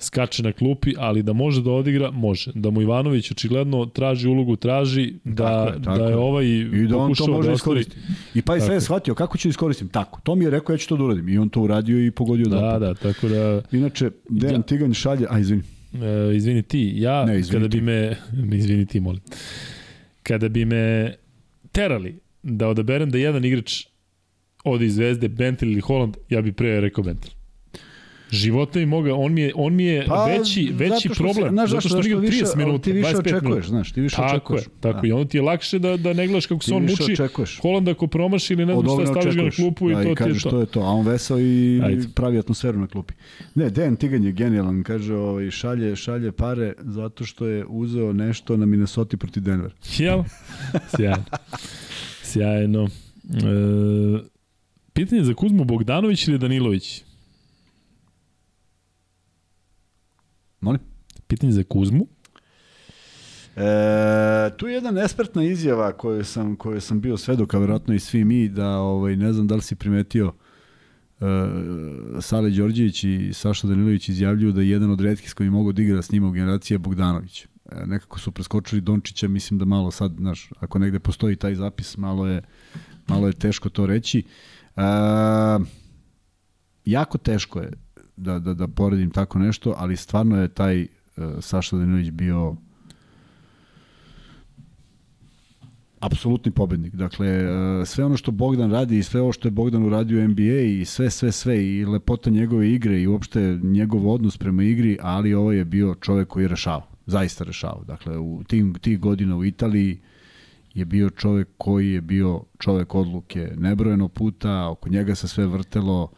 [0.01, 2.51] skače na klupi, ali da može da odigra, može.
[2.55, 6.87] Da mu Ivanović očigledno traži ulogu, traži da, tako je, tako da je ovaj I
[6.89, 7.97] da on to može da iskoristiti.
[8.33, 9.89] I pa i sve je shvatio kako ću iskoristim.
[9.89, 11.29] Tako, to mi je rekao ja ću to da uradim.
[11.29, 12.61] I on to uradio i pogodio da.
[12.61, 13.61] Da, da, tako da...
[13.71, 14.61] Inače, Dejan ja.
[14.61, 15.63] Tiganj šalje, a izvini.
[15.93, 17.77] E, izvini ti, ja, ne, izvini kada ti.
[17.77, 18.17] bi me,
[18.57, 19.21] izvini ti, molim,
[20.23, 21.13] kada bi me
[21.71, 23.85] terali da odaberem da jedan igrač
[24.63, 27.31] ode iz Zvezde, Bentel ili Holland, ja bih pre rekao Bentel.
[28.31, 31.45] Života mi moga, on mi je, on mi je pa, veći, veći zato problem.
[31.45, 33.67] Se, znaš, zato što, što više, 30 minuta, ti više očekuješ, minuta.
[33.67, 34.61] znaš, ti više tako očekuješ.
[34.61, 35.07] Je, tako da.
[35.07, 37.13] i onda ti je lakše da, da ne gledaš kako se on muči.
[37.13, 37.59] Očekuješ.
[37.61, 40.15] Holland ako promaši ili ne znam šta, staviš ga na klupu da, i to i
[40.15, 40.59] ti je to.
[40.59, 40.79] je to.
[40.79, 42.07] A on vesao i Ajde.
[42.15, 43.13] pravi atmosferu na klupi.
[43.55, 48.57] Ne, Dejan Tigan je genijalan, kaže, ovaj, šalje, šalje pare zato što je uzeo nešto
[48.57, 49.71] na Minnesota protiv Denver.
[49.97, 50.23] Jel?
[50.95, 51.23] Sjajno.
[52.23, 52.83] Sjajno.
[52.83, 54.19] E,
[54.93, 57.03] pitanje za Kuzmu Bogdanović ili Danilović?
[60.61, 60.79] Molim?
[61.27, 62.07] Pitanje za Kuzmu.
[63.55, 67.99] E, tu je jedna nespertna izjava koju sam, koju sam bio svedok, a verovatno i
[67.99, 70.33] svi mi, da ovaj, ne znam da li si primetio
[71.19, 71.25] e,
[72.21, 75.81] Sale Đorđević i Saša Danilović izjavljuju da je jedan od redkih s koji mogu da
[75.81, 77.45] igra s njima u generaciji je Bogdanović.
[77.45, 77.47] E,
[77.85, 82.27] nekako su preskočili Dončića, mislim da malo sad, znaš, ako negde postoji taj zapis, malo
[82.27, 82.41] je,
[83.07, 84.23] malo je teško to reći.
[84.77, 84.81] E,
[86.85, 87.71] jako teško je
[88.21, 92.55] da, da, da poredim tako nešto, ali stvarno je taj uh, Saša Danović bio
[95.99, 96.95] apsolutni pobednik.
[96.95, 100.27] Dakle, uh, sve ono što Bogdan radi i sve ovo što je Bogdan uradio u
[100.27, 104.97] NBA i sve, sve, sve i lepota njegove igre i uopšte njegov odnos prema igri,
[105.01, 106.81] ali ovo je bio čovek koji je rešao.
[107.05, 107.83] Zaista rešao.
[107.87, 109.99] Dakle, u tim, tih godina u Italiji
[110.73, 116.11] je bio čovek koji je bio čovek odluke nebrojeno puta, oko njega se sve vrtelo,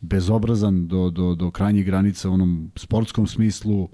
[0.00, 3.88] bezobrazan do, do, do krajnjih granica u onom sportskom smislu.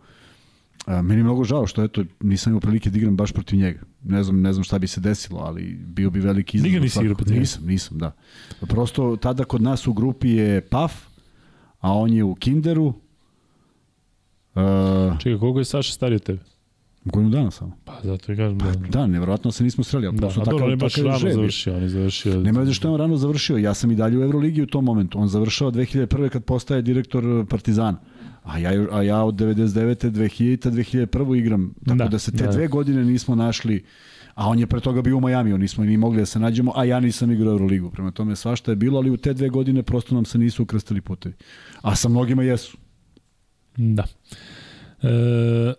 [0.87, 3.81] A, meni je mnogo žao što eto, nisam imao prilike da igram baš protiv njega.
[4.05, 6.71] Ne znam, ne znam šta bi se desilo, ali bio bi veliki izazov.
[6.71, 8.13] Nikad nisi igrao protiv Nisam, nisam, da.
[8.61, 10.93] Prosto tada kod nas u grupi je Paf,
[11.81, 12.95] a on je u Kinderu.
[14.55, 16.54] Uh, Čekaj, koliko je Saša stariji od tebe?
[17.05, 17.77] Godinu dana samo.
[17.85, 18.65] Pa zato i kažem da...
[18.65, 20.13] Pa, da, nevjerojatno se nismo sreli.
[20.13, 21.77] Da, a dobro, on je baš rano završio.
[21.77, 22.41] On je završio...
[22.41, 23.57] Nema veze što je on rano završio.
[23.57, 25.19] Ja sam i dalje u Euroligi u tom momentu.
[25.19, 26.29] On završao 2001.
[26.29, 27.99] kad postaje direktor Partizana.
[28.43, 30.11] A ja, a ja od 99.
[30.11, 30.71] 2000.
[30.71, 31.39] 2001.
[31.39, 31.75] igram.
[31.87, 32.53] Tako da, da se te da.
[32.53, 33.85] dve godine nismo našli
[34.35, 36.85] A on je pre toga bio u Majamiju, nismo ni mogli da se nađemo, a
[36.85, 37.91] ja nisam igrao Euroligu.
[37.91, 41.01] Prema tome svašta je bilo, ali u te dve godine prosto nam se nisu ukrstili
[41.01, 41.35] putevi.
[41.83, 42.77] A sa mnogima jesu.
[43.77, 44.05] Da.
[45.03, 45.75] E,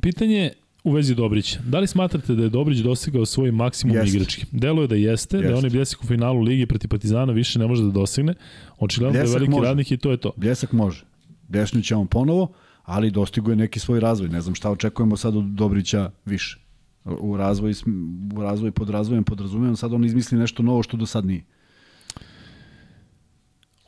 [0.00, 0.50] pitanje
[0.84, 1.60] u vezi Dobrića.
[1.66, 4.16] Da li smatrate da je Dobrić dosegao svoj maksimum Jeste.
[4.16, 4.44] igrački?
[4.52, 5.58] Deluje da jeste, da je Jeste.
[5.58, 8.34] onaj bljesak u finalu ligi protiv Partizana više ne može da dosegne.
[8.78, 9.66] Očigledno da je veliki može.
[9.68, 10.32] radnik i to je to.
[10.36, 11.04] Bljesak može.
[11.48, 14.28] Bljesnut će on ponovo, ali dostigo je neki svoj razvoj.
[14.28, 16.58] Ne znam šta očekujemo sad od Dobrića više.
[17.04, 21.06] U razvoj, sm- u razvoj pod razvojem podrazumijem, sad on izmisli nešto novo što do
[21.06, 21.44] sad nije.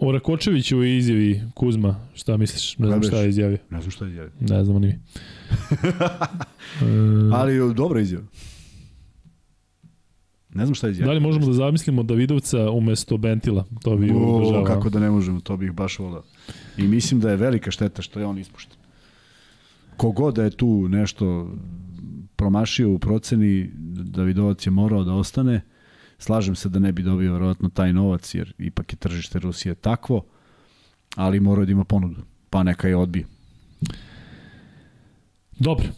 [0.05, 2.79] O Rakočevićevoj izjavi Kuzma, šta misliš?
[2.79, 3.59] Ne znam šta je izjavio.
[3.71, 4.33] Ne znam šta je izjavio.
[4.41, 4.93] Ne znamo ni mi.
[6.83, 8.25] e, Ali dobra izjava.
[10.55, 11.09] Ne znam šta je izjavio.
[11.09, 13.65] da li možemo da zamislimo Davidovca umesto Bentila?
[13.83, 14.65] To bi O, obožavao.
[14.65, 16.23] kako da ne možemo, to bih baš volao.
[16.79, 18.77] I mislim da je velika šteta što je on ispušten.
[19.97, 21.53] Kogod da je tu nešto
[22.37, 23.71] promašio u proceni,
[24.05, 25.61] Davidovac je morao da ostane.
[26.19, 30.25] Slažem se da ne bi dobio verovatno taj novac, jer ipak je tržište Rusije takvo,
[31.17, 33.27] ali morao da ima ponudu, pa neka je odbije.
[35.59, 35.89] Dobro,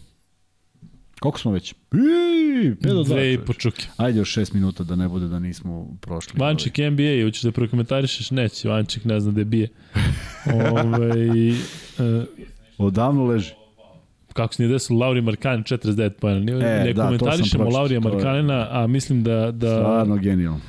[1.20, 1.72] Koliko smo već?
[1.72, 3.06] Iii, 5 do 2.
[3.06, 3.86] dve i po čuke.
[3.96, 6.40] Ajde još 6 minuta da ne bude da nismo prošli.
[6.40, 8.30] Vančik NBA, hoćeš da prokomentarišeš?
[8.30, 9.68] Neće, Vančik ne zna da je bije.
[10.70, 11.28] Ove,
[11.98, 12.24] e,
[12.78, 13.54] Odavno leži.
[14.36, 16.40] Kako se nije desilo, Lauri Markanen 49 pojena.
[16.40, 20.60] Ne, E, ne da, komentarišemo Laurija Markanena, a mislim da, da, Stvarno genijalno.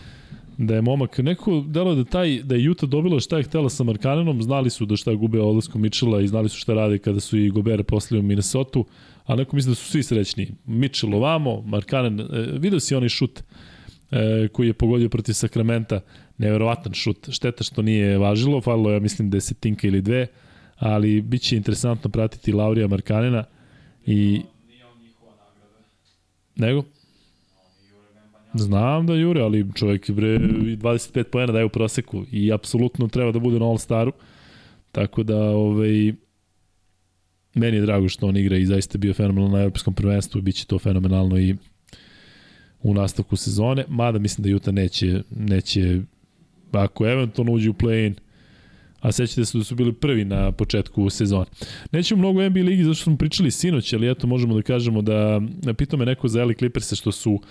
[0.58, 3.84] da je momak, neko delo da taj, da je Juta dobila šta je htela sa
[3.84, 7.38] Markanenom, znali su da šta gube odlaskom Mitchella i znali su šta rade kada su
[7.38, 8.80] i Gobert poslali u Minnesota,
[9.26, 10.52] a neko misli da su svi srećni.
[10.66, 12.26] Mitchell ovamo, Markanen, e,
[12.60, 13.44] video si onaj šut
[14.12, 16.00] e, koji je pogodio protiv Sakramenta,
[16.38, 20.28] neverovatan šut, šteta što nije važilo, falilo je, ja mislim, desetinka ili dve,
[20.76, 23.44] ali bit će interesantno pratiti Laurija Markanena
[24.08, 24.42] i...
[26.56, 26.84] Nego?
[28.54, 33.32] Znam da jure, ali čovjek bre i 25 poena daje u proseku i apsolutno treba
[33.32, 34.12] da bude na All-Staru.
[34.92, 36.14] Tako da, ovaj,
[37.56, 40.56] meni je drago što on igra i zaista bio fenomenalno na evropskom prvenstvu i bit
[40.56, 41.56] će to fenomenalno i
[42.82, 46.02] u nastavku sezone, mada mislim da Juta neće, neće
[46.72, 48.14] ako eventualno uđe u play-in,
[49.00, 51.46] a sećate se da su bili prvi na početku sezone.
[51.92, 55.42] Nećemo mnogo NBA ligi zašto smo pričali sinoć, ali eto možemo da kažemo da
[55.78, 57.42] pitao me neko za LA Clippers što su uh,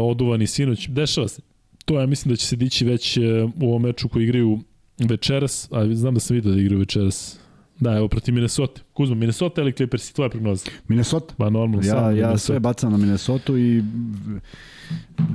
[0.00, 0.88] oduvani sinoć.
[0.88, 1.42] Dešava se.
[1.84, 3.24] To ja mislim da će se dići već uh,
[3.60, 4.60] u ovom meču koji igraju
[4.98, 7.38] večeras, a znam da sam vidio da igraju večeras.
[7.80, 8.80] Da, evo protiv Minnesota.
[8.92, 10.64] Kuzma, Minnesota ili Clippers, tvoja prognoza?
[10.88, 11.34] Minnesota.
[11.36, 12.38] Pa normalno Ja, samo ja Minnesota.
[12.38, 13.82] sve bacam na Minnesota i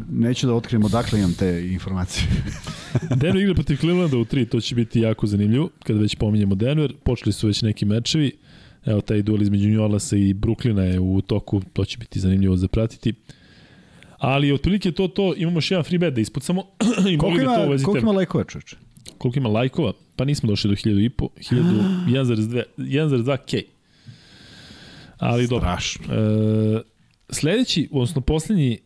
[0.10, 2.28] neću da otkrijem odakle imam te informacije.
[3.22, 6.94] Denver igra protiv Clevelanda u 3, to će biti jako zanimljivo, kada već pominjemo Denver.
[7.04, 8.32] Počeli su već neki mečevi,
[8.86, 12.58] evo taj duel između New Orleansa i Brooklyna je u toku, to će biti zanimljivo
[12.58, 13.14] za pratiti.
[14.18, 16.64] Ali otprilike to to, imamo još jedan free bet da ispucamo
[17.14, 17.86] i Koliko molim da to uvezite.
[17.86, 18.76] koliko ima lajkova, čoveče?
[19.18, 19.94] Koliko ima lajkova?
[20.16, 21.56] Pa nismo došli do 1000 i po, 1000,
[22.08, 23.68] 1,2 1,2 K.
[25.18, 25.70] Ali dobro.
[25.70, 25.76] E,
[27.30, 28.80] sledeći, odnosno poslednji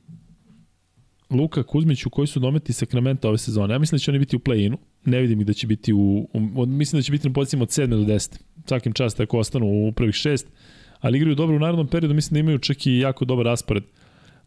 [1.30, 3.74] Luka Kuzmić u koji su dometi Sakramenta ove sezone.
[3.74, 4.78] Ja mislim da će oni biti u play-inu.
[5.06, 7.70] Ne vidim ih da će biti u, u mislim da će biti na pozicijama od
[7.70, 8.40] 7 do 10.
[8.66, 10.48] Svakim čast ako ostanu u prvih šest.
[11.00, 13.84] Ali igraju dobro u narednom periodu, mislim da imaju čak i jako dobar raspored.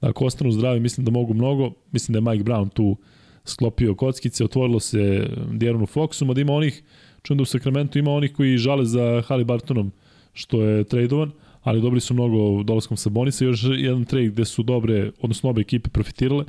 [0.01, 1.73] Ako ostanu zdravi, mislim da mogu mnogo.
[1.92, 2.97] Mislim da je Mike Brown tu
[3.44, 6.82] sklopio kockice, otvorilo se Dieronu Foxu, mada ima onih,
[7.22, 9.92] čujem da u Sakramentu ima onih koji žale za Halibartonom
[10.32, 11.30] što je tradovan,
[11.62, 15.90] ali dobili su mnogo dolaskom Sabonisa, još jedan trade gde su dobre, odnosno obe ekipe
[15.90, 16.44] profitirale,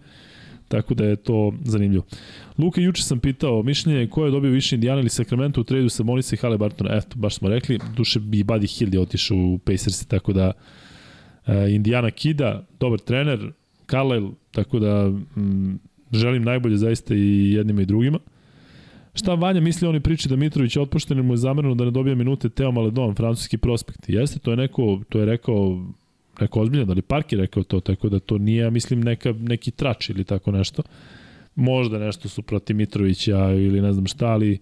[0.67, 2.03] tako da je to zanimljivo.
[2.57, 6.35] Luka, juče sam pitao mišljenje ko je dobio više Indiana ili Sacramento u tradu Sabonisa
[6.35, 10.33] i Halibartona, eto, baš smo rekli, duše bi Buddy Hield je otišao u Pacers, tako
[10.33, 10.51] da
[11.47, 13.51] uh, Indiana kida, dobar trener,
[13.89, 15.79] Carlisle, tako da mm,
[16.13, 18.19] želim najbolje zaista i jednima i drugima.
[19.15, 21.91] Šta Vanja misli oni priči da Mitrović je otpušten i mu je zamereno da ne
[21.91, 24.09] dobija minute Teo Maledon, francuski prospekt.
[24.09, 25.85] Jeste, to je neko, to je rekao
[26.41, 29.33] neko ozbiljno, da li Park je rekao to, tako da to nije, ja mislim, neka,
[29.39, 30.83] neki trač ili tako nešto.
[31.55, 34.59] Možda nešto su protiv Mitrovića ili ne znam šta, ali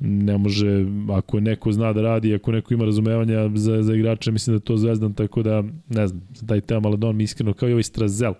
[0.00, 4.56] ne može, ako neko zna da radi, ako neko ima razumevanja za, za igrače, mislim
[4.56, 7.72] da je to zvezdan, tako da, ne znam, taj Teo Maledon mi iskreno, kao i
[7.72, 8.34] ovaj Strazel,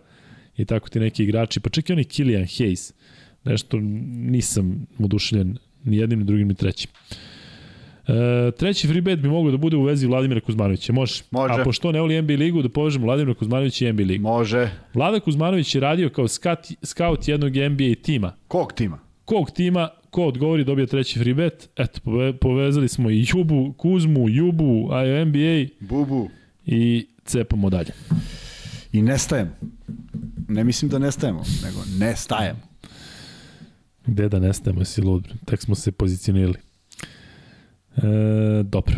[0.57, 2.93] i tako ti neki igrači, pa čak i onaj Kilian Hayes,
[3.45, 6.91] nešto nisam oduševljen ni jednim, ni drugim, ni trećim.
[8.09, 10.93] E, treći free bet bi mogao da bude u vezi Vladimira Kuzmanovića.
[10.93, 11.23] Može.
[11.31, 11.61] Može.
[11.61, 14.23] A pošto ne voli NBA ligu, da povežemo Vladimira Kuzmanovića i NBA ligu.
[14.23, 14.71] Može.
[14.95, 18.33] Vlada Kuzmanović je radio kao skat, scout jednog NBA tima.
[18.49, 18.99] Kog tima?
[19.25, 21.69] Kog tima, ko odgovori dobija treći free bet.
[21.77, 26.29] Eto, pove, povezali smo i Jubu, Kuzmu, Jubu, a NBA Bubu.
[26.67, 27.91] i cepamo dalje.
[28.93, 29.51] I nestajemo.
[30.53, 32.61] Ne mislim da nestajemo, nego nestajemo.
[34.07, 36.57] Gde da nestajemo, si lud, tek smo se pozicionirali.
[37.97, 38.95] E, dobro.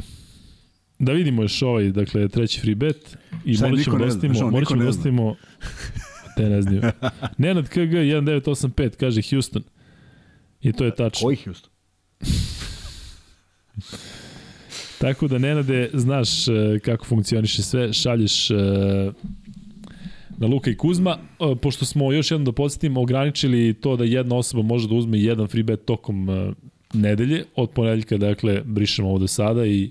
[0.98, 3.16] Da vidimo još ovaj, dakle, treći free bet.
[3.44, 4.08] I Šta morat ćemo niko
[4.38, 4.98] da morat ćemo da zna.
[4.98, 5.36] ostavimo,
[6.36, 6.82] te ne znaju.
[7.38, 9.62] Nenad KG 1985 kaže Houston.
[10.60, 11.24] I to je tačno.
[11.26, 11.70] Koji Houston?
[14.98, 18.54] Tako da, Nenade, znaš e, kako funkcioniše sve, šalješ e,
[20.38, 21.18] na Luka i Kuzma,
[21.52, 25.20] E, pošto smo još jednom da podsjetim, ograničili to da jedna osoba može da uzme
[25.20, 26.52] jedan free bet tokom e,
[26.94, 29.90] nedelje, od ponedeljka, dakle, brišemo ovo do sada i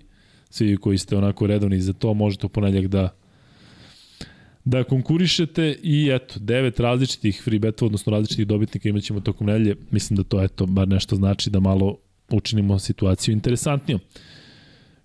[0.49, 3.09] svi koji ste onako redovni za to, možete u ponedeljak da
[4.65, 9.75] da konkurišete i eto, devet različitih free betova, odnosno različitih dobitnika imat ćemo tokom nedelje.
[9.91, 11.97] Mislim da to, eto, bar nešto znači da malo
[12.29, 13.99] učinimo situaciju interesantnijom.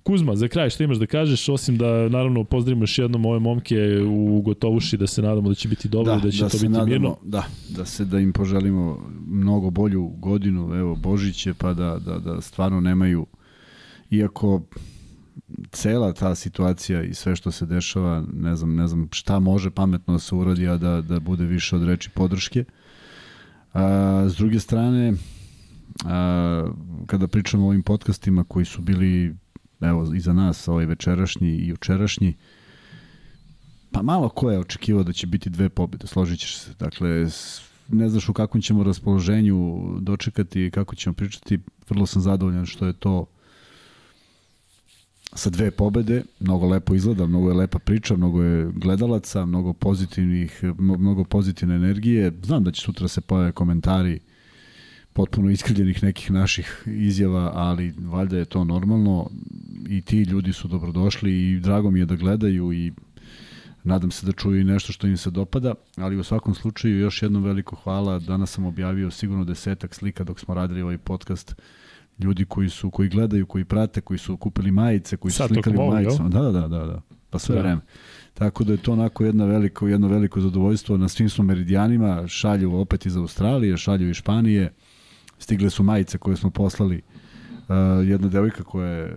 [0.09, 3.77] Kuzma, za kraj što imaš da kažeš, osim da naravno pozdravimo još jednom ove momke
[4.07, 6.69] u Gotovuši, da se nadamo da će biti dobro da, da će to se biti
[6.69, 7.17] nadamo, mirno.
[7.23, 12.19] Da, da se da im poželimo mnogo bolju godinu, evo Božić je pa da, da,
[12.19, 13.27] da stvarno nemaju
[14.11, 14.62] iako
[15.70, 20.15] cela ta situacija i sve što se dešava, ne znam, ne znam šta može pametno
[20.15, 22.65] da se uradi, a da, da bude više od reči podrške.
[23.73, 25.12] A, s druge strane,
[26.05, 26.69] a,
[27.07, 29.35] kada pričamo o ovim podcastima koji su bili
[29.81, 32.34] evo, iza nas, ovaj večerašnji i jučerašnji,
[33.90, 36.74] pa malo ko je očekivao da će biti dve pobjede, složit ćeš se.
[36.78, 37.26] Dakle,
[37.89, 41.58] ne znaš u kakvom ćemo raspoloženju dočekati kako ćemo pričati.
[41.89, 43.26] Vrlo sam zadovoljan što je to
[45.32, 50.65] sa dve pobede, mnogo lepo izgleda, mnogo je lepa priča, mnogo je gledalaca, mnogo pozitivnih,
[50.78, 52.32] mno- mnogo pozitivne energije.
[52.42, 54.20] Znam da će sutra se pojave komentari
[55.12, 59.31] potpuno iskrivljenih nekih naših izjava, ali valjda je to normalno
[59.89, 62.93] i ti ljudi su dobrodošli i drago mi je da gledaju i
[63.85, 67.23] nadam se da čuju i nešto što im se dopada, ali u svakom slučaju još
[67.23, 68.19] jednom veliko hvala.
[68.19, 71.55] Danas sam objavio sigurno desetak slika dok smo radili ovaj podcast
[72.19, 75.77] ljudi koji su koji gledaju, koji prate, koji su kupili majice, koji su Sad slikali
[75.77, 76.28] tokom ovog, majicama.
[76.28, 77.01] Da, da, da, da, da.
[77.31, 77.61] Pa sve Da.
[77.61, 77.81] vreme.
[78.35, 82.75] Tako da je to onako jedna veliko, jedno veliko zadovoljstvo na svim smo meridijanima, šalju
[82.75, 84.73] opet iz Australije, šalju iz Španije,
[85.39, 87.02] stigle su majice koje smo poslali
[87.68, 89.17] Uh, jedna devojka koja je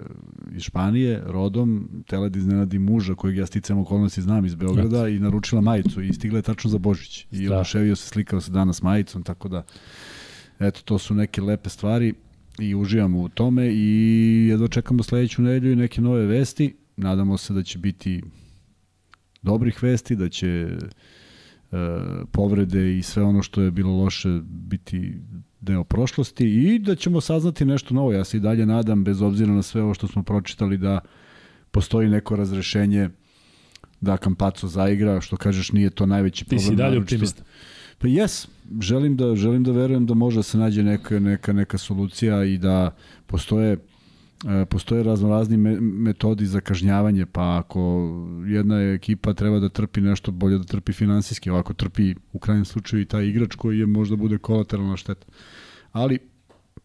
[0.55, 5.19] iz Španije, rodom, tela da iznenadi muža kojeg ja sticam okolnosti znam iz Beograda i
[5.19, 7.27] naručila majicu i stigla je tačno za Božić.
[7.31, 9.63] I oduševio se, slikao se danas majicom, tako da
[10.59, 12.13] eto, to su neke lepe stvari
[12.59, 16.75] i uživamo u tome i jedva čekamo sledeću nedelju i neke nove vesti.
[16.97, 18.23] Nadamo se da će biti
[19.41, 20.77] dobrih vesti, da će
[22.31, 25.13] povrede i sve ono što je bilo loše biti
[25.61, 28.13] deo prošlosti i da ćemo saznati nešto novo.
[28.13, 30.99] Ja se i dalje nadam, bez obzira na sve ovo što smo pročitali, da
[31.71, 33.09] postoji neko razrešenje
[34.01, 36.67] da Kampaco zaigra, što kažeš nije to najveći Ti problem.
[36.67, 37.43] si i dalje optimista.
[37.97, 38.47] Pa jes,
[38.79, 42.57] želim da, želim da verujem da može da se nađe neka, neka, neka solucija i
[42.57, 42.95] da
[43.27, 43.77] postoje e,
[44.69, 48.09] postoje raznorazni me, metodi za kažnjavanje, pa ako
[48.47, 53.01] jedna ekipa treba da trpi nešto, bolje da trpi finansijski, ovako trpi u krajnjem slučaju
[53.01, 55.27] i taj igrač koji je možda bude kolateralna šteta.
[55.91, 56.19] Ali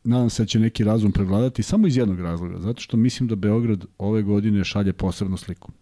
[0.05, 3.37] nadam se da će neki razum prevladati samo iz jednog razloga, zato što mislim da
[3.37, 5.73] Beograd ove godine šalje posebnu sliku.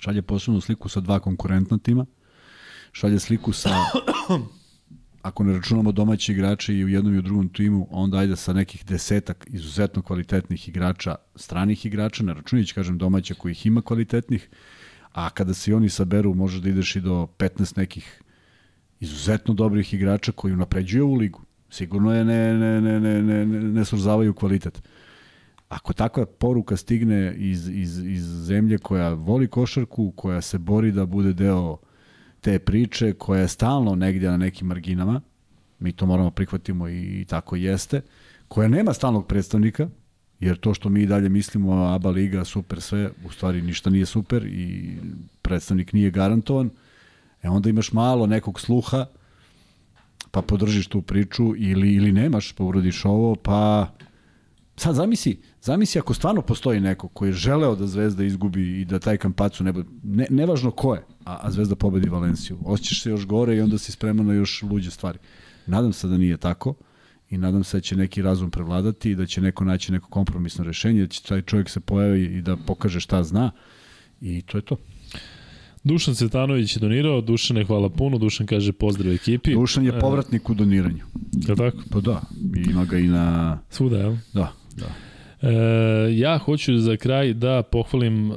[0.00, 2.06] Šalje posebnu sliku sa dva konkurentna tima,
[2.92, 3.70] šalje sliku sa
[5.22, 8.52] ako ne računamo domaći igrače i u jednom i u drugom timu, onda ajde sa
[8.52, 14.48] nekih desetak izuzetno kvalitetnih igrača, stranih igrača, ne računajući, kažem, domaća kojih ima kvalitetnih,
[15.12, 18.22] a kada se oni saberu, možeš da ideš i do 15 nekih
[19.00, 21.40] izuzetno dobrih igrača koji unapređuju ovu ligu.
[21.70, 24.82] Sigurno je ne, ne, ne, ne, ne, ne, ne srozavaju kvalitet.
[25.68, 31.06] Ako takva poruka stigne iz, iz, iz zemlje koja voli košarku, koja se bori da
[31.06, 31.78] bude deo
[32.40, 35.20] te priče koja je stalno negdje na nekim marginama,
[35.78, 38.00] mi to moramo prihvatimo i, i tako jeste,
[38.48, 39.88] koja nema stalnog predstavnika,
[40.40, 44.44] jer to što mi dalje mislimo ABA liga super sve, u stvari ništa nije super
[44.46, 44.96] i
[45.42, 46.70] predstavnik nije garantovan,
[47.42, 49.06] e onda imaš malo nekog sluha,
[50.30, 53.90] pa podržiš tu priču ili, ili nemaš, pa uradiš ovo, pa
[54.80, 58.98] sad zamisli, zamisli ako stvarno postoji neko koji je želeo da Zvezda izgubi i da
[58.98, 62.58] taj kampacu ne bude, ne, nevažno ko je, a, a Zvezda pobedi Valenciju.
[62.64, 65.18] Osjećaš se još gore i onda si spreman na još luđe stvari.
[65.66, 66.74] Nadam se da nije tako
[67.30, 70.64] i nadam se da će neki razum prevladati i da će neko naći neko kompromisno
[70.64, 73.50] rešenje, da će taj čovjek se pojavi i da pokaže šta zna
[74.20, 74.76] i to je to.
[75.84, 79.54] Dušan Cvetanović je donirao, Dušane hvala puno, Dušan kaže pozdrav ekipi.
[79.54, 81.04] Dušan je E, povratnik u doniranju.
[81.48, 81.78] Je tako?
[81.90, 82.20] Pa da,
[82.70, 83.58] ima ga i na...
[83.70, 84.16] Svuda, jel?
[84.34, 84.86] Da, da.
[85.48, 85.52] E,
[86.16, 88.36] ja hoću za kraj da pohvalim e,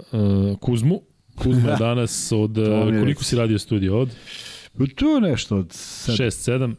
[0.60, 1.02] Kuzmu,
[1.36, 2.56] Kuzma je danas od,
[3.00, 4.00] koliko si radio studio?
[4.00, 4.16] Od?
[4.96, 6.16] Tu nešto od 6,
[6.52, 6.76] 7.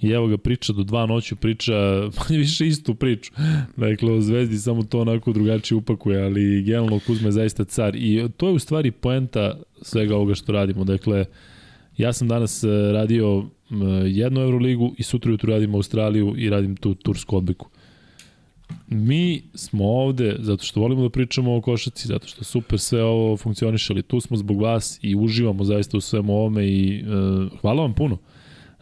[0.00, 3.32] I evo ga priča do dva noću, priča manje više istu priču.
[3.76, 7.96] Dakle, o Zvezdi samo to onako drugačije upakuje, ali generalno Kuzma je zaista car.
[7.96, 10.84] I to je u stvari poenta svega ovoga što radimo.
[10.84, 11.24] Dakle,
[11.96, 13.44] ja sam danas e, radio
[14.06, 17.68] jednu Euroligu i sutra jutru radim Australiju i radim tu tursku odbiku.
[18.88, 23.36] Mi smo ovde zato što volimo da pričamo o košaci, zato što super sve ovo
[23.36, 27.82] funkcioniše, ali tu smo zbog vas i uživamo zaista u svemu ovome i uh, hvala
[27.82, 28.18] vam puno.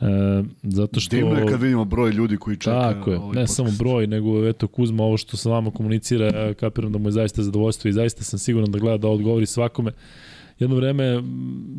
[0.01, 1.17] E, zato što...
[1.17, 3.57] Divno je kad vidimo broj ljudi koji čeka Tako je, ovaj ne podcast.
[3.57, 7.13] samo broj, nego eto Kuzma ovo što sa vama komunicira, ja kapiram da mu je
[7.13, 9.93] zaista zadovoljstvo i zaista sam siguran da gleda da odgovori svakome.
[10.58, 11.23] Jedno vreme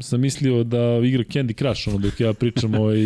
[0.01, 2.97] sam mislio da igra Candy Crush, ono dok ja pričam ovaj,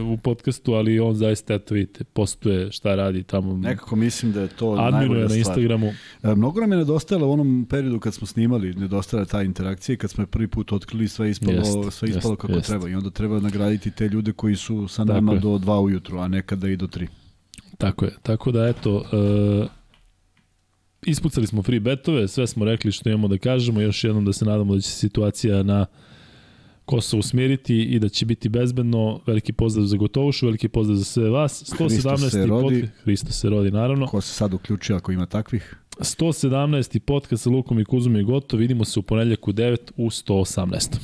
[0.00, 3.56] u podcastu, ali on zaista, eto vidite, postuje šta radi tamo.
[3.56, 5.92] Nekako mislim da je to najbolja na Instagramu.
[6.22, 10.10] E, mnogo nam je nedostajalo u onom periodu kad smo snimali, nedostajala ta interakcija kad
[10.10, 12.66] smo je prvi put otkrili sve ispalo, jest, sve ispalo jest, kako jest.
[12.66, 16.28] treba i onda treba nagraditi te ljude koji su sa nama do 2 ujutru, a
[16.28, 17.06] nekada i do 3.
[17.78, 19.66] Tako je, tako da eto, uh,
[21.06, 24.44] ispucali smo free betove, sve smo rekli što imamo da kažemo, još jednom da se
[24.44, 25.86] nadamo da će situacija na
[26.84, 29.20] Kosovo smiriti i da će biti bezbedno.
[29.26, 31.64] Veliki pozdrav za Gotovušu, veliki pozdrav za sve vas.
[31.78, 32.30] 117.
[32.30, 32.80] se rodi.
[32.80, 32.90] Pod...
[33.04, 34.06] Hristo se rodi, naravno.
[34.06, 35.76] Ko se sad uključio ako ima takvih?
[35.98, 36.98] 117.
[36.98, 38.58] podcast sa Lukom i Kuzom je gotov.
[38.58, 40.96] Vidimo se u ponedljak u 9 u 118.